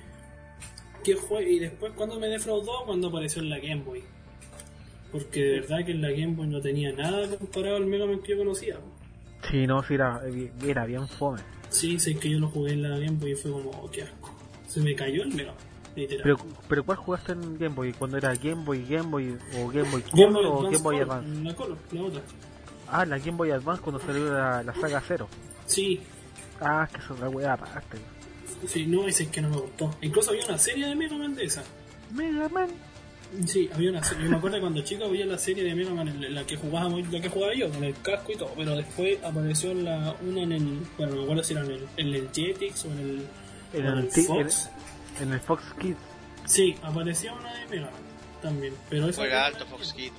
¿qué 1.04 1.16
jue- 1.18 1.48
y 1.48 1.60
después 1.60 1.92
cuando 1.96 2.20
me 2.20 2.28
defraudó, 2.28 2.86
cuando 2.86 3.08
apareció 3.10 3.42
en 3.42 3.50
la 3.50 3.60
Game 3.60 3.84
Boy. 3.84 4.04
Porque 5.12 5.42
de 5.44 5.60
verdad 5.62 5.86
que 5.86 5.92
en 5.92 6.02
la 6.02 6.10
Game 6.12 6.34
Boy 6.36 6.48
no 6.48 6.60
tenía 6.62 6.92
nada 6.92 7.28
comparado 7.38 7.76
al 7.78 7.86
Mega 7.86 8.06
Man 8.06 8.20
que 8.24 8.32
yo 8.32 8.38
conocía. 8.40 8.78
Sí, 9.50 9.68
no, 9.68 9.84
sí, 9.84 9.94
era, 9.96 10.22
era 10.66 10.86
bien 10.86 11.08
fome. 11.08 11.42
Sí, 11.70 12.00
sé 12.00 12.16
que 12.16 12.30
yo 12.30 12.40
lo 12.40 12.48
jugué 12.48 12.74
en 12.74 12.82
la 12.84 12.90
Game 12.98 13.18
Boy 13.20 13.32
y 13.32 13.36
fue 13.36 13.52
como, 13.52 13.70
oh, 13.72 13.90
qué 13.92 14.04
asco. 14.04 14.34
Se 14.68 14.80
me 14.82 14.96
cayó 14.96 15.22
el 15.24 15.34
Mega 15.36 15.52
Man, 15.52 15.62
literal. 15.96 16.24
Pero, 16.24 16.38
pero 16.68 16.84
¿cuál 16.84 16.98
jugaste 16.98 17.34
en 17.34 17.58
Game 17.60 17.76
Boy? 17.76 17.94
¿Cuando 17.94 18.18
era 18.18 18.34
Game 18.36 18.64
Boy, 18.64 18.84
Game 18.86 19.10
Boy 19.10 19.38
o 19.58 19.68
Game 19.68 19.90
Boy 19.92 20.02
Game 20.14 20.34
Color 20.34 20.34
Boy 20.34 20.46
o 20.46 20.62
Game 20.72 20.78
Boy 20.84 21.00
Advance? 21.00 21.44
La 21.44 21.54
Color, 21.56 21.78
la 21.92 22.02
otra. 22.02 22.22
Ah, 22.90 23.06
la 23.06 23.18
Game 23.20 23.38
Boy 23.38 23.52
Advance 23.52 23.82
cuando 23.84 24.00
salió 24.02 24.34
la, 24.34 24.64
la 24.64 24.74
saga 24.76 25.02
Zero. 25.02 25.28
Sí, 25.66 26.00
Ah, 26.62 26.88
que 26.92 27.00
es 27.00 27.20
la 27.20 27.30
weá 27.30 27.54
aparte. 27.54 27.98
sí, 28.68 28.86
no, 28.86 29.06
ese 29.08 29.24
es 29.24 29.30
que 29.30 29.42
no 29.42 29.50
me 29.50 29.58
gustó. 29.58 29.96
Incluso 30.02 30.32
había 30.32 30.46
una 30.46 30.58
serie 30.58 30.88
de 30.88 30.96
Mega 30.96 31.18
Man 31.18 31.36
de 31.36 31.46
esa. 31.46 31.64
Mega 32.12 32.48
Man. 32.50 32.70
Sí, 33.48 33.70
había 33.74 33.90
una 33.90 34.04
serie. 34.04 34.26
Yo 34.26 34.30
me 34.30 34.38
acuerdo 34.38 34.62
cuando 34.62 34.82
chico 34.84 35.10
veía 35.10 35.26
la 35.26 35.38
serie 35.38 35.64
de 35.64 35.74
Mega 35.76 35.92
Man, 35.94 36.08
en 36.08 36.34
la 36.36 36.46
que 36.46 36.56
jugábamos, 36.56 37.12
la 37.12 37.20
que 37.20 37.30
jugaba 37.30 37.54
yo, 37.56 37.70
con 37.70 37.84
el 37.84 37.96
casco 38.02 38.32
y 38.32 38.36
todo. 38.38 38.54
Pero 38.56 38.76
después 38.76 39.18
apareció 39.24 39.74
la, 39.74 40.16
una 40.22 40.44
en 40.44 40.52
el. 40.52 40.80
Bueno, 40.98 41.14
no 41.14 41.18
me 41.18 41.24
acuerdo 41.24 41.44
si 41.44 41.54
era 41.54 41.64
en 41.66 41.72
el, 41.72 41.88
en 41.98 42.08
el 42.14 42.30
Jetix 42.32 42.86
o 42.86 42.92
en 42.92 43.00
el. 43.00 43.28
En 43.74 43.86
el, 43.88 44.10
Fox. 44.12 44.70
en, 45.20 45.28
en 45.28 45.34
el 45.34 45.40
Fox 45.40 45.64
Kids. 45.82 45.98
Sí, 46.46 46.76
aparecía 46.84 47.34
una 47.34 47.52
de 47.54 47.66
Mega 47.68 47.86
Man 47.92 48.02
también. 48.42 48.74
Pero 48.90 49.10
esa. 49.10 49.22
Juega 49.22 49.48
alto 49.48 49.66
Fox 49.66 49.94
Kid. 49.94 50.12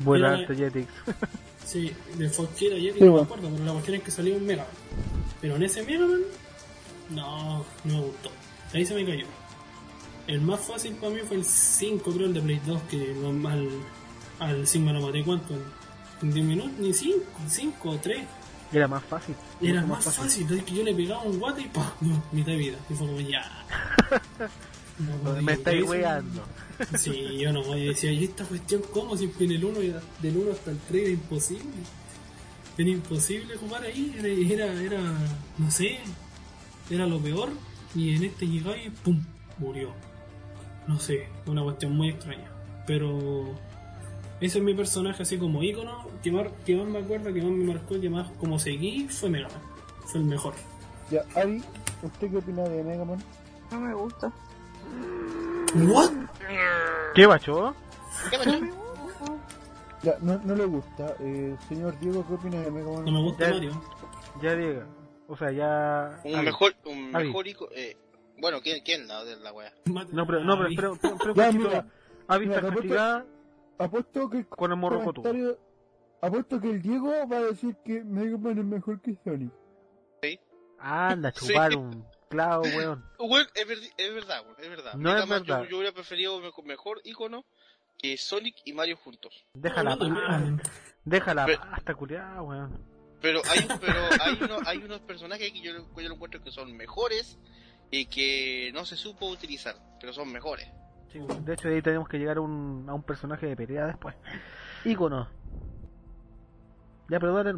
Vuela 0.00 0.34
alto 0.34 0.54
Jetix. 0.54 0.88
Sí, 1.66 1.92
de 2.16 2.28
Fox 2.28 2.50
Kid 2.56 2.72
a 2.72 2.76
Jetix 2.76 2.98
Sí, 2.98 3.04
no 3.04 3.14
me 3.14 3.20
acuerdo, 3.22 3.48
pero 3.50 3.64
la 3.64 3.72
cuestión 3.72 3.96
es 3.96 4.02
que 4.02 4.10
salió 4.10 4.36
un 4.36 4.44
Mega 4.46 4.64
Man. 4.64 4.72
Pero 5.40 5.56
en 5.56 5.62
ese 5.62 5.82
Mega 5.82 6.06
Man, 6.06 6.20
no, 7.10 7.64
no 7.84 7.94
me 7.94 8.00
gustó. 8.00 8.30
Ahí 8.74 8.84
se 8.86 8.94
me 8.94 9.04
cayó. 9.06 9.26
El 10.26 10.40
más 10.40 10.60
fácil 10.60 10.94
para 10.96 11.12
mí 11.14 11.20
fue 11.26 11.36
el 11.38 11.44
5, 11.44 12.12
creo, 12.12 12.26
el 12.26 12.34
de 12.34 12.40
Play 12.42 12.60
2, 12.64 12.82
que 12.90 13.14
no- 13.14 13.48
al, 13.48 13.68
al 14.38 14.66
Sigma 14.66 14.92
lo 14.92 15.00
maté 15.06 15.22
cuánto, 15.24 15.54
en 16.22 16.32
10 16.32 16.46
minutos, 16.46 16.72
ni 16.78 16.92
5, 16.94 17.18
5 17.48 17.90
o 17.90 17.96
3. 17.98 18.22
Era 18.72 18.88
más 18.88 19.04
fácil. 19.04 19.34
Era 19.60 19.84
más 19.84 20.04
fácil, 20.04 20.50
es 20.56 20.64
que 20.64 20.74
yo 20.74 20.82
le 20.82 20.94
pegaba 20.94 21.22
un 21.22 21.38
guate 21.38 21.62
y 21.62 21.68
pa, 21.68 21.94
no, 22.00 22.22
mitad 22.32 22.52
de 22.52 22.56
vida. 22.56 22.76
Y 22.88 22.94
fue 22.94 23.06
como 23.06 23.20
ya. 23.20 23.42
No 24.98 25.32
Me 25.42 25.54
estáis 25.54 25.88
weando. 25.88 26.44
Sí, 26.98 27.38
yo 27.38 27.52
no, 27.52 27.62
yo 27.62 27.90
decía, 27.90 28.12
¿y 28.12 28.24
esta 28.24 28.44
cuestión 28.44 28.82
cómo? 28.92 29.16
Si 29.16 29.30
en 29.40 29.52
el 29.52 29.64
1 29.64 29.78
del 30.20 30.36
1 30.36 30.52
hasta 30.52 30.70
el 30.70 30.78
3 30.78 31.02
era 31.02 31.10
imposible. 31.12 31.72
Era 32.78 32.88
imposible 32.88 33.56
jugar 33.56 33.82
ahí, 33.82 34.14
era, 34.18 34.28
era, 34.64 34.82
era, 34.82 35.00
no 35.58 35.70
sé, 35.70 35.98
era 36.90 37.06
lo 37.06 37.18
peor. 37.18 37.50
Y 37.94 38.16
en 38.16 38.24
este 38.24 38.46
llegaba 38.46 38.76
y 38.76 38.88
¡pum! 38.88 39.22
murió. 39.58 39.90
No 40.86 40.98
sé, 40.98 41.28
una 41.46 41.62
cuestión 41.62 41.94
muy 41.94 42.08
extraña. 42.08 42.50
Pero 42.86 43.54
ese 44.40 44.58
es 44.58 44.64
mi 44.64 44.74
personaje 44.74 45.22
así 45.22 45.38
como 45.38 45.62
ícono, 45.62 46.08
que 46.22 46.32
más, 46.32 46.48
que 46.64 46.74
más 46.74 46.88
me 46.88 46.98
acuerdo, 46.98 47.32
que 47.32 47.42
más 47.42 47.52
me 47.52 47.64
marcó, 47.64 48.00
que 48.00 48.10
más 48.10 48.28
como 48.40 48.58
seguí, 48.58 49.06
fue 49.08 49.30
Mega 49.30 49.48
Man. 49.48 49.60
Fue 50.06 50.20
el 50.20 50.26
mejor. 50.26 50.54
Ya, 51.10 51.24
Ari, 51.36 51.62
¿usted 52.02 52.30
qué 52.30 52.36
opina 52.38 52.62
de 52.64 52.82
Mega 52.82 53.04
Man? 53.04 53.22
No 53.70 53.80
me 53.80 53.94
gusta. 53.94 54.32
¿What? 55.74 56.10
¿Qué 57.14 57.26
bacho? 57.26 57.74
¿Qué? 58.30 58.38
Ya, 60.02 60.16
no, 60.20 60.38
no 60.44 60.54
le 60.56 60.64
gusta. 60.66 61.14
Eh, 61.20 61.56
señor 61.68 61.98
Diego, 62.00 62.26
¿qué 62.26 62.34
opina 62.34 62.60
de 62.60 62.70
Mega 62.70 62.90
Man? 62.90 63.04
No 63.04 63.12
me 63.12 63.22
gusta 63.22 63.46
Ya- 63.46 63.54
Mario. 63.54 63.82
Ya 64.42 64.54
diga. 64.56 64.86
O 65.28 65.36
sea, 65.36 65.50
ya. 65.52 66.20
Un 66.24 66.44
mejor, 66.44 66.74
un 66.84 67.14
Avi. 67.14 67.26
mejor 67.28 67.46
ico- 67.46 67.68
eh, 67.72 67.96
bueno, 68.38 68.60
¿quién, 68.62 68.82
quién 68.84 69.06
la 69.06 69.24
de 69.24 69.36
la 69.36 69.52
wea? 69.52 69.72
No, 69.86 70.26
pero, 70.26 70.40
no, 70.44 70.58
pero, 70.58 70.68
pero, 70.76 70.96
pero, 71.00 71.16
pero, 71.18 71.34
Ya, 71.34 71.52
mira, 71.52 71.86
ha 72.28 72.38
visto 72.38 72.56
mira, 72.56 72.68
te 72.68 72.74
castigada 72.74 73.26
Apuesto 73.78 74.28
que 74.30 74.44
con 74.46 74.70
el 74.72 74.76
morro 74.78 75.02
comentario- 75.04 75.58
Apuesto 76.20 76.60
que 76.60 76.70
el 76.70 76.82
Diego 76.82 77.12
va 77.30 77.36
a 77.38 77.42
decir 77.42 77.76
que 77.84 78.02
Mega 78.04 78.36
Man 78.38 78.58
es 78.58 78.64
mejor 78.64 79.00
que 79.00 79.16
Sonic. 79.24 79.52
Anda, 80.78 81.28
a 81.28 81.32
chupar 81.32 81.70
Sí. 81.72 81.78
un 81.78 82.04
clavo, 82.32 82.62
weón. 82.64 83.04
Bueno, 83.18 83.48
es, 83.54 83.66
verdad, 84.14 84.42
weón, 84.44 84.56
es 84.58 84.68
verdad. 84.68 84.94
No 84.94 85.16
es 85.16 85.24
yo- 85.24 85.30
verdad. 85.30 85.64
Yo, 85.68 85.76
hubiera 85.78 85.92
preferido 85.94 86.40
me- 86.40 86.50
mejor 86.64 87.00
icono 87.04 87.44
que 87.98 88.16
Sonic 88.16 88.56
y 88.64 88.72
Mario 88.72 88.96
juntos. 88.96 89.44
Déjala, 89.54 89.96
déjala 91.04 91.46
Pero- 91.46 91.60
pasta, 91.60 91.94
culiada, 91.94 92.42
weón. 92.42 92.84
Pero 93.20 93.40
hay, 93.50 93.68
pero 93.80 94.00
hay, 94.20 94.38
uno- 94.42 94.58
hay 94.66 94.78
unos 94.78 95.00
personajes 95.00 95.52
que 95.52 95.60
yo, 95.60 95.72
que 95.94 96.02
yo 96.02 96.08
lo 96.08 96.14
encuentro 96.16 96.42
que 96.42 96.50
son 96.50 96.76
mejores 96.76 97.38
y 97.92 98.06
que 98.06 98.72
no 98.74 98.84
se 98.84 98.96
supo 98.96 99.26
utilizar, 99.28 99.76
pero 100.00 100.12
son 100.12 100.32
mejores. 100.32 100.66
Sí, 101.12 101.20
de 101.42 101.52
hecho, 101.54 101.68
ahí 101.68 101.82
tenemos 101.82 102.08
que 102.08 102.18
llegar 102.18 102.38
a 102.38 102.40
un, 102.40 102.86
a 102.88 102.94
un 102.94 103.02
personaje 103.02 103.46
de 103.46 103.54
pelea 103.54 103.86
después. 103.86 104.16
Ícono. 104.84 105.28
Ya, 107.08 107.20
pero 107.20 107.34
dale 107.34 107.50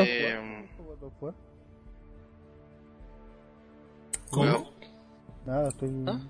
of 0.00 0.06
Eh, 0.06 0.68
¿Cómo? 4.34 4.70
Nada, 5.46 5.68
estoy. 5.68 6.04
¿Ah? 6.06 6.20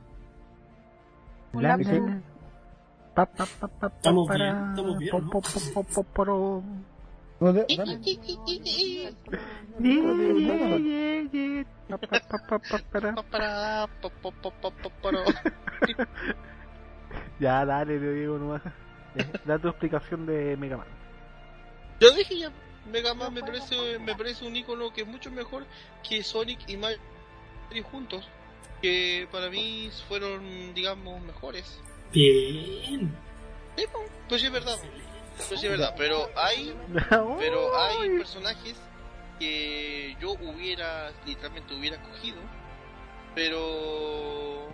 Ya, 17.40 17.64
dale, 17.64 17.98
te 17.98 18.14
digo 18.14 18.38
nomás. 18.38 18.62
Ya, 19.14 19.28
Da 19.44 19.58
tu 19.58 19.68
explicación 19.68 20.24
de 20.24 20.56
Mega 20.56 20.76
Man. 20.76 20.86
Yo 22.00 22.10
dije 22.12 22.38
ya, 22.38 22.52
Mega 22.90 23.12
Man 23.14 23.34
me 23.34 23.40
parece, 23.40 23.98
me 23.98 24.14
parece 24.14 24.46
un 24.46 24.56
icono 24.56 24.92
que 24.92 25.02
es 25.02 25.06
mucho 25.06 25.30
mejor 25.30 25.66
que 26.08 26.22
Sonic 26.22 26.68
y 26.68 26.76
Mario 26.76 26.98
juntos. 27.82 28.28
Que 28.82 29.26
para 29.32 29.48
mí 29.48 29.90
fueron, 30.08 30.74
digamos, 30.74 31.20
mejores. 31.22 31.80
Bien. 32.12 33.16
Sí, 33.76 33.84
pues 34.28 34.40
sí 34.40 34.46
es 34.46 34.52
verdad. 34.52 34.78
Pues 35.36 35.60
sí 35.60 35.66
es 35.66 35.70
verdad, 35.70 35.94
pero 35.96 36.30
hay 36.36 36.76
Pero 37.38 37.76
hay 37.76 37.96
Ay. 38.02 38.18
personajes 38.18 38.76
que 39.38 40.16
yo 40.20 40.32
hubiera, 40.32 41.12
literalmente 41.26 41.74
hubiera 41.74 42.00
cogido, 42.02 42.38
pero 43.34 44.68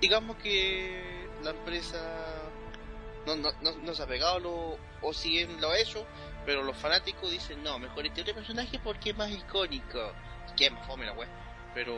digamos 0.00 0.36
que 0.36 1.26
la 1.42 1.50
empresa 1.50 1.98
no, 3.26 3.36
no, 3.36 3.50
no, 3.62 3.72
no 3.76 3.94
se 3.94 4.02
ha 4.02 4.06
pegado 4.06 4.38
lo, 4.40 4.78
o 5.00 5.12
si 5.14 5.30
bien 5.30 5.58
lo 5.60 5.70
ha 5.70 5.78
hecho, 5.78 6.04
pero 6.44 6.62
los 6.62 6.76
fanáticos 6.76 7.30
dicen, 7.30 7.62
no, 7.62 7.78
mejor 7.78 8.06
este 8.06 8.20
otro 8.20 8.34
personaje 8.34 8.78
porque 8.82 9.10
es 9.10 9.16
más 9.16 9.30
icónico. 9.30 10.12
Que 10.56 10.70
más 10.70 10.86
fome 10.86 11.04
la 11.06 11.12
wea. 11.14 11.28
Pero 11.74 11.94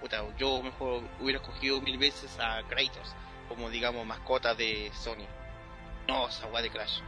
puta, 0.00 0.24
yo 0.38 0.62
mejor 0.62 1.02
hubiera 1.20 1.40
escogido 1.40 1.80
mil 1.80 1.98
veces 1.98 2.38
a 2.38 2.62
Kratos 2.68 3.14
como 3.48 3.70
digamos 3.70 4.06
mascota 4.06 4.54
de 4.54 4.90
Sony. 4.94 5.26
No, 6.06 6.28
esa 6.28 6.46
weá 6.48 6.62
de 6.62 6.70
Crash. 6.70 7.00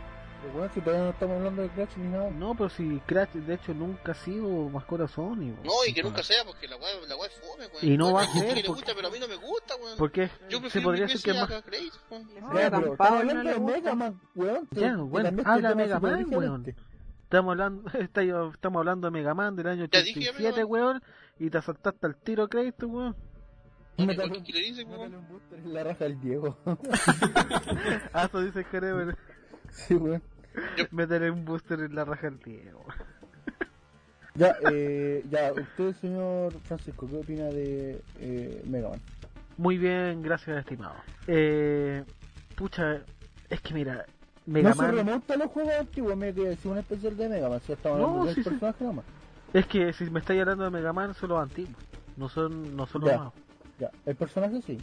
Pero 0.42 0.55
bueno, 0.55 0.72
si 0.72 0.80
todavía 0.80 1.05
no 1.05 1.10
estamos 1.10 1.36
hablando 1.36 1.62
de 1.62 1.68
Crash 1.68 1.97
ni 1.97 2.09
nada. 2.09 2.30
No, 2.30 2.55
pero 2.55 2.70
si 2.70 2.98
Crash 3.06 3.28
de 3.34 3.55
hecho 3.55 3.74
nunca 3.74 4.12
ha 4.12 4.14
sido 4.14 4.48
mascota 4.70 5.06
Sony. 5.06 5.52
po. 5.55 5.64
No, 5.64 5.72
y 5.86 5.92
que 5.92 6.02
nunca 6.02 6.22
sea, 6.22 6.44
porque 6.44 6.66
la 6.66 6.76
weá, 6.76 6.88
la 7.06 7.26
es 7.26 7.32
fome, 7.40 7.66
weón. 7.66 7.78
Y 7.82 7.97
no 7.98 8.12
va 8.14 8.20
a 8.20 8.22
Hay 8.24 8.28
gente 8.30 8.47
ser, 8.47 8.55
que 8.56 8.62
le 8.62 8.66
porque- 8.68 8.80
gusta, 8.80 8.92
pero 8.97 9.09
a 9.09 9.10
mí 9.10 9.18
no 9.18 9.28
me 9.28 9.36
gusta, 9.36 9.76
weón. 9.76 9.98
¿Por 9.98 10.10
qué? 10.10 10.30
Yo 10.48 10.56
Se 10.56 10.60
prefiero 10.62 10.84
podría 10.88 11.05
mil 11.06 11.12
decir 11.14 11.24
que 11.24 11.30
es 11.38 11.42
más... 11.42 11.51
a 11.52 11.62
Kratos, 11.62 12.01
weón. 12.10 12.28
No, 12.40 12.59
Ya, 12.59 12.66
a 12.66 12.70
pero 12.70 12.97
Pablo 12.97 13.20
estamos 13.20 13.20
hablando 13.20 13.51
de. 13.51 13.60
Mega 13.72 13.94
Man, 13.94 14.20
weón. 14.34 14.68
Ya, 14.70 14.97
también 14.97 15.47
habla 15.47 15.74
Mega 15.74 16.01
Man. 16.01 16.74
Estamos 17.24 17.52
hablando, 17.52 17.90
estamos 18.55 18.78
hablando 18.80 19.06
de 19.06 19.10
Mega 19.12 19.34
Man 19.34 19.55
del 19.56 19.66
año 19.68 19.84
Ya 19.92 20.02
dije 20.02 20.20
ya 20.20 20.30
87, 20.30 20.42
Mega 20.42 20.56
Man. 20.62 20.66
weón, 20.72 21.02
y 21.40 21.48
te 21.48 21.60
saltaste 21.62 22.06
al 22.06 22.16
tiro 22.16 22.48
Kratos, 22.48 22.88
weón. 22.88 23.16
Weón. 23.98 25.14
un 25.14 25.28
booster 25.28 25.58
en 25.58 25.72
la 25.74 25.84
raja 25.84 26.04
del 26.04 26.20
Diego. 26.20 26.56
Ah, 28.12 28.26
eso 28.26 28.42
dice 28.42 28.64
sí, 29.70 29.94
weón. 29.94 30.22
meterle 30.90 31.30
un 31.30 31.44
booster 31.44 31.80
en 31.80 31.94
la 31.94 32.04
raja 32.04 32.26
al 32.28 32.38
Diego. 32.40 32.84
Ya, 34.34 34.54
eh, 34.70 35.24
ya, 35.30 35.52
usted, 35.52 35.94
señor 36.00 36.52
Francisco, 36.64 37.08
¿qué 37.08 37.16
opina 37.16 37.44
de 37.46 38.00
eh, 38.20 38.62
Mega 38.66 38.90
Man? 38.90 39.00
Muy 39.56 39.76
bien, 39.78 40.22
gracias, 40.22 40.58
estimado. 40.58 40.94
Eh, 41.26 42.04
pucha, 42.54 43.00
es 43.48 43.60
que 43.60 43.74
mira, 43.74 44.04
Mega 44.46 44.70
no 44.70 44.74
se 44.76 44.90
remonta 44.90 45.34
a 45.34 45.36
los 45.38 45.50
juegos 45.50 45.72
antiguos, 45.74 46.16
me 46.16 46.32
quedé 46.34 46.50
decir 46.50 46.70
un 46.70 46.78
especial 46.78 47.16
de 47.16 47.28
Mega 47.28 47.48
Man, 47.48 47.60
si 47.66 47.72
estamos 47.72 47.98
No, 47.98 48.04
hablando 48.06 48.26
del 48.26 48.34
sí, 48.36 48.42
sí. 48.44 48.50
personaje 48.50 48.84
nomás. 48.84 49.04
Es 49.52 49.66
que 49.66 49.93
si 49.93 50.09
me 50.10 50.20
estáis 50.20 50.40
hablando 50.40 50.64
de 50.64 50.70
Mega 50.70 50.93
Man, 50.93 51.14
son 51.14 51.31
los 51.31 51.40
antiguos. 51.40 51.74
No 52.16 52.28
son, 52.28 52.77
no 52.77 52.86
son 52.86 53.01
los 53.02 53.10
Ya. 53.10 53.16
nuevos. 53.16 53.35
Ya, 53.78 53.90
el 54.06 54.14
personaje 54.16 54.60
sí. 54.62 54.78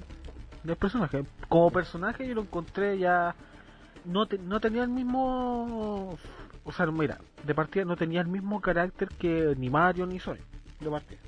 El 0.65 0.75
personaje. 0.75 1.23
Como 1.47 1.69
personaje 1.71 2.27
yo 2.27 2.35
lo 2.35 2.41
encontré 2.41 2.97
ya... 2.97 3.35
No, 4.05 4.25
te- 4.25 4.37
no 4.39 4.59
tenía 4.59 4.83
el 4.83 4.89
mismo... 4.89 6.17
O 6.63 6.71
sea, 6.71 6.85
mira, 6.87 7.17
de 7.45 7.55
partida 7.55 7.85
no 7.85 7.95
tenía 7.95 8.21
el 8.21 8.27
mismo 8.27 8.59
carácter 8.59 9.09
que 9.09 9.53
ni 9.57 9.69
Mario 9.69 10.05
ni 10.05 10.19
Sonic. 10.19 10.43
De 10.79 10.89
partida. 10.89 11.19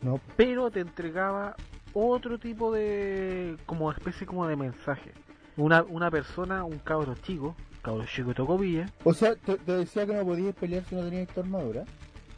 No, 0.00 0.20
Pero 0.36 0.70
te 0.70 0.80
entregaba 0.80 1.54
otro 1.92 2.38
tipo 2.38 2.72
de... 2.72 3.56
Como 3.66 3.90
especie 3.92 4.26
como 4.26 4.46
de 4.46 4.56
mensaje. 4.56 5.12
Una, 5.56 5.82
una 5.82 6.10
persona, 6.10 6.64
un 6.64 6.78
cabro 6.78 7.14
chico, 7.16 7.54
cabro 7.82 8.04
chico 8.06 8.28
de 8.28 8.34
Tocopilla, 8.34 8.86
o 9.04 9.12
sea, 9.12 9.34
te, 9.34 9.56
te 9.58 9.72
decía 9.72 10.06
que 10.06 10.14
no 10.14 10.24
podías 10.24 10.54
pelear 10.54 10.84
si 10.84 10.94
no 10.94 11.02
tenías 11.02 11.26
tu 11.28 11.40
armadura. 11.40 11.84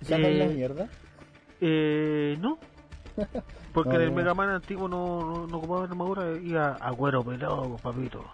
Sacan 0.03 0.25
Eh, 0.25 0.39
la 0.39 0.47
mierda. 0.47 0.89
Eh, 1.61 2.37
no. 2.41 2.59
Porque 3.75 3.97
en 3.97 4.03
el 4.03 4.09
ya. 4.11 4.15
Mega 4.17 4.35
Man 4.35 4.49
antiguo 4.51 4.89
no, 4.89 5.21
no, 5.25 5.47
no 5.47 5.57
ocupaba 5.59 5.85
armadura, 5.85 6.33
iba 6.43 6.77
a 6.81 6.93
cuero 6.93 7.23
pelado, 7.25 7.77
papito. 7.77 8.25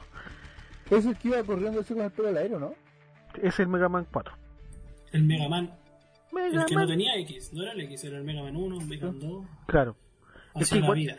Es 0.90 1.04
el 1.04 1.16
que 1.16 1.28
iba 1.28 1.42
corriendo 1.42 1.80
así 1.80 1.92
con 1.94 2.04
el 2.04 2.10
pelo 2.12 2.28
al 2.28 2.36
aire, 2.38 2.58
¿no? 2.58 2.72
Es 3.42 3.58
el 3.60 3.66
Mega 3.68 3.88
Man 3.88 4.06
4. 4.12 4.32
El 5.12 5.24
Mega 5.24 5.48
Man. 5.48 5.70
Mega 6.32 6.60
El 6.62 6.66
que 6.66 6.74
no 6.74 6.86
tenía 6.86 7.16
X. 7.18 7.52
No 7.52 7.62
era 7.64 7.72
el 7.72 7.80
X, 7.82 8.04
era 8.04 8.18
el 8.18 8.24
Mega 8.24 8.42
Man 8.42 8.56
1, 8.56 8.80
Mega 8.86 9.06
Man 9.08 9.18
2. 9.18 9.46
Claro, 9.66 9.96
Es 10.54 10.62
Hacia 10.62 10.74
que 10.76 10.80
la 10.80 10.86
igual- 10.86 10.98
vida. 10.98 11.16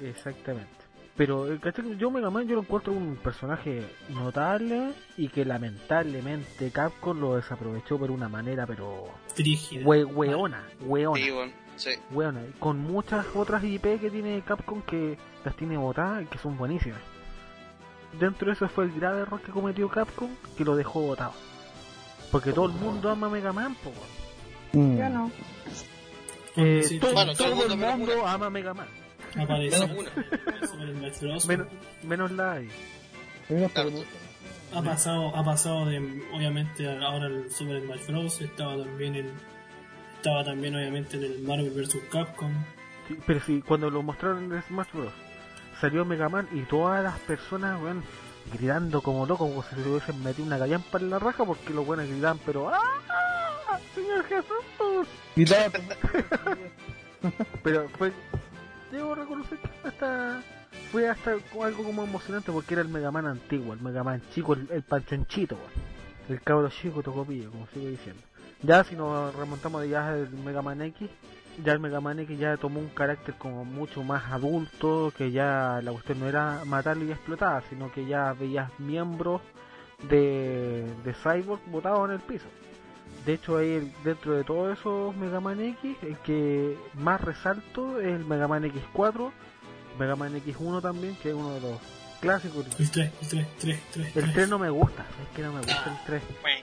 exactamente. 0.00 0.75
Pero 1.16 1.50
eh, 1.50 1.58
¿cachai? 1.60 1.96
yo 1.96 2.10
Mega 2.10 2.28
Man 2.30 2.46
yo 2.46 2.56
lo 2.56 2.60
encuentro 2.60 2.92
un 2.92 3.16
personaje 3.16 3.86
notable 4.10 4.92
y 5.16 5.28
que 5.28 5.44
lamentablemente 5.46 6.70
Capcom 6.70 7.18
lo 7.18 7.36
desaprovechó 7.36 7.98
por 7.98 8.10
una 8.10 8.28
manera 8.28 8.66
pero 8.66 9.04
Brígida. 9.36 9.82
hue- 9.84 10.04
weona, 10.04 10.62
weona. 10.82 11.50
Sí, 11.76 11.90
con 12.58 12.78
muchas 12.78 13.24
otras 13.34 13.62
IP 13.64 13.98
que 14.00 14.10
tiene 14.10 14.42
Capcom 14.42 14.82
que 14.82 15.16
las 15.44 15.54
tiene 15.56 15.76
botadas 15.78 16.22
y 16.22 16.26
que 16.26 16.38
son 16.38 16.56
buenísimas. 16.56 17.00
Dentro 18.18 18.46
de 18.46 18.52
eso 18.54 18.68
fue 18.68 18.84
el 18.84 18.92
grave 18.92 19.22
error 19.22 19.40
que 19.42 19.52
cometió 19.52 19.88
Capcom 19.88 20.30
que 20.56 20.64
lo 20.64 20.74
dejó 20.76 21.00
botado. 21.02 21.32
Porque 22.32 22.52
todo 22.52 22.66
el 22.66 22.72
mundo 22.72 23.10
ama 23.10 23.28
Mega 23.28 23.52
Man, 23.52 23.74
po. 23.76 23.92
Mm. 24.72 24.98
Yo 24.98 25.08
no. 25.10 25.30
Eh, 26.56 26.82
Sí, 26.82 26.98
todo, 26.98 27.12
bueno, 27.12 27.34
todo 27.34 27.46
el 27.48 27.52
todo 27.54 27.62
el 27.64 27.68
mundo 27.70 27.86
menos 27.86 27.98
mundo 27.98 28.26
ama 28.26 28.50
Mega 28.50 28.74
Man. 28.74 28.86
Apareció. 29.38 29.86
Menos 29.88 30.70
Super 30.70 30.88
Smash 30.94 31.20
Bros. 31.20 31.46
Menos, 31.46 31.66
menos 32.02 32.30
la 32.32 32.52
hay. 32.52 32.68
A 33.48 33.52
mí 33.52 33.60
no 33.60 33.68
Claro. 33.68 33.90
me 33.90 33.96
gusta. 33.98 34.12
Ha 34.74 34.82
pasado, 34.82 35.34
ha 35.36 35.44
pasado 35.44 35.86
de, 35.86 35.98
obviamente, 36.34 36.88
ahora 37.04 37.26
el 37.26 37.50
Super 37.50 37.82
Smash 37.82 38.06
Bros. 38.08 38.40
Estaba 38.40 38.76
también 38.76 39.14
en, 39.16 39.30
estaba 40.16 40.44
también 40.44 40.74
obviamente 40.74 41.16
en 41.16 41.24
el 41.24 41.38
Marvel 41.42 41.70
vs. 41.70 41.96
Capcom. 42.10 42.52
Sí, 43.08 43.16
pero 43.26 43.40
sí, 43.40 43.62
cuando 43.66 43.90
lo 43.90 44.02
mostraron 44.02 44.52
en 44.52 44.62
Smash 44.62 44.88
Bros. 44.92 45.12
Salió 45.80 46.04
Mega 46.04 46.28
Man 46.28 46.48
y 46.52 46.62
todas 46.62 47.04
las 47.04 47.18
personas, 47.20 47.80
weón, 47.82 48.02
gritando 48.52 49.02
como 49.02 49.26
locos, 49.26 49.48
como 49.50 49.62
si 49.62 49.74
se 49.82 49.88
hubiesen 49.88 50.22
metido 50.22 50.46
una 50.46 50.56
gallampa 50.58 50.98
en 50.98 51.10
la 51.10 51.18
raja 51.18 51.44
porque 51.44 51.72
los 51.74 51.84
buenos 51.86 52.08
gritaban, 52.08 52.38
pero 52.46 52.70
¡Ah! 52.70 52.80
¡Señor 53.94 54.24
Jesús! 54.24 55.06
Gritaba 55.36 55.70
Pero 57.62 57.88
fue. 57.98 58.12
Debo 58.96 59.14
reconocer 59.14 59.58
que 59.58 59.88
hasta. 59.88 60.42
Fue 60.90 61.06
hasta 61.06 61.32
algo 61.32 61.84
como 61.84 62.04
emocionante 62.04 62.50
porque 62.50 62.72
era 62.72 62.82
el 62.82 62.88
Mega 62.88 63.10
Man 63.10 63.26
antiguo, 63.26 63.74
el 63.74 63.80
Mega 63.82 64.02
Man 64.02 64.22
chico, 64.32 64.54
el, 64.54 64.82
panchonchito. 64.82 65.58
El 66.30 66.40
cabro 66.40 66.70
chico 66.70 67.02
tocopillo, 67.02 67.50
como 67.50 67.66
sigo 67.66 67.88
diciendo. 67.88 68.22
Ya 68.62 68.84
si 68.84 68.96
nos 68.96 69.34
remontamos 69.34 69.82
de 69.82 69.90
ya 69.90 70.16
el 70.16 70.30
Mega 70.30 70.62
Man 70.62 70.80
X, 70.80 71.10
ya 71.62 71.74
el 71.74 71.80
Mega 71.80 72.00
Man 72.00 72.20
X 72.20 72.38
ya 72.38 72.56
tomó 72.56 72.80
un 72.80 72.88
carácter 72.88 73.34
como 73.34 73.66
mucho 73.66 74.02
más 74.02 74.32
adulto, 74.32 75.12
que 75.14 75.30
ya 75.30 75.80
la 75.82 75.92
cuestión 75.92 76.20
no 76.20 76.26
era 76.26 76.64
matarlo 76.64 77.04
y 77.04 77.12
explotar, 77.12 77.64
sino 77.68 77.92
que 77.92 78.06
ya 78.06 78.32
veías 78.32 78.70
miembros 78.80 79.42
de, 80.08 80.90
de 81.04 81.12
Cyborg 81.12 81.60
botados 81.66 82.08
en 82.08 82.14
el 82.14 82.20
piso. 82.20 82.46
De 83.26 83.34
hecho, 83.34 83.58
ahí 83.58 83.92
dentro 84.04 84.34
de 84.34 84.44
todos 84.44 84.78
esos 84.78 85.14
Mega 85.16 85.40
Man 85.40 85.60
X, 85.60 85.96
el 86.02 86.16
que 86.18 86.78
más 86.94 87.20
resalto 87.20 88.00
es 88.00 88.06
el 88.14 88.24
Mega 88.24 88.46
Man 88.46 88.62
X4, 88.64 89.30
Mega 89.98 90.14
Man 90.16 90.34
X1 90.42 90.80
también, 90.80 91.16
que 91.16 91.30
es 91.30 91.34
uno 91.34 91.54
de 91.54 91.60
los 91.60 91.80
clásicos. 92.20 92.64
El 92.78 92.90
3, 92.90 93.12
el 93.22 93.28
3, 93.28 93.46
3, 93.58 93.80
3, 93.92 94.16
El 94.16 94.32
3 94.32 94.48
no 94.48 94.58
me 94.60 94.70
gusta, 94.70 95.04
es 95.22 95.36
que 95.36 95.42
no 95.42 95.52
me 95.52 95.58
gusta 95.58 95.84
el 96.00 96.06
3. 96.06 96.22
Bueno, 96.40 96.60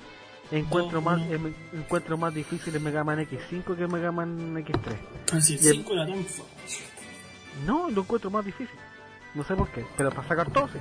Encuentro 0.51 1.01
No, 1.01 1.09
más 1.09 1.19
no. 1.19 1.33
em- 1.33 1.53
encuentro 1.73 2.17
más 2.17 2.33
difícil 2.33 2.75
el 2.75 2.81
Mega 2.81 3.03
Man 3.03 3.19
X5 3.19 3.75
que 3.75 3.83
el 3.83 3.89
Mega 3.89 4.11
Man 4.11 4.55
X3. 4.57 4.95
Así, 5.33 5.55
el 5.55 5.63
Y 5.63 5.67
el- 5.67 5.73
5 5.77 5.93
era 5.93 6.05
tan. 6.05 6.25
No, 7.65 7.89
lo 7.89 8.01
encuentro 8.01 8.29
más 8.29 8.45
difícil. 8.45 8.77
No 9.33 9.43
sé 9.43 9.55
por 9.55 9.67
qué, 9.69 9.83
pero 9.97 10.11
para 10.11 10.27
sacar 10.27 10.49
todo 10.51 10.67
sí. 10.67 10.77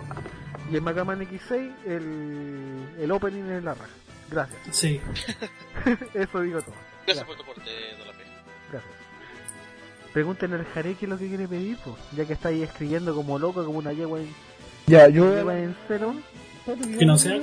Y 0.71 0.77
el 0.77 0.83
Mega 0.83 1.05
Man 1.05 1.21
X6, 1.23 1.73
el, 1.87 2.87
el 3.01 3.11
opening 3.11 3.45
es 3.51 3.65
la 3.65 3.75
raja. 3.75 3.91
Gracias. 4.31 4.61
Sí. 4.71 5.01
Eso 6.15 6.41
digo 6.41 6.63
todo. 6.63 6.75
gracias 7.07 7.27
por 7.27 7.37
tu 7.37 7.43
aporte, 7.43 7.63
Fe. 7.63 7.97
Gracias. 8.71 8.93
Pregúntenle 10.13 10.57
al 10.57 10.67
Jare 10.67 10.95
qué 10.95 11.07
es 11.07 11.11
lo 11.11 11.19
que 11.19 11.29
quiere 11.29 11.49
pedir, 11.49 11.79
pues, 11.83 11.97
ya 12.15 12.27
que 12.27 12.35
está 12.35 12.49
ahí 12.49 12.63
escribiendo 12.63 13.15
como 13.15 13.39
loco, 13.39 13.65
como 13.65 13.79
una 13.79 13.93
yegua 13.93 14.21
en, 14.21 14.35
Ya, 14.87 15.09
yo 15.09 15.35
yegua 15.35 15.59
en 15.59 15.75
cero. 15.89 16.15
Que 16.67 17.07
no 17.07 17.17
sea. 17.17 17.41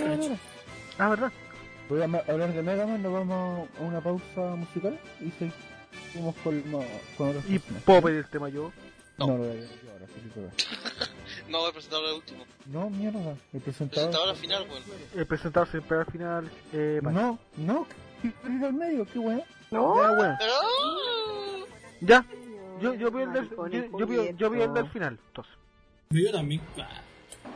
Ah, 0.98 1.10
¿verdad? 1.10 1.32
Voy 1.90 2.02
a 2.02 2.04
hablar 2.04 2.54
de 2.54 2.62
Mega 2.62 2.86
Man, 2.86 3.02
nos 3.02 3.12
vamos 3.12 3.68
a 3.80 3.82
una 3.82 4.00
pausa 4.00 4.56
musical 4.56 5.00
y 5.20 5.32
seguimos 5.32 6.36
con, 6.44 6.72
no, 6.72 6.84
con 7.18 7.30
otros 7.30 7.44
Y 7.50 7.58
puedo 7.58 8.04
pedir 8.04 8.18
el 8.20 8.28
tema 8.28 8.50
yo. 8.50 8.72
No, 9.18 9.28
lo 9.28 9.38
voy 9.38 9.48
a 9.48 9.54
decir 9.54 9.90
ahora, 9.92 10.06
sí, 10.08 10.32
sí, 10.34 11.06
No, 11.50 11.66
el 11.66 11.74
presentador 11.74 12.10
el 12.10 12.16
último. 12.16 12.46
No, 12.68 12.90
mierda, 12.92 13.36
el 13.54 13.62
presentador. 13.62 14.12
Presentador 14.12 14.30
al 14.30 14.36
final, 14.36 14.68
weón. 14.70 14.84
El 15.16 15.26
presentador 15.26 15.70
siempre 15.70 15.98
al 15.98 16.06
final. 16.06 16.52
Eh. 16.74 17.00
No, 17.02 17.40
no, 17.58 17.88
ir 18.28 18.66
al 18.66 18.74
medio, 18.74 19.06
qué 19.06 19.20
weón. 19.20 19.44
No. 19.72 19.96
Ya, 20.02 20.12
bueno. 20.12 20.38
Ya. 22.02 22.26
Yo, 22.82 22.94
yo 22.94 23.12
pido 23.12 23.24
el 23.24 23.34
del, 23.34 23.44
Maricón 23.44 23.72
yo, 23.72 24.00
yo 24.00 24.08
pido, 24.08 24.26
yo 24.32 24.52
pido 24.52 24.64
el 24.66 24.74
del 24.74 24.90
final, 24.90 25.20
entonces. 25.28 25.54
Yo 26.12 26.32
también. 26.32 26.62
Ah, 26.78 26.88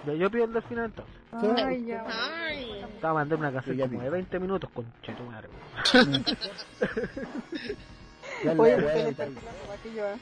Ya, 0.06 0.14
yo 0.14 0.30
pido 0.30 0.44
el 0.46 0.54
del 0.54 0.64
final, 0.64 0.86
entonces. 0.86 1.64
Ay, 1.66 1.86
ya. 1.86 2.06
Ay. 2.46 2.82
Estaba 2.94 3.14
mandando 3.16 3.48
una 3.48 3.64
Ya, 3.66 3.88
como 3.88 4.02
de 4.02 4.10
20 4.10 4.40
minutos 4.40 4.70
con 4.74 4.86
cheto 5.02 5.24
madre. 5.24 5.48
Ya 8.44 8.54
Voy 8.54 8.72
a 8.72 8.78
la 8.78 8.84
weá 8.84 8.92
hacer 8.94 9.04
del 9.04 9.12
esta 9.12 9.24
país. 9.26 9.38
clase 9.40 9.58
para 9.68 9.82
que 9.82 9.94
yo 9.94 10.06
haga. 10.06 10.18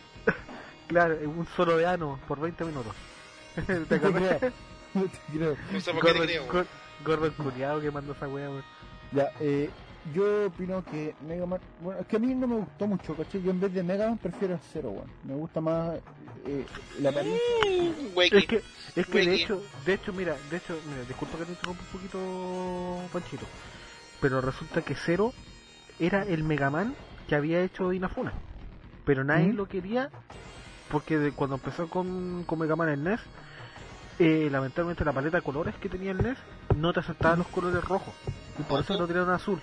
Claro, 0.88 1.18
un 1.30 1.48
solo 1.56 1.78
de 1.78 1.86
ano 1.86 2.20
por 2.28 2.40
20 2.40 2.64
minutos. 2.66 2.94
¿Te 3.66 3.74
No 3.80 3.86
te 3.86 4.00
creo, 4.00 4.12
no 4.94 5.04
te 5.04 5.20
creo. 5.34 5.58
No 5.72 5.82
sé 5.82 5.94
por 5.94 6.02
qué 6.06 6.14
te 6.14 6.18
Gordo, 6.20 6.24
creo, 6.26 6.44
weón. 6.44 6.56
gor- 6.56 6.68
gordo 7.06 7.26
el 7.28 7.34
culiao 7.34 7.82
que 7.82 7.92
mandó 7.92 8.14
esa 8.14 8.28
wea, 8.28 8.50
weón. 8.50 8.64
Ya, 9.12 9.32
eh, 9.40 9.70
yo 10.14 10.48
opino 10.48 10.84
que 10.84 11.16
Mega 11.22 11.46
Man. 11.46 11.60
Bueno, 11.80 12.00
es 12.02 12.08
que 12.08 12.16
a 12.16 12.20
mí 12.20 12.34
no 12.34 12.48
me 12.48 12.56
gustó 12.56 12.88
mucho, 12.88 13.16
¿cachai? 13.16 13.42
Yo 13.42 13.52
en 13.52 13.60
vez 13.60 13.74
de 13.74 13.84
Mega 13.84 14.08
Man 14.08 14.18
prefiero 14.18 14.58
Zero, 14.72 14.90
weón. 14.92 15.08
Me 15.24 15.36
gusta 15.36 15.62
más 15.62 16.00
eh, 16.46 16.66
la 17.00 17.10
apariencia. 17.10 17.56
Mm. 17.80 18.18
Es 18.20 18.46
que, 18.48 18.64
es 18.96 19.06
que 19.08 19.20
de 19.26 19.36
hecho, 19.36 19.64
de 19.86 19.94
hecho, 19.94 20.14
mira, 20.14 20.38
de 20.50 20.58
hecho, 20.58 20.82
mira, 20.86 21.04
disculpa 21.04 21.38
que 21.38 21.46
te 21.46 21.52
interrumpa 21.52 21.84
un 21.84 21.90
poquito, 21.90 23.10
Panchito, 23.12 23.46
pero 24.20 24.42
resulta 24.42 24.82
que 24.82 24.96
Zero 24.96 25.34
era 26.00 26.24
el 26.24 26.44
Mega 26.44 26.70
Man 26.70 26.96
que 27.28 27.36
había 27.36 27.62
hecho 27.62 27.94
Inafuna, 27.94 28.34
pero 29.06 29.24
nadie 29.24 29.54
¿Mm? 29.54 29.56
lo 29.56 29.68
quería 29.68 30.10
porque 30.90 31.18
de- 31.18 31.32
cuando 31.32 31.56
empezó 31.58 31.88
con, 31.90 32.44
con 32.46 32.60
Mega 32.60 32.76
Man 32.76 32.90
en 32.90 33.04
NES, 33.04 33.20
eh, 34.20 34.50
lamentablemente 34.52 35.06
la 35.06 35.14
paleta 35.14 35.38
de 35.38 35.44
colores 35.44 35.76
que 35.76 35.90
tenía 35.90 36.12
el 36.12 36.18
NES 36.22 36.38
no 36.76 36.92
te 36.94 37.00
aceptaba 37.00 37.36
los 37.36 37.48
colores 37.48 37.84
rojos. 37.84 38.14
Y 38.60 38.64
por 38.64 38.82
eso 38.82 38.98
lo 38.98 39.08
tiraron 39.08 39.32
azul. 39.34 39.62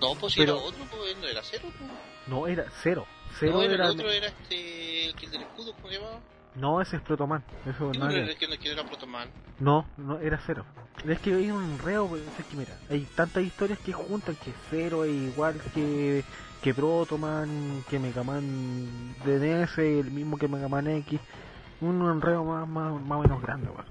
No, 0.00 0.14
pues 0.14 0.32
si 0.34 0.40
Pero- 0.40 0.56
era 0.56 0.64
otro, 0.64 0.84
pues 0.90 1.16
no 1.18 1.26
era 1.26 1.40
cero. 1.42 1.64
Pues. 1.78 1.90
No, 2.26 2.46
era 2.46 2.64
cero. 2.82 3.06
Cero 3.38 3.52
no, 3.54 3.62
era, 3.62 3.74
era. 3.74 3.84
el 3.86 3.90
otro 3.92 4.10
era 4.10 4.26
este, 4.28 5.06
el 5.06 5.14
que 5.14 5.26
el 5.26 5.32
del 5.32 5.42
escudo, 5.42 5.72
¿cómo 5.74 5.88
llamaba? 5.92 6.20
No, 6.54 6.80
ese 6.80 6.96
es 6.96 7.02
Protoman. 7.02 7.44
Eso 7.66 7.92
nada 7.92 8.08
pero 8.08 8.24
que- 8.26 8.30
el 8.32 8.36
que 8.38 8.46
no 8.48 8.54
no 8.74 8.80
era 8.80 8.84
Protoman. 8.88 9.28
No, 9.60 9.86
no, 9.96 10.18
era 10.18 10.40
cero. 10.44 10.64
Es 11.06 11.18
que 11.20 11.32
hay 11.34 11.50
un 11.50 11.78
reo, 11.78 12.06
pues, 12.08 12.22
es 12.38 12.44
que 12.46 12.56
mira, 12.56 12.76
hay 12.90 13.02
tantas 13.14 13.44
historias 13.44 13.78
que 13.78 13.92
juntan 13.92 14.34
que 14.36 14.52
cero 14.70 15.04
es 15.04 15.12
igual 15.12 15.60
que, 15.74 16.24
que 16.62 16.74
Protoman, 16.74 17.84
que 17.88 17.98
Mega 17.98 18.22
Man 18.24 19.14
DNS, 19.24 19.78
el 20.00 20.10
mismo 20.10 20.36
que 20.38 20.48
Mega 20.48 20.68
Man 20.68 20.88
X. 20.88 21.20
Un 21.80 22.10
enreo 22.10 22.42
más, 22.44 22.66
más, 22.66 23.00
más 23.02 23.18
o 23.18 23.22
menos 23.22 23.40
grande, 23.42 23.68
weón. 23.70 23.84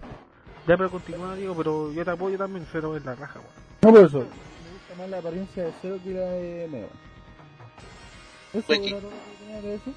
Ya, 0.67 0.75
pero 0.75 0.91
continúa, 0.91 1.35
digo, 1.35 1.55
pero 1.55 1.93
yo 1.93 2.03
te 2.03 2.11
apoyo 2.11 2.37
también, 2.37 2.67
cero 2.71 2.97
es 2.97 3.05
la 3.05 3.15
raja, 3.15 3.39
weón. 3.39 3.51
No 3.81 3.91
por 3.91 4.05
eso. 4.05 4.27
Más 4.97 5.09
la 5.09 5.17
apariencia 5.19 5.63
de 5.65 5.73
Zero 5.81 5.99
que 6.03 6.09
la 6.11 6.21
de 6.21 6.67
Mega 6.71 6.87
Man. 6.87 6.95
Eso 8.53 8.63
Pues 8.65 8.79
era 8.79 8.89
todo 8.99 9.01
lo 9.01 9.09
que 9.09 9.15
tenía 9.45 9.61
que 9.61 9.67
decir. 9.67 9.93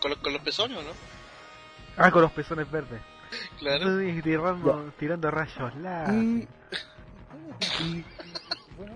Con, 0.00 0.10
los- 0.10 0.20
con 0.20 0.32
los 0.32 0.42
pezones, 0.42 0.78
¿o 0.78 0.82
¿no? 0.82 0.90
Ah, 1.96 2.10
con 2.10 2.22
los 2.22 2.32
pezones 2.32 2.70
verdes. 2.70 3.00
Claro. 3.60 4.00
Sí, 4.00 4.20
tirando, 4.22 4.92
tirando 4.98 5.30
rayos 5.30 5.76
láser. 5.76 6.14
Y. 6.14 6.48
y- 7.80 8.04
bueno, 8.76 8.92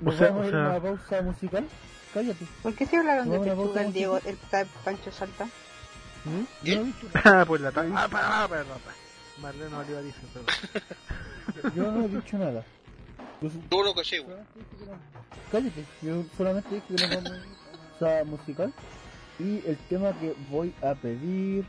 nos 0.00 0.14
O 0.14 0.18
sea, 0.18 0.28
vamos 0.30 0.46
o 0.46 0.50
sea- 0.50 0.66
a 0.66 0.70
una 0.70 0.80
pausa 0.80 1.22
musical. 1.22 1.68
Cállate. 2.12 2.44
¿Por 2.62 2.74
qué 2.74 2.86
se 2.86 2.96
hablaron 2.96 3.30
de 3.30 3.38
Vamos 3.38 3.46
a 3.48 3.52
una 3.52 3.62
Pechuga 3.62 3.74
pausa 3.74 3.86
el 3.86 3.92
Diego, 3.92 4.18
el 4.26 4.36
Pa- 4.36 4.64
Pancho 4.84 5.12
Salta? 5.12 5.44
¿Mm? 6.24 6.42
Yo 6.64 6.74
no 6.76 6.80
he 6.82 6.84
dicho 6.86 7.06
nada. 7.14 7.22
Ah, 7.42 7.44
pues 7.46 7.60
la 7.60 7.70
ta- 7.70 7.86
Ah, 7.94 8.08
pa- 8.10 8.42
ah, 8.44 8.48
perdón, 8.48 8.78
pa. 8.84 8.92
Marlene 9.40 9.74
Oliva 9.76 10.00
dice, 10.00 10.18
perdón. 10.32 11.74
Yo 11.76 11.92
no 11.92 12.04
he 12.04 12.08
dicho 12.08 12.38
nada. 12.38 12.64
Yo 13.42 13.50
Todo 13.68 13.82
lo 13.82 13.94
caché, 13.94 14.20
weón. 14.20 14.46
Cállate. 15.50 15.84
Yo 16.00 16.24
solamente 16.36 16.74
dije 16.74 16.86
que 16.88 17.20
no 17.20 17.26
vamos 18.00 18.26
musical. 18.26 18.72
Y 19.38 19.66
el 19.66 19.76
tema 19.88 20.12
que 20.18 20.34
voy 20.50 20.72
a 20.82 20.94
pedir 20.94 21.64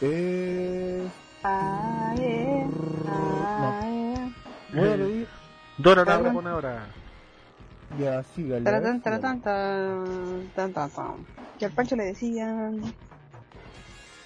es. 0.00 1.10
Ah, 1.42 2.14
eh, 2.18 2.66
ah, 3.06 3.80
eh. 3.84 4.32
Voy 4.72 4.88
a 4.88 4.96
pedir. 4.96 5.28
Dora 5.78 6.04
la 6.04 6.32
pone 6.32 6.50
ahora. 6.50 6.86
Ya, 7.98 8.22
sígale. 8.34 8.64
Taratán, 8.64 9.00
taratán, 9.00 9.40
tan, 9.40 10.50
tan, 10.54 10.72
tan, 10.72 10.90
tan. 10.90 11.26
Que 11.58 11.66
al 11.66 11.72
Pancho 11.72 11.96
le 11.96 12.04
decían. 12.04 12.94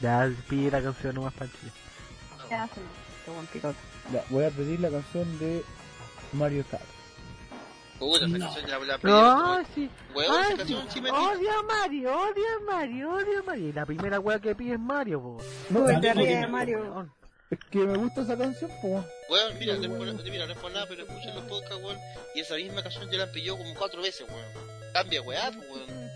Ya, 0.00 0.30
pide 0.48 0.70
la 0.70 0.82
canción 0.82 1.14
nomás, 1.14 1.34
Pancho. 1.34 1.56
Ya, 2.50 2.66
se 2.68 2.80
me-. 2.80 4.12
Ya, 4.12 4.24
voy 4.30 4.44
a 4.44 4.50
pedir 4.50 4.80
la 4.80 4.90
canción 4.90 5.38
de 5.38 5.62
Mario 6.32 6.64
Kart. 6.70 6.82
Puta, 7.98 8.26
esa 8.26 8.38
No. 8.38 8.54
la, 8.68 8.78
la 8.78 8.98
No, 9.02 9.64
sí. 9.74 9.90
Weón, 10.14 10.40
esa 10.44 10.56
canción 10.56 10.86
sí 10.90 11.00
me 11.00 11.10
odio 11.10 11.50
a 11.50 11.62
Mario, 11.64 12.12
odio 12.16 12.44
a 12.56 12.60
Mario, 12.72 13.12
odio 13.12 13.40
a 13.40 13.42
Mario. 13.42 13.68
Y 13.68 13.72
la 13.72 13.84
primera 13.86 14.20
wea 14.20 14.38
que 14.38 14.54
pide 14.54 14.74
es 14.74 14.78
Mario, 14.80 15.20
po. 15.20 15.38
No, 15.70 15.88
es 15.90 16.00
te 16.00 16.12
que- 16.12 16.46
Mario. 16.46 16.78
Weón. 16.82 17.12
es 17.50 17.58
que 17.70 17.78
me 17.78 17.96
gusta 17.98 18.20
esa 18.22 18.38
canción, 18.38 18.70
pues. 18.80 19.04
Weón, 19.28 19.58
mira, 19.58 19.74
no 19.76 19.82
es 19.82 19.88
por, 20.14 20.24
mira, 20.30 20.46
no 20.46 20.52
es 20.52 20.58
por 20.58 20.70
nada, 20.70 20.86
pero 20.88 21.02
escuchen 21.02 21.34
los 21.34 21.44
podcasts, 21.44 21.82
weón. 21.82 21.98
Y 22.36 22.40
esa 22.40 22.54
misma 22.54 22.82
canción 22.84 23.10
yo 23.10 23.18
la 23.18 23.32
pilló 23.32 23.56
como 23.58 23.74
cuatro 23.74 24.00
veces, 24.00 24.26
weón. 24.28 24.44
Cambia, 24.94 25.20
weá, 25.22 25.50
weón. 25.50 26.08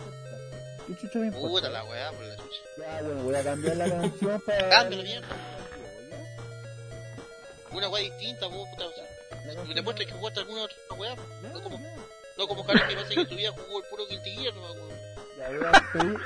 ¿Qué 0.86 0.97
chucha 1.01 1.18
me 1.18 1.26
importa? 1.26 1.48
Puta 1.48 1.68
la 1.70 1.84
weá, 1.84 2.12
por 2.12 2.24
la 2.24 2.36
chucha. 2.36 2.60
Ya, 2.78 3.02
bueno, 3.02 3.22
voy 3.24 3.34
a 3.34 3.43
cambiar 3.43 3.76
la 3.76 3.90
canción 3.90 4.40
para. 4.47 4.68
Cámbiala, 4.68 5.02
mierda. 5.02 5.26
Una 7.72 7.89
weá 7.89 8.02
distinta, 8.05 8.47
vos, 8.47 8.68
puta. 8.70 8.84
Me 9.44 9.74
demuestra 9.74 10.05
que 10.05 10.12
jugaste 10.12 10.40
alguna 10.40 10.62
otra 10.62 10.77
weá, 10.97 11.16
no 11.43 11.62
como, 11.62 11.81
no 12.39 12.48
como 12.48 12.64
Karen 12.64 12.89
que 12.89 12.94
parece 12.94 13.14
que 13.14 13.24
tu 13.24 13.35
vida 13.35 13.51
jugó 13.52 13.78
el 13.78 13.85
puro 13.90 14.06
Guilty 14.06 14.31
Gear, 14.31 14.55
no, 14.55 14.73
weón. 14.73 14.90
Ya, 15.39 15.48
voy 15.48 15.66
a 15.66 15.93
pedir. 15.93 16.20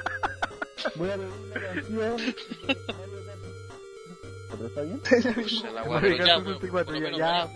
Voy 0.94 1.10
a 1.10 1.14
pedir 1.16 1.32
una 1.32 1.60
canción. 1.60 2.34
¿Pero 4.50 4.66
está 4.66 4.80
bien? 4.82 5.00
Pucha 5.34 5.70
la 5.70 5.82
weá, 5.84 6.00
pero 6.00 6.16
ya, 6.24 6.38
weón. 6.38 6.44
Por 6.44 6.54
64, 6.54 6.94
lo 6.94 7.00
menos 7.00 7.18
ya. 7.18 7.48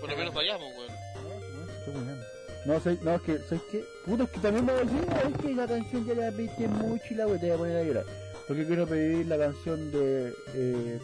por 0.00 0.10
lo 0.10 0.16
menos 0.16 0.34
variamos, 0.34 0.72
weón. 0.76 0.92
No, 0.92 1.92
no, 1.92 2.06
weando. 2.06 2.26
No, 2.64 2.80
sé, 2.80 2.98
no, 3.02 3.14
es 3.16 3.22
que, 3.22 3.38
¿sabes 3.38 3.62
qué? 3.72 3.84
Puta, 4.04 4.22
es 4.24 4.30
que 4.30 4.38
también 4.38 4.64
me 4.64 4.72
voy 4.72 4.82
a 4.82 4.84
decir, 4.84 5.08
es 5.10 5.42
que 5.42 5.54
la 5.54 5.66
canción 5.66 6.06
ya 6.06 6.14
la 6.14 6.30
viste 6.30 6.68
mucho 6.68 7.04
y 7.10 7.14
la 7.14 7.26
voy 7.26 7.38
te 7.38 7.46
voy 7.46 7.54
a 7.54 7.58
poner 7.58 7.76
a 7.76 7.82
llorar. 7.82 8.06
Porque 8.46 8.66
quiero 8.66 8.86
pedir 8.86 9.26
la 9.26 9.38
canción 9.38 9.90
de 9.90 10.34
eh, 10.54 11.00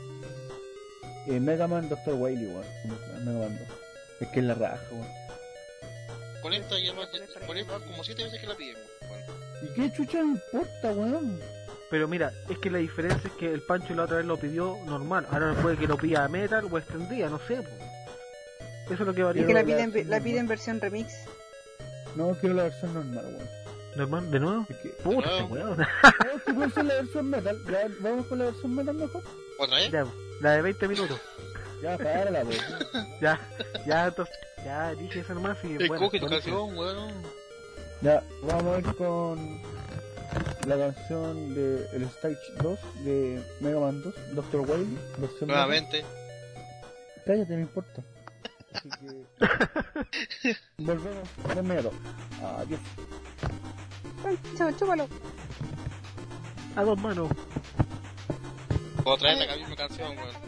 eh, 1.27 1.41
Mega 1.41 1.67
Man 1.67 1.89
Dr. 1.89 2.15
Wily, 2.15 2.47
weón. 2.47 2.65
Mega 3.25 3.39
Man 3.39 3.59
2. 3.69 3.88
Es 4.21 4.29
que 4.29 4.41
es 4.41 4.47
la 4.47 4.55
raja, 4.55 4.81
weón. 4.91 5.07
Con 6.43 6.53
esta 6.53 6.79
ya 6.79 6.93
más, 6.95 7.09
con 7.47 7.57
esta 7.59 7.79
como 7.81 8.05
siete 8.05 8.25
veces 8.25 8.41
que 8.41 8.47
la 8.47 8.55
piden, 8.57 8.77
weón. 9.11 9.23
¿Y 9.63 9.75
qué 9.75 9.93
chucha 9.93 10.19
me 10.23 10.33
importa, 10.33 10.91
weón? 10.93 11.41
Pero 11.91 12.07
mira, 12.07 12.33
es 12.49 12.59
que 12.59 12.71
la 12.71 12.79
diferencia 12.79 13.29
es 13.31 13.37
que 13.39 13.53
el 13.53 13.63
Pancho 13.63 13.95
la 13.95 14.05
otra 14.05 14.19
vez 14.19 14.27
lo 14.27 14.37
pidió 14.37 14.77
normal. 14.85 15.27
Ahora 15.31 15.55
puede 15.63 15.77
que 15.79 15.87
lo 15.87 15.97
pida 15.97 16.25
a 16.25 16.29
metal 16.29 16.67
o 16.71 16.79
extendida, 16.79 17.29
no 17.31 17.39
sé, 17.39 17.57
po. 17.63 17.71
Eso 18.85 18.95
es 18.95 19.01
lo 19.01 19.15
que 19.15 19.21
Y 19.21 19.25
varía. 19.25 19.47
que 19.47 19.55
la 19.55 19.65
Quiero 19.65 19.71
la 19.71 19.77
piden, 19.85 19.93
versión 19.93 20.11
la 20.11 20.21
piden 20.21 20.47
versión 20.49 20.81
remix. 20.81 21.13
No, 22.15 22.33
quiero 22.41 22.55
la 22.57 22.65
versión 22.65 22.95
normal, 22.95 23.25
weón. 23.27 23.49
Normal, 23.97 24.31
¿de 24.31 24.39
nuevo? 24.41 24.67
Es 24.69 24.77
que, 24.77 24.89
Puta, 25.03 25.45
weón. 25.47 25.81
es 26.47 26.55
puede 26.55 26.71
ser 26.71 26.85
la 26.85 26.95
versión 26.95 27.31
metal. 27.31 27.59
Ya, 27.71 27.89
vamos 28.01 28.27
con 28.27 28.39
la 28.39 28.45
versión 28.47 28.75
metal 28.75 28.95
mejor. 28.95 29.23
¿Otra 29.59 29.77
vez? 29.79 29.91
Ya, 29.91 30.05
la 30.41 30.53
de 30.53 30.63
20 30.63 30.89
minutos. 30.89 31.21
Ya, 31.83 31.97
párala, 31.99 32.43
weón. 32.45 32.61
Ya, 33.21 33.39
ya, 33.87 34.07
entonces, 34.09 34.35
ya 34.65 34.95
dije 34.95 35.21
eso 35.21 35.35
nomás 35.35 35.59
y 35.65 35.75
El 35.77 35.89
bueno. 35.89 36.05
coge 36.07 36.21
tu 36.21 36.27
canción, 36.29 36.77
weón. 36.77 37.13
Ya, 38.03 38.23
vamos 38.43 38.77
a 38.77 38.79
ir 38.79 38.95
con 38.97 39.61
la 40.67 40.77
canción 40.77 41.55
de 41.55 41.89
el 41.95 42.03
Stage 42.05 42.37
2 42.63 42.79
de 43.05 43.43
Mega 43.61 43.81
Man 43.81 44.03
2, 44.03 44.15
Dr. 44.35 44.61
Wily, 44.71 44.99
versión 45.19 45.49
Nuevamente. 45.49 46.03
metal. 46.03 46.13
Cállate, 47.27 47.55
no 47.55 47.61
importa. 47.61 48.03
Así 48.75 48.89
que... 48.91 50.57
Volvemos 50.79 51.29
en 51.57 51.67
medio. 51.67 51.91
Adiós. 52.59 52.81
Pancho, 54.23 54.79
chúpalo. 54.79 55.09
A 56.77 56.83
dos 56.85 56.99
manos. 56.99 57.29
Otra 59.05 59.35
vez 59.35 59.47
la 59.49 59.57
misma 59.57 59.77
canción, 59.77 60.17
weón. 60.17 60.48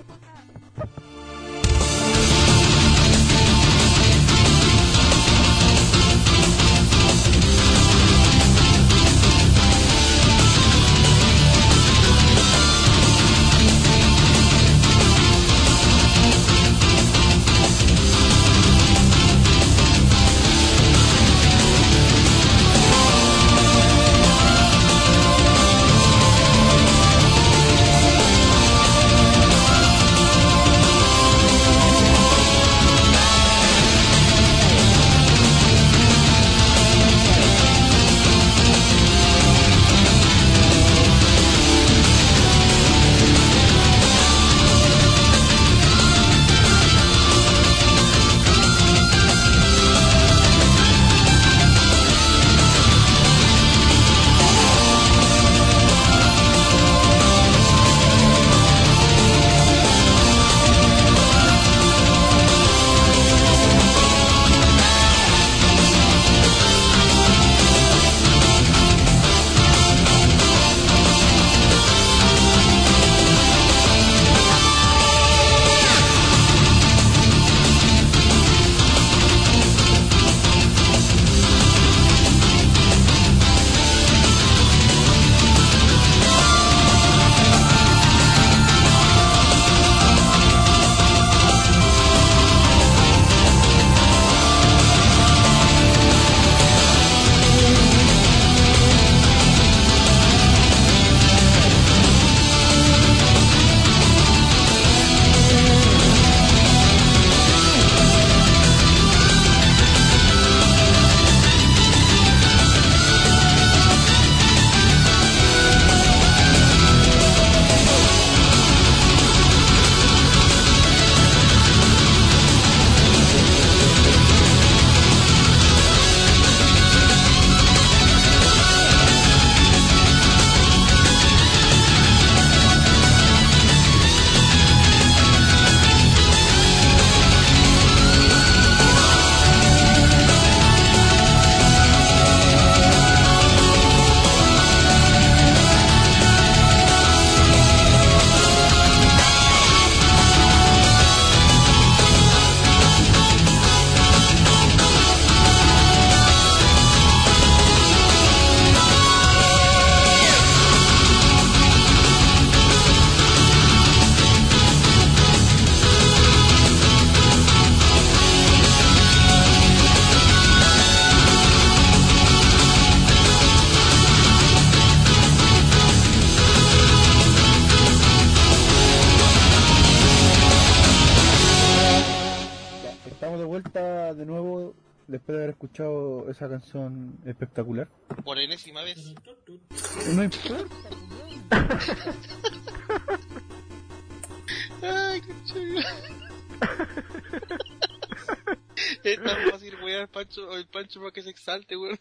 Pancho, 200.91 201.01
para 201.01 201.13
que 201.13 201.23
se 201.23 201.31
exalte, 201.31 201.77
weón. 201.77 201.99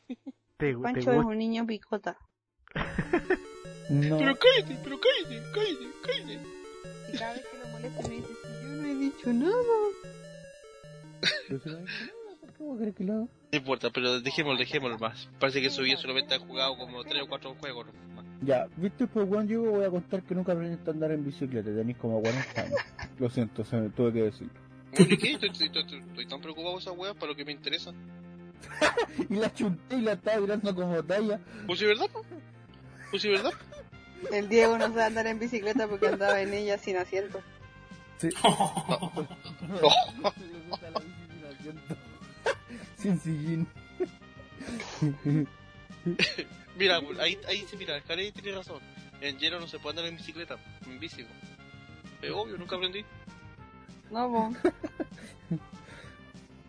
¿Te, 0.57 0.73
te 0.73 0.77
Pancho 0.77 1.11
es 1.13 1.25
un 1.25 1.37
niño 1.37 1.65
picota. 1.67 2.17
No. 3.89 4.17
Pero 4.17 4.35
cállate, 4.37 4.77
pero 4.83 4.99
cállate, 4.99 5.41
cállate, 5.53 5.87
cállate. 6.03 6.39
Y 7.13 7.17
cada 7.17 7.33
vez 7.33 7.45
que 7.45 7.57
lo 7.57 7.67
molesta 7.69 8.07
me 8.07 8.15
dice, 8.15 8.27
si 8.27 8.61
yo 8.61 8.69
no 8.69 8.87
he 8.87 8.95
dicho 8.95 9.33
nada. 9.33 9.53
Pero 11.47 11.59
si 11.61 11.69
no 11.69 11.77
hay 11.77 11.83
nada, 11.83 12.37
¿por 12.41 12.53
qué 12.53 12.63
voy 12.63 12.75
a 12.75 12.79
creer 12.79 12.93
que 12.93 13.03
lo 13.03 13.13
hago? 13.13 13.29
No 13.51 13.57
importa, 13.57 13.89
pero 13.89 14.21
dejémoslo, 14.21 14.59
dejémoslo 14.59 14.99
más. 14.99 15.29
Parece 15.39 15.61
que 15.61 15.69
su 15.71 15.81
vida 15.81 15.97
solamente 15.97 16.35
ha 16.35 16.39
jugado 16.39 16.77
como 16.77 17.03
3 17.03 17.23
o 17.23 17.27
4 17.27 17.55
juegos. 17.55 17.87
¿no? 17.87 18.23
Ya, 18.45 18.67
viste, 18.77 19.07
pues 19.07 19.27
cuando 19.27 19.51
yo 19.53 19.61
voy 19.63 19.85
a 19.85 19.89
contar 19.89 20.21
que 20.23 20.35
nunca 20.35 20.51
aprendiste 20.53 20.89
a 20.89 20.93
andar 20.93 21.11
en 21.11 21.25
bicicleta, 21.25 21.69
tenés 21.73 21.97
como 21.97 22.21
40 22.21 22.61
años. 22.61 22.79
Lo 23.17 23.29
siento, 23.29 23.63
se 23.65 23.75
me 23.77 23.89
tuve 23.89 24.13
que 24.13 24.21
decir. 24.23 24.49
Oye, 24.99 25.17
¿qué? 25.17 25.31
Estoy, 25.33 25.49
estoy- 25.49 25.67
estoy- 25.81 25.99
estoy 25.99 26.25
tan 26.27 26.41
preocupado 26.41 26.77
esa 26.77 26.91
weá 26.91 27.13
para 27.15 27.27
lo 27.31 27.35
que 27.35 27.43
me 27.45 27.51
interesa. 27.53 27.91
Y 29.29 29.35
la 29.35 29.53
chunté 29.53 29.95
y 29.97 30.01
la 30.01 30.13
estaba 30.13 30.39
tirando 30.41 30.73
como 30.75 31.03
talla. 31.03 31.39
Pues 31.67 31.79
sí, 31.79 31.85
¿verdad? 31.85 32.07
Pues 33.09 33.21
sí, 33.21 33.29
¿verdad? 33.29 33.51
El 34.31 34.49
Diego 34.49 34.77
no 34.77 34.87
sabe 34.87 35.03
andar 35.03 35.27
en 35.27 35.39
bicicleta 35.39 35.87
porque 35.87 36.07
andaba 36.07 36.41
en 36.41 36.53
ella 36.53 36.77
sin 36.77 36.97
asiento. 36.97 37.41
Sí. 38.17 38.29
Sin 42.97 43.17
sillín. 43.19 43.67
Mira, 46.77 46.99
ahí, 47.21 47.39
ahí 47.47 47.65
sí, 47.69 47.77
mira, 47.77 48.01
Jare 48.01 48.31
tiene 48.33 48.57
razón. 48.57 48.81
En 49.21 49.37
hielo 49.37 49.59
no 49.59 49.67
se 49.67 49.79
puede 49.79 49.91
andar 49.91 50.11
en 50.11 50.17
bicicleta, 50.17 50.57
en 50.85 50.99
bici. 50.99 51.25
Es 52.21 52.31
obvio, 52.31 52.57
nunca 52.57 52.75
aprendí. 52.75 53.05
No. 54.11 54.53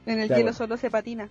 En 0.06 0.18
el 0.18 0.28
Ya, 0.28 0.38
hielo 0.38 0.52
solo 0.52 0.76
se 0.76 0.90
patina. 0.90 1.28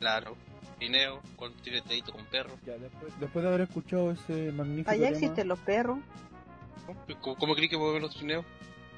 Claro. 0.00 0.36
Pineo, 0.78 1.20
con 1.36 1.52
tiretadito 1.58 2.10
con 2.12 2.24
perro. 2.26 2.50
Ya, 2.66 2.72
después, 2.78 3.12
después 3.20 3.42
de 3.42 3.48
haber 3.48 3.60
escuchado 3.62 4.10
ese 4.10 4.50
magnífico 4.50 4.90
Allá 4.90 5.04
tema, 5.08 5.16
existen 5.18 5.46
los 5.48 5.58
perros 5.60 5.98
¿Cómo, 7.20 7.36
cómo 7.36 7.54
creí 7.54 7.68
que 7.68 7.76
mueven 7.76 8.02
los 8.02 8.14
trineos? 8.16 8.44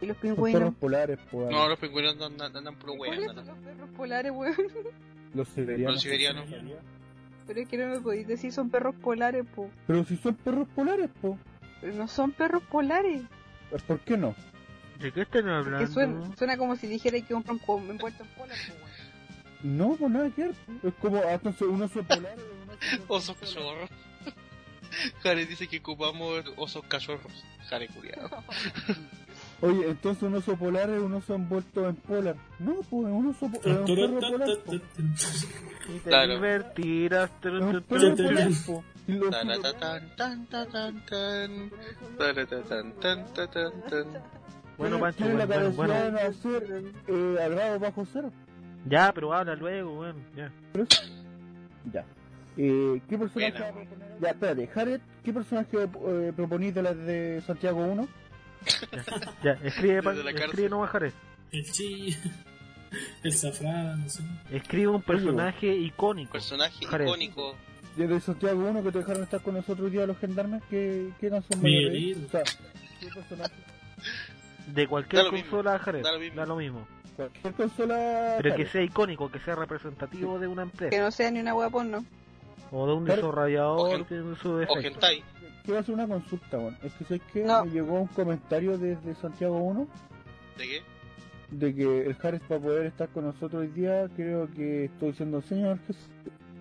y 0.00 0.06
los 0.06 0.16
los 0.16 0.16
perros 0.22 0.36
pingüinos. 0.36 0.74
polares, 0.76 1.18
pues, 1.30 1.50
No, 1.50 1.68
los 1.68 1.78
pingüinos 1.78 2.12
andan, 2.14 2.32
andan, 2.40 2.56
andan 2.56 2.76
puro 2.76 2.94
¿Cuáles 2.96 3.18
weón. 3.20 3.34
son 3.36 3.46
los 3.46 3.56
perros 3.58 3.90
polares, 3.96 4.32
weón? 4.32 4.56
los 5.34 5.48
siberianos. 5.48 5.94
Los 5.94 6.02
siberianos. 6.02 6.44
Pero 7.46 7.60
es 7.60 7.68
que 7.68 7.76
no 7.78 7.86
me 7.88 8.00
podéis 8.00 8.26
decir 8.28 8.52
son 8.52 8.70
perros 8.70 8.94
polares, 8.96 9.44
po. 9.54 9.68
Pero 9.86 10.04
si 10.04 10.16
son 10.16 10.34
perros 10.36 10.68
polares, 10.74 11.10
pues, 11.20 11.34
Pero 11.80 11.94
no 11.94 12.06
son 12.08 12.30
perros 12.32 12.62
polares. 12.70 13.22
¿por 13.86 13.98
qué 14.00 14.16
no? 14.16 14.34
¿De 15.00 15.10
qué 15.12 15.22
están 15.22 15.44
Que 15.44 15.50
hablando? 15.50 15.86
suena, 15.88 16.36
suena 16.36 16.56
como 16.56 16.76
si 16.76 16.86
dijera 16.86 17.18
que 17.20 17.34
compran 17.34 17.58
po- 17.58 17.78
envuelto 17.78 18.22
en 18.22 18.28
polar, 18.30 18.56
po, 18.68 18.74
weón. 18.74 18.91
No, 19.62 19.94
pues 19.96 20.10
nada 20.10 20.30
que 20.30 20.42
ver. 20.44 20.54
Es 20.82 20.94
como, 21.00 21.18
ah, 21.18 21.32
entonces, 21.34 21.62
un 21.62 21.82
oso 21.82 22.02
polar 22.02 22.36
oso 23.08 23.32
Osos 23.32 23.36
cachorros. 23.36 23.90
Jare 25.22 25.46
dice 25.46 25.68
que 25.68 25.78
ocupamos 25.78 26.44
osos 26.56 26.82
cachorros. 26.86 27.32
Jare 27.68 27.88
curiado. 27.88 28.28
Oye, 29.62 29.88
entonces 29.90 30.22
un 30.24 30.34
oso 30.34 30.56
polar 30.56 30.90
es 30.90 31.00
un 31.00 31.14
oso 31.14 31.34
envuelto 31.34 31.88
en 31.88 31.94
polar. 31.96 32.36
No, 32.58 32.74
pues 32.90 33.06
es 33.06 33.12
un 33.12 33.28
oso 33.28 33.48
po- 33.50 33.60
es 33.60 33.66
un 33.78 33.84
perro 33.86 34.20
polar. 34.20 34.58
po. 34.66 34.74
Y 34.74 34.78
te 35.98 36.08
Claro. 36.10 36.32
divertirás. 36.34 37.30
Es 37.42 37.52
un 37.52 37.82
perro 37.82 38.16
polar, 38.16 38.48
po. 38.66 38.84
Bueno, 44.78 44.98
Pancho, 44.98 45.16
tiene 45.24 45.34
la 45.34 45.46
bueno, 45.46 45.70
bueno, 45.72 46.18
hacer 46.18 46.82
eh, 47.06 47.36
al 47.42 47.54
grado 47.54 47.78
bajo 47.78 48.06
cero. 48.12 48.32
Ya, 48.86 49.12
pero 49.12 49.32
habla 49.32 49.54
luego, 49.54 50.00
weón. 50.00 50.16
Ya. 50.36 50.50
Ya. 51.92 52.04
Eh, 52.56 53.00
¿Qué 53.08 53.16
personaje 53.18 53.52
Buena. 53.52 53.60
va 53.60 53.68
a 53.68 53.72
proponer? 53.72 54.08
Ya, 54.20 54.28
espérate, 54.30 54.66
Jared, 54.68 55.00
¿qué 55.24 55.32
personaje 55.32 55.78
eh, 55.82 56.32
proponís 56.36 56.74
de 56.74 56.82
las 56.82 56.96
de 56.96 57.42
Santiago 57.46 57.80
1? 57.84 58.08
Ya, 59.42 59.52
escribe, 59.64 60.02
pa- 60.02 60.12
escribe 60.12 60.34
cárcel. 60.34 60.70
no 60.70 60.78
bajaré. 60.80 61.12
El 61.50 61.70
chi, 61.72 62.16
el 63.24 63.32
safrán, 63.32 64.02
no 64.02 64.08
sé. 64.08 64.22
Escribe 64.50 64.88
un 64.88 65.02
personaje 65.02 65.74
icónico. 65.74 66.32
Personaje 66.32 66.84
icónico. 66.84 67.56
Desde 67.96 68.20
Santiago 68.20 68.64
1 68.68 68.82
que 68.84 68.92
te 68.92 68.98
dejaron 68.98 69.22
estar 69.22 69.40
con 69.42 69.54
nosotros 69.54 69.86
hoy 69.86 69.90
día 69.90 70.06
los 70.06 70.16
gendarmes, 70.18 70.62
¿qué, 70.70 71.10
qué 71.20 71.28
canción 71.30 71.60
me 71.60 71.68
Miguelito. 71.68 72.26
O 72.26 72.30
sea, 72.30 72.42
¿qué 73.00 73.06
personaje? 73.08 73.52
De 74.68 74.86
cualquier 74.86 75.26
consola, 75.28 75.78
Jared. 75.78 76.02
da 76.02 76.12
lo 76.12 76.18
mismo. 76.20 76.36
Da 76.40 76.46
lo 76.46 76.56
mismo. 76.56 76.86
Cualquier 77.16 77.52
consola. 77.54 78.36
Pero 78.42 78.56
que 78.56 78.66
sea 78.66 78.82
icónico, 78.82 79.30
que 79.30 79.38
sea 79.40 79.54
representativo 79.54 80.38
de 80.38 80.46
una 80.46 80.62
Que 80.64 80.68
empresa. 80.70 81.02
no 81.02 81.10
sea 81.10 81.30
ni 81.30 81.40
una 81.40 81.54
hueá 81.54 81.68
porno. 81.70 82.04
O 82.70 82.86
de 82.86 82.92
un 82.94 83.04
desarrollador 83.04 84.00
O 84.00 84.06
que 84.06 84.14
en 84.16 84.36
su 84.36 84.52
O 84.52 84.56
defecto. 84.58 84.88
hentai. 84.88 85.22
Quiero 85.64 85.80
hacer 85.80 85.94
una 85.94 86.08
consulta, 86.08 86.58
weón. 86.58 86.76
Es 86.82 86.92
que 86.94 87.04
sé 87.04 87.20
que 87.32 87.44
No. 87.44 87.64
me 87.64 87.70
llegó 87.70 88.00
un 88.00 88.08
comentario 88.08 88.78
desde 88.78 89.14
Santiago 89.14 89.58
1 89.58 89.86
¿De 90.58 90.64
qué? 90.66 90.82
de 91.50 91.74
que 91.74 92.06
el 92.06 92.14
Jared 92.16 92.40
para 92.48 92.60
poder 92.60 92.86
estar 92.86 93.08
con 93.10 93.24
nosotros 93.26 93.60
hoy 93.62 93.68
día, 93.68 94.08
creo 94.16 94.48
que 94.50 94.86
estoy 94.86 95.10
diciendo, 95.10 95.42
Señor 95.42 95.78
Jesús. 95.86 96.08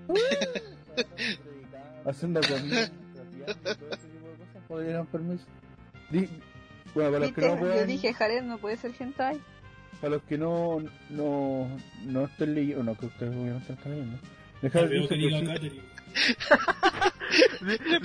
Haciendo 2.06 2.42
comida, 2.42 2.90
trapeando, 3.14 3.76
todo 3.76 3.90
ese 3.94 4.08
tipo 4.08 4.28
de 4.28 4.38
cosas, 4.38 4.64
podrían 4.68 5.06
permiso. 5.08 5.46
Di- 6.10 6.30
bueno, 6.94 7.12
para 7.12 7.20
los 7.26 7.32
que 7.34 7.42
no 7.42 7.48
Yo 7.54 7.60
puedan, 7.60 7.88
dije, 7.88 8.14
Jared 8.14 8.44
no 8.44 8.58
puede 8.58 8.78
ser 8.78 8.92
hentai. 9.00 9.40
Para 10.02 10.16
los 10.16 10.24
que 10.24 10.38
no, 10.38 10.80
no, 11.10 11.70
no 12.06 12.26
estén 12.26 12.56
leyendo, 12.56 12.84
no, 12.84 12.96
que 12.98 13.06
ustedes 13.06 13.32
obviamente 13.36 13.74
están 13.74 13.92
leyendo. 13.92 14.18
Jared 14.74 14.90
veo 14.90 15.08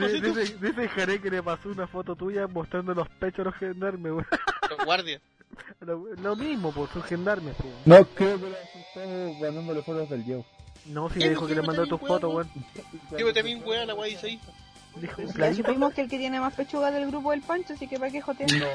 dice 0.09 0.21
Dice, 0.21 0.57
dice 0.59 0.89
Jare 0.89 1.21
que 1.21 1.31
le 1.31 1.43
pasó 1.43 1.71
una 1.71 1.87
foto 1.87 2.15
tuya 2.15 2.47
mostrando 2.47 2.95
los 2.95 3.09
pechos 3.09 3.41
a 3.41 3.45
los 3.45 3.55
gendarmes, 3.57 4.13
weón. 4.13 4.27
Los 4.71 4.85
guardias. 4.85 5.21
Lo, 5.81 6.15
lo 6.17 6.37
mismo, 6.37 6.71
por 6.71 6.89
sus 6.93 7.03
gendarmes, 7.05 7.55
po. 7.55 7.65
No, 7.87 8.05
creo 8.05 8.39
que 8.39 8.51
le 8.51 8.57
asustó 8.57 9.41
mandándole 9.41 9.83
fotos 9.83 10.11
del 10.11 10.25
Diego. 10.25 10.45
No, 10.87 11.09
si 11.09 11.19
le 11.19 11.31
dijo 11.31 11.47
que 11.47 11.55
le 11.55 11.63
¿Qué 11.63 11.67
mandó 11.67 11.83
me 11.83 11.89
tus 11.89 12.01
fotos, 12.01 12.35
weón? 12.35 12.51
weón. 12.55 13.17
Digo 13.17 13.33
también, 13.33 13.63
weá, 13.65 13.87
la 13.87 13.95
weá 13.95 14.11
dice 14.11 14.27
ahí. 14.27 14.41
Dijo, 14.97 15.23
Ya 15.23 15.55
supimos 15.55 15.95
que 15.95 16.03
el 16.03 16.09
que 16.09 16.19
tiene 16.19 16.41
más 16.41 16.55
pechuga 16.55 16.91
del 16.91 17.07
grupo 17.07 17.33
es 17.33 17.41
el 17.41 17.47
Pancho, 17.47 17.73
así 17.73 17.87
que 17.89 17.99
para 17.99 18.11
qué 18.11 18.21
jotear. 18.21 18.53
No. 18.53 18.67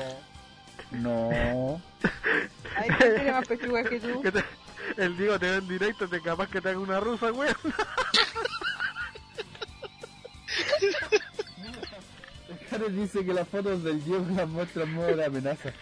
No. 0.92 1.82
Ay, 2.76 2.90
¿quién 2.98 3.16
tiene 3.16 3.32
más 3.32 3.48
pechuga 3.48 3.84
que 3.84 4.00
tú? 4.00 4.22
Que 4.22 4.32
te- 4.32 4.44
el 4.98 5.18
Diego 5.18 5.40
te 5.40 5.50
ve 5.50 5.58
en 5.58 5.68
directo, 5.68 6.08
te 6.08 6.22
capaz 6.22 6.50
que 6.50 6.62
te 6.62 6.70
haga 6.70 6.80
una 6.80 7.00
rusa, 7.00 7.32
weón. 7.32 7.56
Jared 12.70 12.92
dice 12.92 13.26
que 13.26 13.34
las 13.34 13.48
fotos 13.48 13.84
del 13.84 14.04
Diego 14.04 14.26
las 14.36 14.48
muestra 14.50 14.84
en 14.84 14.94
modo 14.94 15.16
de 15.16 15.26
amenaza. 15.26 15.72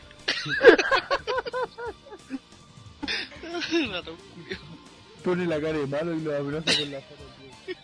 Pone 5.24 5.46
la 5.46 5.60
cara 5.60 5.78
de 5.78 5.88
malo 5.88 6.14
y 6.16 6.22
lo 6.22 6.36
amenaza 6.38 6.72
con 6.80 6.92
las 6.92 7.04
fotos 7.04 7.26
del 7.40 7.52
Diego. 7.66 7.80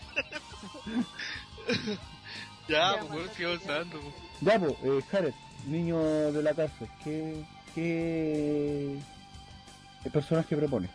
Ya, 2.68 2.96
pues 3.10 3.40
avanzando. 3.40 4.00
po. 4.00 4.14
Ya, 4.42 4.60
pues, 4.60 4.74
eh, 4.84 5.02
Jared, 5.12 5.34
niño 5.68 6.00
de 6.32 6.44
la 6.44 6.54
cárcel, 6.54 6.88
¿qué, 7.04 7.44
qué, 7.74 8.98
qué 10.04 10.10
personaje 10.10 10.56
propone? 10.56 10.90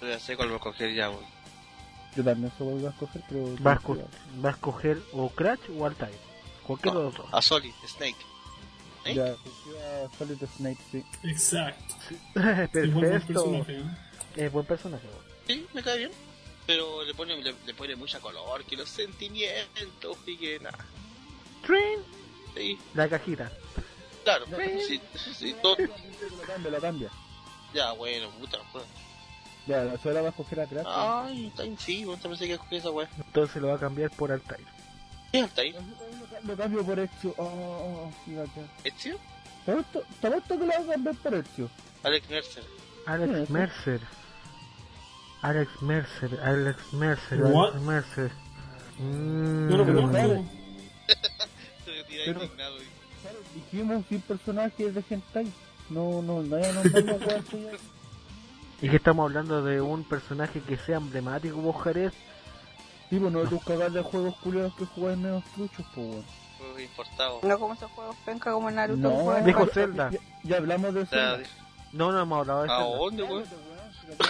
Yo 0.00 0.08
Ya 0.08 0.18
sé 0.18 0.36
cuál 0.36 0.48
voy 0.48 0.56
a 0.58 0.60
coger 0.60 0.94
ya, 0.94 1.10
weón. 1.10 1.24
Yo 2.16 2.24
también 2.24 2.52
se 2.58 2.64
vuelvo 2.64 2.88
a 2.88 2.90
escoger, 2.90 3.22
pero... 3.28 3.54
Va 3.64 3.72
a, 3.72 3.78
esco- 3.78 4.04
va 4.44 4.48
a 4.48 4.52
escoger 4.52 5.00
o 5.12 5.28
Crash 5.30 5.60
o 5.78 5.86
Altair. 5.86 6.14
Cualquier 6.66 6.94
dos. 6.94 7.14
A 7.32 7.40
Solid, 7.40 7.72
Snake. 7.86 8.16
¿Eh? 9.04 9.14
Ya, 9.14 9.26
a 9.26 10.18
Solid 10.18 10.38
Snake, 10.56 10.80
sí. 10.90 11.04
Exacto. 11.22 11.94
Es 12.34 12.92
buen 12.92 13.10
Perfecto. 13.10 13.44
personaje. 13.44 13.82
Es 14.36 14.52
buen 14.52 14.66
personaje, 14.66 15.06
weón. 15.06 15.24
Sí, 15.46 15.66
me 15.72 15.82
cae 15.82 15.98
bien. 15.98 16.10
Pero 16.66 17.04
le 17.04 17.14
pone, 17.14 17.36
le, 17.42 17.54
le 17.66 17.74
pone 17.74 17.94
mucha 17.96 18.18
color, 18.20 18.64
que 18.64 18.76
los 18.76 18.88
sentimientos 18.88 20.16
y 20.26 20.36
que 20.36 20.58
nada. 20.60 20.78
Trin. 21.66 22.00
Sí, 22.56 22.78
La 22.94 23.08
cajita. 23.08 23.50
Claro. 24.24 24.46
Sí, 24.86 25.00
sí, 25.36 25.54
todo. 25.62 25.76
Lo 25.80 26.42
cambia, 26.46 26.70
lo 26.70 26.80
cambia. 26.80 27.10
Ya, 27.74 27.92
bueno, 27.92 28.28
puta. 28.38 28.58
pues. 28.72 28.84
Ya, 29.66 29.84
la 29.84 29.96
sola 29.98 30.20
va 30.22 30.28
a 30.28 30.30
escoger 30.30 30.60
a 30.60 30.66
Crash. 30.66 30.86
Ay, 30.88 31.46
está 31.48 31.64
en 31.64 31.78
sí, 31.78 32.04
weón, 32.04 32.18
pensé 32.18 32.46
que 32.48 32.58
coger 32.58 32.78
esa 32.78 32.90
weá. 32.90 33.08
Entonces 33.16 33.60
lo 33.62 33.68
va 33.68 33.74
a 33.74 33.78
cambiar 33.78 34.10
por 34.10 34.32
Altair. 34.32 34.64
¿Qué 35.30 35.40
alta 35.40 35.62
ahí? 35.62 35.74
Lo 36.44 36.56
cambio 36.56 36.84
por 36.84 36.98
Ezio. 36.98 37.34
Oh, 37.36 37.44
oh, 37.44 38.08
oh, 38.08 38.12
sí, 38.24 38.34
bacán. 38.34 38.68
¿Ezio? 38.82 39.16
Te 39.64 39.72
apuesto 39.72 40.58
que 40.58 40.66
lo 40.66 40.72
va 40.72 40.74
a 40.78 40.86
cambiar 40.92 41.14
por 41.16 41.34
Ezio. 41.34 41.70
Alex 42.02 42.28
Mercer. 42.30 42.64
Alex. 43.06 43.50
Mercer. 43.50 44.00
Alex 45.42 45.70
Mercer, 45.82 46.40
Alex 46.42 46.92
Mercer, 46.92 47.42
What? 47.42 47.70
Alex 47.70 47.82
Mercer. 47.82 48.30
Mm, 48.98 49.68
No 49.70 49.76
lo 49.78 49.84
Pero, 49.86 50.02
conozco. 50.02 50.44
Pero- 52.24 52.40
Dijimos 53.54 54.04
sin 54.08 54.20
personajes 54.20 54.94
de 54.94 55.04
hentai. 55.10 55.52
No, 55.88 56.22
no, 56.22 56.42
no 56.42 56.56
hay 56.56 56.62
weas 56.62 57.44
que 57.50 57.62
ya- 57.62 57.70
Y 58.82 58.88
que 58.88 58.96
estamos 58.96 59.24
hablando 59.24 59.62
de 59.62 59.80
un 59.80 60.04
personaje 60.04 60.60
que 60.60 60.76
sea 60.76 60.96
emblemático, 60.98 61.56
vos 61.56 61.82
Jerez. 61.82 62.12
Sí, 63.10 63.18
pues 63.18 63.32
no 63.32 63.42
tus 63.42 63.62
cagar 63.64 63.90
de 63.90 64.02
juegos 64.02 64.36
culiados 64.36 64.72
que 64.76 64.86
jugáis 64.86 65.18
menos 65.18 65.42
truchos, 65.54 65.84
pues 65.94 66.06
weón. 66.08 66.24
Juegos 66.58 66.80
importados. 66.80 67.42
No 67.42 67.58
como 67.58 67.74
esos 67.74 67.90
juegos 67.90 68.16
penca 68.24 68.52
como 68.52 68.70
Naruto. 68.70 69.00
No, 69.02 69.10
que 69.16 69.22
juegan 69.24 69.44
Dijo 69.46 69.66
Zelda. 69.66 70.10
Ya, 70.10 70.18
ya 70.44 70.56
hablamos 70.58 70.94
de 70.94 71.06
Zelda. 71.06 71.38
No, 71.92 72.12
no 72.12 72.20
hemos 72.22 72.38
hablado 72.38 72.62
de 72.62 72.70
¿A 72.70 72.76
eso. 72.78 72.96
dónde, 72.96 73.22
weón? 73.24 73.44
Zelda. 73.44 74.24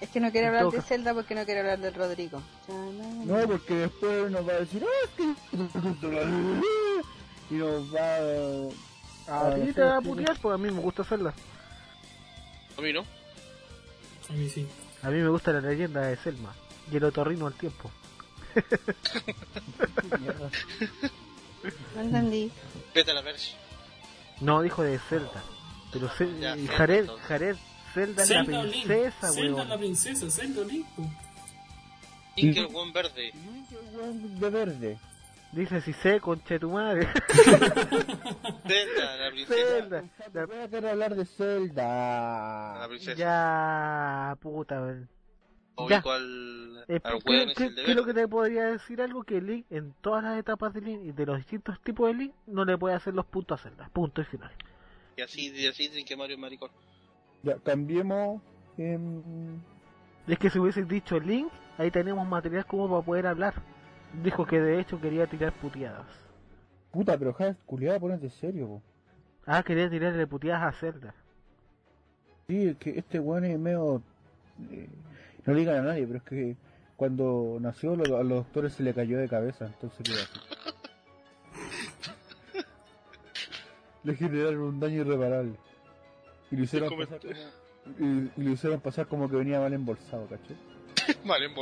Es 0.00 0.08
que 0.10 0.20
no 0.20 0.30
quiere 0.32 0.48
hablar 0.48 0.68
de 0.70 0.80
Zelda 0.82 1.14
porque 1.14 1.34
no 1.34 1.44
quiere 1.44 1.60
hablar 1.60 1.78
del 1.80 1.94
Rodrigo. 1.94 2.40
No, 3.24 3.46
porque 3.48 3.74
después 3.74 4.30
nos 4.30 4.48
va 4.48 4.52
a 4.52 4.56
decir, 4.60 4.84
¡ah, 4.84 5.04
es 5.04 5.10
que... 5.16 5.34
Y 7.52 7.56
nos 7.56 7.94
va 7.94 8.16
a... 9.28 9.46
A 9.50 9.54
ti 9.54 9.72
te 9.72 9.80
va 9.82 9.98
a 9.98 10.00
putear, 10.00 10.36
pues 10.40 10.54
a 10.54 10.58
mí 10.58 10.70
me 10.70 10.80
gusta 10.80 11.02
hacerla. 11.02 11.32
A 12.76 12.80
mí 12.80 12.92
no. 12.92 13.00
A 13.00 14.32
mí 14.32 14.48
sí. 14.48 14.66
A 15.02 15.10
mí 15.10 15.18
me 15.18 15.28
gusta 15.28 15.52
la 15.52 15.60
leyenda 15.60 16.00
de 16.06 16.16
Selma 16.16 16.54
y 16.90 16.96
el 16.96 17.04
otorrino 17.04 17.46
al 17.46 17.54
tiempo. 17.54 17.90
No 21.94 22.00
entendí. 22.00 22.50
Vete 22.94 23.10
a 23.12 23.14
la 23.14 23.20
versión. 23.22 23.56
No, 24.40 24.62
dijo 24.62 24.82
de 24.82 24.98
Zelda. 24.98 25.42
Pero 25.92 26.08
Ce- 26.16 26.40
Ya, 26.40 26.56
y 26.56 26.66
Zelda, 26.66 26.76
Jared. 26.76 27.06
Jared, 27.28 27.56
Zelda 27.94 28.22
es 28.24 28.30
la 28.30 28.34
Zelda 28.44 28.58
o 28.58 28.62
Link. 28.64 28.72
princesa, 28.86 29.32
Zelda 29.32 29.62
es 29.62 29.68
la 29.68 29.78
princesa, 29.78 30.30
Zelda 30.30 30.64
Link. 30.64 30.86
po. 30.96 31.02
Y 32.34 32.52
que 32.52 32.60
el 32.60 32.66
buen 32.66 32.92
verde. 32.92 33.30
De 34.40 34.50
verde. 34.50 34.98
Dice 35.52 35.80
si 35.82 35.92
sé, 35.92 36.18
conche 36.20 36.58
tu 36.58 36.70
madre. 36.70 37.06
Zelda, 38.66 39.16
la 39.18 39.30
princesa. 39.30 39.68
Zelda. 39.76 40.04
La- 40.32 40.46
Voy 40.46 40.56
a 40.58 40.68
querer 40.68 40.90
hablar 40.90 41.14
de 41.14 41.24
Zelda. 41.26 42.78
La 42.80 42.86
princesa. 42.88 43.14
Ya, 43.16 44.36
puta, 44.40 44.80
Ya. 45.88 46.02
Eh, 46.88 47.00
al 47.04 47.22
¿qué, 47.22 47.42
es 47.44 47.56
qué- 47.56 47.64
el 47.66 47.74
de 47.74 47.84
qué 47.84 47.90
es 47.90 47.96
lo 47.96 48.04
que 48.04 48.14
te 48.14 48.26
podría 48.28 48.64
decir? 48.66 49.00
Algo 49.02 49.22
que 49.24 49.40
Link, 49.40 49.66
en 49.70 49.94
todas 50.00 50.22
las 50.24 50.38
etapas 50.38 50.72
de 50.74 50.80
Link 50.80 51.00
y 51.04 51.12
de 51.12 51.26
los 51.26 51.36
distintos 51.38 51.80
tipos 51.82 52.08
de 52.08 52.14
Link, 52.14 52.34
no 52.46 52.64
le 52.64 52.76
puede 52.78 52.94
hacer 52.94 53.14
los 53.14 53.26
puntos 53.26 53.60
a 53.60 53.62
Zelda. 53.62 53.88
Punto 53.92 54.20
y 54.20 54.24
final. 54.24 54.50
Y 55.16 55.22
así, 55.22 55.50
y 55.54 55.66
así 55.66 55.88
dicen 55.88 56.04
que 56.04 56.16
Mario 56.16 56.34
es 56.36 56.40
maricón. 56.40 56.70
Ya, 57.42 57.56
cambiemos... 57.58 58.40
em, 58.78 59.60
Es 60.26 60.38
que 60.38 60.48
si 60.50 60.58
hubiese 60.58 60.82
dicho 60.84 61.18
Link, 61.20 61.48
ahí 61.78 61.90
tenemos 61.90 62.26
material 62.26 62.64
como 62.66 62.88
para 62.88 63.02
poder 63.04 63.26
hablar. 63.26 63.54
Dijo 64.22 64.44
que 64.46 64.60
de 64.60 64.80
hecho 64.80 65.00
quería 65.00 65.26
tirar 65.26 65.52
puteadas. 65.52 66.06
Puta, 66.90 67.16
pero 67.16 67.32
ja, 67.32 67.54
culiada, 67.66 67.98
ponete 67.98 68.28
serio, 68.28 68.66
po. 68.68 68.82
Ah, 69.46 69.62
quería 69.62 69.88
tirarle 69.88 70.26
puteadas 70.26 70.62
a 70.74 70.78
Zelda. 70.78 71.14
Sí, 72.46 72.68
es 72.68 72.76
que 72.76 72.98
este 72.98 73.18
weón 73.18 73.44
es 73.44 73.58
medio... 73.58 74.02
eh, 74.70 74.88
no 75.46 75.54
le 75.54 75.60
digan 75.60 75.76
a 75.78 75.82
nadie, 75.82 76.06
pero 76.06 76.18
es 76.18 76.24
que 76.24 76.56
cuando 76.96 77.56
nació 77.60 77.96
lo- 77.96 78.18
a 78.18 78.22
los 78.22 78.44
doctores 78.44 78.74
se 78.74 78.82
le 78.82 78.92
cayó 78.94 79.18
de 79.18 79.28
cabeza, 79.28 79.66
entonces 79.66 79.98
quedó 80.04 80.16
así. 80.22 80.40
le 84.04 84.14
generaron 84.14 84.60
un 84.60 84.80
daño 84.80 85.00
irreparable. 85.02 85.54
Y 86.50 86.56
lo 86.56 86.64
hicieron, 86.64 86.96
pasar 86.96 87.20
y, 87.98 88.04
y 88.04 88.30
lo 88.44 88.50
hicieron 88.50 88.80
pasar 88.80 89.06
como 89.06 89.28
que 89.28 89.36
venía 89.36 89.58
mal 89.58 89.72
embolsado, 89.72 90.26
¿cachai? 90.26 90.56
Mal 91.24 91.42
en 91.42 91.54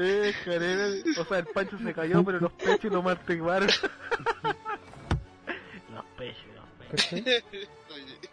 Eh, 0.00 0.32
Jared, 0.44 1.02
o 1.18 1.24
sea, 1.24 1.38
el 1.38 1.46
pancho 1.46 1.76
se 1.78 1.92
cayó, 1.92 2.24
pero 2.24 2.38
los 2.38 2.52
pechos 2.52 2.92
lo 2.92 3.02
martiguaron. 3.02 3.68
los 5.92 6.04
pechos, 6.16 6.44
los 6.54 6.64
pechos. 6.88 7.12
Oye, 7.12 7.42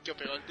¿Qué 0.03 0.13
pegó 0.15 0.35
el 0.35 0.41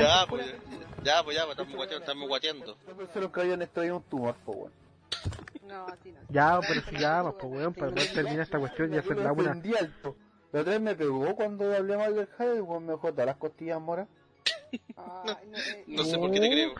Ya, 0.00 0.26
pues, 0.26 0.46
ya, 1.02 1.22
pues, 1.22 1.36
ya, 1.36 1.44
pues, 1.44 1.50
estamos 1.50 1.74
guateando, 1.74 1.98
estamos 1.98 2.28
guateando. 2.28 2.78
No 2.86 2.96
pensaron 2.96 3.30
que 3.32 3.40
habían 3.40 3.60
extraído 3.62 3.96
un 3.96 4.02
tumor, 4.04 4.36
po, 4.44 4.52
weón. 4.52 4.72
No, 5.66 5.86
así 5.86 6.12
no. 6.12 6.20
Ya, 6.30 6.60
pero 6.66 6.80
si 6.80 6.96
ya, 6.96 7.22
pues, 7.22 7.34
pues, 7.40 7.52
weón, 7.52 7.74
para 7.74 7.90
poder 7.90 8.12
terminar 8.12 8.40
esta 8.40 8.58
cuestión 8.58 8.94
y 8.94 8.96
hacer 8.96 9.18
la 9.18 9.32
una. 9.32 9.60
La 10.56 10.62
otra 10.62 10.72
vez 10.72 10.80
me 10.80 10.94
pegó 10.94 11.36
cuando 11.36 11.70
hablé 11.76 11.98
mal 11.98 12.14
del 12.14 12.26
Jade, 12.28 12.62
weón, 12.62 12.86
me 12.86 12.92
dejó 12.92 13.10
todas 13.10 13.26
las 13.26 13.36
costillas 13.36 13.78
moras. 13.78 14.08
No, 14.96 15.30
eh, 15.54 15.84
No 15.86 16.02
sé 16.02 16.16
por 16.16 16.30
qué 16.30 16.40
te 16.40 16.48
creo. 16.50 16.74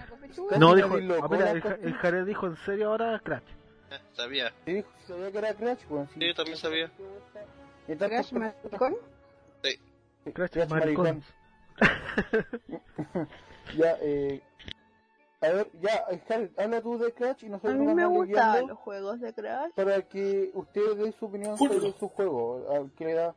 No, 0.59 0.75
dijo, 0.75 0.95
ah, 0.95 1.29
mira, 1.31 1.45
la 1.53 1.75
el, 1.83 1.93
Jared 1.93 2.25
dijo 2.25 2.47
en 2.47 2.57
serio 2.57 2.89
ahora, 2.89 3.21
Crash. 3.23 3.43
Ya, 3.91 4.01
Sabía. 4.15 4.53
Sí, 4.65 4.73
dijo, 4.73 4.89
sabía 5.07 5.31
que 5.31 5.39
era 5.39 5.55
Crash, 5.55 5.81
weón. 5.91 6.09
Sí, 6.15 6.27
yo 6.27 6.35
también 6.35 6.57
sabía. 6.57 6.91
¿Crash 7.87 8.33
maricón? 8.33 8.97
Crash, 10.33 10.51
Crash 10.53 10.69
maricón. 10.71 11.05
maricón. 11.05 11.23
Ya, 13.77 13.97
eh... 14.01 14.41
A 15.43 15.49
ver, 15.49 15.69
ya, 15.83 16.03
eh, 16.13 16.23
Jade, 16.27 16.51
habla 16.57 16.81
tú 16.81 16.97
de 16.99 17.13
Crash 17.13 17.43
y 17.43 17.47
A 17.47 17.51
nosotros 17.51 17.75
mí 17.77 17.85
nos 17.85 17.95
me 17.95 18.27
guiando 18.27 18.69
los 18.69 18.79
juegos 18.79 19.21
de 19.21 19.35
Crash. 19.35 19.71
para 19.75 20.01
que 20.01 20.51
usted 20.55 20.97
dé 20.97 21.13
su 21.13 21.27
opinión 21.27 21.59
sobre 21.59 21.93
su 21.93 22.09
juego. 22.09 22.65
A- 22.73 22.97
Que 22.97 23.05
le 23.05 23.13
da... 23.13 23.35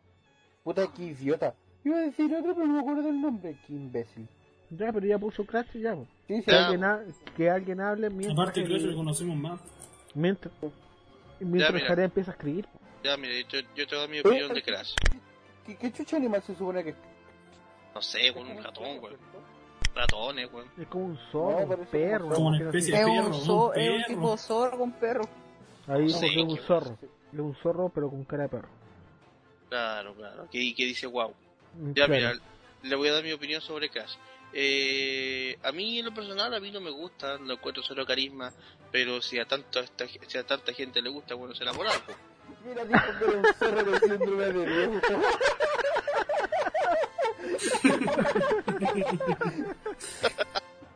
Puta, 0.64 0.88
qué 0.96 1.04
idiota. 1.04 1.54
Iba 1.84 1.98
a 1.98 2.02
decir 2.02 2.34
otro, 2.36 2.54
pero 2.54 2.68
no 2.68 2.74
me 2.74 2.80
acuerdo 2.80 3.04
del 3.04 3.22
nombre. 3.22 3.58
Qué 3.66 3.74
imbécil. 3.74 4.28
Ya, 4.72 4.92
pero 4.92 5.06
ya 5.08 5.18
puso 5.18 5.46
Crash 5.46 5.68
y 5.76 5.82
ya, 5.82 5.96
pues. 5.96 6.08
Sí, 6.28 6.36
sí, 6.36 6.44
Que, 6.46 6.52
Ya. 6.52 6.66
alguien, 6.66 6.84
ha- 6.84 7.02
que 7.36 7.50
alguien 7.50 7.82
hable 7.82 8.10
mientras, 8.10 8.38
Aparte, 8.40 8.62
el- 8.62 8.92
lo 8.92 8.96
conocemos 8.98 9.36
más. 9.38 9.60
mientras, 10.14 10.54
mientras. 11.40 11.84
Jared 11.84 12.04
empieza 12.04 12.32
a 12.32 12.34
escribir. 12.34 12.68
Ya, 13.04 13.18
mira, 13.18 13.34
yo, 13.48 13.60
yo 13.76 13.88
te 13.88 13.96
doy 13.96 14.08
mi 14.10 14.20
opinión 14.20 14.54
de 14.54 14.62
Crash. 14.62 14.94
¿Qué, 15.66 15.76
qué 15.78 15.92
chucha 15.92 16.18
animal 16.18 16.42
se 16.44 16.54
supone 16.56 16.84
que 16.84 16.90
es? 16.92 16.96
No 17.96 18.02
sé, 18.02 18.34
con 18.34 18.48
un 18.48 18.62
ratón, 18.64 19.00
weón. 19.02 19.18
Ratones, 19.96 20.54
weón. 20.54 20.68
Es 20.78 20.88
como 20.88 21.06
un 21.06 21.18
zorro, 21.32 21.66
No, 21.66 21.76
un 21.76 21.86
perro. 21.88 22.24
como 22.26 22.36
Como 22.36 22.48
una 22.50 22.58
especie 22.66 22.94
de 22.94 23.00
Es 23.02 23.06
perro, 23.08 23.20
un, 23.22 23.26
un 23.28 23.34
zo- 23.34 23.74
es 23.76 23.90
un 23.90 23.96
perro. 23.98 24.08
tipo 24.08 24.38
zorro 24.38 24.78
con 24.78 24.92
perro. 24.92 25.24
Ahí 25.88 26.10
Sí, 26.10 26.14
porque 26.14 26.28
es 26.28 26.44
un 26.44 26.58
zorro. 26.68 26.98
Es 27.34 27.40
un 27.40 27.56
zorro, 27.56 27.90
pero 27.90 28.10
con 28.10 28.24
cara 28.26 28.44
de 28.44 28.50
perro. 28.50 28.68
Claro, 29.70 30.14
claro. 30.16 30.48
Que, 30.52 30.74
que 30.76 30.86
dice 30.86 31.06
wow. 31.08 31.34
Mm, 31.76 31.90
Ya, 31.94 32.06
claro. 32.06 32.14
mira, 32.14 32.34
le 32.84 32.96
voy 32.96 33.08
a 33.10 33.14
dar 33.14 33.24
mi 33.24 33.32
opinión 33.32 33.62
sobre 33.62 33.90
Crash. 33.90 34.16
Eh, 34.52 35.58
a 35.62 35.72
mí 35.72 36.00
en 36.00 36.06
lo 36.06 36.14
personal 36.14 36.52
a 36.54 36.60
mí 36.60 36.72
no 36.72 36.82
me 36.82 36.90
gusta, 36.90 37.38
no 37.38 37.54
encuentro 37.54 37.84
solo 37.84 38.04
carisma, 38.06 38.52
pero 38.92 39.22
si 39.22 39.38
a 39.40 39.46
tanta 39.46 39.82
esta- 39.82 40.08
si 40.08 40.38
a 40.40 40.44
tanta 40.44 40.74
gente 40.74 41.02
le 41.04 41.10
gusta, 41.10 41.36
bueno, 41.36 41.54
será 41.54 41.72
por 41.72 41.86
algo. 41.88 42.16
Mira, 42.66 42.84
dijo 42.84 43.20
que 43.20 43.26
era 43.26 43.38
un 43.38 43.46
zorro 43.54 43.86
con 43.86 44.00
síndrome 44.10 44.46
de. 44.46 45.02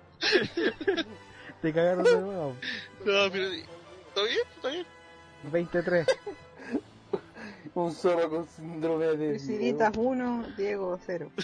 Te 1.61 1.73
cagaron 1.73 2.03
de 2.03 2.11
nuevo. 2.11 2.55
No, 3.05 3.31
pero 3.31 3.47
¿está 3.51 4.23
bien? 4.23 4.39
¿Está 4.55 4.69
bien? 4.69 4.85
23. 5.51 6.07
Un 7.75 7.91
zorro 7.91 8.29
con 8.29 8.47
síndrome 8.47 9.05
de. 9.05 9.33
Luciditas 9.33 9.95
1, 9.97 10.45
Diego 10.57 10.99
0. 11.05 11.31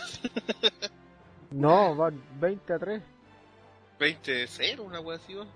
No, 1.51 1.95
van 1.95 2.21
20 2.39 2.73
a 2.73 2.79
3. 2.79 3.01
20 3.99 4.47
0, 4.47 4.83
una 4.83 4.99
wea 4.99 5.17
así, 5.17 5.33
weón. 5.33 5.47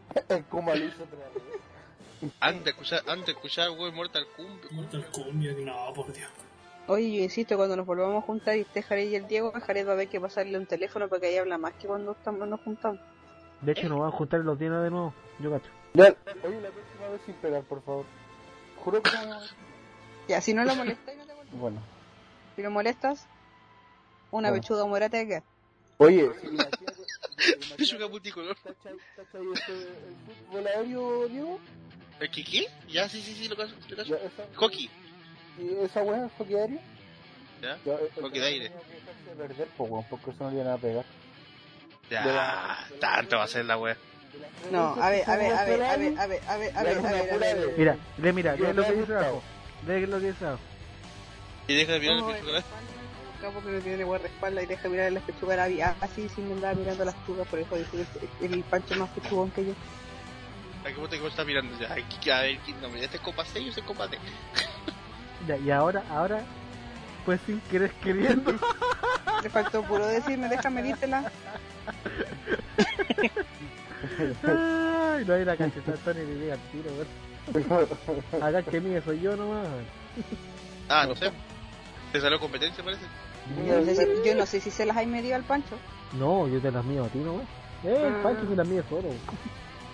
Como 0.50 0.74
lo 0.74 0.84
hizo 0.84 1.04
otra 1.04 1.18
vez. 1.18 2.32
Antes 2.40 2.64
de 2.64 2.70
escuchar, 2.70 3.02
antes 3.06 3.26
de 3.26 3.32
escuchar, 3.32 3.70
weón, 3.70 3.94
Mortal 3.94 4.26
Kombat. 4.36 4.70
Mortal 4.72 5.06
Kombat, 5.12 5.56
no, 5.58 5.92
por 5.94 6.12
Dios. 6.12 6.28
Oye, 6.88 7.16
yo 7.16 7.22
insisto, 7.22 7.56
cuando 7.56 7.76
nos 7.76 7.86
volvamos 7.86 8.22
a 8.22 8.26
juntar 8.26 8.56
y 8.56 8.60
esté 8.60 8.82
Jared 8.82 9.08
y 9.08 9.16
el 9.16 9.26
Diego, 9.26 9.52
Jared 9.52 9.86
va 9.86 9.90
a 9.90 9.94
haber 9.94 10.08
que 10.08 10.20
pasarle 10.20 10.56
un 10.58 10.66
teléfono 10.66 11.08
para 11.08 11.20
que 11.20 11.26
ahí 11.28 11.36
habla 11.36 11.58
más 11.58 11.74
que 11.74 11.86
cuando 11.86 12.12
estamos, 12.12 12.46
nos 12.48 12.60
juntamos. 12.60 13.00
De 13.60 13.72
hecho, 13.72 13.88
nos 13.88 14.00
van 14.00 14.08
a 14.08 14.12
juntar 14.12 14.40
los 14.40 14.58
dienos 14.58 14.84
de 14.84 14.90
nuevo. 14.90 15.14
Yo 15.40 15.50
cacho. 15.50 15.70
Ya, 15.94 16.14
oye, 16.44 16.60
la 16.60 16.70
próxima 16.70 17.08
vez 17.10 17.20
sin 17.24 17.34
pegar, 17.36 17.62
por 17.62 17.82
favor. 17.82 18.04
Juro 18.84 19.02
que 19.02 19.10
no. 19.10 19.40
Ya, 20.28 20.40
si 20.40 20.54
no 20.54 20.64
lo 20.64 20.74
molestas, 20.74 21.16
no 21.16 21.24
te 21.26 21.34
molestas. 21.34 21.54
Bueno. 21.60 21.80
Si 22.56 22.62
lo 22.62 22.70
molestas, 22.70 23.26
una 24.30 24.48
Bueno. 24.50 24.62
pechuga 24.62 24.86
morata 24.86 25.16
de 25.18 25.26
qué. 25.28 25.42
Oye. 25.98 26.30
Pechuga 27.76 28.08
multicolor. 28.08 28.56
¿Cachai 28.56 28.94
cachai 29.16 29.42
ese- 29.52 29.72
el 29.72 30.16
fútbol 30.46 30.66
aéreo, 30.66 31.28
Diego? 31.28 31.60
¿El 32.20 32.30
qué? 32.30 32.66
Ya, 32.88 33.08
sí, 33.08 33.20
sí, 33.20 33.34
sí, 33.34 33.48
lo 33.48 33.56
caso, 33.56 33.74
lo 33.90 33.96
caso. 33.96 34.18
Hockey. 34.56 34.90
¿Y 35.58 35.84
esa 35.84 36.02
weá 36.02 36.26
es 36.26 36.32
hockey 36.38 36.54
aéreo? 36.56 36.80
¿Ya? 37.62 37.72
Eh, 37.84 38.10
Hockey 38.20 38.40
de 38.40 38.46
aire. 38.46 38.72
perder, 39.36 39.68
po, 39.76 39.84
weón, 39.84 40.04
porque 40.08 40.30
eso 40.30 40.44
no 40.44 40.50
le 40.50 40.56
iban 40.60 40.72
a 40.72 40.78
pegar. 40.78 41.04
Ya, 42.10 42.86
tanto 43.00 43.36
va 43.36 43.44
a 43.44 43.48
ser 43.48 43.64
la 43.66 43.76
wea. 43.78 43.96
No, 44.70 44.94
a 44.94 45.10
ver, 45.10 45.28
a 45.28 45.36
ver, 45.36 45.52
a 45.52 45.64
ver, 45.64 45.82
a 45.82 45.96
ver, 45.96 46.18
a 46.18 46.26
ver, 46.26 46.42
a 46.48 46.56
ver, 46.56 46.76
a 46.76 46.82
ver, 46.82 46.98
a 47.32 47.36
ver. 47.36 47.74
Mira, 47.76 47.96
mira, 48.32 48.56
lo 48.56 48.84
que 48.84 48.92
dice 48.92 49.12
abajo. 49.14 49.42
Lee 49.86 50.06
lo 50.06 50.20
que 50.20 50.34
abajo. 50.40 50.60
Y 51.68 51.74
deja 51.74 51.92
de 51.92 52.00
mirar 52.00 52.16
No, 52.16 52.30
el 52.30 52.36
el 52.36 52.42
que 53.62 53.70
no 53.70 53.80
tiene 53.80 54.04
guardaespaldas 54.04 54.64
y 54.64 54.66
deja 54.66 54.88
mirar 54.88 55.12
las 55.12 55.22
pechugas 55.22 55.58
a 55.58 55.68
la- 55.68 55.96
así 56.00 56.28
sin 56.28 56.50
andar 56.52 56.76
mirando 56.76 57.04
las 57.04 57.14
pechugas, 57.16 57.46
por 57.48 57.58
eso 57.58 57.76
dice 57.76 57.90
que 58.40 58.46
es 58.46 58.52
el 58.52 58.62
pancho 58.64 58.94
más 58.96 59.10
pechugón 59.10 59.50
que 59.50 59.66
yo. 59.66 59.72
Ay, 60.84 60.94
¿Cómo 60.94 61.08
te 61.08 61.16
está 61.26 61.44
mirando 61.44 61.76
ya? 61.78 61.92
Ay, 61.92 62.04
que- 62.22 62.32
A 62.32 62.40
ver, 62.42 62.58
¿quién 62.64 62.80
no 62.80 62.88
me 62.88 63.02
este 63.04 63.16
es 63.16 63.22
copa 63.22 63.44
6 63.44 63.66
o 63.66 63.68
este 63.70 63.80
es 63.80 63.86
copa 63.86 64.06
D? 64.06 64.18
Ya, 65.46 65.56
y 65.58 65.70
ahora, 65.70 66.02
ahora, 66.10 66.40
pues 67.24 67.40
sin 67.44 67.60
querer 67.62 67.90
queriendo. 68.02 68.52
Le 69.42 69.50
faltó 69.50 69.82
puro 69.82 70.06
decirme, 70.06 70.48
déjame 70.48 70.82
dírtela. 70.82 71.30
Ay, 74.42 75.24
no 75.26 75.34
hay 75.34 75.44
la 75.44 75.56
cachetada, 75.56 75.96
Tony 76.04 76.20
le 76.20 76.34
llega 76.36 76.54
al 76.54 76.60
tiro, 76.72 76.90
weón. 76.92 77.25
Acá 78.40 78.62
que 78.62 78.80
mide 78.80 79.02
soy 79.02 79.20
yo 79.20 79.36
nomás. 79.36 79.66
Ah, 80.88 81.06
no 81.06 81.14
sé. 81.16 81.30
¿Te 82.12 82.20
salió 82.20 82.38
competencia, 82.40 82.82
parece? 82.84 83.02
Yo 83.66 83.80
no 83.80 83.84
sé 83.84 83.94
si, 83.96 84.28
yo 84.28 84.34
no 84.34 84.46
sé 84.46 84.60
si 84.60 84.70
se 84.70 84.86
las 84.86 84.96
hay 84.96 85.06
medido 85.06 85.36
al 85.36 85.44
pancho. 85.44 85.76
No, 86.18 86.48
yo 86.48 86.60
te 86.60 86.70
las 86.70 86.84
mío 86.84 87.04
a 87.04 87.08
ti 87.08 87.18
nomás. 87.18 87.44
Eh, 87.84 87.94
el 88.06 88.14
Ah. 88.14 88.20
Pancho 88.22 88.48
se 88.48 88.56
las 88.56 88.66
mide 88.66 88.82
solo. 88.88 89.08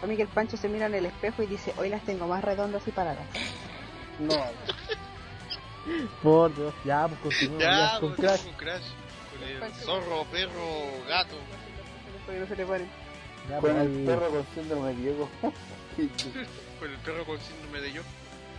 A 0.03 0.07
mí 0.07 0.16
que 0.16 0.23
el 0.23 0.29
pancho 0.29 0.57
se 0.57 0.69
mira 0.69 0.87
en 0.87 0.95
el 0.95 1.07
espejo 1.07 1.43
y 1.43 1.47
dice, 1.47 1.74
hoy 1.77 1.89
las 1.89 2.03
tengo 2.03 2.27
más 2.27 2.43
redondas 2.43 2.87
y 2.87 2.91
paradas. 2.91 3.24
No, 4.19 4.35
Por 6.23 6.55
Dios, 6.55 6.73
ya, 6.85 7.09
pues 7.09 7.20
continúa. 7.20 7.59
Ya, 7.61 7.70
Ya, 7.95 8.01
con 8.01 8.15
pues, 8.15 8.20
Crash. 8.29 8.43
con 8.45 8.53
Crash. 8.55 8.83
Con 9.33 9.49
el 9.66 9.73
zorro, 9.74 10.24
perro, 10.31 11.07
gato. 11.09 11.37
Para 12.27 12.35
que 12.39 12.41
no 12.41 12.47
se 12.47 12.57
le 12.57 12.66
paren. 12.66 12.89
Ya, 13.48 13.59
con 13.59 13.70
el 13.70 13.78
ahí- 13.81 14.06
perro 14.06 14.28
con 14.31 14.47
síndrome 14.55 14.89
de 14.94 14.94
Diego. 15.02 15.28
Con 16.81 16.90
el 16.90 16.97
perro 16.98 17.24
con 17.24 17.39
síndrome 17.40 17.81
de 17.81 17.93
yo. 17.93 18.02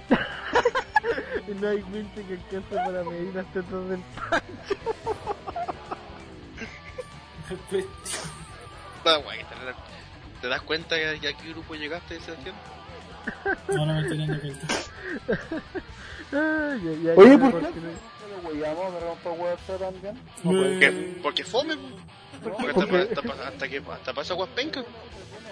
Y 1.48 1.52
no 1.56 1.68
hay 1.68 1.82
winche 1.92 2.24
que 2.26 2.34
alcance 2.36 2.76
para 2.76 3.04
medir 3.04 3.36
las 3.36 3.46
tetas 3.48 3.90
del 3.90 4.00
Pues, 7.70 7.86
Ah, 9.06 9.18
guay, 9.22 9.40
te, 9.40 9.46
¿Te 10.42 10.48
das 10.48 10.62
cuenta 10.62 10.96
que 10.96 11.28
a 11.28 11.34
qué 11.34 11.50
grupo 11.50 11.76
llegaste, 11.76 12.20
Sebastián? 12.22 12.56
no, 13.70 13.86
no 13.86 13.94
me 13.94 14.02
estoy 14.02 14.18
dando 14.20 14.40
cuenta. 14.40 14.68
Oye, 17.18 17.38
¿por 17.38 17.60
qué? 17.60 17.68
¿Me 18.54 19.00
rompo 19.02 19.34
el 19.34 19.40
huevo 19.42 19.58
también? 19.80 20.16
Eh, 20.16 20.42
Porque, 20.44 21.20
porque 21.22 21.44
fome, 21.44 21.76
porque 22.44 22.68
hasta, 22.68 22.74
Porque- 22.74 22.98
hasta, 22.98 23.20
hasta, 23.32 23.48
hasta 23.48 23.68
que 23.70 23.78
hasta 23.92 24.14
pasa 24.14 24.34
guaspenca. 24.34 24.84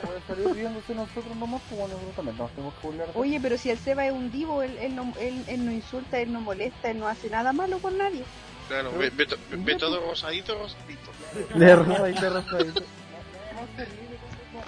Puede 0.04 0.22
salir 0.28 0.54
riéndose 0.56 0.96
nosotros 0.96 1.36
nomás, 1.38 1.62
pues 1.70 1.80
bueno, 1.80 1.94
nosotros 1.96 2.16
también 2.16 2.38
nos 2.38 2.52
tenemos 2.52 2.74
que 2.76 2.88
burlar. 2.88 3.08
de- 3.14 3.20
Oye, 3.20 3.40
pero 3.42 3.58
si 3.58 3.70
el 3.70 3.78
Seba 3.78 4.06
es 4.06 4.12
un 4.14 4.32
divo, 4.32 4.64
él, 4.64 4.76
él, 4.80 4.96
no, 4.96 5.14
él, 5.20 5.44
él 5.48 5.66
no 5.66 5.72
insulta, 5.72 6.20
él 6.20 6.34
no 6.34 6.42
molesta, 6.42 6.90
él 6.90 7.00
no 7.00 7.08
hace 7.08 7.30
nada 7.30 7.54
malo 7.54 7.78
con 7.80 7.98
nadie. 7.98 8.24
Claro, 8.68 8.92
ve, 8.98 9.10
ve, 9.12 9.26
to- 9.26 9.38
ve 9.50 9.76
todo 9.76 10.00
rosadito, 10.00 10.56
rosadito. 10.58 11.12
De 11.56 11.76
rosadito, 11.76 12.30
rosadito. 12.30 12.82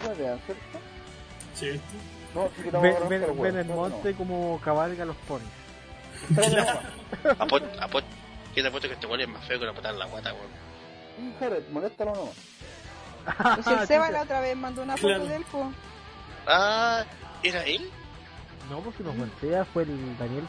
No 0.04 0.14
que 0.16 0.24
no. 0.24 0.36
No, 2.36 2.50
sí 2.56 2.64
que 2.64 2.72
no 2.72 2.82
Ven, 2.82 2.96
ven, 3.10 3.42
ven 3.42 3.58
el 3.58 3.66
monte 3.68 4.14
como 4.16 4.60
cabalga 4.64 5.06
los 5.06 5.16
ponis. 5.28 5.48
no. 6.30 6.64
No. 7.24 7.32
Apuesto, 7.40 7.70
apuesto, 7.82 8.10
¿qué 8.56 8.62
te 8.62 8.68
apuesto 8.68 8.88
que 8.88 8.96
este 8.96 9.08
güey 9.08 9.22
es 9.22 9.30
más 9.30 9.46
feo 9.46 9.60
que 9.60 9.66
la 9.66 9.74
patada 9.74 9.94
en 9.94 10.00
la 10.00 10.06
guata, 10.08 10.34
weón? 10.34 10.48
Sí, 11.18 11.34
Jared, 11.40 11.64
moléstalo 11.70 12.14
nomás. 12.16 12.36
Pues 13.64 13.68
el 13.68 13.88
Seba 13.88 14.08
chucha. 14.08 14.12
la 14.18 14.22
otra 14.24 14.40
vez 14.42 14.56
mandó 14.58 14.84
una 14.84 14.96
foto 14.98 15.08
Claro. 15.08 15.26
de 15.26 15.36
él, 15.38 15.46
po. 15.52 15.72
Ah, 16.48 17.04
¿era 17.42 17.64
él? 17.64 17.90
No, 18.70 18.80
pues 18.82 18.96
si 18.98 19.04
no 19.04 19.14
fue 19.14 19.26
el 19.26 19.32
Sea, 19.40 19.66
fue 19.66 19.84
el 19.84 20.18
Daniel. 20.18 20.46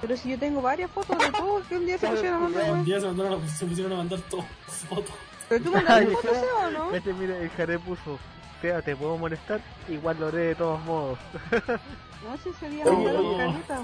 Pero 0.00 0.16
si 0.16 0.30
yo 0.30 0.38
tengo 0.38 0.62
varias 0.62 0.90
fotos 0.92 1.18
de 1.18 1.30
todos 1.32 1.66
que 1.66 1.76
un 1.76 1.86
día 1.86 1.98
se 1.98 2.06
pusieron 2.10 2.34
a 2.36 2.38
mandar, 2.40 2.62
Un 2.64 2.70
weón. 2.70 2.84
día 2.84 3.00
se, 3.00 3.06
mandaron 3.06 3.42
a- 3.42 3.48
se 3.48 3.66
pusieron 3.66 3.92
a 3.92 3.96
mandar 3.96 4.20
todas 4.30 4.46
fotos. 4.88 5.14
Pero 5.48 5.64
tú 5.64 5.72
mandaste 5.72 6.04
Ay, 6.08 6.14
fotos, 6.14 6.36
Seba, 6.38 6.66
¿o 6.66 6.70
no? 6.70 6.94
Este, 6.94 7.12
mire, 7.14 7.42
el 7.42 7.50
Jare 7.50 7.78
puso, 7.80 8.18
Sea, 8.62 8.80
te 8.82 8.94
puedo 8.94 9.16
molestar, 9.16 9.60
igual 9.88 10.18
lo 10.20 10.28
haré 10.28 10.38
de 10.38 10.54
todos 10.54 10.80
modos. 10.84 11.18
No 11.50 12.36
sé 12.36 12.42
si 12.44 12.48
ese 12.50 12.70
día 12.70 12.84
Oye, 12.84 12.92
mandaron 12.96 13.26
oye. 13.26 13.36
caleta. 13.38 13.82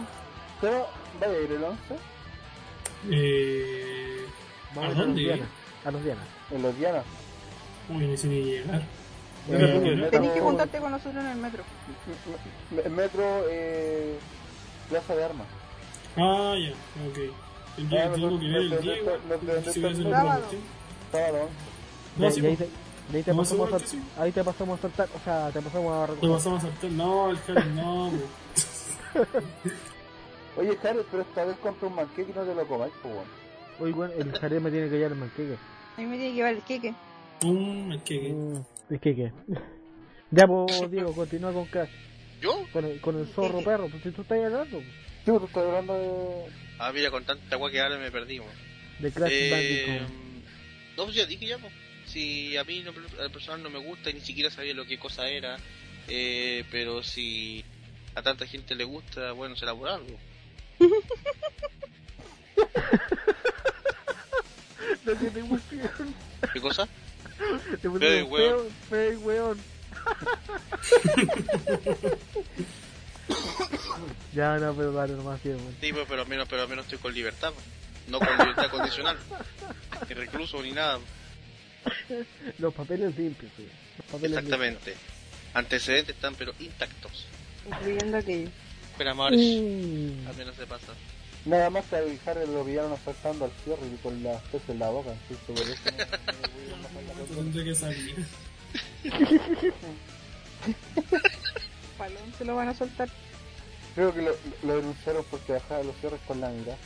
Seba, 0.60 0.86
¿vaya 1.20 1.32
a 1.32 1.40
ir 1.40 1.52
el 1.52 1.64
11? 1.64 1.78
Eh... 3.10 4.26
Vamos 4.74 4.90
¿A 4.90 4.94
dónde? 5.01 5.20
Diana 5.22 5.47
a 5.85 5.90
los 5.90 6.05
Dianas. 6.05 6.27
En 6.51 6.62
los 6.62 6.77
Dianas. 6.77 7.05
Uy, 7.89 8.06
ni 8.06 8.16
siquiera 8.16 8.47
llegar. 8.47 8.82
Eh, 9.51 10.09
Tenés 10.11 10.31
que 10.32 10.40
juntarte 10.40 10.78
con 10.78 10.90
nosotros 10.90 11.23
en 11.23 11.31
el 11.31 11.36
metro. 11.36 11.62
Metro, 12.90 13.44
eh, 13.51 14.19
Plaza 14.89 15.15
de 15.15 15.24
Armas. 15.24 15.47
Ah, 16.16 16.55
ya, 16.59 16.70
ok. 17.09 17.19
Tendría 17.77 18.05
ah, 18.05 18.15
que 18.15 18.20
ver 18.20 18.32
el 18.32 18.40
día, 18.40 18.98
No, 22.16 22.31
sí, 22.31 22.47
ahí 23.12 23.23
te, 23.23 23.35
pasamos 23.35 23.73
a, 23.73 24.23
ahí 24.23 24.32
te 24.32 24.44
pasamos 24.44 24.78
a 24.78 24.82
saltar, 24.82 25.09
o 25.15 25.19
sea, 25.24 25.51
te 25.51 25.61
pasamos 25.61 25.93
a 25.93 26.06
recoger. 26.06 26.31
Te 26.31 26.35
pasamos 26.35 26.65
a 26.65 26.66
saltar, 26.69 26.90
no, 26.93 27.31
el 27.31 27.39
Jared, 27.39 27.66
no, 27.74 28.12
Oye, 30.56 30.77
Jared, 30.81 31.02
pero 31.11 31.23
esta 31.23 31.44
vez 31.44 31.56
compra 31.59 31.89
un 31.89 31.97
manqueque 31.97 32.31
y 32.31 32.35
no 32.35 32.43
te 32.43 32.55
lo 32.55 32.66
comáis, 32.66 32.93
pues, 33.02 33.15
Oye, 33.81 33.93
bueno, 33.93 34.15
el 34.16 34.32
Jared 34.32 34.61
me 34.61 34.70
tiene 34.70 34.89
que 34.89 34.94
hallar 34.94 35.12
el 35.12 35.19
manqueque. 35.19 35.56
A 35.96 36.00
mí 36.00 36.06
me 36.06 36.16
tiene 36.16 36.30
que 36.30 36.34
llevar 36.36 36.54
el 36.54 36.62
queque. 36.62 36.94
Un 37.42 37.92
el 37.92 38.02
que 38.02 38.18
Mm, 38.32 38.64
el 38.94 39.00
queque. 39.00 39.32
Ya, 40.30 40.46
pues, 40.48 40.90
Diego, 40.90 41.14
continúa 41.14 41.52
con 41.52 41.66
Crash. 41.66 41.90
¿Yo? 42.42 42.66
Con 42.72 42.84
el, 42.84 43.00
con 43.00 43.16
el 43.20 43.26
zorro 43.28 43.62
perro, 43.62 43.88
pues 43.88 44.02
si 44.02 44.10
tú 44.10 44.22
estás 44.22 44.38
hablando 44.44 44.80
Sí, 44.80 44.86
pues 45.26 45.38
tú 45.38 45.44
estás 45.46 45.62
hablando 45.64 45.94
de... 45.94 46.52
Ah, 46.78 46.90
mira, 46.92 47.10
con 47.12 47.24
tanta 47.24 47.54
agua 47.54 47.70
que 47.70 47.80
ahora 47.80 47.98
me 47.98 48.08
weón. 48.10 48.44
de 48.98 49.12
Crash 49.12 49.30
Eh, 49.32 49.50
Bandicoot. 49.50 50.08
no, 50.96 51.04
pues 51.04 51.14
ya 51.16 51.26
dije 51.26 51.46
ya, 51.46 51.58
pues. 51.58 51.72
Si 52.06 52.56
a 52.56 52.64
mí 52.64 52.82
no, 52.82 52.92
al 53.22 53.30
personal 53.30 53.62
no 53.62 53.70
me 53.70 53.78
gusta 53.78 54.10
y 54.10 54.14
ni 54.14 54.20
siquiera 54.20 54.50
sabía 54.50 54.74
lo 54.74 54.84
que 54.86 54.98
cosa 54.98 55.28
era, 55.28 55.56
eh, 56.08 56.64
pero 56.70 57.02
si 57.04 57.64
a 58.16 58.22
tanta 58.22 58.46
gente 58.46 58.74
le 58.74 58.84
gusta, 58.84 59.32
bueno, 59.32 59.54
será 59.56 59.72
por 59.74 59.88
algo. 59.88 60.16
Lo 65.05 65.18
que 65.18 65.31
te 65.31 65.44
pusieron, 65.44 66.14
¿Qué 66.52 66.60
cosa? 66.60 66.89
te 67.82 67.90
pusieron 67.90 68.68
Feo 68.89 69.12
y 69.12 69.16
weón. 69.16 69.59
ya, 74.35 74.56
no, 74.59 74.74
pero 74.74 74.93
dale 74.93 75.14
nomás, 75.14 75.40
weón. 75.44 75.60
Sí, 75.81 75.93
pues, 75.93 76.05
pero 76.09 76.22
al 76.22 76.28
menos, 76.28 76.48
pero 76.48 76.62
al 76.62 76.68
menos 76.68 76.85
estoy 76.86 76.98
con 76.98 77.14
libertad, 77.14 77.52
pues. 77.52 77.64
no 78.09 78.18
con 78.18 78.28
libertad 78.39 78.70
condicional, 78.70 79.16
ni 80.09 80.14
recluso 80.14 80.62
ni 80.62 80.72
nada. 80.72 80.98
Los 82.59 82.74
papeles 82.74 83.16
limpios, 83.16 83.52
sí. 83.56 83.68
Los 83.98 84.06
papeles 84.09 84.39
Exactamente. 84.39 84.94
Antecedentes 85.55 86.16
están 86.16 86.35
pero 86.35 86.52
intactos. 86.59 87.26
Incluyendo 87.66 88.16
aquello. 88.16 88.51
Pero 88.98 89.10
amores, 89.10 89.40
Mm. 89.40 90.26
al 90.28 90.36
menos 90.36 90.56
se 90.56 90.66
pasa. 90.66 90.93
Nada 91.44 91.68
más 91.70 91.84
que 91.86 91.96
al 91.96 92.18
Jared 92.24 92.48
lo 92.48 92.64
pillaron 92.64 92.92
asaltando 92.92 93.44
al 93.44 93.50
cierre 93.64 93.82
y 93.92 93.96
con 94.02 94.22
las 94.22 94.40
peces 94.44 94.70
en 94.70 94.78
la 94.78 94.88
boca, 94.88 95.10
entonces 95.12 95.38
por 95.46 95.58
eso 95.58 97.34
tendré 97.34 97.64
que 97.64 97.74
salir. 97.74 98.26
Palón 101.98 102.32
se 102.38 102.44
lo 102.46 102.56
van 102.56 102.68
a 102.68 102.74
soltar. 102.74 103.08
Creo 103.94 104.12
que 104.14 104.22
lo, 104.22 104.30
lo 104.62 104.76
denunciaron 104.76 105.24
porque 105.30 105.52
bajaba 105.52 105.82
los 105.84 105.94
cierres 105.96 106.20
con 106.26 106.40
la 106.40 106.48
mirada. 106.48 106.78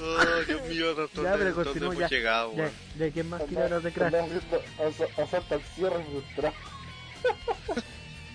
Oh, 0.00 0.44
Dios 0.48 0.62
mío, 0.68 0.94
doctor, 0.96 1.24
Ya, 1.24 1.32
pero 1.34 1.44
¿dónde 1.52 1.64
continúa, 1.64 1.88
hemos 1.94 2.00
ya. 2.00 2.08
llegado, 2.08 2.52
Ya, 2.98 3.10
¿quién 3.12 3.28
más 3.30 3.40
hablar 3.42 3.82
de 3.82 3.92
Crash? 3.92 4.06
Andaba 4.14 4.24
haciendo 4.24 4.62
asa- 5.06 5.22
asalto 5.22 5.54
al 5.54 5.62
cierre 5.62 6.04
frustrado. 6.04 6.54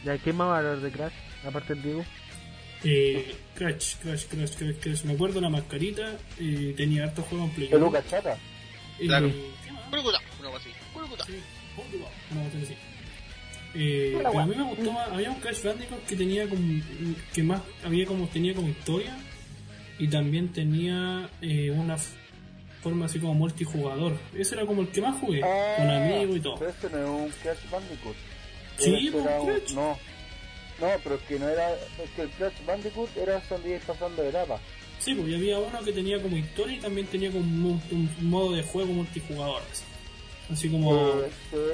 Ya, 0.05 0.17
¿quién 0.17 0.35
más 0.37 0.47
va 0.47 0.55
a 0.55 0.57
hablar 0.59 0.77
de 0.79 0.91
Crash? 0.91 1.13
Aparte 1.45 1.73
del 1.75 1.83
Diego. 1.83 2.05
Eh, 2.83 3.35
Crash, 3.55 3.95
Crash, 4.01 4.25
Crash, 4.25 4.55
Crash, 4.55 4.75
Crash. 4.79 5.03
Me 5.03 5.13
acuerdo 5.13 5.41
la 5.41 5.49
mascarita. 5.49 6.17
Eh, 6.39 6.73
tenía 6.77 7.05
hartos 7.05 7.25
juegos 7.25 7.49
en 7.49 7.55
Play. 7.55 7.67
Peluca 7.69 8.03
chata. 8.07 8.37
Eh, 8.99 9.05
Claro. 9.07 9.31
Culucuta, 9.89 10.19
una 10.39 10.49
cosa 10.51 10.69
así. 11.23 11.31
Sí, 11.31 11.41
una 12.31 12.63
así. 12.63 12.75
Eh, 13.75 14.13
pero 14.17 14.39
a 14.39 14.45
mí 14.45 14.55
me 14.55 14.63
gustó 14.63 14.91
más, 14.91 15.09
había 15.09 15.29
un 15.29 15.39
Crash 15.39 15.61
Bandicoot 15.63 16.03
que 16.05 16.15
tenía 16.15 16.47
como, 16.49 16.81
que 17.33 17.43
más, 17.43 17.61
había 17.83 18.05
como, 18.05 18.27
tenía 18.27 18.53
como 18.55 18.69
historia 18.69 19.15
y 19.99 20.07
también 20.07 20.49
tenía 20.51 21.29
eh, 21.41 21.69
una 21.71 21.97
forma 22.81 23.05
así 23.05 23.19
como 23.19 23.33
multijugador. 23.35 24.17
Ese 24.35 24.55
era 24.55 24.65
como 24.65 24.81
el 24.81 24.87
que 24.89 25.01
más 25.01 25.19
jugué, 25.19 25.41
con 25.41 25.89
amigos 25.89 26.37
y 26.37 26.39
todo. 26.39 26.55
Pero 26.57 26.71
este 26.71 26.89
no 26.89 26.97
es 26.97 27.09
un 27.09 27.29
Crash 27.43 27.69
Bandicoot. 27.71 28.15
Sí, 28.77 29.07
Este 29.07 29.17
un- 29.17 29.45
Crash. 29.45 29.73
No. 29.73 29.97
No, 30.79 30.87
pero 31.03 31.15
es 31.15 31.21
que 31.23 31.39
no 31.39 31.49
era. 31.49 31.73
Es 31.73 32.09
que 32.15 32.21
el 32.23 32.29
Crash 32.29 32.53
Bandicoot 32.65 33.17
era 33.17 33.41
donde 33.49 33.69
ibas 33.69 33.83
pasando 33.85 34.21
de 34.21 34.29
etapa. 34.29 34.59
Sí, 34.99 35.13
pues 35.15 35.27
y 35.29 35.35
había 35.35 35.59
uno 35.59 35.79
que 35.83 35.91
tenía 35.93 36.21
como 36.21 36.37
historia 36.37 36.75
y 36.77 36.79
también 36.79 37.07
tenía 37.07 37.31
como 37.31 37.43
un, 37.43 37.81
un 37.91 38.29
modo 38.29 38.53
de 38.53 38.63
juego 38.63 38.93
multijugador. 38.93 39.61
así. 39.71 39.83
Así 40.51 40.69
como, 40.69 40.95
Eh, 41.21 41.31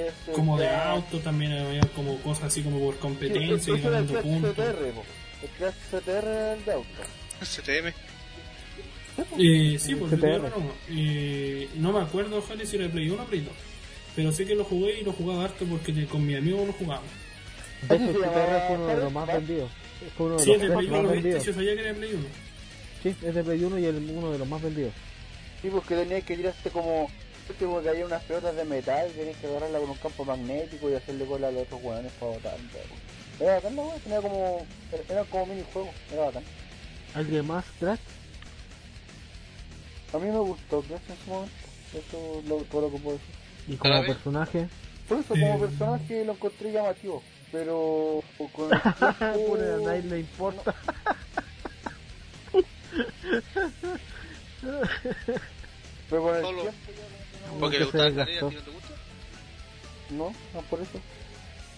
este, 0.08 0.32
como 0.32 0.58
de 0.58 0.64
este, 0.64 0.76
auto 0.76 1.18
también 1.20 1.52
había 1.52 1.82
como 1.94 2.18
cosas 2.22 2.44
así 2.44 2.62
como 2.62 2.80
por 2.80 2.94
Sí, 2.94 3.00
competencia 3.00 3.74
y 3.74 3.78
era 3.78 3.98
el 3.98 4.06
ganando 4.06 4.20
puntos. 4.22 4.58
El 4.58 5.48
Crash 5.58 5.74
CTR 5.90 6.08
era 6.26 6.52
el 6.54 6.64
de 6.64 6.72
auto. 6.72 6.88
STM. 7.42 7.92
Eh, 9.38 9.78
sí, 9.78 9.94
porque 9.94 10.16
CTR. 10.16 10.40
no, 10.50 10.72
eh, 10.90 11.68
no 11.76 11.92
me 11.92 12.00
acuerdo, 12.00 12.38
ojalá 12.38 12.64
si 12.66 12.76
era 12.76 12.88
Play 12.88 13.08
1 13.10 13.22
o 13.22 13.26
Play 13.26 13.40
2. 13.42 13.52
Pero 14.16 14.32
sé 14.32 14.44
que 14.44 14.54
lo 14.54 14.64
jugué 14.64 15.00
y 15.00 15.04
lo 15.04 15.12
jugaba 15.12 15.44
harto 15.44 15.64
porque 15.66 16.06
con 16.06 16.24
mi 16.26 16.34
amigo 16.34 16.64
lo 16.66 16.72
jugaba. 16.72 17.02
De 17.82 17.96
hecho, 17.96 18.04
¿Cómo 18.06 18.10
el 18.10 18.14
se 18.14 18.20
CTR 18.20 18.46
llama? 18.46 18.60
fue 18.66 18.76
uno 18.76 18.86
de 18.86 18.96
los 18.96 19.12
más 19.12 19.26
vendidos. 19.26 19.70
Fue 20.16 20.26
uno 20.26 20.36
de 20.36 20.42
Sí, 20.42 20.52
los 20.52 20.56
es 20.56 20.68
de 20.68 20.74
Play 20.76 20.88
más 20.88 21.00
1, 21.00 21.08
¿viste? 21.10 21.14
vendidos. 21.22 21.42
Si 21.42 21.46
yo 21.48 21.54
sabía 21.54 21.74
que 21.74 21.80
era 21.80 21.88
de 21.88 21.94
Play 21.94 22.12
1. 22.14 22.24
Sí, 23.02 23.08
es 23.26 23.34
de 23.34 23.44
Play 23.44 23.64
1 23.64 23.78
y 23.78 23.84
el, 23.86 23.96
uno 24.10 24.32
de 24.32 24.38
los 24.38 24.48
más 24.48 24.62
vendidos. 24.62 24.92
Sí, 25.62 25.68
porque 25.70 25.94
tenías 25.96 26.24
que 26.24 26.36
tirarte 26.36 26.70
como. 26.70 27.10
Este 27.48 27.66
como 27.66 27.82
que 27.82 27.90
había 27.90 28.06
unas 28.06 28.22
pelotas 28.22 28.56
de 28.56 28.64
metal, 28.64 29.10
tenías 29.14 29.36
que 29.36 29.46
agarrarla 29.46 29.78
con 29.78 29.90
un 29.90 29.96
campo 29.98 30.24
magnético 30.24 30.88
y 30.90 30.94
hacerle 30.94 31.26
cola 31.26 31.48
a 31.48 31.50
los 31.50 31.62
otros 31.64 31.80
hueones 31.82 32.10
para 32.12 32.32
botar. 32.32 32.56
Era 33.38 33.54
bacán, 33.56 33.76
¿no? 33.76 33.90
Tenía 34.02 34.20
como. 34.22 34.66
Era 35.10 35.24
como 35.24 35.46
minijuegos, 35.46 35.90
era 36.10 36.22
bacán. 36.24 36.42
¿Alguien 37.14 37.46
más, 37.46 37.64
Crash? 37.78 37.98
A 40.12 40.18
mí 40.18 40.26
me 40.30 40.38
gustó 40.38 40.80
Crash 40.82 41.00
en 41.10 41.16
su 41.24 41.30
momento. 41.30 41.54
Eso 41.92 42.38
es 42.40 42.44
lo, 42.46 42.56
todo 42.64 42.80
lo 42.82 42.90
que 42.92 42.98
puedo 42.98 43.18
decir. 43.18 43.34
Y 43.68 43.76
como 43.76 44.04
personaje, 44.04 44.68
Por 45.08 45.18
eso, 45.20 45.34
Eh. 45.34 45.40
como 45.40 45.60
personaje 45.60 46.24
lo 46.24 46.32
encontré 46.32 46.72
llamativo. 46.72 47.22
Pero. 47.52 48.22
Con 48.52 48.72
el 48.72 48.80
tiempo- 48.82 49.46
Pura, 49.46 49.74
a 49.74 49.78
nadie 49.78 50.02
le 50.02 50.18
importa. 50.20 50.74
Pero 56.10 56.22
con 56.22 56.36
el 56.36 56.42
Solo. 56.42 56.60
tiempo 56.62 56.78
ya 56.92 57.48
no- 57.48 57.58
Porque 57.60 57.76
que 57.76 57.78
le 57.80 57.84
gusta 57.86 58.06
el 58.06 58.14
carrera, 58.14 58.30
desgastó. 58.32 58.46
¿a 58.46 58.50
ti 58.50 58.56
no 58.56 58.62
te 58.62 58.70
gusta? 58.70 58.94
No, 60.10 60.34
no 60.54 60.60
por 60.68 60.80
eso. 60.80 61.00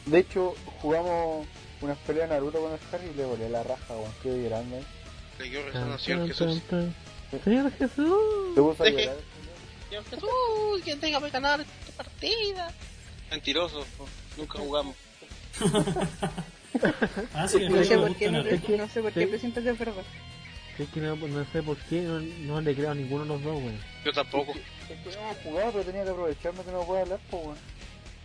De 0.07 0.19
hecho, 0.19 0.55
jugamos 0.81 1.47
unas 1.81 1.99
peleas 1.99 2.29
de 2.29 2.35
Naruto 2.37 2.61
con 2.61 2.73
el 2.73 2.79
Harry 2.93 3.11
y 3.13 3.15
le 3.17 3.25
volé 3.25 3.49
la 3.49 3.63
raja, 3.63 3.95
weón. 3.97 4.13
Qué 4.23 4.43
grande. 4.43 4.83
Le 5.39 5.49
quiero 5.51 5.65
Tan, 5.73 5.91
resonación, 5.93 6.29
Jesús. 6.29 6.63
Señor 7.45 7.73
Jesús. 7.73 8.55
¿Te 8.55 8.61
gusta 8.61 8.89
llorar? 8.89 9.17
Señor 9.89 10.05
Jesús, 10.05 10.81
¿quién 10.85 11.01
tenga 11.01 11.21
que 11.21 11.31
ganar 11.31 11.61
esta 11.61 11.93
partida? 11.97 12.73
Mentiroso, 13.31 13.85
nunca 14.37 14.59
jugamos. 14.59 14.95
Ah, 17.33 17.49
sí, 17.49 17.69
No 17.69 17.83
sé 17.83 17.97
por 17.97 18.15
qué, 18.17 18.31
no, 18.31 18.43
no 18.43 18.89
sé 18.89 19.01
por 19.01 19.13
qué 19.13 19.27
presiento 19.27 19.63
que 19.63 19.71
es 19.71 19.79
verdad. 19.79 20.05
Es 20.79 20.89
que 20.91 21.01
no, 21.01 21.17
no 21.17 21.45
sé 21.47 21.63
por 21.63 21.77
qué 21.89 22.03
no, 22.03 22.21
no 22.21 22.61
le 22.61 22.75
creo 22.75 22.91
a 22.91 22.95
ninguno 22.95 23.23
de 23.23 23.29
los 23.31 23.43
dos, 23.43 23.63
güey. 23.63 23.75
Yo 24.05 24.13
tampoco. 24.13 24.53
Es 24.53 24.99
que 25.01 25.17
no 25.17 25.23
hemos 25.23 25.37
jugado, 25.39 25.73
pero 25.73 25.85
tenía 25.85 26.05
que 26.05 26.11
aprovecharme 26.11 26.63
que 26.63 26.71
no 26.71 26.83
puedo 26.83 27.01
hablar, 27.01 27.19
pues, 27.31 27.45
weón. 27.47 27.57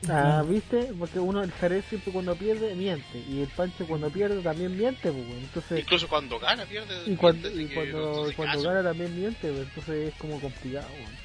Ah, 0.09 0.43
¿viste? 0.45 0.91
Porque 0.97 1.19
uno, 1.19 1.43
el 1.43 1.51
Jerez 1.53 1.85
siempre 1.87 2.11
cuando 2.11 2.35
pierde, 2.35 2.75
miente. 2.75 3.19
Y 3.29 3.41
el 3.41 3.47
Pancho 3.49 3.87
cuando 3.87 4.09
pierde 4.09 4.41
también 4.41 4.77
miente, 4.77 5.11
pues, 5.11 5.27
güey. 5.27 5.39
Entonces, 5.39 5.79
Incluso 5.79 6.07
cuando 6.09 6.39
gana, 6.39 6.65
pierde. 6.65 7.03
y 7.05 7.15
cuando, 7.15 7.49
y 7.49 7.67
cuando, 7.67 8.25
hace 8.25 8.33
cuando 8.33 8.61
gana 8.63 8.83
también 8.83 9.15
miente, 9.15 9.49
pues. 9.49 9.67
Entonces 9.67 10.09
es 10.09 10.15
como 10.15 10.39
complicado, 10.41 10.87
güey. 10.89 11.17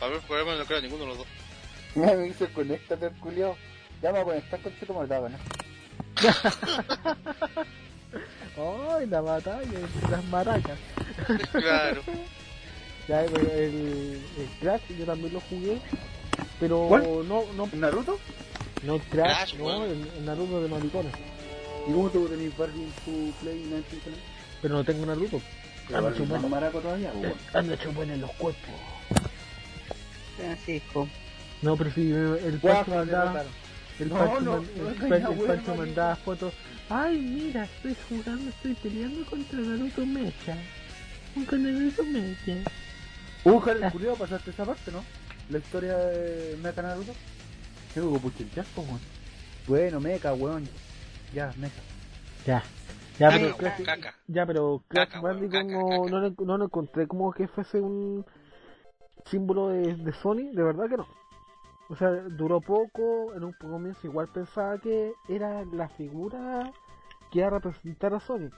A 0.00 0.08
ver, 0.12 0.20
por 0.20 0.36
ejemplo, 0.36 0.58
no 0.58 0.64
creo 0.66 0.78
a 0.78 0.82
ninguno 0.82 1.02
de 1.04 1.08
los 1.08 1.18
dos. 1.18 1.26
Me 1.94 2.16
dice, 2.24 2.48
conéctate 2.48 3.06
al 3.06 3.12
culiao. 3.20 3.56
Ya 4.04 4.12
me 4.12 4.22
voy 4.22 4.34
a 4.34 4.34
conectar 4.34 4.60
con 4.60 4.78
Cheto 4.78 4.92
Maldava, 4.92 5.30
¿no? 5.30 5.38
¡Ay, 8.94 9.06
la 9.06 9.22
batalla 9.22 9.62
entre 9.62 10.10
las 10.10 10.24
maracas! 10.26 10.78
Claro. 11.52 12.02
Ya, 13.06 13.22
el, 13.22 13.36
el, 13.36 14.22
el 14.38 14.48
Crash 14.60 14.80
yo 14.98 15.04
también 15.04 15.34
lo 15.34 15.40
jugué, 15.40 15.78
pero 16.58 16.86
¿Cuál? 16.88 17.28
no, 17.28 17.44
no, 17.54 17.68
¿Naruto? 17.74 18.18
no 18.82 18.94
el 18.94 19.02
Crash, 19.02 19.52
Crash, 19.52 19.58
no, 19.58 19.84
el, 19.84 20.08
el 20.16 20.24
Naruto 20.24 20.62
de 20.62 20.68
maricones. 20.70 21.12
¿Y 21.86 21.92
cómo 21.92 22.08
tú 22.08 22.26
tenés 22.28 22.56
Barbie 22.56 22.84
en 22.84 22.90
tu 23.04 23.30
Play 23.42 23.58
19? 23.58 23.82
Pero 24.62 24.74
no 24.74 24.84
tengo 24.84 25.04
Naruto. 25.04 25.38
Ando 25.92 26.14
chupando, 26.14 26.48
maraco 26.48 26.80
todavía, 26.80 27.12
ando 27.52 27.76
chupando 27.76 28.14
en 28.14 28.20
los 28.22 28.30
cuerpos. 28.32 28.70
Francisco. 30.38 31.06
No, 31.60 31.76
pero 31.76 31.90
sí, 31.90 32.10
el 32.10 32.58
Guau, 32.62 32.74
Pancho 32.76 32.90
mandaba, 32.94 33.44
el 34.00 34.08
No, 34.08 34.14
Pancho, 34.16 34.40
no, 34.40 34.52
man- 34.56 35.62
no, 35.66 35.74
mandaba 35.76 36.16
fotos. 36.16 36.54
Ay, 36.88 37.18
mira, 37.20 37.64
estoy 37.64 37.96
jugando, 38.08 38.50
estoy 38.50 38.74
peleando 38.74 39.24
contra 39.26 39.58
Naruto 39.58 40.04
Mecha. 40.04 40.56
Con 41.48 41.62
Naruto 41.62 42.04
Mecha. 42.04 42.70
Uh, 43.44 43.58
Jale, 43.60 43.90
culiao, 43.90 44.16
pasaste 44.16 44.50
esa 44.50 44.64
parte, 44.64 44.90
¿no? 44.90 45.04
La 45.50 45.58
historia 45.58 45.96
de 45.96 46.56
Mecha 46.62 46.82
Naruto. 46.82 47.12
Tengo 47.94 48.12
que 48.14 48.18
pues, 48.74 48.86
weón. 48.88 49.00
Bueno, 49.66 50.00
Mecha, 50.00 50.34
weón. 50.34 50.68
Ya, 51.32 51.52
Mecha. 51.56 51.82
Ya. 52.46 52.62
Ya, 53.18 53.30
pero 53.30 53.56
Crash, 53.56 53.82
caca. 53.84 54.14
ya, 54.26 54.44
pero 54.44 54.82
Crash 54.88 55.06
Caca, 55.06 55.20
weón, 55.20 55.36
Bandicoot 55.40 55.62
caca, 55.68 55.72
no, 55.72 55.86
caca. 55.86 56.10
no, 56.10 56.20
lo- 56.20 56.44
no 56.46 56.58
lo 56.58 56.64
encontré 56.64 57.06
como 57.06 57.32
que 57.32 57.46
fuese 57.46 57.80
un 57.80 58.24
símbolo 59.30 59.68
de, 59.68 59.94
de 59.94 60.12
Sony, 60.14 60.50
de 60.52 60.62
verdad 60.62 60.88
que 60.88 60.96
no. 60.96 61.06
O 61.88 61.96
sea, 61.96 62.10
duró 62.10 62.60
poco, 62.60 63.34
en 63.34 63.44
un 63.44 63.52
comienzo 63.52 64.06
igual 64.06 64.28
pensaba 64.28 64.78
que 64.78 65.12
era 65.28 65.64
la 65.66 65.88
figura 65.90 66.72
que 67.30 67.40
iba 67.40 67.48
a 67.48 67.50
representar 67.50 68.14
a 68.14 68.20
Sony. 68.20 68.50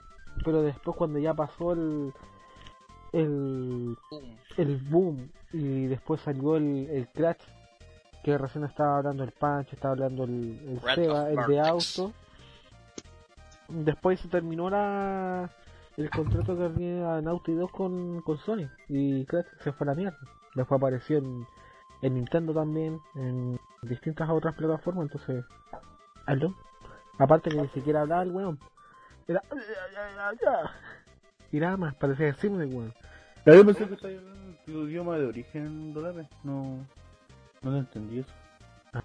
Pero 0.44 0.62
después 0.62 0.97
cuando 0.97 1.19
ya 1.19 1.35
pasó 1.35 1.73
el, 1.73 2.12
el, 3.12 3.97
el 4.57 4.77
boom 4.90 5.31
y 5.53 5.86
después 5.86 6.20
salió 6.20 6.57
el, 6.57 6.89
el 6.90 7.09
Crash, 7.09 7.43
que 8.23 8.39
recién 8.39 8.65
estaba 8.65 8.98
hablando 8.98 9.24
el 9.24 9.32
Pancho, 9.32 9.74
estaba 9.74 9.93
hablando 9.93 10.24
el, 10.24 10.61
el 10.69 10.94
Seba, 10.94 11.31
el 11.31 11.47
de 11.47 11.61
auto. 11.61 12.12
Después 13.69 14.20
se 14.20 14.28
terminó 14.28 14.70
la, 14.70 15.51
el 15.97 16.11
contrato 16.11 16.57
que 16.57 16.65
había 16.65 17.20
Naughty 17.20 17.55
2 17.55 17.70
con, 17.73 18.20
con 18.20 18.39
Sony 18.39 18.69
y 18.89 19.24
Crash 19.24 19.47
se 19.65 19.73
fue 19.73 19.86
a 19.86 19.90
la 19.90 19.97
mierda. 19.97 20.19
Después 20.55 20.78
apareció 20.78 21.19
en, 21.19 21.47
en 22.02 22.14
Nintendo 22.14 22.52
también, 22.55 23.01
en 23.14 23.59
distintas 23.82 24.28
otras 24.31 24.55
plataformas, 24.55 25.05
entonces... 25.05 25.44
¿Aló? 26.27 26.55
Aparte 27.18 27.51
que 27.51 27.60
ni 27.60 27.68
siquiera 27.68 28.02
hablaba 28.02 28.23
el 28.23 28.31
weón. 28.32 28.59
Era... 29.28 29.43
Y 31.52 31.60
nada 31.60 31.77
más, 31.77 31.94
parecía 31.94 32.27
decirme, 32.27 32.66
weón. 32.66 32.93
Ya 33.44 33.55
yo 33.55 33.64
pensé 33.64 33.86
que 33.86 33.94
estaba 33.94 34.12
tu 34.66 34.89
idioma 34.89 35.16
de 35.16 35.27
origen, 35.27 35.94
Dolores. 35.94 36.27
No, 36.43 36.85
no 37.62 37.70
lo 37.70 37.77
entendí 37.78 38.18
eso. 38.20 38.31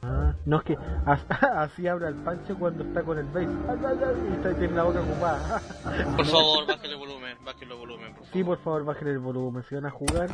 Ah, 0.02 0.34
no 0.46 0.58
es 0.58 0.64
que 0.64 0.78
as- 1.06 1.26
así 1.56 1.88
habla 1.88 2.08
el 2.08 2.16
Pancho 2.16 2.58
cuando 2.58 2.84
está 2.84 3.04
con 3.04 3.18
el 3.20 3.26
bass. 3.26 3.44
Y 3.44 4.34
está, 4.34 4.54
tiene 4.56 4.74
la 4.74 4.84
boca 4.84 5.02
ocupada. 5.02 5.62
Por 6.18 6.26
favor, 6.26 6.66
bájale 6.68 6.94
el 6.94 6.98
volumen, 6.98 7.38
bájale 7.46 7.66
el 7.66 7.78
volumen, 7.78 8.08
por 8.14 8.16
favor. 8.24 8.30
Sí, 8.34 8.44
por 8.44 8.58
favor, 8.60 8.86
bajen 8.86 9.08
el 9.10 9.20
volumen. 9.20 9.64
Si 9.64 9.76
van 9.76 9.86
a 9.86 9.92
jugar 9.92 10.30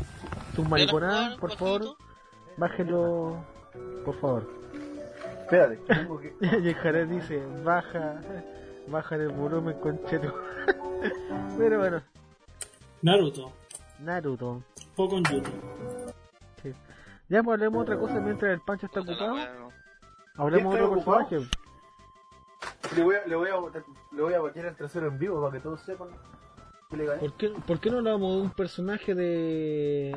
sus 0.55 0.69
mariconadas, 0.69 1.37
por 1.37 1.55
favor, 1.57 1.97
bájenlo. 2.57 3.37
Por 4.05 4.19
favor. 4.19 4.47
Espérate, 5.43 5.77
tengo 5.87 6.19
que. 6.19 6.33
Y 6.41 6.67
el 6.69 6.75
Jared 6.75 7.07
dice, 7.07 7.41
baja, 7.63 8.21
baja 8.87 9.15
el 9.15 9.29
volumen, 9.29 9.79
concheto. 9.79 10.33
Pero 11.57 11.79
bueno, 11.79 12.01
Naruto. 13.01 13.51
Naruto. 13.99 14.61
Poco 14.95 15.17
en 15.17 15.23
YouTube. 15.25 16.13
Sí. 16.63 16.73
Ya 17.29 17.43
pues 17.43 17.53
hablemos 17.55 17.83
otra 17.83 17.97
cosa 17.97 18.19
mientras 18.19 18.51
el 18.53 18.61
Pancho 18.61 18.87
está 18.87 19.01
ocupado. 19.01 19.35
Hablemos 20.35 20.73
de 20.73 20.79
¿Quién 20.79 20.89
otro 20.91 20.99
ocupado? 21.01 21.27
personaje. 21.29 21.49
Le 22.95 23.03
voy 23.03 23.15
a, 23.15 23.25
le 23.27 23.35
voy 23.35 23.49
a, 23.49 23.55
botar- 23.55 23.83
le 24.11 24.21
voy 24.21 24.33
a 24.33 24.39
batir 24.39 24.65
el 24.65 24.75
trasero 24.75 25.07
en 25.07 25.19
vivo 25.19 25.41
para 25.41 25.53
que 25.53 25.59
todos 25.59 25.81
sepan 25.81 26.09
que 26.89 26.97
le 26.97 27.05
gané. 27.05 27.19
¿Por 27.19 27.33
qué, 27.33 27.49
¿Por 27.67 27.79
qué 27.79 27.91
no 27.91 27.97
hablamos 27.97 28.35
de 28.35 28.41
un 28.41 28.49
personaje 28.51 29.13
de. 29.13 30.15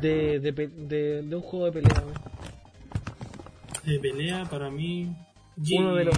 De, 0.00 0.40
de, 0.40 0.52
de, 0.52 1.22
de 1.22 1.36
un 1.36 1.42
juego 1.42 1.66
de 1.66 1.72
pelea? 1.72 2.04
De 3.84 3.98
pelea 3.98 4.44
para 4.44 4.70
mí. 4.70 5.16
Jin, 5.62 5.82
Uno 5.84 5.94
de 5.96 6.04
los- 6.04 6.16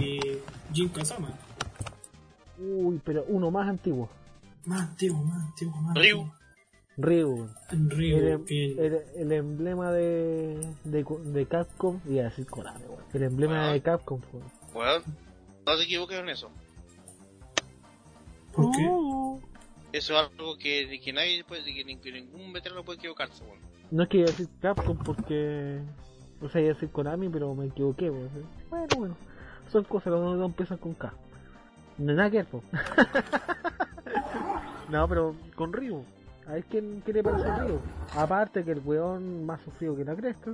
Jin 0.73 0.89
Kazama. 0.89 1.29
Uy, 2.59 3.01
pero 3.03 3.25
uno 3.27 3.51
más 3.51 3.67
antiguo. 3.67 4.09
Más 4.65 4.81
antiguo, 4.89 5.21
más 5.23 5.43
antiguo, 5.43 5.75
más 5.81 5.95
Ryu. 5.95 6.21
antiguo. 6.21 6.33
Ryu. 6.95 7.47
Ryu, 7.71 8.45
El, 8.47 9.01
el 9.15 9.31
emblema 9.31 9.91
de, 9.91 10.59
de, 10.83 11.03
de 11.25 11.45
Capcom. 11.47 11.99
Iba 12.07 12.21
a 12.21 12.25
decir 12.25 12.45
Konami, 12.45 12.85
güey. 12.85 12.99
El 13.13 13.23
emblema 13.23 13.71
de 13.71 13.81
Capcom. 13.81 14.21
Bueno, 14.73 15.03
no 15.65 15.77
te 15.77 15.83
equivoques 15.83 16.19
en 16.19 16.29
eso. 16.29 16.49
¿Por 18.53 18.71
qué? 18.71 18.87
Oh. 18.89 19.41
Eso 19.93 20.13
es 20.13 20.19
algo 20.19 20.57
que, 20.57 20.99
que 20.99 21.13
nadie 21.13 21.43
puede, 21.43 21.63
que, 21.63 21.85
que 21.99 22.11
ningún 22.11 22.51
veterano 22.51 22.83
puede 22.83 22.97
equivocarse, 22.97 23.45
bueno. 23.45 23.61
No 23.91 24.03
es 24.03 24.09
que 24.09 24.17
iba 24.17 24.27
a 24.27 24.31
decir 24.31 24.49
Capcom 24.59 24.97
porque. 24.97 25.79
O 26.41 26.49
sea, 26.49 26.61
iba 26.61 26.71
a 26.71 26.73
decir 26.73 26.89
Konami, 26.89 27.29
pero 27.29 27.53
me 27.53 27.67
equivoqué. 27.67 28.09
Bueno, 28.09 28.87
bueno. 28.97 29.17
Son 29.71 29.83
cosas, 29.83 30.07
los 30.07 30.37
dos 30.37 30.49
empiezan 30.49 30.79
con 30.79 30.95
K. 30.95 31.13
No 31.99 32.13
nada 32.13 32.29
que 32.29 32.37
ver. 32.37 32.47
No, 34.89 35.07
pero 35.07 35.35
con 35.55 35.73
Ryu. 35.73 36.03
A 36.47 36.53
ver 36.53 36.65
quién, 36.65 37.01
qué 37.03 37.13
le 37.13 37.23
parece 37.23 37.49
Ryu. 37.61 37.79
Aparte 38.15 38.63
que 38.63 38.71
el 38.71 38.79
weón 38.79 39.45
más 39.45 39.61
sufrido 39.61 39.95
que 39.95 40.03
la 40.03 40.15
cresta. 40.15 40.53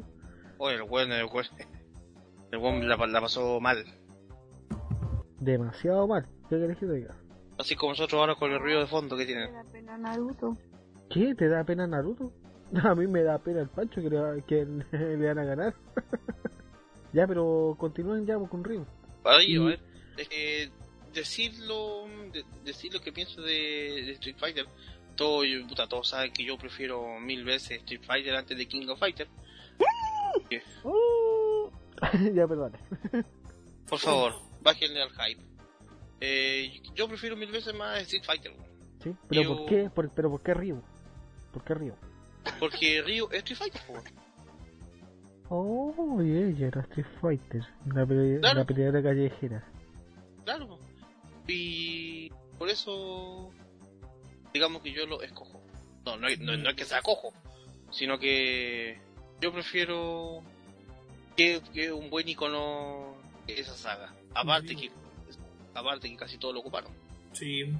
Oye, 0.57 0.76
el 0.76 0.84
weón, 0.84 1.11
el 1.11 1.26
weón. 1.26 1.45
El 2.52 2.60
weón 2.60 2.88
la, 2.88 2.95
la 2.95 3.22
pasó 3.22 3.60
mal. 3.60 3.84
Demasiado 5.40 6.07
mal. 6.07 6.28
¿Qué 6.49 6.57
querés 6.57 6.78
que 6.78 6.86
te 6.86 6.94
diga? 6.94 7.16
Así 7.60 7.76
como 7.76 7.91
nosotros 7.91 8.19
ahora 8.19 8.34
con 8.36 8.52
el 8.52 8.60
ruido 8.60 8.80
de 8.80 8.88
fondo 8.88 9.15
que 9.15 9.23
Me 9.23 9.27
tienen. 9.27 9.53
da 9.53 9.64
pena 9.65 9.98
Naruto. 9.98 10.57
¿Qué? 11.11 11.36
¿Te 11.36 11.48
da 11.48 11.64
pena 11.64 11.86
Naruto? 11.86 12.31
A 12.84 12.95
mí 12.95 13.06
me 13.06 13.22
da 13.23 13.38
pena 13.38 13.61
el 13.61 13.68
Pancho 13.69 14.02
que 14.02 14.10
le, 14.10 14.18
va- 14.19 14.41
que 14.41 14.65
le 14.91 15.27
van 15.27 15.40
a 15.40 15.44
ganar. 15.44 15.76
ya, 17.14 17.27
pero 17.27 17.76
continúen 17.77 18.26
ya 18.26 18.38
con 18.40 18.64
Ryu. 18.64 18.86
Ay, 19.26 19.45
a 19.45 19.49
Y- 19.49 19.57
ver. 19.60 19.80
Es 20.18 20.27
que 20.30 20.69
decirlo, 21.14 22.06
de- 22.31 22.45
decir 22.64 22.94
lo 22.94 23.02
que 23.02 23.11
pienso 23.11 23.41
de, 23.41 24.03
de 24.06 24.11
Street 24.14 24.38
Fighter. 24.38 24.65
Todo, 25.15 25.41
puta, 25.68 25.86
todos 25.88 26.07
saben 26.07 26.31
que 26.31 26.45
yo 26.45 26.57
prefiero 26.57 27.19
mil 27.19 27.44
veces 27.44 27.80
Street 27.80 28.03
Fighter 28.06 28.36
antes 28.36 28.57
de 28.57 28.65
King 28.68 28.88
of 28.88 28.99
Fighter. 28.99 29.27
ya, 32.34 32.48
perdón. 32.48 32.72
Por 33.90 33.99
favor, 33.99 34.34
bájenle 34.61 35.02
al 35.02 35.10
hype. 35.11 35.44
Eh, 36.21 36.81
yo 36.95 37.07
prefiero 37.07 37.35
mil 37.37 37.51
veces 37.51 37.73
más 37.73 37.99
Street 38.01 38.23
Fighter. 38.25 38.53
¿Sí? 39.03 39.15
¿Pero 39.29 39.41
Yo- 39.43 39.57
por 39.57 39.65
qué? 39.67 39.89
Por- 39.89 40.09
¿Pero 40.11 40.29
por 40.31 40.41
qué 40.43 40.53
Ryu? 40.53 40.81
¿Por 41.53 41.63
qué 41.63 41.73
Ryu? 41.73 41.93
Porque 42.59 43.01
Ryu 43.01 43.27
es 43.31 43.37
Street 43.39 43.57
Fighter. 43.57 43.81
weón. 43.89 44.03
Oh, 45.49 46.21
ella 46.21 46.67
era 46.67 46.81
Street 46.81 47.07
Fighter. 47.21 47.65
La, 47.93 48.05
pele- 48.05 48.39
Claro. 48.39 48.59
la 48.59 48.65
peleadora 48.65 49.01
callejera. 49.01 49.63
Claro. 50.45 50.79
Y 51.47 52.29
por 52.59 52.69
eso, 52.69 53.49
digamos 54.53 54.81
que 54.83 54.91
yo 54.91 55.05
lo 55.07 55.21
escojo. 55.23 55.61
No, 56.05 56.17
no, 56.17 56.27
no, 56.39 56.57
no 56.57 56.69
es 56.69 56.75
que 56.75 56.85
sea 56.85 57.01
cojo, 57.01 57.33
sino 57.91 58.19
que 58.19 58.99
yo 59.41 59.51
prefiero 59.51 60.43
que, 61.35 61.61
que 61.73 61.91
un 61.91 62.09
buen 62.09 62.27
icono 62.29 63.15
esa 63.47 63.73
saga. 63.75 64.13
Aparte 64.35 64.75
que, 64.75 64.91
aparte 65.73 66.09
que 66.09 66.15
casi 66.17 66.37
todos 66.37 66.53
lo 66.53 66.61
ocuparon. 66.61 66.91
Sí. 67.33 67.71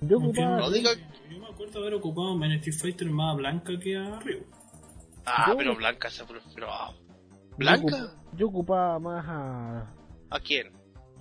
Yo 0.00 0.18
ocupaba. 0.18 0.58
No 0.58 0.70
diga- 0.70 0.96
Yo 1.30 1.38
me 1.38 1.46
acuerdo 1.46 1.80
haber 1.80 1.94
ocupado 1.94 2.32
en 2.44 2.52
Street 2.52 2.76
Fighter 2.76 3.10
más 3.10 3.34
a 3.34 3.36
Blanca 3.36 3.78
que 3.78 3.96
a 3.96 4.18
Ryu. 4.20 4.44
Ah, 5.26 5.46
Yo- 5.48 5.56
pero 5.56 5.76
Blanca 5.76 6.10
se 6.10 6.24
pero 6.24 6.68
ah, 6.70 6.92
yo 6.92 7.56
¿Blanca? 7.56 8.12
Yo 8.36 8.48
ocupaba 8.48 8.98
más 8.98 9.24
a. 9.28 9.92
¿A 10.30 10.40
quién? 10.40 10.72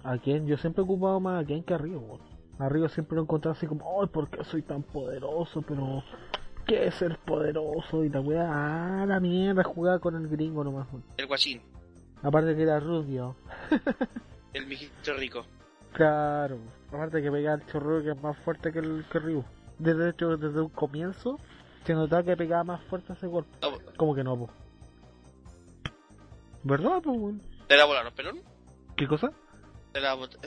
¿A 0.03 0.17
quién? 0.17 0.47
Yo 0.47 0.57
siempre 0.57 0.81
he 0.81 0.85
ocupado 0.85 1.19
más 1.19 1.43
a 1.43 1.45
quién 1.45 1.63
que 1.63 1.73
a 1.73 1.77
Ryu. 1.77 1.99
weón. 1.99 2.21
A 2.57 2.69
Ryu 2.69 2.87
siempre 2.89 3.15
lo 3.15 3.21
he 3.21 3.23
encontrado 3.23 3.55
así 3.55 3.67
como, 3.67 4.01
¡ay, 4.01 4.07
por 4.07 4.29
qué 4.29 4.43
soy 4.43 4.61
tan 4.61 4.83
poderoso! 4.83 5.61
Pero, 5.61 6.03
¿qué 6.67 6.87
es 6.87 6.95
ser 6.95 7.17
poderoso? 7.19 8.03
Y 8.03 8.09
la 8.09 8.19
weá, 8.21 8.47
¡ah, 9.01 9.05
la 9.05 9.19
mierda! 9.19 9.63
Jugaba 9.63 9.99
con 9.99 10.15
el 10.15 10.27
gringo 10.27 10.63
nomás. 10.63 10.87
weón. 10.91 11.03
El 11.17 11.25
guachín, 11.27 11.61
Aparte 12.21 12.55
que 12.55 12.63
era 12.63 12.79
rubio. 12.81 13.35
el 14.53 14.67
mijito 14.67 15.13
rico. 15.13 15.45
Claro. 15.93 16.57
Aparte 16.89 17.21
que 17.21 17.31
pegaba 17.31 17.55
el 17.61 17.65
chorro 17.67 18.01
que 18.01 18.11
es 18.11 18.21
más 18.21 18.37
fuerte 18.39 18.71
que 18.71 18.79
el 18.79 19.05
que 19.11 19.19
Ryu. 19.19 19.43
Desde 19.77 20.09
hecho, 20.09 20.37
desde 20.37 20.61
un 20.61 20.69
comienzo, 20.69 21.39
se 21.85 21.93
notaba 21.93 22.23
que 22.23 22.35
pegaba 22.37 22.63
más 22.63 22.81
fuerte 22.83 23.13
ese 23.13 23.27
golpe. 23.27 23.49
No, 23.61 23.71
Como 23.97 24.15
que 24.15 24.23
no, 24.23 24.37
po. 24.37 24.49
¿Verdad, 26.63 27.01
po? 27.01 27.11
weón? 27.11 27.41
¿Te 27.67 27.77
la 27.77 27.85
volaron, 27.85 28.13
pelón? 28.13 28.39
¿Qué 28.95 29.07
cosa? 29.07 29.31
¿Te 29.93 30.01
la 30.01 30.15
bot- 30.15 30.37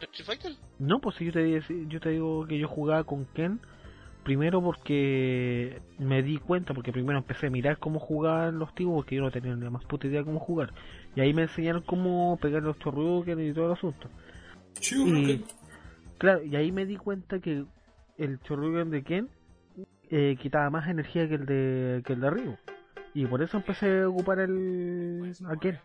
Street 0.00 0.26
Fighter? 0.26 0.52
No, 0.78 0.98
pues 1.00 1.16
si 1.16 1.26
yo 1.26 1.32
te, 1.32 1.62
yo 1.88 2.00
te 2.00 2.08
digo 2.10 2.46
que 2.46 2.58
yo 2.58 2.66
jugaba 2.68 3.04
con 3.04 3.24
Ken, 3.26 3.60
primero 4.24 4.60
porque 4.60 5.80
me 5.98 6.22
di 6.22 6.38
cuenta, 6.38 6.74
porque 6.74 6.92
primero 6.92 7.18
empecé 7.18 7.46
a 7.46 7.50
mirar 7.50 7.78
cómo 7.78 8.00
jugaban 8.00 8.58
los 8.58 8.74
tipos, 8.74 8.94
porque 8.94 9.16
yo 9.16 9.22
no 9.22 9.30
tenía 9.30 9.54
ni 9.54 9.62
la 9.64 9.70
más 9.70 9.84
puta 9.84 10.06
idea 10.08 10.24
cómo 10.24 10.40
jugar. 10.40 10.72
Y 11.14 11.20
ahí 11.20 11.32
me 11.32 11.42
enseñaron 11.42 11.82
cómo 11.82 12.36
pegar 12.42 12.62
los 12.62 12.78
chorruques 12.80 13.38
y 13.38 13.52
todo 13.52 13.66
el 13.66 13.72
asunto. 13.72 14.08
Y, 14.80 15.44
claro, 16.18 16.42
y 16.44 16.56
ahí 16.56 16.72
me 16.72 16.86
di 16.86 16.96
cuenta 16.96 17.38
que 17.40 17.64
el 18.18 18.40
Chorrugen 18.40 18.90
de 18.90 19.02
Ken 19.02 19.28
eh, 20.10 20.36
quitaba 20.40 20.70
más 20.70 20.88
energía 20.88 21.28
que 21.28 21.34
el 21.36 21.46
de 21.46 22.02
que 22.04 22.12
el 22.14 22.20
de 22.20 22.30
Ryu. 22.30 22.56
Y 23.14 23.26
por 23.26 23.42
eso 23.42 23.56
empecé 23.58 24.02
a 24.02 24.08
ocupar 24.08 24.40
el 24.40 25.32
a 25.46 25.56
Ken. 25.56 25.78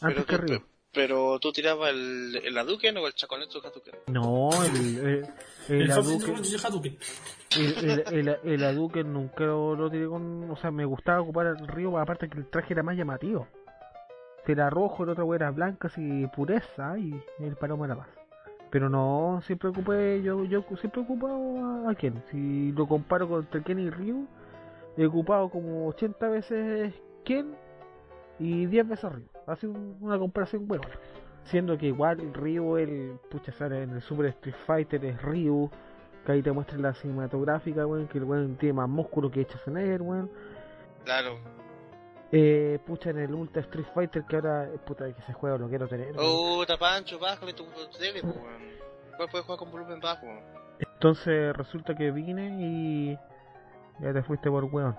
Antes 0.00 0.24
que 0.26 0.36
Pero, 0.36 0.46
Ryu. 0.46 0.58
tú- 0.58 0.66
pero 0.92 1.38
tú 1.40 1.52
tirabas 1.52 1.90
el, 1.90 2.40
el 2.42 2.56
Hadouken 2.58 2.96
o 2.98 3.06
el 3.06 3.12
Chaconetsu 3.14 3.58
Hadouken. 3.58 3.94
No, 4.08 4.48
el, 4.64 4.76
el, 4.76 5.26
el, 5.68 5.82
El 5.82 5.90
Hadouken- 5.90 6.38
el, 7.56 7.90
el, 7.90 8.28
el, 8.28 8.38
el 8.44 8.64
Hadouken 8.64 9.12
nunca 9.12 9.44
lo, 9.44 9.76
lo 9.76 9.90
tiré 9.90 10.06
con... 10.06 10.50
O 10.50 10.56
sea, 10.56 10.70
me 10.70 10.84
gustaba 10.84 11.20
ocupar 11.20 11.46
el 11.46 11.66
Ryu, 11.68 11.96
aparte 11.98 12.28
que 12.28 12.38
el 12.38 12.46
traje 12.48 12.72
era 12.72 12.82
más 12.82 12.96
llamativo. 12.96 13.46
Era 14.52 14.70
rojo, 14.70 15.04
el 15.04 15.10
otro 15.10 15.34
era 15.34 15.50
blanca, 15.50 15.88
así 15.88 16.26
pureza, 16.34 16.98
y 16.98 17.20
el 17.40 17.56
paloma 17.56 17.86
era 17.86 17.96
más. 17.96 18.08
Pero 18.70 18.88
no, 18.88 19.40
siempre 19.42 19.68
ocupé, 19.70 20.22
yo, 20.22 20.44
yo 20.44 20.64
siempre 20.80 21.00
he 21.00 21.04
ocupado 21.04 21.86
a, 21.86 21.90
a 21.90 21.94
Ken. 21.94 22.22
Si 22.30 22.72
lo 22.72 22.86
comparo 22.86 23.28
con 23.28 23.40
entre 23.40 23.62
Ken 23.62 23.78
y 23.78 23.90
Ryu, 23.90 24.26
he 24.96 25.06
ocupado 25.06 25.48
como 25.48 25.86
80 25.88 26.28
veces 26.28 26.94
Ken 27.24 27.54
y 28.38 28.66
10 28.66 28.88
veces 28.88 29.12
Ryu. 29.12 29.24
Hace 29.46 29.66
un- 29.68 29.96
una 30.00 30.18
comparación 30.18 30.66
buena. 30.66 30.86
Siendo 31.44 31.78
que 31.78 31.86
igual 31.86 32.18
Ryu, 32.34 32.76
el 32.76 33.18
pucha 33.30 33.52
sale 33.52 33.84
en 33.84 33.90
el 33.90 34.02
Super 34.02 34.26
Street 34.26 34.56
Fighter 34.66 35.04
es 35.04 35.22
Ryu, 35.22 35.70
que 36.24 36.32
ahí 36.32 36.42
te 36.42 36.50
muestra 36.50 36.76
la 36.76 36.92
cinematográfica, 36.94 37.86
weón, 37.86 38.08
que 38.08 38.18
el 38.18 38.24
weón 38.24 38.56
tiene 38.56 38.72
más 38.74 38.88
músculo 38.88 39.30
que 39.30 39.44
Schwarzenegger, 39.44 40.02
weón. 40.02 40.28
Claro. 41.04 41.36
Eh, 42.32 42.80
pucha 42.84 43.10
en 43.10 43.18
el 43.18 43.32
Ultra 43.32 43.62
Street 43.62 43.86
Fighter 43.94 44.24
que 44.24 44.36
ahora, 44.36 44.64
eh, 44.64 44.78
puta 44.84 45.12
que 45.14 45.22
se 45.22 45.32
juega, 45.32 45.58
lo 45.58 45.68
quiero 45.68 45.86
tener. 45.86 46.12
Oh, 46.18 46.64
Pancho, 46.78 47.18
bájale 47.18 47.52
tu 47.52 47.64
tu 47.64 47.98
tele, 47.98 48.20
weón. 48.20 48.62
Igual 49.14 49.28
puedes 49.30 49.46
jugar 49.46 49.58
con 49.58 49.70
volumen 49.70 50.00
bajo. 50.00 50.26
Entonces 50.78 51.56
resulta 51.56 51.94
que 51.94 52.10
vine 52.10 52.56
y 52.60 53.18
ya 54.00 54.12
te 54.12 54.22
fuiste 54.22 54.50
por 54.50 54.64
weón. 54.64 54.96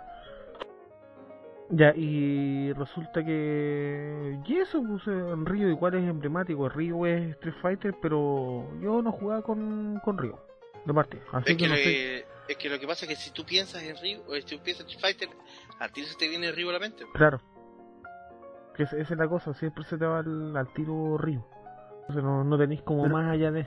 Ya, 1.69 1.93
y 1.93 2.71
resulta 2.73 3.25
que... 3.25 4.39
Y 4.45 4.55
eso, 4.55 4.81
pues 4.81 5.05
en 5.07 5.45
Río 5.45 5.67
igual 5.67 5.95
es 5.95 6.03
emblemático. 6.09 6.69
Río 6.69 7.05
es 7.05 7.31
Street 7.31 7.55
Fighter, 7.61 7.95
pero 8.01 8.65
yo 8.79 9.01
no 9.01 9.11
jugaba 9.11 9.41
con, 9.41 9.99
con 10.03 10.17
Río. 10.17 10.39
De 10.85 10.93
parte. 10.93 11.21
Así 11.33 11.51
Es 11.51 11.57
que 11.57 11.63
que, 11.65 11.69
no 11.69 11.75
sé. 11.75 12.25
Es 12.48 12.57
que 12.57 12.69
lo 12.69 12.80
que 12.80 12.88
pasa 12.88 13.06
es 13.06 13.10
que 13.10 13.15
si 13.15 13.32
tú 13.32 13.45
piensas 13.45 13.82
en 13.84 13.95
Ryu, 13.98 14.22
o 14.28 14.34
si 14.36 14.41
tú 14.44 14.60
piensas 14.64 14.86
en 14.86 14.91
Street 14.91 15.02
Fighter, 15.02 15.30
a 15.80 15.90
ti 15.90 16.03
se 16.03 16.15
te 16.18 16.28
viene 16.28 16.52
Ryu 16.52 16.69
a 16.69 16.74
la 16.74 16.80
mente. 16.80 17.06
Claro. 17.14 17.41
Que 18.76 18.84
esa 18.84 18.98
esa 18.98 19.14
es 19.14 19.19
la 19.19 19.28
cosa, 19.28 19.53
siempre 19.53 19.84
se 19.86 19.98
te 19.98 20.06
va 20.06 20.19
al, 20.19 20.56
al 20.56 20.74
tiro 20.74 21.18
Río. 21.18 21.45
Entonces 22.02 22.24
no, 22.24 22.44
no 22.44 22.57
tenéis 22.57 22.82
como 22.84 23.03
Pero- 23.03 23.14
más 23.15 23.32
allá 23.32 23.52
de... 23.52 23.65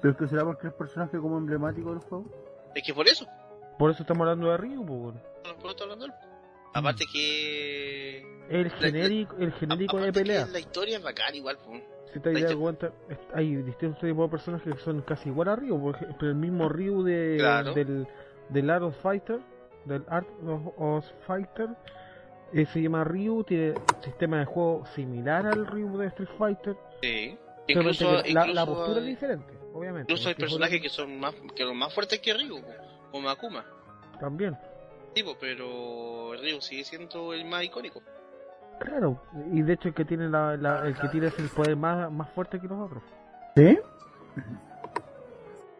¿Pero 0.00 0.12
es 0.12 0.18
que 0.18 0.26
será 0.26 0.42
porque 0.44 0.66
es 0.68 0.72
personaje 0.74 1.16
como 1.18 1.38
emblemático 1.38 1.90
del 1.90 2.00
juego? 2.00 2.28
Es 2.74 2.82
que 2.84 2.92
por 2.92 3.06
eso, 3.06 3.24
Por 3.78 3.90
eso 3.92 4.02
estamos 4.02 4.22
hablando 4.22 4.50
de 4.50 4.56
Río, 4.56 4.84
pues 4.84 4.98
bueno. 5.00 5.20
por 5.44 5.54
eso 5.58 5.68
estoy 5.70 5.82
hablando 5.84 6.06
de 6.06 6.12
él. 6.12 6.18
Aparte 6.74 7.04
que... 7.12 8.26
El 8.48 8.64
La- 8.64 8.70
genérico, 8.70 9.36
el 9.38 9.52
genérico 9.52 9.98
de 9.98 10.12
pelea. 10.12 10.46
La 10.46 10.58
historia 10.58 10.96
es 10.96 11.02
bacán 11.04 11.34
igual, 11.34 11.58
pues. 11.64 11.82
Si 12.12 12.20
te 12.20 12.32
das 12.32 12.54
cuenta, 12.54 12.92
hay 13.34 13.56
distintos 13.56 14.00
tipos 14.00 14.26
de 14.26 14.30
personajes 14.30 14.74
que 14.74 14.80
son 14.80 15.00
casi 15.02 15.30
igual 15.30 15.48
a 15.48 15.56
Ryu, 15.56 15.80
por 15.80 15.96
ejemplo, 15.96 16.28
el 16.28 16.34
mismo 16.34 16.68
Ryu 16.68 17.02
de, 17.02 17.36
Claro. 17.38 17.72
del, 17.74 18.06
del 18.50 18.70
Art 18.70 18.82
of 18.82 18.96
Fighter, 19.00 19.40
del 19.86 20.04
Art 20.08 20.28
of, 20.46 20.62
of 20.76 21.06
Fighter, 21.26 21.70
eh, 22.52 22.66
se 22.66 22.82
llama 22.82 23.02
Ryu, 23.04 23.44
tiene 23.44 23.70
un 23.70 24.02
sistema 24.02 24.40
de 24.40 24.44
juego 24.44 24.84
similar 24.94 25.46
al 25.46 25.66
Ryu 25.66 25.96
de 25.96 26.06
Street 26.08 26.28
Fighter, 26.38 26.76
Sí. 27.00 27.38
Incluso, 27.68 28.12
la, 28.12 28.28
incluso 28.28 28.52
la 28.54 28.66
postura 28.66 28.98
es 29.00 29.06
diferente, 29.06 29.54
obviamente. 29.72 30.12
Incluso 30.12 30.28
hay 30.28 30.34
personajes 30.34 30.82
que 30.82 30.88
son 30.88 31.18
más 31.18 31.34
que 31.54 31.64
los 31.64 31.74
más 31.74 31.94
fuertes 31.94 32.18
que 32.20 32.34
Ryu, 32.34 32.60
como 33.10 33.30
Akuma. 33.30 33.64
También, 34.20 34.56
Tipo, 35.14 35.36
pero 35.38 36.32
Ryu 36.34 36.60
sigue 36.60 36.84
siendo 36.84 37.32
el 37.32 37.44
más 37.44 37.64
icónico. 37.64 38.02
Claro, 38.80 39.22
y 39.52 39.62
de 39.62 39.72
hecho 39.74 39.88
el 39.88 39.94
que 39.94 40.04
tiene 40.04 40.28
la, 40.28 40.56
la- 40.56 40.86
el 40.86 40.96
que 40.96 41.08
tiene 41.08 41.28
es 41.28 41.38
el 41.38 41.48
poder 41.48 41.76
más, 41.76 42.10
más 42.10 42.28
fuerte 42.30 42.58
que 42.60 42.66
los 42.68 42.78
otros. 42.80 43.02
¿Sí? 43.56 43.78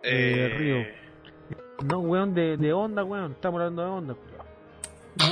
Eh, 0.02 0.54
Ryu. 0.58 1.86
No, 1.86 1.98
weón, 2.00 2.34
de, 2.34 2.56
de 2.56 2.72
onda, 2.72 3.04
weón, 3.04 3.32
estamos 3.32 3.58
hablando 3.60 3.82
de 3.82 3.88
onda. 3.88 4.14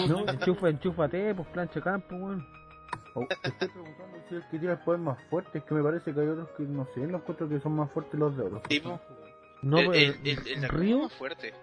No, 0.09 0.29
enchufa, 0.29 0.69
enchúfate, 0.69 1.35
pues 1.35 1.49
plancha 1.49 1.81
campo, 1.81 2.15
weón. 2.17 2.47
Oh, 3.15 3.27
te 3.27 3.35
estoy 3.49 3.69
preguntando 3.69 4.19
si 4.29 4.35
el 4.37 4.43
que 4.49 4.59
tiene 4.59 4.73
el 4.75 4.79
poder 4.81 5.01
más 5.01 5.19
fuerte, 5.29 5.59
es 5.59 5.65
que 5.65 5.75
me 5.75 5.83
parece 5.83 6.15
que 6.15 6.21
hay 6.21 6.29
otros 6.29 6.49
que 6.57 6.63
no 6.65 6.87
sé, 6.95 7.01
los 7.01 7.21
encuentro 7.21 7.49
que 7.49 7.61
son 7.61 7.73
más 7.77 7.91
fuertes 7.91 8.19
los 8.19 8.37
de 8.37 8.45
otros. 8.45 8.63
Tipo, 8.65 9.01
No, 9.63 9.79
el, 9.79 9.87
pues, 9.87 9.99
el, 9.99 10.29
el, 10.29 10.47
el 10.49 10.65
Akuma 10.65 10.79
Ryu 10.81 11.03
más 11.03 11.13
fuerte. 11.15 11.55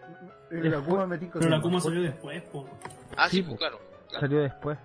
El 0.52 0.74
Akuma 0.74 1.06
me 1.08 1.18
tinca 1.18 1.34
pero 1.40 1.46
que 1.46 1.50
la 1.50 1.56
es 1.58 1.62
Kuma 1.62 1.74
más 1.76 1.84
salió 1.84 2.02
después, 2.02 2.42
po. 2.44 2.70
Ah, 3.16 3.30
sí, 3.30 3.42
pues, 3.44 3.58
claro. 3.58 3.80
salió 4.20 4.40
después. 4.42 4.78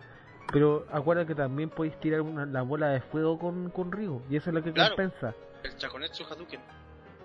Pero 0.53 0.85
acuérdate 0.93 1.29
que 1.29 1.35
también 1.35 1.71
podéis 1.71 1.99
tirar 1.99 2.21
una, 2.21 2.45
la 2.47 2.63
bola 2.63 2.89
de 2.91 3.01
fuego 3.01 3.39
con, 3.39 3.71
con 3.71 3.91
Ryu, 3.91 4.21
y 4.31 4.37
eso 4.37 4.51
es 4.51 4.55
lo 4.55 4.63
que 4.63 4.73
Claro. 4.73 4.95
compensa. 4.95 5.35
El 5.65 5.77
Chakonetsu 5.77 6.25
Hadouken. 6.25 6.61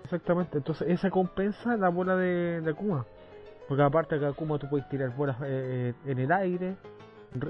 Exactamente, 0.04 0.58
entonces 0.58 0.88
esa 0.88 1.10
compensa 1.10 1.76
la 1.76 1.90
bola 1.90 2.16
de, 2.16 2.60
de 2.62 2.70
Akuma. 2.70 3.04
Porque 3.68 3.82
aparte 3.82 4.18
que 4.18 4.24
Akuma 4.26 4.58
tú 4.58 4.68
puedes 4.70 4.88
tirar 4.88 5.14
bolas 5.14 5.36
eh, 5.44 5.92
en 6.06 6.18
el 6.18 6.32
aire, 6.32 6.76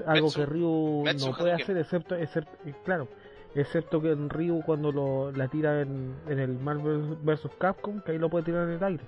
Algo 0.05 0.27
Metsu- 0.27 0.35
que 0.35 0.45
Ryu 0.45 1.01
Metsu 1.05 1.27
no 1.27 1.37
puede 1.37 1.51
Hadouken. 1.53 1.63
hacer, 1.63 1.77
excepto, 1.77 2.15
excepto, 2.15 2.51
eh, 2.67 2.75
claro, 2.83 3.07
excepto 3.55 4.01
que 4.01 4.11
en 4.11 4.29
Ryu 4.29 4.61
cuando 4.65 4.91
lo, 4.91 5.31
la 5.31 5.47
tira 5.47 5.79
en, 5.81 6.13
en 6.27 6.39
el 6.39 6.59
Marvel 6.59 7.15
vs. 7.23 7.47
Capcom, 7.57 8.01
que 8.01 8.11
ahí 8.11 8.17
lo 8.17 8.29
puede 8.29 8.43
tirar 8.43 8.63
en 8.67 8.71
el 8.75 8.83
aire. 8.83 9.03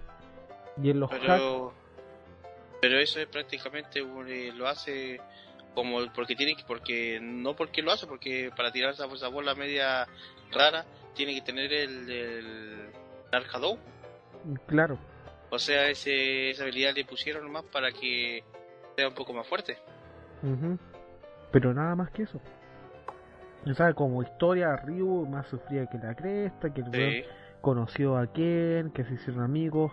Y 0.81 0.89
en 0.91 1.02
los 1.02 1.11
hacks, 1.11 1.22
Pero, 1.26 1.73
pero 2.80 2.98
eso 2.99 3.19
es 3.19 3.27
prácticamente 3.27 4.02
un- 4.02 4.30
eh, 4.30 4.53
lo 4.56 4.69
hace 4.69 5.19
como 5.73 5.99
porque 6.14 6.35
tiene 6.35 6.56
que, 6.56 6.64
porque 6.65 7.19
no 7.22 7.56
porque 7.56 7.81
lo 7.81 7.91
hace, 7.91 8.07
porque 8.07 8.52
para 8.56 8.72
tirar 8.72 8.93
esa, 8.93 9.06
esa 9.06 9.27
bola 9.30 9.56
media 9.56 10.07
rara 10.52 10.85
tiene 11.15 11.34
que 11.35 11.41
tener 11.41 11.72
el, 11.72 12.10
el 12.10 12.89
claro, 14.65 14.98
O 15.49 15.60
sea, 15.60 15.88
ese, 15.89 16.49
esa 16.49 16.64
habilidad 16.64 16.93
le 16.95 17.06
pusieron 17.06 17.49
más 17.52 17.64
para 17.65 17.91
que 17.91 18.43
sea 18.95 19.07
un 19.07 19.14
poco 19.14 19.34
más 19.34 19.48
fuerte. 19.48 19.77
ujú. 20.43 20.77
pero 21.52 21.73
nada 21.73 21.95
más 21.95 22.10
que 22.11 22.23
eso. 22.23 22.39
O 23.65 23.73
sea, 23.73 23.93
como 23.93 24.23
historia, 24.23 24.76
Ryu 24.76 25.27
más 25.27 25.48
sufría 25.48 25.85
que 25.85 25.98
la 25.99 26.15
cresta, 26.15 26.73
que 26.73 26.81
el 26.81 26.91
Sí. 26.91 27.30
conoció 27.61 28.18
a 28.18 28.31
Ken, 28.34 28.89
que 28.91 29.03
se 29.03 29.14
hicieron 29.14 29.43
amigos, 29.43 29.91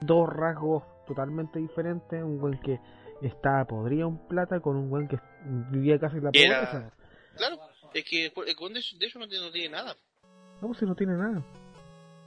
dos 0.00 0.28
rasgos 0.28 0.82
totalmente 1.06 1.58
diferentes, 1.60 2.22
un 2.22 2.38
güey 2.38 2.58
que 2.60 2.80
estaba 3.22 3.64
podrido 3.66 4.08
en 4.08 4.18
plata 4.28 4.60
con 4.60 4.76
un 4.76 4.88
güey 4.88 5.06
que 5.08 5.18
vivía 5.70 5.98
casi 5.98 6.16
en 6.18 6.24
la 6.24 6.30
pobreza. 6.32 6.90
Claro, 7.36 7.58
es 7.94 8.04
que 8.04 8.26
el 8.26 8.56
Kwon 8.56 8.72
de, 8.74 8.80
de 8.98 9.06
eso 9.06 9.18
no 9.18 9.28
tiene, 9.28 9.44
no 9.46 9.50
tiene 9.52 9.68
nada. 9.70 9.96
No, 10.60 10.68
pues 10.68 10.78
si 10.78 10.84
no 10.86 10.94
tiene 10.94 11.14
nada. 11.14 11.42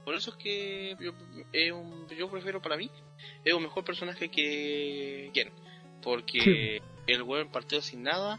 Por 0.04 0.14
eso 0.14 0.30
es 0.32 0.36
que 0.36 0.96
yo, 1.00 1.12
un- 1.74 2.06
yo 2.08 2.30
prefiero 2.30 2.60
para 2.60 2.76
mí, 2.76 2.90
es 3.44 3.54
un 3.54 3.62
mejor 3.62 3.84
personaje 3.84 4.28
que 4.30 5.30
Ken. 5.32 5.50
Porque 6.02 6.40
Sí. 6.40 7.12
el 7.12 7.22
weón 7.22 7.50
partió 7.50 7.80
sin 7.80 8.02
nada, 8.02 8.38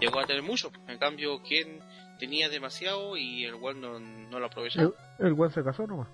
llegó 0.00 0.20
a 0.20 0.26
tener 0.26 0.42
mucho. 0.42 0.70
En 0.88 0.98
cambio, 0.98 1.42
Ken 1.42 1.80
tenía 2.18 2.48
demasiado 2.50 3.16
y 3.16 3.44
el 3.44 3.54
weón 3.54 3.80
no, 3.80 3.98
no 3.98 4.38
lo 4.38 4.46
aprovechó. 4.46 4.94
El, 5.18 5.34
el 5.40 5.50
se 5.50 5.64
casó 5.64 5.86
nomás. 5.86 6.08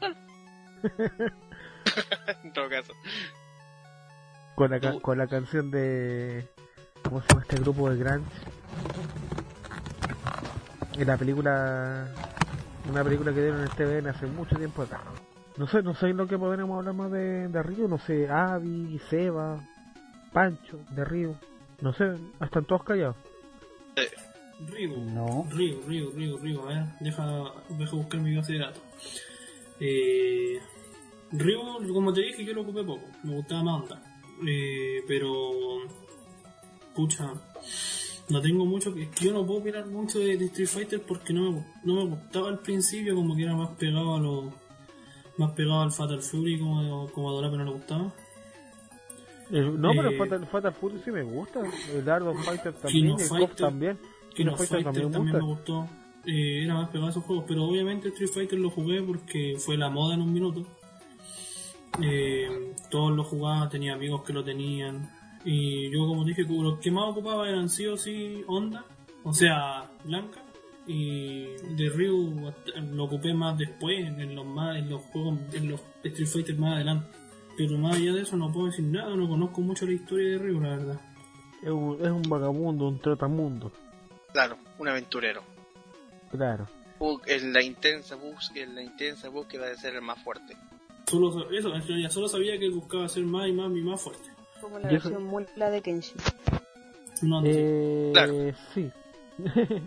en 2.44 2.52
todo 2.52 2.68
caso. 2.68 2.92
Con 4.58 4.70
la, 4.72 4.80
ca- 4.80 4.98
con 5.00 5.16
la 5.18 5.26
canción 5.28 5.70
de... 5.70 6.48
¿Cómo 7.04 7.20
se 7.22 7.28
llama 7.28 7.42
este 7.42 7.56
grupo 7.62 7.88
de 7.90 7.96
Grunge? 7.96 8.28
En 10.98 11.06
la 11.06 11.16
película... 11.16 12.08
Una 12.90 13.04
película 13.04 13.32
que 13.32 13.40
dieron 13.40 13.60
en 13.60 13.64
el 13.66 13.70
TVN 13.70 14.08
hace 14.08 14.26
mucho 14.26 14.56
tiempo 14.56 14.82
atrás. 14.82 15.02
No 15.58 15.66
sé, 15.68 15.82
no 15.82 15.94
sé 15.94 16.08
lo 16.12 16.26
que 16.26 16.36
podríamos 16.38 16.76
hablar 16.78 16.94
más 16.94 17.10
de, 17.12 17.46
de 17.48 17.62
Río, 17.62 17.86
no 17.86 17.98
sé, 17.98 18.28
Avi, 18.28 18.98
Seba, 19.10 19.60
Pancho, 20.32 20.78
de 20.90 21.04
Río. 21.04 21.34
No 21.80 21.92
sé, 21.92 22.14
están 22.40 22.64
todos 22.64 22.82
callados. 22.84 23.16
Ryu. 24.70 24.96
No. 25.04 25.46
Ryu, 25.50 25.82
Ryu, 25.86 26.10
Ryu, 26.12 26.38
Ryu. 26.38 26.60
A 26.62 26.66
ver, 26.66 26.84
deja, 27.00 27.26
deja 27.68 27.96
buscar 27.96 28.20
mi 28.20 28.34
base 28.36 28.54
de 28.54 28.58
datos. 28.60 28.82
Eh, 29.80 30.58
Ryu, 31.32 31.92
como 31.92 32.12
te 32.12 32.22
dije, 32.22 32.44
yo 32.44 32.54
lo 32.54 32.62
ocupé 32.62 32.82
poco. 32.82 33.04
Me 33.22 33.34
gustaba 33.36 33.62
más 33.62 33.82
onda. 33.82 34.02
Eh, 34.46 35.02
pero. 35.06 35.50
Pucha. 36.94 37.32
No 38.28 38.40
tengo 38.42 38.66
mucho 38.66 38.94
que. 38.94 39.04
Es 39.04 39.08
que 39.10 39.26
yo 39.26 39.32
no 39.32 39.46
puedo 39.46 39.60
opinar 39.60 39.86
mucho 39.86 40.18
de, 40.18 40.36
de 40.36 40.44
Street 40.46 40.68
Fighter 40.68 41.02
porque 41.02 41.32
no 41.32 41.52
me, 41.52 41.66
no 41.84 41.94
me 41.94 42.04
gustaba 42.04 42.48
al 42.48 42.58
principio, 42.60 43.14
como 43.14 43.34
que 43.34 43.42
era 43.44 43.54
más 43.56 43.70
pegado 43.70 44.16
a 44.16 44.20
lo. 44.20 44.52
Más 45.38 45.52
pegado 45.52 45.82
al 45.82 45.92
Fatal 45.92 46.20
Fury, 46.20 46.58
como, 46.58 47.08
como 47.12 47.30
a 47.30 47.32
Dorape 47.34 47.56
no 47.56 47.64
le 47.64 47.70
gustaba. 47.70 48.12
El- 49.50 49.80
no, 49.80 49.90
pero 49.94 50.10
Eh, 50.10 50.18
Fatal, 50.18 50.46
Fatal 50.46 50.72
Fury 50.74 51.00
sí 51.04 51.10
me 51.10 51.22
gusta. 51.22 51.60
El 51.94 52.08
of 52.26 52.44
Fighter 52.44 52.72
también, 52.74 53.06
el 53.06 53.12
KOF 53.16 53.28
Fighter. 53.28 53.56
también. 53.56 53.98
Fighter 54.56 54.82
también, 54.84 55.12
me 55.36 55.40
gustó. 55.40 55.88
Eh, 56.26 56.64
era 56.64 56.74
más 56.74 56.88
pegado 56.90 57.06
a 57.06 57.10
esos 57.10 57.24
juegos, 57.24 57.44
pero 57.48 57.64
obviamente 57.64 58.08
Street 58.08 58.30
Fighter 58.30 58.58
lo 58.58 58.68
jugué 58.70 59.00
porque 59.02 59.54
fue 59.58 59.78
la 59.78 59.88
moda 59.88 60.14
en 60.14 60.22
un 60.22 60.32
minuto. 60.32 60.66
Eh, 62.02 62.74
todos 62.90 63.12
lo 63.14 63.24
jugaba, 63.24 63.68
tenía 63.68 63.94
amigos 63.94 64.22
que 64.24 64.32
lo 64.32 64.44
tenían. 64.44 65.10
Y 65.44 65.90
yo, 65.90 66.06
como 66.06 66.24
dije, 66.24 66.42
los 66.48 66.78
que 66.78 66.90
más 66.90 67.04
ocupaba 67.10 67.48
eran 67.48 67.68
sí 67.68 67.86
o 67.86 67.96
sí 67.96 68.42
Honda, 68.46 68.84
o 69.24 69.32
sea, 69.32 69.90
Blanca. 70.04 70.42
Y 70.86 71.44
de 71.76 71.90
Ryu 71.90 72.48
hasta- 72.48 72.80
lo 72.80 73.04
ocupé 73.04 73.34
más 73.34 73.58
después, 73.58 73.98
en 74.06 74.34
los, 74.34 74.46
más, 74.46 74.76
en 74.78 74.88
los 74.88 75.02
juegos, 75.02 75.38
en 75.52 75.68
los 75.70 75.80
Street 76.02 76.26
Fighter 76.28 76.56
más 76.56 76.76
adelante. 76.76 77.06
Pero 77.58 77.76
más 77.76 77.96
allá 77.96 78.12
de 78.14 78.22
eso 78.22 78.36
no 78.36 78.50
puedo 78.52 78.66
decir 78.66 78.84
nada, 78.86 79.14
no 79.14 79.28
conozco 79.28 79.60
mucho 79.60 79.84
la 79.84 79.92
historia 79.92 80.30
de 80.30 80.38
Ryu, 80.38 80.60
la 80.60 80.68
verdad. 80.76 81.00
Es 81.62 81.70
un, 81.70 81.98
es 82.00 82.10
un 82.10 82.22
vagabundo, 82.22 82.88
un 82.88 83.00
trotamundo. 83.00 83.72
Claro, 84.32 84.56
un 84.78 84.88
aventurero. 84.88 85.42
Claro. 86.30 86.66
En 87.26 87.52
la 87.52 87.62
intensa 87.62 88.16
búsqueda, 88.16 88.64
en 88.64 88.74
la 88.74 88.82
intensa 88.82 89.28
búsqueda 89.28 89.66
de 89.66 89.76
ser 89.76 89.94
el 89.94 90.02
más 90.02 90.22
fuerte. 90.22 90.56
Solo, 91.10 91.50
eso, 91.50 91.74
en 91.74 91.86
realidad, 91.86 92.10
solo 92.10 92.28
sabía 92.28 92.58
que 92.58 92.66
él 92.66 92.72
buscaba 92.72 93.08
ser 93.08 93.24
más 93.24 93.48
y 93.48 93.52
más 93.52 93.70
y 93.70 93.80
más 93.80 94.00
fuerte. 94.00 94.28
Como 94.60 94.78
la 94.78 94.88
versión 94.88 95.24
mula 95.24 95.70
de 95.70 95.80
Kenshin. 95.82 96.16
No, 97.22 97.40
no 97.40 97.42
sé, 97.42 97.52
Eh, 97.54 98.10
Claro. 98.12 98.34
Sí. 98.74 98.90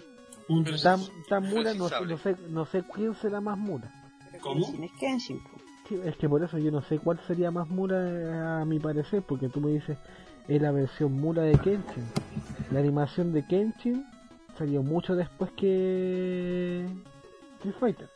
Tan, 0.83 0.99
tan 1.29 1.43
mula, 1.49 1.73
no, 1.73 1.87
no, 1.89 2.17
sé, 2.17 2.35
no 2.49 2.65
sé 2.65 2.83
quién 2.93 3.15
será 3.15 3.39
más 3.39 3.57
mula. 3.57 3.89
¿Cómo? 4.41 4.65
Kenshin 4.65 4.83
es 4.83 4.91
Kenshin. 4.99 5.39
Sí, 5.87 5.99
es 6.03 6.17
que 6.17 6.27
por 6.27 6.43
eso 6.43 6.57
yo 6.57 6.71
no 6.71 6.81
sé 6.81 6.99
cuál 6.99 7.19
sería 7.25 7.51
más 7.51 7.69
mula 7.69 7.95
eh, 8.09 8.61
a 8.61 8.65
mi 8.65 8.79
parecer, 8.79 9.21
porque 9.21 9.47
tú 9.47 9.61
me 9.61 9.71
dices, 9.71 9.97
es 10.47 10.61
la 10.61 10.71
versión 10.71 11.13
mula 11.13 11.43
de 11.43 11.57
Kenshin. 11.59 12.05
La 12.71 12.79
animación 12.79 13.31
de 13.31 13.45
Kenshin 13.47 14.05
salió 14.57 14.83
mucho 14.83 15.15
después 15.15 15.51
que 15.53 16.85
Street 17.59 17.75
Fighter. 17.79 18.09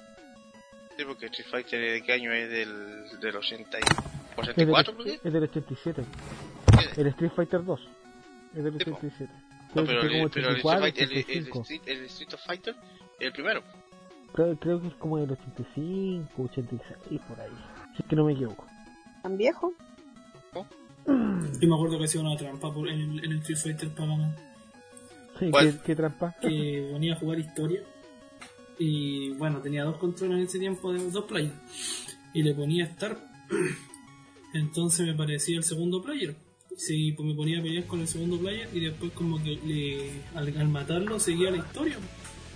Sí, 0.98 1.04
porque 1.06 1.26
Street 1.28 1.48
Fighter 1.50 1.80
de 1.94 2.02
qué 2.04 2.14
año 2.14 2.32
es 2.32 2.50
del, 2.50 3.20
del 3.20 3.36
80 3.36 3.78
y 3.80 3.82
Es 3.82 4.56
del, 4.56 4.70
84, 4.70 4.94
creo 4.94 5.06
que 5.06 5.14
es. 5.14 5.26
es 5.26 5.34
del 5.34 5.44
87. 5.44 6.04
El 6.98 7.08
Street 7.08 7.32
Fighter 7.36 7.64
2. 7.66 7.80
Es 8.56 8.64
del 8.64 8.78
Sí, 8.80 8.86
po. 8.86 8.98
87. 8.98 9.34
No, 9.74 9.84
pero, 9.86 10.02
el, 10.04 10.08
como 10.10 10.30
pero 10.30 10.50
el, 10.50 10.56
84, 10.56 10.86
Street 10.88 10.94
Fighter- 10.96 11.04
el, 11.04 11.18
el 11.18 11.24
85. 11.50 11.62
Street, 11.62 11.82
el 11.86 12.06
Street 12.06 12.34
of 12.34 12.42
Fighter, 12.46 12.76
el 13.20 13.32
primero. 13.34 13.64
Creo, 14.34 14.58
creo 14.58 14.82
que 14.82 14.88
es 14.88 14.94
como 14.96 15.18
del 15.18 15.32
85, 15.32 16.44
86, 16.44 17.22
por 17.28 17.40
ahí. 17.42 17.50
Si 17.96 18.04
es 18.04 18.08
que 18.10 18.16
no 18.16 18.26
me 18.26 18.34
equivoco. 18.34 18.66
¿Tan 19.24 19.38
viejo? 19.38 19.74
Yo 20.54 20.66
me 21.08 21.76
acuerdo 21.76 21.98
que 22.00 22.06
hacía 22.06 22.22
una 22.22 22.36
trampa 22.38 22.74
por, 22.74 22.88
en, 22.90 23.00
el, 23.02 23.26
en 23.26 23.32
el 23.32 23.40
Street 23.40 23.58
Fighter 23.60 23.90
para. 23.90 24.16
Sí. 25.40 25.52
¿Qué, 25.52 25.74
qué 25.86 25.96
trampa? 25.96 26.34
Que 26.42 26.90
venía 26.94 27.14
a 27.14 27.18
jugar 27.18 27.40
historia. 27.40 27.82
Y 28.80 29.30
bueno, 29.32 29.60
tenía 29.60 29.84
dos 29.84 29.98
controles 29.98 30.38
en 30.40 30.44
ese 30.46 30.60
tiempo 30.60 30.92
de 30.94 31.10
dos 31.10 31.26
players. 31.26 31.54
Y 32.34 32.44
le 32.44 32.54
ponía 32.54 32.86
Star. 32.86 33.18
Entonces 34.54 35.06
me 35.08 35.14
parecía 35.14 35.58
el 35.58 35.64
segundo 35.64 36.02
player. 36.02 36.36
Sí, 36.78 37.14
pues 37.14 37.28
me 37.28 37.34
ponía 37.36 37.60
a 37.60 37.64
pelear 37.64 37.86
con 37.86 38.02
el 38.02 38.08
segundo 38.08 38.38
player 38.38 38.70
y 38.74 38.82
después 38.82 39.12
como 39.14 39.42
que 39.42 39.52
le, 39.66 40.12
al, 40.38 40.58
al 40.58 40.68
matarlo 40.68 41.20
seguía 41.20 41.52
la 41.52 41.58
historia. 41.58 41.98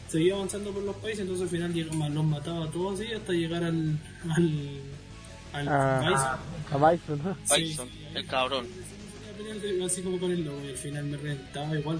Seguía 0.09 0.33
avanzando 0.33 0.71
por 0.71 0.83
los 0.83 0.95
países, 0.97 1.21
entonces 1.21 1.43
al 1.43 1.49
final 1.49 1.73
llegó- 1.73 2.09
los 2.09 2.25
mataba 2.25 2.65
a 2.65 2.71
todos 2.71 2.99
así 2.99 3.13
hasta 3.13 3.31
llegar 3.31 3.63
al... 3.63 3.97
al, 4.29 4.79
al 5.53 5.67
A, 5.69 5.99
Bison. 6.69 6.83
a 6.83 6.91
Bison, 6.91 7.21
¿no? 7.23 7.37
Sí. 7.45 7.61
Bison, 7.63 7.89
el 8.15 8.25
cabrón. 8.25 8.65
Así 9.85 10.01
como 10.01 10.19
con 10.19 10.31
el 10.31 10.43
lobo 10.43 10.61
y 10.65 10.69
al 10.69 10.77
final 10.77 11.05
me 11.05 11.17
reventaba 11.17 11.77
igual. 11.77 11.99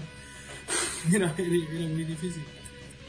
era, 1.14 1.34
era, 1.38 1.48
era 1.72 1.88
muy 1.88 2.04
difícil. 2.04 2.42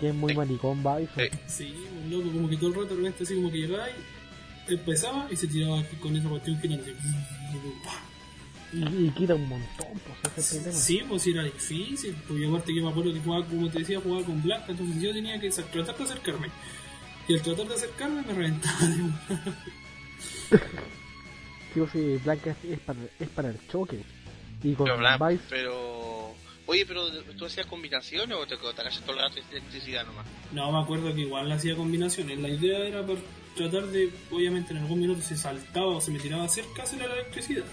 Que 0.01 0.09
es 0.09 0.15
muy 0.15 0.33
maricón 0.33 0.79
Bison. 0.79 1.07
Sí. 1.15 1.29
Sí, 1.47 1.73
un 2.03 2.11
loco, 2.11 2.29
como 2.33 2.49
que 2.49 2.57
todo 2.57 2.69
el 2.69 2.75
rato 2.75 2.87
de 2.87 2.95
repente 2.95 3.23
así 3.23 3.35
como 3.35 3.49
que 3.51 3.57
llegaba 3.59 3.87
y 3.89 4.73
empezaba 4.73 5.27
y 5.31 5.35
se 5.37 5.47
tiraba 5.47 5.79
aquí 5.79 5.95
con 5.97 6.15
esa 6.17 6.27
cuestión 6.27 6.57
así. 6.57 6.93
Y, 8.73 9.05
y 9.05 9.09
quita 9.11 9.35
un 9.35 9.47
montón, 9.47 9.87
pues 10.23 10.37
ese 10.37 10.39
es 10.39 10.53
el 10.53 10.59
problema. 10.61 10.79
Sí, 10.81 11.01
pues 11.07 11.27
era 11.27 11.43
difícil, 11.43 12.15
porque 12.27 12.47
aparte 12.47 12.73
que 12.73 12.81
me 12.81 12.89
acuerdo 12.89 13.13
que 13.13 13.19
jugaba, 13.19 13.45
como 13.45 13.69
te 13.69 13.79
decía, 13.79 13.99
jugaba 14.01 14.25
con 14.25 14.41
Blanca, 14.41 14.65
entonces 14.69 15.01
yo 15.01 15.13
tenía 15.13 15.39
que 15.39 15.49
tratar 15.49 15.97
de 15.97 16.03
acercarme. 16.03 16.47
Y 17.27 17.33
al 17.35 17.41
tratar 17.41 17.67
de 17.67 17.73
acercarme 17.75 18.21
me 18.23 18.33
reventaba. 18.33 18.77
Sí 21.73 21.79
o 21.79 21.87
sí, 21.87 22.19
Blanca 22.21 22.53
es, 22.69 22.79
para, 22.79 22.99
es 23.17 23.29
para 23.29 23.49
el 23.49 23.67
choque. 23.69 24.03
Y 24.61 24.73
con 24.73 24.85
Pero, 24.87 24.97
Bison, 24.97 25.39
pero... 25.49 26.20
Oye, 26.71 26.85
pero 26.85 27.05
¿tú 27.37 27.45
hacías 27.45 27.65
combinaciones 27.65 28.37
o 28.37 28.45
te, 28.47 28.55
te 28.55 28.87
hacías 28.87 29.03
toda 29.05 29.23
la 29.23 29.35
electricidad 29.51 30.05
nomás? 30.05 30.25
No, 30.53 30.71
me 30.71 30.79
acuerdo 30.79 31.13
que 31.13 31.19
igual 31.19 31.51
hacía 31.51 31.75
combinaciones. 31.75 32.39
La 32.39 32.47
idea 32.47 32.79
era 32.79 33.05
por 33.05 33.17
tratar 33.57 33.87
de, 33.87 34.09
obviamente 34.31 34.71
en 34.71 34.77
algún 34.77 35.01
minuto 35.01 35.21
se 35.21 35.35
saltaba 35.35 35.87
o 35.87 35.99
se 35.99 36.11
me 36.11 36.19
tiraba 36.19 36.47
cerca 36.47 36.83
hacia 36.83 36.99
la 36.99 37.13
electricidad. 37.13 37.65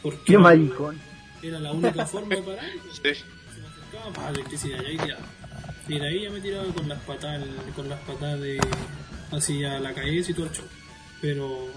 Porque 0.00 0.24
Qué 0.24 0.38
maricón. 0.38 0.98
era 1.42 1.60
la 1.60 1.72
única 1.72 2.06
forma 2.06 2.34
de 2.34 2.42
parar. 2.42 2.64
Sí. 2.94 3.02
se 3.02 3.60
me 3.60 3.66
acercaba, 3.68 4.10
pa, 4.14 4.30
electricidad, 4.30 4.80
y 4.80 4.86
ahí 4.86 4.96
tiraba. 4.96 5.26
Y 5.86 5.98
de 5.98 6.08
ahí 6.08 6.22
ya 6.22 6.30
me 6.30 6.40
tiraba 6.40 6.72
con 6.72 6.88
las 6.88 7.00
patadas, 7.02 7.46
con 7.76 7.88
las 7.90 8.00
patadas 8.00 8.40
de 8.40 8.58
hacia 9.32 9.80
la 9.80 9.92
cabeza 9.92 10.30
y 10.30 10.34
todo 10.34 10.46
el 10.46 10.52
show. 10.52 10.64
Pero 11.20 11.68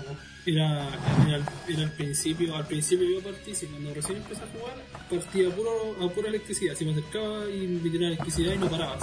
era, 0.45 0.87
era, 1.27 1.45
era 1.67 1.83
al 1.83 1.91
principio, 1.91 2.55
al 2.55 2.67
principio 2.67 3.09
yo 3.09 3.21
partí, 3.21 3.55
si 3.55 3.65
cuando 3.67 3.93
recién 3.93 4.17
empecé 4.17 4.43
a 4.43 4.47
jugar, 4.47 4.75
partía 5.09 5.47
a, 5.47 5.51
puro, 5.51 5.95
a 5.99 6.09
pura 6.09 6.29
electricidad, 6.29 6.75
si 6.75 6.85
me 6.85 6.91
acercaba 6.91 7.49
y 7.49 7.67
me 7.67 7.89
tiraba 7.89 8.07
electricidad 8.07 8.53
y 8.53 8.57
no 8.57 8.69
paraba. 8.69 8.97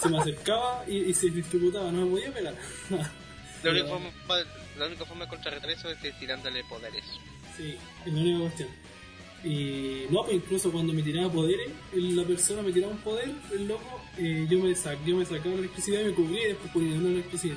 Se 0.00 0.08
me 0.08 0.18
acercaba 0.18 0.84
y, 0.86 0.96
y 1.10 1.14
se 1.14 1.30
distributaba, 1.30 1.90
no 1.90 2.04
me 2.04 2.10
podía 2.10 2.32
pegar. 2.32 2.54
La 3.62 3.70
única, 3.70 3.88
forma, 3.88 4.10
la 4.78 4.86
única 4.86 5.04
forma 5.04 5.24
de 5.24 5.30
contrarrestar 5.30 5.70
eso 5.70 5.90
es 5.90 6.18
tirándole 6.18 6.64
poderes. 6.64 7.04
Sí, 7.56 7.76
es 8.04 8.12
la 8.12 8.20
única 8.20 8.40
cuestión. 8.40 8.68
Y 9.42 10.04
no, 10.10 10.22
pues 10.22 10.36
incluso 10.36 10.70
cuando 10.70 10.92
me 10.92 11.02
tiraba 11.02 11.32
poderes, 11.32 11.70
la 11.94 12.24
persona 12.24 12.60
me 12.60 12.72
tiraba 12.72 12.92
un 12.92 12.98
poder, 12.98 13.30
el 13.52 13.68
loco, 13.68 14.02
eh, 14.18 14.46
yo, 14.50 14.58
me 14.58 14.74
sac, 14.74 14.98
yo 15.06 15.16
me 15.16 15.24
sacaba 15.24 15.54
la 15.54 15.60
electricidad 15.60 16.00
y 16.02 16.04
me 16.04 16.12
cubría 16.12 16.44
y 16.44 16.48
después 16.48 16.72
ponía 16.72 16.98
una 16.98 17.08
electricidad. 17.08 17.56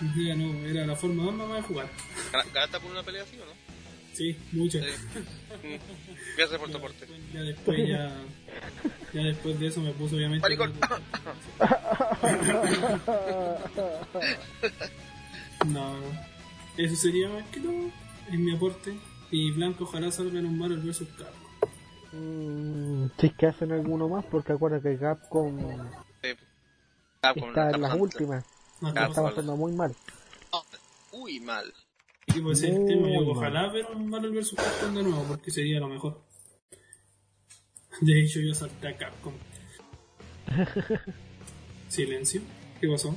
Ya 0.00 0.34
no, 0.34 0.52
era 0.66 0.86
la 0.86 0.96
forma 0.96 1.24
más 1.24 1.34
mamá 1.34 1.56
de 1.56 1.62
jugar. 1.62 1.88
Gana- 2.32 2.44
¿Ganaste 2.54 2.80
por 2.80 2.90
una 2.90 3.02
pelea 3.02 3.22
así 3.22 3.36
o 3.36 3.44
no? 3.44 3.52
Sí, 4.14 4.36
mucho. 4.52 4.78
Sí. 4.78 4.86
Gracias 6.36 6.58
por 6.58 6.70
tu 6.70 6.76
aporte. 6.78 7.06
Ya 7.32 7.40
después 7.42 7.88
ya, 7.88 8.12
ya 9.12 9.22
después 9.22 9.58
de 9.60 9.66
eso 9.68 9.80
me 9.80 9.92
puso 9.92 10.16
obviamente. 10.16 10.42
Maricón. 10.42 10.72
No, 15.66 15.94
no. 16.00 16.06
Eso 16.76 16.96
sería 16.96 17.28
más 17.28 17.44
que 17.48 17.60
todo. 17.60 17.90
Es 18.32 18.38
mi 18.38 18.54
aporte. 18.54 18.94
Y 19.30 19.50
Blanco 19.52 19.84
ojalá 19.84 20.10
salga 20.10 20.38
en 20.38 20.46
un 20.46 20.58
Marvel 20.58 20.80
vs 20.80 21.02
Capcom. 21.18 21.40
Mm, 22.12 23.10
si 23.18 23.26
es 23.26 23.34
que 23.34 23.46
hacen 23.46 23.70
alguno 23.72 24.08
más, 24.08 24.24
porque 24.24 24.52
acuérdate 24.52 24.92
que 24.94 24.98
Capcom 24.98 25.58
Sí. 26.22 26.30
Con 27.38 27.48
está 27.50 27.70
en 27.70 27.80
las 27.82 27.94
últimas, 27.94 28.44
Ah, 28.82 28.88
está 28.88 29.06
cosas. 29.08 29.24
pasando 29.24 29.56
muy 29.56 29.72
mal. 29.72 29.94
Uy, 31.12 31.40
mal. 31.40 31.72
Y 32.28 32.40
pues 32.40 32.62
el 32.62 32.78
Muy 32.78 32.86
tema, 32.88 33.08
yo 33.10 33.30
ojalá 33.30 33.68
ver 33.72 33.86
un 33.94 34.08
Marvel 34.08 34.30
vs 34.32 34.54
Capcom 34.56 34.94
de 34.94 35.02
nuevo, 35.02 35.24
porque 35.24 35.50
sería 35.50 35.80
lo 35.80 35.88
mejor. 35.88 36.22
De 38.00 38.20
hecho, 38.22 38.38
yo 38.40 38.54
salté 38.54 38.88
a 38.88 38.96
Capcom. 38.96 39.32
Silencio. 41.88 42.40
¿Qué 42.80 42.88
pasó? 42.88 43.14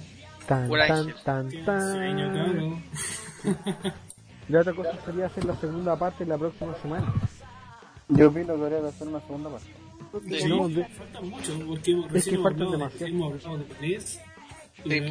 Tan, 0.47 0.69
tan, 0.69 1.13
tan, 1.23 1.65
tan. 1.65 2.83
La 4.49 4.59
otra 4.61 4.73
cosa 4.73 5.05
sería 5.05 5.27
hacer 5.27 5.45
la 5.45 5.55
segunda 5.55 5.95
parte 5.97 6.25
la 6.25 6.37
próxima 6.37 6.75
semana. 6.81 7.13
Yo 8.09 8.27
opino 8.29 8.55
que 8.55 8.61
habría 8.63 8.81
que 8.81 8.87
hacer 8.87 9.07
una 9.07 9.21
segunda 9.21 9.49
parte. 9.51 9.67
Sí, 10.39 10.47
No, 10.47 10.67
de- 10.67 10.85
faltan 10.85 11.29
mucho, 11.29 11.59
porque 11.65 11.91
hemos, 11.91 12.11
recién 12.11 12.35
que 12.37 12.41
faltan 12.43 12.71
demasiado. 12.71 13.07
hemos 13.07 13.45
hablado 13.45 13.57
de 13.59 13.75
PES, 13.75 14.19
y 14.85 14.89
Sí. 14.89 14.95
y 14.97 15.01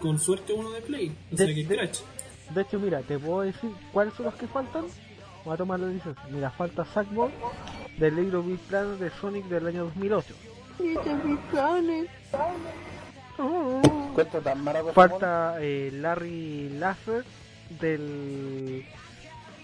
con 0.00 0.18
suerte 0.18 0.52
uno 0.52 0.70
de 0.70 0.80
Play, 0.82 1.16
o 1.32 1.36
De- 1.36 1.46
sea 1.46 1.54
que 1.54 1.64
de- 1.64 1.76
Crash. 1.76 2.00
De 2.54 2.62
hecho, 2.62 2.78
mira, 2.78 3.00
te 3.02 3.18
puedo 3.18 3.42
decir 3.42 3.70
cuáles 3.92 4.14
son 4.14 4.26
los 4.26 4.34
que 4.34 4.46
faltan. 4.46 4.84
Voy 5.44 5.54
a 5.54 5.56
tomar 5.56 5.78
la 5.80 5.86
licencia. 5.88 6.22
Mira, 6.30 6.50
falta 6.50 6.84
Sackboy 6.84 7.30
del 7.98 8.16
Little 8.16 8.40
Big 8.40 8.58
Planet 8.60 8.98
de 8.98 9.10
Sonic 9.10 9.44
del 9.46 9.66
año 9.66 9.84
2008. 9.84 10.34
Cuenta 14.14 14.40
tan 14.40 14.64
maravilloso. 14.64 14.94
Falta 14.94 15.56
eh, 15.60 15.90
Larry 15.92 16.70
Lasser 16.70 17.24
del 17.80 18.84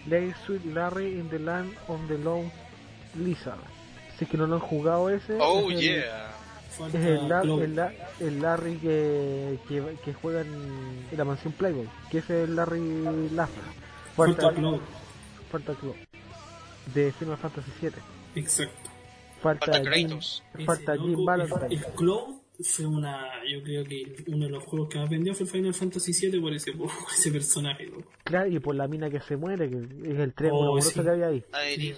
Late 0.06 0.34
Sweet 0.46 0.64
Larry 0.66 1.18
in 1.18 1.28
the 1.30 1.38
Land 1.38 1.72
on 1.88 2.06
the 2.06 2.18
Lone 2.18 2.50
Lizard. 3.16 3.58
Si 4.18 4.24
es 4.24 4.30
que 4.30 4.36
no 4.36 4.46
lo 4.46 4.54
han 4.56 4.60
jugado 4.60 5.10
ese, 5.10 5.38
Oh, 5.40 5.70
es 5.70 5.76
el, 5.78 5.80
yeah. 5.80 6.30
Falta 6.78 6.98
es 6.98 7.04
el, 7.06 7.28
La- 7.28 7.42
el 7.42 7.76
La- 7.76 7.92
el 8.20 8.42
Larry 8.42 8.76
que, 8.78 9.58
que, 9.68 9.96
que 10.04 10.14
juega 10.14 10.40
en, 10.42 11.06
la 11.16 11.24
mansión 11.24 11.52
Playboy, 11.52 11.88
que 12.10 12.18
es 12.18 12.30
el 12.30 12.56
Larry 12.56 13.30
Lasser. 13.30 13.62
Falta 14.16 14.42
Falta, 14.42 14.60
Cloud. 14.60 14.80
falta 15.50 15.74
Cloud. 15.74 15.94
De 16.94 17.12
Final 17.12 17.36
Fantasy 17.38 17.70
VII. 17.80 17.90
Exacto. 18.36 18.90
Falta, 19.42 19.66
Falta 19.72 19.92
Jim, 19.92 20.08
Kratos. 20.08 20.42
falta 20.66 20.96
Jim 20.96 21.24
Valentine. 21.24 21.66
El, 21.74 21.84
Cloud 21.94 22.34
fue 22.62 22.86
una, 22.86 23.20
yo 23.50 23.62
creo 23.64 23.84
que 23.84 24.24
uno 24.28 24.44
de 24.46 24.50
los 24.52 24.62
juegos 24.64 24.88
que 24.88 24.98
más 24.98 25.10
vendió 25.10 25.34
fue 25.34 25.44
Final 25.46 25.74
Fantasy 25.74 26.12
VII 26.30 26.40
por 26.40 26.52
ese, 26.52 26.72
por 26.76 26.88
ese 27.12 27.32
personaje, 27.32 27.86
loco. 27.86 28.04
Claro, 28.22 28.48
y 28.48 28.58
por 28.60 28.74
la 28.76 28.86
mina 28.86 29.10
que 29.10 29.20
se 29.20 29.36
muere, 29.36 29.68
que 29.68 29.78
es 30.12 30.18
el 30.18 30.32
tren 30.34 30.50
Oh, 30.54 30.80
sí. 30.80 31.00
que 31.00 31.08
había 31.08 31.26
ahí. 31.28 31.44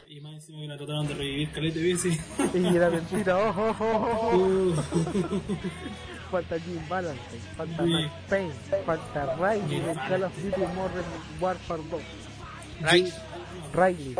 Y 0.09 0.21
más 0.21 0.35
encima 0.35 0.61
que 0.63 0.67
la 0.69 0.77
trataron 0.79 1.07
de 1.09 1.15
revivir 1.15 1.51
calete 1.53 1.83
veces. 1.83 2.19
Y 2.55 2.75
era 2.77 2.89
mentira, 2.91 3.39
ojo, 3.39 3.69
ojo, 3.71 3.87
ojo. 3.87 4.37
Uh, 4.37 4.75
Falta 6.31 6.59
Jim 6.59 6.81
Valentine, 6.89 7.41
falta 7.57 7.85
Sí. 7.85 7.91
Max 7.91 8.13
Payne, 8.29 8.53
falta 8.85 9.37
Riley 9.37 9.81
del 9.81 9.97
Call 9.97 10.23
of 10.25 10.37
Duty 10.43 10.61
Modern 10.75 11.05
Warfare 11.41 11.83
2. 11.91 12.03
Price. 12.81 13.17
Riley, 13.73 14.15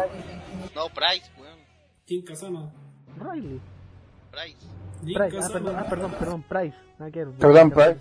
No, 0.75 0.89
Price, 0.91 1.31
weón. 1.39 1.59
Jin 2.07 2.23
Kazama. 2.25 2.73
Riley. 3.19 3.61
Price. 4.31 4.57
Jin 5.05 5.15
Price, 5.15 5.39
ah, 5.39 5.49
perdón, 5.53 5.77
ah, 5.77 5.87
perdón, 5.89 6.13
perdón, 6.19 6.43
Price. 6.43 6.77
Nada 6.99 7.11
que 7.11 7.25
ver. 7.25 7.35
Perdón, 7.35 7.71
Price. 7.71 8.01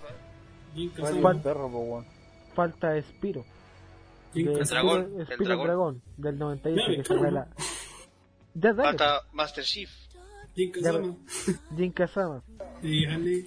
Jin 0.74 0.92
el 0.98 1.24
weón. 1.24 2.06
Falta 2.54 3.02
Spiro. 3.02 3.46
Jin 4.34 4.46
de 4.46 4.60
Kazama. 4.60 4.82
dragón, 4.82 5.26
Spiro, 5.26 5.42
el 5.42 5.46
dragón. 5.46 5.68
Dragón, 5.68 6.02
del 6.18 6.38
98 6.38 6.82
Dale, 6.82 6.98
que 6.98 7.04
claro. 7.04 7.22
saca 7.22 7.32
la... 7.32 7.48
Ya 8.54 8.74
dale, 8.74 8.84
Falta 8.84 9.22
Master 9.34 9.64
Chief. 9.64 9.90
Jin 10.56 10.72
Kazama. 10.72 11.16
Jim 11.76 11.92
Kazama. 11.92 12.44
Y 12.82 13.06
Ale. 13.06 13.46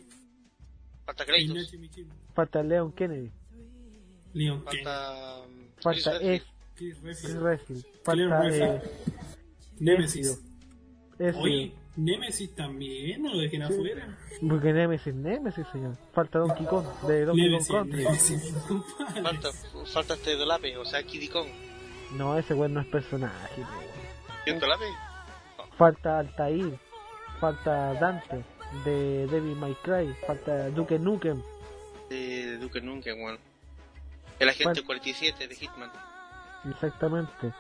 Falta 1.05 1.25
Kratos. 1.25 1.75
Falta 2.35 2.63
Leon 2.63 2.93
Kennedy. 2.93 3.33
Leon 4.35 4.65
Kennedy. 4.65 4.85
Falta. 4.85 5.45
Falta 5.81 6.21
Chris 6.75 7.03
Redfield. 7.41 7.85
Falta 8.05 8.49
eh, 8.49 8.81
Nemesis. 9.81 10.41
Ezio. 11.19 11.43
Oye, 11.43 11.75
Nemesis 11.99 12.55
también, 12.55 13.23
no 13.23 13.35
lo 13.35 13.41
dejen 13.41 13.63
afuera. 13.65 14.17
Porque 14.49 14.73
Nemesis, 14.73 15.15
Nemesis, 15.15 15.67
señor. 15.73 15.97
Falta 16.13 16.39
Donkey 16.39 16.65
Kong, 16.67 16.87
de 17.09 17.25
Donkey 17.25 17.45
Nemesis, 17.51 17.69
Kong 17.69 17.91
Country. 17.91 18.05
Falta, 19.23 19.49
falta 19.93 20.15
este 20.15 20.37
Dolape, 20.37 20.77
o 20.77 20.85
sea, 20.85 21.03
Kiddy 21.03 21.29
Kong. 21.29 21.49
No, 22.17 22.39
ese 22.39 22.55
weón 22.55 22.75
no 22.75 22.81
es 22.81 22.87
personaje. 22.87 23.63
po. 23.63 24.51
¿Y 24.51 24.53
Dolape? 24.55 24.85
Falta 25.77 26.19
Altair. 26.21 26.79
Falta 27.41 27.95
Dante, 27.95 28.45
de 28.85 29.27
Devil 29.27 29.57
May 29.57 29.75
Cry. 29.83 30.15
Falta 30.27 30.71
Duke 30.71 30.99
Nukem. 30.99 31.43
De 32.09 32.59
Duke 32.59 32.81
Nukem, 32.81 33.21
weón. 33.23 33.39
El 34.39 34.49
agente 34.49 34.81
Fal- 34.83 34.87
47 34.87 35.49
de 35.49 35.55
Hitman. 35.57 35.91
Exactamente. 36.71 37.53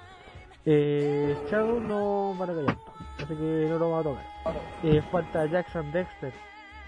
Eh, 0.65 1.37
Shadow 1.51 1.81
no 1.81 2.35
van 2.39 2.51
a 2.51 2.55
callar. 2.55 2.77
Así 3.19 3.27
que 3.35 3.67
no 3.69 3.79
lo 3.79 3.91
vamos 3.91 4.01
a 4.01 4.09
tocar. 4.45 4.63
Eh, 4.85 5.03
falta 5.11 5.47
Jackson 5.47 5.91
Dexter. 5.93 6.33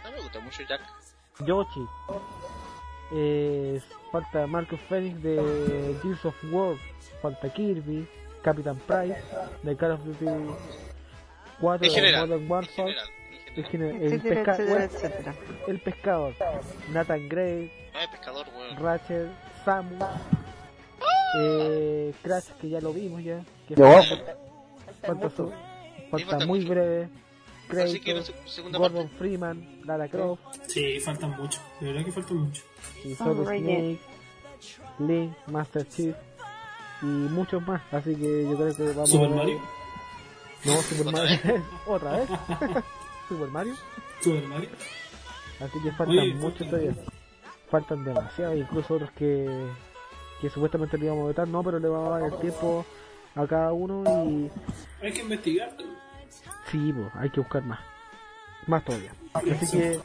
No 0.05 0.11
me 0.13 0.17
gusta 0.21 0.41
mucho 0.41 0.63
Jack. 0.63 0.81
Yoshi. 1.45 1.87
Eh, 3.13 3.81
falta 4.13 4.47
Marcus 4.47 4.81
Phoenix 4.89 5.21
de 5.23 5.97
Gears 6.03 6.25
of 6.25 6.35
War. 6.53 6.77
Falta 7.23 7.49
Kirby. 7.53 8.09
Captain 8.43 8.79
Price 8.79 9.23
de 9.63 9.77
Call 9.77 9.91
of 9.93 10.01
Duty 10.05 10.25
4 11.61 11.75
En 11.75 11.81
de 11.81 11.91
general. 11.91 12.29
Modern 12.29 12.43
En 12.45 12.51
Warfare. 12.51 12.77
general. 12.95 13.09
En 13.55 13.57
El, 13.57 13.65
general. 13.67 13.97
el, 14.03 14.13
etcétera, 14.13 14.35
pesca- 14.45 14.53
etcétera, 14.53 14.71
bueno, 14.71 14.85
etcétera. 14.85 15.35
el 15.67 15.81
pescador. 15.81 16.35
Nathan 16.93 17.29
Gray. 17.29 17.73
No 17.93 18.01
es 18.01 18.09
pescador, 18.09 18.47
weón. 18.57 18.77
Ratchet. 18.79 19.29
Samu. 19.65 19.99
Eh, 21.39 22.15
Crash, 22.23 22.49
que 22.61 22.69
ya 22.71 22.81
lo 22.81 22.93
vimos 22.93 23.23
ya. 23.23 23.41
Que 23.69 23.77
falta, 23.77 24.37
falta, 25.03 25.31
su- 25.31 25.53
falta 26.11 26.47
muy 26.47 26.65
breve. 26.65 27.09
Así 27.71 28.01
que 28.01 28.15
la 28.15 28.23
Kratos, 28.25 28.43
se- 28.47 28.51
segunda 28.55 28.79
Gordon 28.79 29.03
parte. 29.05 29.19
Freeman, 29.19 29.81
Lara 29.85 30.09
Croft, 30.09 30.41
Sí, 30.67 30.99
faltan 31.01 31.31
mucho. 31.37 31.61
De 31.81 31.87
verdad 31.87 32.05
que 32.05 32.13
faltan 32.13 32.37
mucho. 32.39 32.63
y 33.05 33.15
Solid 33.15 33.43
Snake, 33.45 33.99
Link, 34.99 35.33
Master 35.47 35.89
Chief 35.89 36.17
y 37.03 37.05
muchos 37.07 37.65
más. 37.67 37.81
Así 37.93 38.15
que 38.17 38.43
yo 38.45 38.57
creo 38.57 38.75
que 38.75 38.83
vamos 38.93 39.11
Super 39.11 39.27
a 39.27 39.29
ver- 39.31 39.37
Mario. 39.39 39.61
No, 40.65 40.73
Super 40.83 41.07
¿Otra 41.07 41.23
Mario. 41.23 41.39
¿Otra 41.87 42.11
vez? 42.19 42.29
Super 43.29 43.49
Mario. 43.49 43.75
Super 44.21 44.47
Mario. 44.49 44.69
Así 45.61 45.79
que 45.83 45.93
faltan 45.93 46.19
Oye, 46.19 46.35
muchos 46.35 46.69
todavía. 46.69 46.95
Faltan 47.71 48.05
demasiados, 48.05 48.57
incluso 48.57 48.95
otros 48.95 49.11
que, 49.13 49.49
que 50.41 50.51
supuestamente 50.51 50.99
le 50.99 51.05
íbamos 51.07 51.23
a 51.23 51.27
votar, 51.29 51.47
no, 51.47 51.63
pero 51.63 51.79
le 51.79 51.87
vamos 51.89 52.09
a 52.17 52.19
dar 52.19 52.33
el 52.33 52.39
tiempo 52.41 52.85
a 53.35 53.47
cada 53.47 53.73
uno 53.73 54.03
y 54.29 54.51
Hay 55.05 55.13
que 55.13 55.21
investigar. 55.23 55.77
sí, 56.71 56.93
pues, 56.93 57.09
hay 57.17 57.31
que 57.31 57.41
buscar 57.41 57.63
más. 57.63 57.81
Más 58.67 58.85
todavía. 58.85 59.13
Así 59.33 59.71
que, 59.79 60.01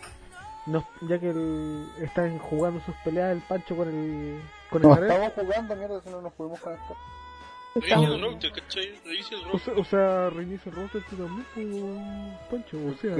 nos, 0.68 0.84
ya 1.02 1.20
que 1.20 1.30
el- 1.30 1.88
están 2.02 2.38
jugando 2.40 2.80
sus 2.82 2.96
peleas 3.04 3.32
el 3.34 3.42
Pancho 3.42 3.76
con 3.76 3.88
el, 3.90 4.42
con 4.70 4.82
el 4.84 4.88
No 4.90 4.96
estamos 4.96 5.34
jugando, 5.34 5.76
mierda, 5.76 6.02
si 6.02 6.10
no 6.10 6.22
nos 6.22 6.34
podemos 6.34 6.60
conectar. 6.60 6.96
Reinicia 7.76 8.08
el 8.16 8.22
router, 8.22 8.52
¿cachai? 8.54 8.96
Reinicia 9.04 9.38
el 9.38 9.44
O 9.44 9.52
router. 9.52 9.62
sea, 9.66 9.74
o 9.76 9.84
sea 9.84 10.30
reinicia 10.30 10.70
el 10.72 10.76
router 10.78 11.04
tú 11.10 11.16
también, 11.18 11.46
pues, 11.54 12.50
Pancho. 12.50 12.78
O 12.78 12.94
sea, 13.02 13.16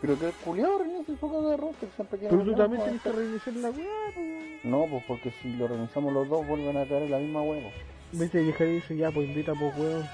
Pero- 0.00 0.18
que 0.18 0.26
el 0.26 0.32
culiado 0.44 0.78
reinicia 0.78 1.12
el 1.12 1.18
foco 1.18 1.50
de 1.50 1.56
router, 1.58 1.88
siempre 1.94 2.18
tiene 2.18 2.34
pero 2.36 2.50
tú 2.50 2.56
también 2.56 2.82
tienes 2.84 3.02
que 3.02 3.12
reiniciar 3.12 3.56
la 3.56 3.70
weá. 3.70 4.60
No, 4.64 4.86
pues 4.88 5.04
porque 5.06 5.30
si 5.42 5.52
lo 5.56 5.68
reiniciamos 5.68 6.12
los 6.12 6.26
dos 6.28 6.46
vuelven 6.46 6.76
a 6.78 6.86
caer 6.88 7.02
en 7.02 7.10
la 7.10 7.18
misma 7.18 7.42
huevo. 7.42 7.70
Viste, 8.12 8.42
y 8.42 8.52
Javier 8.52 8.76
dice, 8.76 8.96
ya, 8.96 9.10
pues 9.10 9.28
invita, 9.28 9.54
pues, 9.54 9.76
weón. 9.76 10.08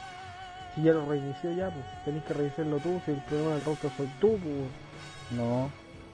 Si 0.74 0.82
ya 0.82 0.92
lo 0.92 1.08
reinició, 1.08 1.52
ya, 1.52 1.70
pues, 1.70 1.84
tenés 2.04 2.24
que 2.24 2.34
reiniciarlo 2.34 2.78
tú. 2.78 3.00
Si 3.04 3.12
el 3.12 3.22
problema 3.22 3.54
del 3.54 3.64
router 3.64 3.90
soy 3.96 4.08
tú, 4.20 4.38
pues. 4.38 5.38
No. 5.38 5.70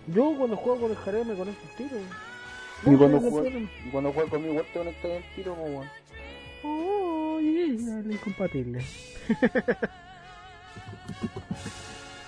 Yo 0.07 0.35
cuando 0.37 0.57
juego 0.57 0.81
con 0.83 0.91
el 0.91 0.97
Jared 0.97 1.25
me 1.25 1.35
conecto 1.35 1.67
el 1.69 1.77
tiro. 1.77 2.01
Y 2.87 2.97
cuando 2.97 3.21
juega-. 3.21 3.59
Y 3.59 3.91
cuando 3.91 4.13
juegas 4.13 4.31
conmigo 4.31 4.53
igual 4.53 4.67
te 4.73 4.79
conectas 4.79 5.11
el 5.11 5.35
tiro, 5.35 5.55
pues 5.55 5.71
weón. 5.71 5.89
Oh, 6.63 7.41
yeah, 7.41 8.13
incompatible. 8.13 8.85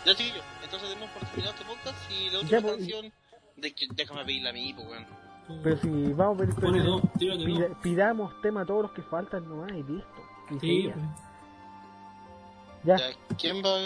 Ya, 0.04 0.16
chiquillo, 0.16 0.42
entonces 0.64 0.88
demos 0.88 1.08
por 1.10 1.24
terminado 1.28 1.54
este 1.54 1.64
podcast 1.64 2.10
y 2.10 2.24
la 2.26 2.32
Ya, 2.32 2.38
última 2.40 2.60
pues, 2.62 2.76
canción. 2.76 3.12
De 3.56 3.72
que, 3.72 3.86
déjame 3.94 4.24
pedirla 4.24 4.50
a 4.50 4.52
mí, 4.52 4.74
pues, 4.74 4.88
weón. 4.88 5.06
Pero 5.62 5.76
si 5.76 6.12
vamos 6.12 6.40
a 6.40 6.44
ver 6.46 6.54
Pone 6.54 6.80
dos, 6.82 7.02
tírate 7.18 7.38
dos. 7.38 7.46
pida- 7.46 7.82
pidamos 7.82 8.40
tema 8.42 8.60
a 8.62 8.66
todos 8.66 8.82
los 8.84 8.92
que 8.92 9.02
faltan 9.02 9.46
nomás 9.48 9.70
y 9.72 9.82
listo. 9.82 10.22
Y 10.50 10.58
Sí, 10.60 10.90
pues. 10.92 11.06
Ya, 12.84 12.96
Ya, 12.96 13.04
¿quién 13.38 13.56
va? 13.62 13.78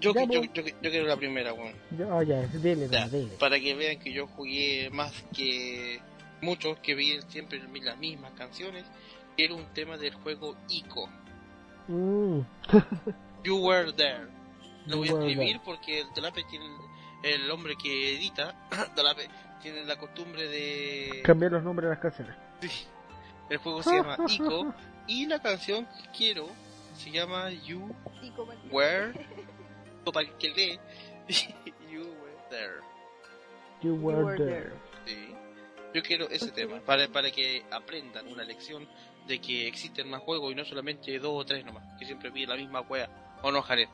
Yo, 0.00 0.14
Ya, 0.14 0.22
yo, 0.24 0.26
pues. 0.40 0.52
yo, 0.52 0.62
yo 0.62 0.90
quiero 0.90 1.06
la 1.06 1.16
primera, 1.16 1.52
weón. 1.52 1.74
oh, 2.12 2.22
ya, 2.22 2.40
dele, 2.48 2.88
Ya, 2.90 3.08
dele. 3.08 3.32
para 3.38 3.58
que 3.58 3.74
vean 3.74 3.98
que 3.98 4.12
yo 4.12 4.26
jugué 4.28 4.90
más 4.92 5.12
que 5.34 6.00
muchos 6.40 6.78
que 6.80 6.94
vi 6.94 7.20
siempre 7.28 7.60
las 7.82 7.98
mismas 7.98 8.32
canciones. 8.32 8.84
Era 9.36 9.54
un 9.54 9.66
tema 9.74 9.96
del 9.96 10.14
juego 10.14 10.56
ICO. 10.68 11.08
Mm, 11.88 12.40
You 13.44 13.58
Were 13.58 13.92
There. 13.92 14.26
Lo 14.86 14.98
voy 14.98 15.08
a 15.08 15.12
escribir 15.12 15.60
porque 15.64 16.00
el 16.00 16.06
Delape 16.14 16.42
tiene 16.50 16.66
el 17.22 17.50
hombre 17.50 17.74
que 17.82 18.16
edita, 18.16 18.54
Delape 18.96 19.28
tiene 19.58 19.84
la 19.84 19.96
costumbre 19.96 20.46
de 20.48 21.22
cambiar 21.24 21.52
los 21.52 21.62
nombres 21.62 21.88
de 21.88 21.94
las 21.94 21.98
canciones. 22.02 22.34
el 23.50 23.56
juego 23.58 23.82
se 23.82 23.94
llama 23.96 24.16
ICO 24.28 24.74
y 25.06 25.26
la 25.26 25.40
canción 25.40 25.86
que 25.86 26.08
quiero 26.16 26.48
se 26.94 27.10
llama 27.10 27.50
You 27.50 27.94
Sí, 28.20 28.32
Were 28.70 29.12
o 30.04 30.12
para 30.12 30.28
que 30.38 30.48
lee 30.50 30.80
You 31.90 32.02
Were 32.02 32.36
There. 32.50 32.80
You 33.82 33.94
were, 33.94 34.24
were 34.24 34.36
there. 34.36 34.50
there. 34.50 34.72
Sí. 35.06 35.34
Yo 35.94 36.02
quiero 36.02 36.28
ese 36.28 36.50
tema, 36.50 36.80
para, 36.80 37.08
para 37.08 37.30
que 37.30 37.64
aprendan 37.70 38.26
una 38.28 38.42
lección 38.44 38.86
de 39.26 39.40
que 39.40 39.66
existen 39.68 40.08
más 40.10 40.20
juegos 40.22 40.52
y 40.52 40.54
no 40.54 40.64
solamente 40.64 41.18
dos 41.18 41.32
o 41.34 41.44
tres 41.46 41.64
nomás, 41.64 41.82
que 41.98 42.04
siempre 42.04 42.30
piden 42.30 42.50
la 42.50 42.56
misma 42.56 42.80
wea. 42.82 43.08
¿O 43.42 43.50
no, 43.52 43.62
Jared? 43.62 43.88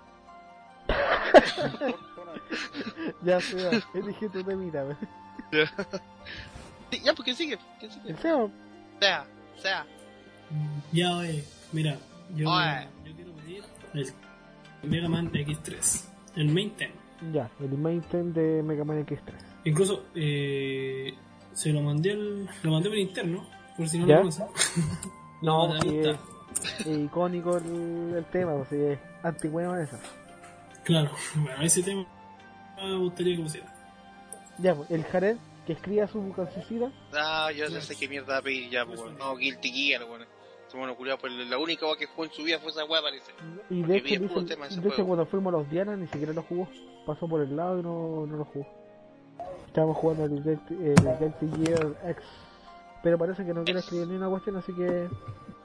Ya, 3.23 3.41
Seba, 3.41 3.71
elige 3.95 4.29
tu 4.29 4.43
temita. 4.43 4.85
Ya, 7.05 7.13
porque 7.17 7.35
sigue, 7.35 7.59
que 7.81 7.91
sigue. 7.91 8.11
El 8.11 8.19
Seba, 8.19 8.49
Sea, 9.01 9.27
sea. 9.57 9.87
Ya, 10.93 11.17
oye, 11.17 11.45
mira, 11.73 11.97
yo, 12.35 12.49
Oye. 12.51 12.87
yo 13.05 13.15
quiero 13.15 13.33
pedir 13.33 13.65
el 13.95 14.91
Mega 14.91 15.09
Man 15.09 15.33
X3, 15.33 16.05
el 16.37 16.49
main 16.49 16.71
theme. 16.77 16.93
ya, 17.33 17.51
el 17.61 17.79
main 17.79 18.01
theme 18.03 18.33
de 18.33 18.63
Mega 18.63 18.85
Man 18.85 19.05
X3. 19.07 19.33
Incluso 19.65 20.05
eh, 20.15 21.15
se 21.53 21.73
lo 21.73 21.81
mandé 21.81 22.13
al, 22.13 22.49
lo 22.63 22.71
mandé 22.71 22.89
por 22.91 22.99
interno, 22.99 23.47
por 23.77 23.89
si 23.89 23.99
no 23.99 24.07
¿Ya? 24.07 24.17
lo 24.17 24.21
conocen. 24.21 24.47
No, 25.43 25.73
sí, 25.83 25.97
está. 25.99 26.11
es, 26.11 26.87
es 26.87 26.99
icónico 26.99 27.57
el, 27.57 28.15
el 28.17 28.25
tema, 28.27 28.55
pues 28.57 28.69
sí, 28.69 28.77
es 28.77 28.99
antigüedad 29.23 29.81
esa. 29.83 29.99
Claro, 30.85 31.11
bueno, 31.37 31.63
ese 31.63 31.83
tema 31.83 32.05
me 32.77 32.97
gustaría 32.99 33.37
que 33.37 33.43
pusiera. 33.43 33.74
Ya, 34.59 34.75
pues, 34.75 34.91
el 34.91 35.05
Jared 35.05 35.37
que 35.67 35.73
escriba 35.73 36.07
su 36.07 36.33
cancioncita, 36.35 36.91
Ah, 37.15 37.51
yo 37.51 37.67
ya 37.67 37.81
sé 37.81 37.97
qué 37.97 38.07
mierda 38.09 38.35
va 38.35 38.39
a 38.39 38.43
pedir 38.43 38.71
ya, 38.71 38.85
pues, 38.85 39.01
weón. 39.01 39.17
No, 39.19 39.35
Guilty 39.37 39.71
Gear, 39.71 40.05
weón. 40.05 40.23
Este 40.67 40.77
mono 40.79 40.95
culiao, 40.97 41.19
pues 41.19 41.33
la 41.33 41.59
única 41.59 41.87
wea 41.87 41.97
que 41.97 42.07
jugó 42.07 42.25
en 42.25 42.33
su 42.33 42.43
vida 42.43 42.59
fue 42.59 42.71
esa 42.71 42.85
wea, 42.85 43.01
parece. 43.01 43.33
y 43.71 43.83
de 43.83 43.97
hecho, 43.97 44.21
dice- 44.21 44.43
tema 44.55 44.67
de 44.69 44.89
hecho 44.89 45.07
cuando 45.07 45.27
fuimos 45.27 45.55
a 45.55 45.59
los 45.59 45.71
Diana 45.71 45.97
ni 45.97 46.07
siquiera 46.09 46.33
lo 46.33 46.43
jugó, 46.43 46.69
pasó 47.07 47.29
por 47.29 47.41
el 47.43 47.55
lado 47.57 47.79
y 47.79 47.83
no, 47.83 48.27
no 48.27 48.37
lo 48.39 48.45
jugó. 48.47 48.67
Estábamos 49.67 49.97
jugando 49.99 50.25
el 50.25 50.43
Guilty, 50.43 50.75
el 50.75 50.95
Guilty 51.19 51.65
Gear 51.67 51.97
X, 52.11 52.25
pero 53.03 53.19
parece 53.19 53.45
que 53.45 53.53
no 53.55 53.65
quiere 53.65 53.81
escribir 53.81 54.07
ni 54.09 54.17
una 54.17 54.29
cuestión, 54.29 54.57
así 54.57 54.73
que 54.75 55.09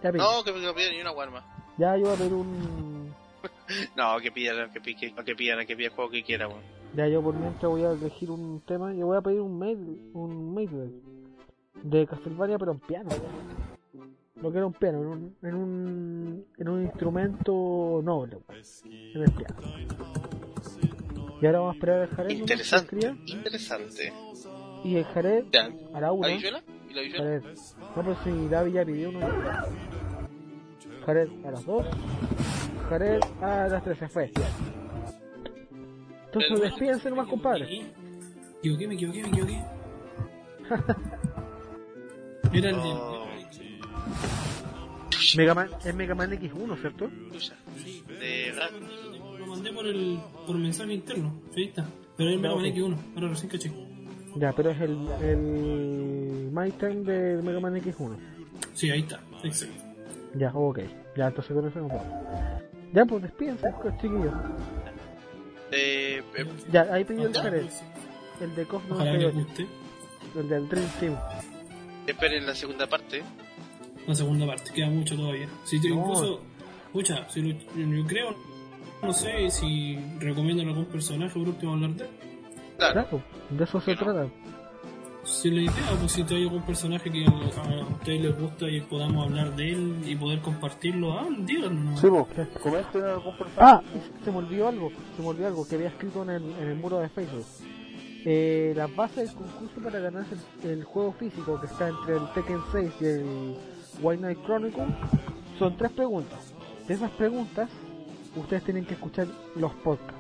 ya 0.04 0.12
pide. 0.12 0.22
No, 0.24 0.44
que 0.44 0.52
me 0.52 0.74
pida 0.74 0.90
ni 0.92 1.02
una 1.02 1.12
wea 1.12 1.30
más. 1.30 1.44
Ya 1.78 1.96
yo 1.98 2.04
voy 2.06 2.14
a 2.14 2.18
pedir 2.18 2.34
un... 2.34 3.14
No, 3.96 4.20
que 4.20 4.32
pidan, 4.32 4.72
que, 4.72 4.82
pi- 4.82 4.96
que, 4.96 5.36
pidan, 5.36 5.66
que 5.66 5.76
pida 5.76 5.88
el 5.88 5.94
juego 5.94 6.10
que 6.12 6.24
quiera, 6.24 6.48
weón. 6.48 6.62
Ya 6.96 7.08
yo 7.08 7.22
por 7.22 7.36
mientras 7.36 7.70
voy 7.70 7.84
a 7.84 7.92
elegir 7.92 8.32
un 8.32 8.62
tema 8.66 8.94
y 8.94 9.02
voy 9.04 9.18
a 9.18 9.22
pedir 9.22 9.42
un 9.42 9.58
mail, 9.60 10.10
un 10.14 10.54
mail 10.54 11.02
de 11.84 12.08
Castlevania 12.08 12.58
pero 12.58 12.72
en 12.72 12.80
piano. 12.80 13.10
Lo 14.42 14.52
que 14.52 14.58
era 14.58 14.66
un 14.66 14.74
piano, 14.74 15.02
en 15.02 15.08
un, 15.08 15.36
en 15.44 15.56
un, 15.56 16.46
en 16.58 16.70
un 16.70 16.84
instrumento 16.84 18.02
noble, 18.04 18.38
en 18.94 19.22
el 19.22 19.32
piano. 19.32 19.56
Y 21.42 21.46
ahora 21.46 21.60
vamos 21.60 21.74
a 21.74 21.78
esperar 21.78 22.02
al 22.02 22.08
Jared 22.10 22.30
Interesante, 22.32 23.16
interesante. 23.28 24.14
y 24.84 24.96
el 24.96 25.06
Jared 25.06 25.46
Ya, 25.52 25.70
a 25.94 26.02
la 26.02 26.12
una. 26.12 26.28
¿la 26.30 26.34
visuela? 26.34 26.64
¿Y 26.90 26.94
la? 26.94 27.18
Jared, 27.18 27.44
no 27.44 27.88
pero 27.96 28.16
si 28.24 28.48
David 28.48 28.74
ya 28.74 28.86
pidió 28.86 29.10
uno. 29.10 29.20
Jared 31.06 31.30
a 31.46 31.52
las 31.52 31.66
dos. 31.66 31.86
Jared 32.90 33.20
a 33.42 33.68
las 33.68 33.84
tres 33.84 33.98
se 34.00 34.08
fue. 34.10 34.32
Entonces 36.32 36.62
despídense 36.62 37.10
nomás 37.10 37.28
compadre. 37.28 37.66
Me 37.66 38.60
equivoqué, 38.60 38.88
me 38.88 38.94
equivoqué, 38.94 39.22
me 39.24 39.30
equivoqué. 39.30 39.64
Era 42.54 42.70
el 42.70 42.76
de. 42.76 42.82
Oh. 42.82 43.28
Mega 45.38 45.54
Man, 45.54 45.70
es 45.84 45.96
Mega 45.96 46.16
Man 46.16 46.32
X1, 46.32 46.82
¿cierto? 46.82 47.10
Tuya. 47.32 47.56
De. 48.20 48.54
Lo 49.40 49.48
mandé 49.48 49.74
por 49.74 49.88
el 49.88 50.20
por 50.46 50.58
mensaje 50.58 50.94
interno, 50.94 51.42
ahí 51.56 51.66
está. 51.66 51.86
Pero 52.16 52.30
es 52.30 52.36
el 52.36 52.42
Mega 52.42 52.56
Man 52.56 52.66
ok. 52.66 52.76
X1, 52.76 52.98
ahora 53.16 53.28
recién 53.30 53.50
caché. 53.50 53.72
Ya, 54.36 54.54
pero 54.54 54.70
es 54.70 54.82
el, 54.82 55.08
el 55.22 56.50
My 56.52 56.72
Time 56.72 57.02
de 57.04 57.42
Mega 57.42 57.60
Man 57.60 57.76
X1. 57.76 58.18
Sí, 58.74 58.92
ahí 58.92 59.00
está, 59.00 59.20
exacto. 59.44 59.84
Ya, 60.36 60.52
ok. 60.54 60.80
Ya, 61.18 61.28
entonces 61.28 61.56
con 61.56 61.68
eso 61.68 61.80
nos 61.80 61.90
vamos. 61.90 62.06
Ya, 62.94 63.06
pues 63.06 63.22
despídense, 63.24 63.68
pues, 63.82 63.96
chiquillos. 63.98 64.34
Eh, 65.72 66.24
eh, 66.36 66.46
Ya, 66.72 66.82
ahí 66.92 67.04
pidió 67.04 67.28
el 67.28 67.34
Jared. 67.34 67.70
sí. 67.70 67.84
El 68.42 68.56
de 68.56 68.66
KOF 68.66 68.84
Ojalá 68.92 69.12
que 69.12 69.18
les 69.18 69.34
98. 69.36 69.48
guste. 69.64 70.40
El 70.40 70.50
del 70.50 70.70
Dream 70.70 70.88
Team. 71.00 71.16
esperen 72.08 72.46
la 72.46 72.56
segunda 72.56 72.88
parte. 72.88 73.22
La 74.08 74.16
segunda 74.16 74.48
parte, 74.48 74.72
queda 74.74 74.88
mucho 74.88 75.16
todavía. 75.16 75.48
Si 75.66 75.80
te, 75.80 75.90
No. 75.90 75.96
incluso, 75.96 76.42
escucha, 76.88 77.30
si 77.30 77.42
lo- 77.42 77.60
yo 77.76 78.08
creo, 78.08 78.36
no 79.04 79.14
sé 79.14 79.50
si 79.52 79.98
recomiendan 80.20 80.70
algún 80.70 80.86
personaje 80.86 81.34
por 81.38 81.48
último 81.50 81.74
hablar 81.74 81.92
de 81.92 82.04
él. 82.06 82.10
Claro. 82.78 82.94
Claro, 83.08 83.24
de 83.50 83.64
eso 83.64 83.82
se 83.82 83.96
trata. 83.96 84.28
Si 85.24 85.52
la 85.52 85.62
idea, 85.62 85.74
pues 86.00 86.12
si 86.14 86.22
hay 86.22 86.44
algún 86.44 86.64
personaje 86.64 87.12
que 87.12 87.26
a 87.26 87.86
ustedes 87.92 88.22
les 88.22 88.40
gusta 88.40 88.68
y 88.70 88.82
podamos 88.82 89.26
hablar 89.28 89.56
de 89.56 89.72
él 89.72 90.02
y 90.06 90.16
poder 90.16 90.40
compartirlo, 90.42 91.20
ah, 91.20 91.28
díganlo. 91.40 91.98
Sí, 91.98 92.08
pues, 92.08 92.48
comenten 92.62 93.04
algún 93.04 93.38
personaje. 93.38 93.60
Ah, 93.60 93.82
se 94.24 94.32
me 94.32 94.38
olvidó 94.38 94.68
algo, 94.70 94.92
se 95.16 95.22
me 95.22 95.28
olvidó 95.28 95.48
algo 95.48 95.68
que 95.68 95.76
había 95.76 95.90
escrito 95.90 96.24
en 96.24 96.30
el, 96.30 96.44
en 96.44 96.68
el 96.70 96.76
muro 96.76 97.00
de 97.00 97.10
Facebook. 97.10 97.46
Eh, 98.26 98.74
las 98.76 98.94
bases 98.96 99.28
del 99.28 99.36
concurso 99.36 99.82
para 99.82 100.00
ganarse 100.00 100.36
el, 100.64 100.70
el 100.70 100.84
juego 100.84 101.14
físico 101.14 101.60
que 101.60 101.68
está 101.68 101.90
entre 101.90 102.16
el 102.16 102.34
Tekken 102.34 102.60
6 102.72 102.92
y 103.00 103.06
el 103.06 103.56
White 104.02 104.20
Knight 104.22 104.40
Chronicle 104.46 104.88
son 105.58 105.78
tres 105.78 105.92
preguntas. 105.92 106.54
De 106.88 106.94
esas 106.96 107.12
preguntas, 107.12 107.70
ustedes 108.36 108.64
tienen 108.64 108.86
que 108.86 108.94
escuchar 108.94 109.28
los 109.56 109.74
podcasts. 109.76 110.19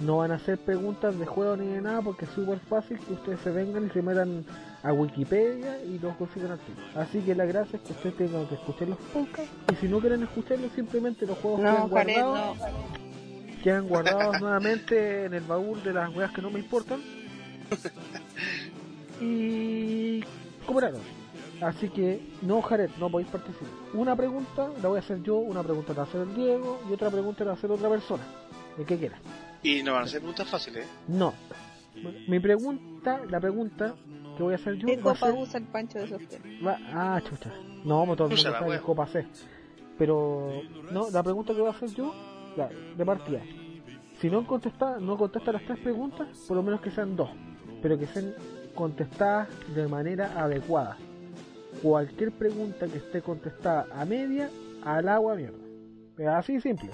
No 0.00 0.18
van 0.18 0.30
a 0.30 0.36
hacer 0.36 0.58
preguntas 0.58 1.18
de 1.18 1.26
juego 1.26 1.56
ni 1.56 1.66
de 1.66 1.80
nada 1.80 2.02
porque 2.02 2.24
es 2.24 2.30
súper 2.30 2.60
fácil 2.60 2.98
que 3.00 3.14
ustedes 3.14 3.40
se 3.40 3.50
vengan 3.50 3.86
y 3.86 3.90
se 3.90 4.00
metan 4.00 4.44
a 4.82 4.92
Wikipedia 4.92 5.82
y 5.82 5.98
los 5.98 6.14
consigan 6.16 6.52
aquí. 6.52 6.72
Así 6.94 7.20
que 7.20 7.34
la 7.34 7.44
gracia 7.46 7.78
es 7.78 7.82
que 7.82 7.92
ustedes 7.92 8.16
tengan 8.16 8.46
que 8.46 8.54
escuchar 8.54 8.88
los 8.88 8.98
podcasts 9.12 9.50
y 9.72 9.74
si 9.76 9.88
no 9.88 9.98
quieren 9.98 10.22
escucharlos 10.22 10.70
simplemente 10.72 11.26
los 11.26 11.36
juegos 11.38 11.60
No, 11.60 11.72
quedan 11.72 11.88
guardados 11.88 12.58
no. 12.58 13.62
quedan 13.64 13.88
guardados 13.88 14.36
nuevamente 14.40 15.24
en 15.24 15.34
el 15.34 15.42
baúl 15.42 15.82
de 15.82 15.92
las 15.92 16.14
weas 16.14 16.30
que 16.32 16.42
no 16.42 16.50
me 16.50 16.60
importan. 16.60 17.00
Y 19.20 20.20
cooperaron. 20.64 21.00
Así 21.60 21.88
que, 21.88 22.20
no, 22.42 22.62
Jared, 22.62 22.90
no 23.00 23.10
podéis 23.10 23.30
participar. 23.30 23.68
Una 23.94 24.14
pregunta 24.14 24.68
la 24.80 24.88
voy 24.88 24.98
a 24.98 25.00
hacer 25.00 25.22
yo, 25.22 25.38
una 25.38 25.62
pregunta 25.64 25.92
la 25.92 25.98
va 25.98 26.02
a 26.04 26.06
hacer 26.06 26.20
el 26.20 26.34
Diego 26.36 26.80
y 26.88 26.92
otra 26.92 27.10
pregunta 27.10 27.40
la 27.42 27.46
va 27.50 27.54
a 27.54 27.58
hacer 27.58 27.70
otra 27.72 27.88
persona. 27.88 28.22
El 28.78 28.84
que 28.86 28.96
quiera. 28.96 29.18
Y 29.62 29.82
no 29.82 29.94
van 29.94 30.04
a 30.04 30.06
ser 30.06 30.20
preguntas 30.20 30.48
fáciles, 30.48 30.84
¿eh? 30.84 30.88
No. 31.08 31.34
Mi 32.28 32.38
pregunta, 32.38 33.20
la 33.28 33.40
pregunta 33.40 33.94
que 34.36 34.42
voy 34.42 34.52
a 34.52 34.56
hacer 34.56 34.74
yo 34.76 34.86
¿Qué 34.86 34.96
va 34.96 35.00
a 35.12 35.14
copa 35.14 35.26
ser... 35.26 35.34
usa 35.34 35.58
el 35.58 35.66
pancho 35.66 35.98
de 35.98 36.08
software? 36.08 36.42
va- 36.64 36.78
ah, 36.92 37.20
chucha. 37.28 37.50
No, 37.84 38.00
como 38.00 38.14
todo 38.16 38.28
el 38.28 38.34
mundo 38.34 38.40
Úsala, 38.40 38.58
sabe 38.58 38.66
que 38.66 38.70
wea. 38.76 38.80
copa 38.82 39.06
C. 39.08 39.26
Pero, 39.98 40.62
no, 40.92 41.10
la 41.10 41.22
pregunta 41.24 41.52
que 41.54 41.60
voy 41.60 41.68
a 41.68 41.72
hacer 41.72 41.88
yo, 41.94 42.14
ya, 42.56 42.68
de 42.68 43.04
partida. 43.04 43.40
Si 44.20 44.30
no 44.30 44.46
contesta, 44.46 44.98
no 45.00 45.16
contesta 45.16 45.50
las 45.52 45.64
tres 45.64 45.78
preguntas, 45.80 46.28
por 46.46 46.56
lo 46.56 46.62
menos 46.62 46.80
que 46.80 46.90
sean 46.92 47.16
dos, 47.16 47.30
pero 47.82 47.98
que 47.98 48.06
sean 48.06 48.34
contestadas 48.76 49.48
de 49.74 49.88
manera 49.88 50.40
adecuada. 50.40 50.96
Cualquier 51.82 52.32
pregunta 52.32 52.86
que 52.86 52.98
esté 52.98 53.22
contestada 53.22 53.86
a 53.92 54.04
media, 54.04 54.50
al 54.84 55.08
agua 55.08 55.34
mierda. 55.34 55.58
Es 56.16 56.26
así 56.28 56.60
simple. 56.60 56.90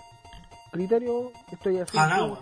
Criterio, 0.73 1.31
estoy 1.53 1.78
así. 1.78 1.97
Al 1.97 2.12
agua. 2.12 2.41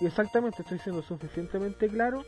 Y 0.00 0.06
exactamente, 0.06 0.62
estoy 0.62 0.78
siendo 0.78 1.02
suficientemente 1.02 1.88
claro 1.88 2.24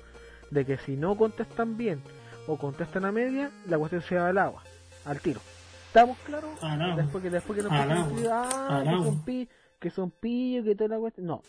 de 0.51 0.65
que 0.65 0.79
si 0.79 0.97
no 0.97 1.17
contestan 1.17 1.77
bien 1.77 2.01
o 2.47 2.57
contestan 2.57 3.05
a 3.05 3.13
media, 3.13 3.51
la 3.67 3.79
cuestión 3.79 4.03
se 4.03 4.17
va 4.17 4.29
al 4.29 4.39
agua, 4.39 4.63
al 5.05 5.21
tiro. 5.21 5.41
¿Estamos 5.89 6.19
claros? 6.19 6.51
Después 6.97 7.23
que, 7.23 7.31
después 7.31 7.57
que 7.59 7.69
nos 7.69 7.73
decir, 8.13 8.29
ah, 8.31 8.83
que 8.85 8.91
son, 8.91 9.25
pi, 9.25 9.49
que 9.81 9.91
son 9.91 10.11
pillos, 10.11 10.65
que 10.65 10.75
toda 10.77 10.89
la 10.91 10.99
cuestión. 10.99 11.27
No. 11.27 11.43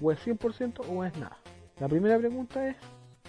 O 0.00 0.12
es 0.12 0.24
100% 0.26 0.86
o 0.88 1.04
es 1.04 1.16
nada. 1.16 1.36
La 1.80 1.88
primera 1.88 2.18
pregunta 2.18 2.66
es, 2.68 2.76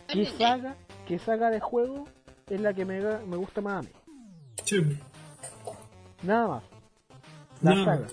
¿qué 0.08 0.26
saga, 0.26 0.76
qué 1.08 1.18
saga 1.20 1.50
de 1.50 1.60
juego 1.60 2.08
es 2.50 2.62
la 2.62 2.74
que 2.74 2.86
me, 2.86 3.02
me 3.02 3.36
gusta 3.36 3.62
más 3.62 3.80
a 3.80 3.82
mí? 3.82 3.94
Sí. 4.64 5.00
Nada 6.24 6.48
más. 6.48 6.64
La 7.62 7.72
Nada. 7.74 7.86
saga. 7.86 8.08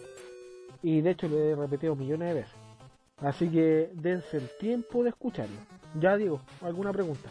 Y 0.82 1.00
de 1.00 1.10
hecho 1.10 1.28
lo 1.28 1.38
he 1.38 1.54
repetido 1.54 1.94
millones 1.94 2.28
de 2.28 2.34
veces. 2.34 2.63
Así 3.18 3.48
que 3.48 3.90
dense 3.94 4.36
el 4.38 4.48
tiempo 4.58 5.02
de 5.02 5.10
escucharlo. 5.10 5.56
Ya 6.00 6.16
digo, 6.16 6.42
¿alguna 6.62 6.92
pregunta? 6.92 7.28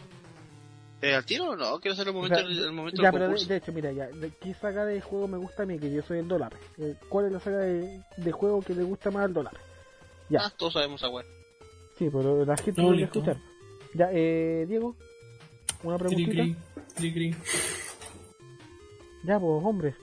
Eh, 1.02 1.14
¿Al 1.14 1.24
tiro 1.26 1.50
o 1.50 1.56
no? 1.56 1.78
Quiero 1.80 1.92
hacer 1.92 2.08
el 2.08 2.14
momento, 2.14 2.36
O 2.36 2.38
sea, 2.40 2.46
el 2.64 2.72
momento 2.72 3.02
ya, 3.02 3.10
del 3.10 3.20
pero 3.20 3.34
de, 3.38 3.56
hecho, 3.56 3.72
mira, 3.72 3.92
ya, 3.92 4.06
de- 4.06 4.30
¿qué 4.40 4.54
saga 4.54 4.86
de 4.86 5.02
juego 5.02 5.28
me 5.28 5.36
gusta 5.36 5.64
a 5.64 5.66
mí? 5.66 5.78
Que 5.78 5.92
yo 5.92 6.02
soy 6.02 6.20
el 6.20 6.28
dólar. 6.28 6.54
Eh, 6.78 6.94
¿Cuál 7.10 7.26
es 7.26 7.32
la 7.32 7.40
saga 7.40 7.58
de, 7.58 8.00
de 8.16 8.32
juego 8.32 8.62
que 8.62 8.74
le 8.74 8.82
gusta 8.84 9.10
más 9.10 9.24
al 9.26 9.34
dólar? 9.34 9.52
Ya. 10.30 10.46
Ah, 10.46 10.52
todos 10.56 10.72
sabemos 10.72 11.02
a. 11.04 11.08
Sí, 11.98 12.08
pero 12.10 12.44
la 12.46 12.56
gente 12.56 12.80
No, 12.80 12.92
listo. 12.92 13.18
escuchar. 13.18 13.36
Ya, 13.94 14.08
eh, 14.12 14.64
Diego, 14.66 14.96
una 15.82 15.98
preguntita. 15.98 16.30
cri, 16.30 16.56
cri, 16.96 17.12
cri. 17.12 17.36
Ya, 19.24 19.38
pues, 19.38 19.64
hombre, 19.64 19.94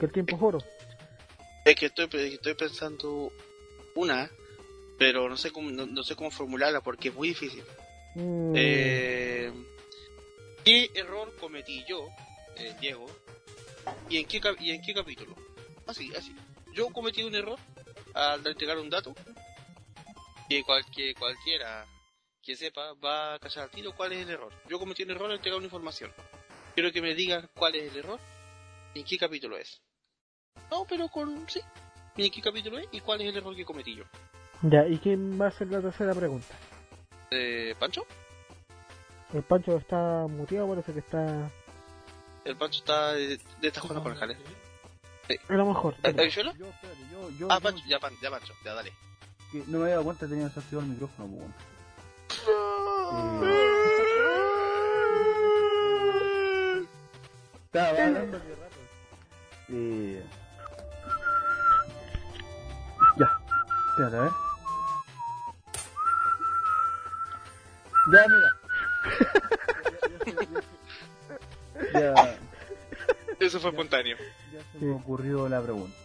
que 0.00 0.06
el 0.06 0.12
tiempo 0.12 0.36
es 0.36 0.42
oro. 0.42 0.58
Es 1.66 1.76
que 1.76 1.86
estoy, 1.86 2.08
que 2.08 2.34
estoy 2.34 2.54
pensando 2.54 3.30
una, 3.94 4.30
pero 4.98 5.28
no 5.28 5.36
sé 5.36 5.50
cómo, 5.50 5.70
no, 5.70 5.86
no 5.86 6.02
sé 6.02 6.14
cómo 6.16 6.30
formularla 6.30 6.80
porque 6.80 7.08
es 7.08 7.14
muy 7.14 7.28
difícil. 7.28 7.62
Mm, 8.14 8.52
Eh, 8.56 9.52
¿Qué 10.64 10.90
error 10.94 11.34
cometí 11.38 11.84
yo, 11.86 12.08
eh, 12.56 12.74
Diego? 12.80 13.06
¿Y 14.08 14.18
en, 14.18 14.26
qué, 14.26 14.40
¿Y 14.60 14.70
en 14.70 14.80
qué 14.82 14.94
capítulo? 14.94 15.34
Así, 15.86 16.10
así. 16.16 16.34
Yo 16.72 16.88
cometí 16.88 17.22
un 17.22 17.34
error 17.34 17.58
al 18.14 18.46
entregar 18.46 18.78
un 18.78 18.88
dato 18.88 19.14
que 20.48 20.62
cualquier, 20.62 21.14
cualquiera 21.16 21.86
que 22.42 22.56
sepa 22.56 22.92
va 22.94 23.34
a 23.34 23.38
cachar 23.38 23.64
al 23.64 23.70
tiro 23.70 23.94
cuál 23.94 24.12
es 24.12 24.20
el 24.22 24.30
error. 24.30 24.52
Yo 24.68 24.78
cometí 24.78 25.02
un 25.02 25.10
error 25.10 25.30
al 25.30 25.36
entregar 25.36 25.58
una 25.58 25.66
información. 25.66 26.12
Quiero 26.74 26.90
que 26.92 27.02
me 27.02 27.14
digan 27.14 27.48
cuál 27.54 27.74
es 27.76 27.92
el 27.92 27.98
error 27.98 28.20
y 28.94 29.00
en 29.00 29.04
qué 29.06 29.18
capítulo 29.18 29.56
es. 29.58 29.80
No, 30.70 30.86
pero 30.88 31.08
con... 31.08 31.48
sí. 31.48 31.60
¿Y 32.16 32.26
en 32.26 32.30
qué 32.32 32.40
capítulo 32.40 32.78
es 32.78 32.86
y 32.92 33.00
cuál 33.00 33.20
es 33.20 33.28
el 33.28 33.36
error 33.36 33.54
que 33.56 33.64
cometí 33.64 33.96
yo? 33.96 34.04
Ya, 34.70 34.86
¿y 34.86 34.98
quién 34.98 35.38
va 35.40 35.46
a 35.46 35.48
hacer 35.48 35.68
la 35.68 35.80
tercera 35.80 36.14
pregunta? 36.14 36.54
Eh, 37.30 37.74
¿Pancho? 37.78 38.06
El 39.32 39.42
Pancho 39.42 39.76
está 39.76 40.26
muteado, 40.28 40.68
parece 40.68 40.92
que 40.92 41.00
está... 41.00 41.50
El 42.44 42.56
Pancho 42.56 42.78
está 42.78 43.12
de, 43.12 43.38
de 43.60 43.68
esta 43.68 43.80
jugando 43.80 44.02
con 44.02 44.12
el 44.12 44.18
jale. 44.18 44.36
A 45.48 45.52
lo 45.54 45.66
mejor. 45.66 45.94
¿Eh, 46.02 46.14
¿Ayuela? 46.18 46.54
Yo, 46.58 46.66
espérate, 46.66 47.00
yo, 47.10 47.30
yo, 47.30 47.48
Ah, 47.50 47.58
Pancho, 47.60 47.82
ya, 47.88 47.98
Pan- 47.98 48.14
ya 48.22 48.30
Pancho, 48.30 48.52
ya 48.64 48.74
dale. 48.74 48.92
que 49.50 49.58
no 49.66 49.78
me 49.78 49.84
había 49.84 49.94
dado 49.94 50.04
cuenta 50.04 50.26
tenía 50.28 50.44
desactivado 50.44 50.86
el 50.86 50.92
micrófono, 50.92 51.28
pues, 51.28 51.40
bueno. 51.40 51.54
Eh, 56.80 56.86
Estaba 57.66 57.88
hablando 57.88 58.20
hace 58.20 58.54
rato. 58.54 58.76
Eh, 59.70 60.22
ya, 63.18 63.40
espérate, 63.90 64.16
a 64.16 64.20
ver. 64.20 64.32
Ya, 68.12 68.26
mira. 68.28 68.50
Ya, 71.92 72.38
Eso 73.40 73.60
fue 73.60 73.70
espontáneo. 73.70 74.16
ya 74.52 74.60
se 74.78 74.84
me 74.84 74.92
ocurrió 74.94 75.48
la 75.48 75.60
pregunta. 75.60 75.96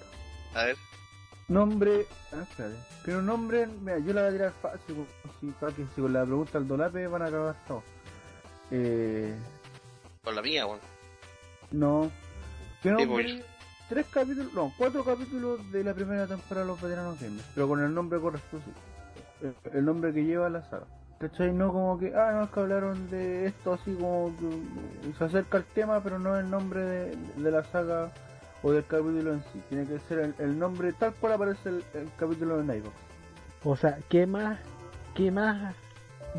A 0.55 0.65
ver. 0.65 0.75
Nombre. 1.47 2.05
Ah, 2.31 2.43
espérate. 2.43 2.75
Pero 3.05 3.21
nombre. 3.21 3.67
Mira, 3.67 3.99
yo 3.99 4.13
la 4.13 4.21
voy 4.21 4.29
a 4.29 4.33
tirar 4.33 4.53
fácil. 4.61 5.05
Si, 5.41 5.47
que 5.75 5.85
si 5.95 6.01
con 6.01 6.13
la 6.13 6.23
pregunta 6.25 6.57
al 6.57 6.67
dolape 6.67 7.07
van 7.07 7.21
a 7.23 7.25
acabar 7.25 7.55
todos. 7.67 7.83
Eh. 8.71 9.35
Con 10.23 10.35
la 10.35 10.41
mía, 10.41 10.65
bueno. 10.65 10.81
No. 11.71 12.11
¿Qué 12.83 12.91
nombre? 12.91 13.43
Tres 13.89 14.05
capítulos. 14.11 14.53
No, 14.53 14.71
cuatro 14.77 15.03
capítulos 15.03 15.71
de 15.71 15.83
la 15.83 15.93
primera 15.93 16.27
temporada 16.27 16.65
de 16.65 16.71
los 16.71 16.81
veteranos 16.81 17.19
gamers. 17.19 17.45
Pero 17.55 17.67
con 17.67 17.83
el 17.83 17.93
nombre 17.93 18.19
correcto. 18.19 18.59
sí. 18.63 18.71
El, 19.41 19.55
el 19.79 19.85
nombre 19.85 20.13
que 20.13 20.23
lleva 20.23 20.49
la 20.49 20.61
saga. 20.69 20.85
¿Cachai? 21.19 21.51
No 21.51 21.71
como 21.73 21.97
que. 21.99 22.13
Ah, 22.15 22.31
no, 22.33 22.43
es 22.45 22.49
que 22.49 22.59
hablaron 22.59 23.09
de 23.09 23.47
esto 23.47 23.73
así 23.73 23.93
como 23.95 24.31
que. 24.37 25.13
Se 25.17 25.23
acerca 25.25 25.57
el 25.57 25.65
tema, 25.65 26.01
pero 26.01 26.17
no 26.17 26.37
el 26.37 26.49
nombre 26.49 26.79
de, 26.81 27.15
de 27.35 27.51
la 27.51 27.63
saga 27.65 28.09
o 28.63 28.71
del 28.71 28.85
capítulo 28.85 29.33
en 29.33 29.43
sí. 29.51 29.61
Tiene 29.69 29.85
que 29.85 29.99
ser 29.99 30.19
el, 30.19 30.35
el 30.39 30.57
nombre 30.57 30.93
tal 30.93 31.13
cual 31.15 31.33
aparece 31.33 31.69
el, 31.69 31.83
el 31.93 32.09
capítulo 32.17 32.57
de 32.57 32.63
Nightbox. 32.63 32.95
O 33.65 33.75
sea, 33.75 33.97
¿qué 34.07 34.25
más, 34.25 34.59
qué 35.13 35.29
más 35.31 35.75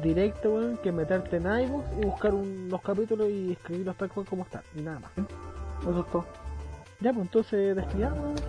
directo, 0.02 0.54
weón, 0.54 0.78
que 0.78 0.92
meterte 0.92 1.36
en 1.36 1.42
iVoox 1.44 1.84
y 2.00 2.04
buscar 2.06 2.32
un- 2.32 2.68
los 2.70 2.80
capítulos 2.80 3.28
y 3.28 3.52
escribirlos 3.52 3.96
tal 3.96 4.08
cual 4.10 4.24
como 4.26 4.44
están? 4.44 4.62
Y 4.74 4.80
nada 4.80 5.00
más. 5.00 5.10
Eso 5.82 6.00
es 6.00 6.06
todo. 6.10 6.24
Ya, 7.00 7.12
pues 7.12 7.26
entonces 7.26 7.76
despidamos 7.76 8.40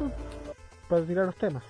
para 0.88 1.02
tirar 1.04 1.26
los 1.26 1.36
temas. 1.36 1.64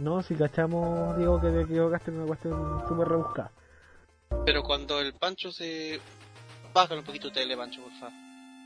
No, 0.00 0.22
si 0.22 0.34
cachamos, 0.34 1.16
digo 1.18 1.40
que 1.40 1.48
te 1.48 1.60
equivocaste 1.62 2.10
en 2.10 2.16
una 2.18 2.26
cuestión 2.26 2.84
súper 2.88 3.08
rebuscada. 3.08 3.52
Pero 4.46 4.62
cuando 4.62 4.98
el 5.00 5.12
Pancho 5.14 5.52
se. 5.52 6.00
Bájale 6.72 7.00
un 7.00 7.06
poquito 7.06 7.28
de 7.28 7.34
tele, 7.34 7.56
Pancho, 7.56 7.82
por 7.82 7.92
favor. 7.92 8.14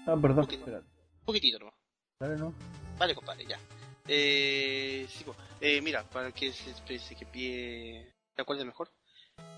Ah, 0.06 0.16
perdón. 0.20 0.44
Poquito. 0.44 0.60
Espérate. 0.64 0.86
Un 1.20 1.24
poquitito 1.26 1.58
nomás. 1.58 1.74
Dale, 2.20 2.36
no. 2.36 2.54
Vale, 2.98 3.14
compadre, 3.14 3.46
ya. 3.46 3.58
Eh, 4.06 5.06
sí, 5.08 5.24
po. 5.24 5.34
eh, 5.60 5.80
mira, 5.80 6.04
para 6.04 6.30
que 6.30 6.52
se, 6.52 6.72
se, 6.98 7.14
que 7.16 7.26
pie 7.26 8.12
acuerde 8.36 8.64
mejor. 8.64 8.90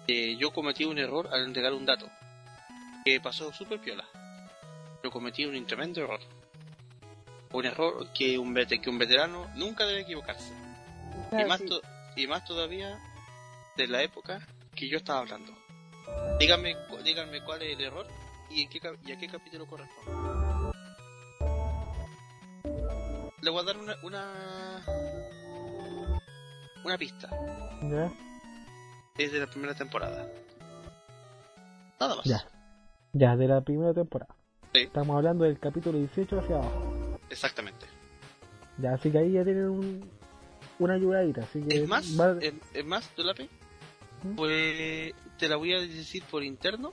Eh, 0.09 0.37
yo 0.39 0.53
cometí 0.53 0.85
un 0.85 0.99
error 0.99 1.29
al 1.33 1.45
entregar 1.45 1.73
un 1.75 1.85
dato. 1.85 2.07
Que 3.05 3.21
pasó 3.21 3.53
súper 3.53 3.81
piola. 3.81 4.05
Pero 5.03 5.11
cometí 5.13 5.45
un 5.45 5.67
tremendo 5.67 6.01
error. 6.01 6.21
Un 7.53 7.67
error 7.67 8.07
que 8.15 8.39
un, 8.39 8.55
vete- 8.55 8.81
que 8.81 8.89
un 8.89 8.99
veterano 8.99 9.47
nunca 9.57 9.85
debe 9.85 10.01
equivocarse. 10.03 10.53
Y, 11.33 11.43
Ah, 11.43 11.47
más 11.47 11.61
sí. 11.61 11.69
y 12.17 12.27
más 12.27 12.45
todavía 12.45 12.99
de 13.77 13.87
la 13.89 14.03
época 14.03 14.41
que 14.75 14.89
yo 14.89 14.99
estaba 14.99 15.21
hablando. 15.21 15.53
Díganme, 16.39 16.77
díganme 17.05 17.43
cuál 17.43 17.63
es 17.63 17.77
el 17.79 17.85
error 17.85 18.07
y, 18.51 18.63
en 18.63 18.69
qué, 18.69 18.81
y 19.05 19.13
a 19.13 19.19
qué 19.19 19.29
capítulo 19.29 19.67
corresponde. 19.67 20.13
Le 23.43 23.51
voy 23.51 23.61
a 23.61 23.65
dar 23.65 23.77
una, 23.77 23.97
una, 24.03 24.85
una 26.85 26.99
pista. 26.99 27.29
¿Ya? 27.83 28.11
Es 29.19 29.33
de 29.33 29.41
la 29.41 29.47
primera 29.47 29.75
temporada. 29.75 30.29
Nada 32.01 32.17
más. 32.17 32.25
Ya. 32.25 32.45
Ya, 33.13 33.37
de 33.37 33.49
la 33.49 33.61
primera 33.61 33.95
temporada. 33.95 34.35
Sí. 34.75 34.83
Estamos 34.83 35.17
hablando 35.17 35.45
del 35.45 35.59
capítulo 35.59 35.99
18 35.99 36.41
hacia 36.41 36.57
abajo. 36.57 37.19
Exactamente. 37.31 37.87
Ya, 38.79 38.93
así 38.95 39.11
que 39.11 39.19
ahí 39.19 39.33
ya 39.33 39.45
tienen 39.45 39.69
un, 39.71 40.11
una 40.79 40.95
ayudadita. 40.95 41.43
Así 41.43 41.63
que 41.63 41.77
Es 41.83 41.89
más, 41.89 42.19
va- 42.19 42.39
es, 42.41 42.55
es 42.75 42.85
más, 42.85 43.11
Dolape, 43.17 43.49
¿Mm? 44.23 44.35
pues 44.35 45.15
te 45.39 45.49
la 45.49 45.57
voy 45.57 45.73
a 45.75 45.81
decir 45.81 46.23
por 46.31 46.43
interno. 46.45 46.93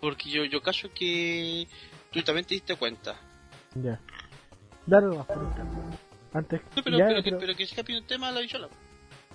Porque 0.00 0.30
yo, 0.30 0.44
yo 0.44 0.62
cacho 0.62 0.88
que 0.94 1.66
tú 2.12 2.22
también 2.22 2.46
te 2.46 2.54
diste 2.54 2.76
cuenta. 2.76 3.16
Ya. 3.74 4.00
Dale 4.86 5.06
nomás 5.08 5.26
por 5.26 5.42
interno. 5.42 5.82
Antes. 6.32 6.60
No, 6.76 6.82
pero, 6.84 6.98
ya, 6.98 7.06
pero, 7.08 7.22
que, 7.22 7.30
pero- 7.30 7.38
pero 7.40 7.56
que 7.56 7.66
se 7.66 7.82
pide 7.84 7.98
un 7.98 8.06
tema 8.06 8.28
a 8.28 8.32
la 8.32 8.40
bichola. 8.40 8.68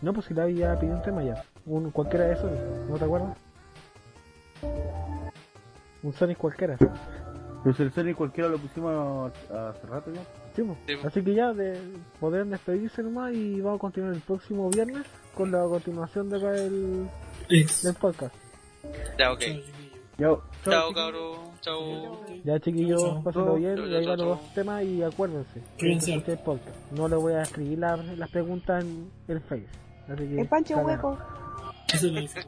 No, 0.02 0.14
pues 0.14 0.26
si 0.27 0.34
la 0.34 0.44
había 0.44 0.77
pedido 0.80 0.95
un 0.98 1.02
tema 1.02 1.23
ya. 1.23 1.44
Un, 1.65 1.91
cualquiera 1.91 2.26
de 2.26 2.34
esos, 2.34 2.52
¿no 2.90 2.98
te 2.98 3.03
acuerdas? 3.06 3.38
Un 6.02 6.14
Sonic 6.14 6.38
cualquiera. 6.38 6.77
Pero 6.77 7.76
si 7.76 7.84
el 7.84 7.91
Sonic 7.94 8.15
cualquiera 8.18 8.49
lo 8.49 8.57
pusimos 8.57 9.31
hace 9.49 9.88
rato 9.88 10.11
ya. 10.14 10.22
Sí. 10.55 10.63
Sí. 10.88 10.93
Así 11.03 11.23
que 11.23 11.34
ya 11.34 11.53
de, 11.53 11.80
podrán 12.19 12.49
despedirse 12.51 13.01
nomás 13.03 13.34
y 13.34 13.59
vamos 13.61 13.77
a 13.77 13.81
continuar 13.81 14.13
el 14.13 14.21
próximo 14.21 14.69
viernes 14.69 15.03
con 15.34 15.51
la 15.51 15.63
continuación 15.63 16.30
de 16.30 16.38
acá 16.38 16.51
del, 16.51 17.07
podcast. 17.99 18.35
Ya, 19.17 19.31
ok. 19.31 19.41
Chao, 20.63 20.93
chiquillos. 20.93 21.49
Chao. 21.61 22.25
Ya 22.43 22.59
chiquillos, 22.59 23.23
pásenlo 23.23 23.55
bien 23.55 23.80
ahí 23.80 24.05
van 24.05 24.17
chao, 24.17 24.25
los 24.27 24.39
dos 24.41 24.53
temas 24.53 24.84
y 24.84 25.01
acuérdense. 25.01 25.61
Cuídense. 25.80 26.13
el 26.13 26.38
podcast. 26.39 26.91
No 26.91 27.07
le 27.07 27.15
voy 27.15 27.34
a 27.34 27.41
escribir 27.41 27.80
la- 27.80 27.97
las 27.97 28.30
preguntas 28.30 28.84
en 28.84 29.09
el 29.27 29.41
Face. 29.41 29.65
Así 30.07 30.27
que 30.27 30.41
El 30.41 30.47
pancho 30.47 30.77
hueco. 30.77 31.17
Eso 31.91 32.07
lo 32.07 32.19
Esa 32.19 32.39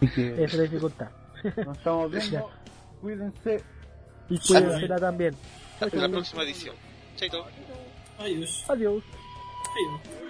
es 0.00 0.54
la 0.54 0.62
dificultad. 0.64 1.08
nos 1.64 1.78
estamos 1.78 2.10
viendo. 2.12 2.50
Cuídense. 3.00 3.62
Y 4.28 4.38
cuídensela 4.38 4.98
también. 4.98 5.34
Hasta 5.80 5.96
la 5.96 6.08
próxima 6.08 6.42
edición. 6.42 6.74
Chaito. 7.20 7.44
Adiós. 8.18 8.64
Adiós. 8.70 9.04
Adiós. 9.68 10.29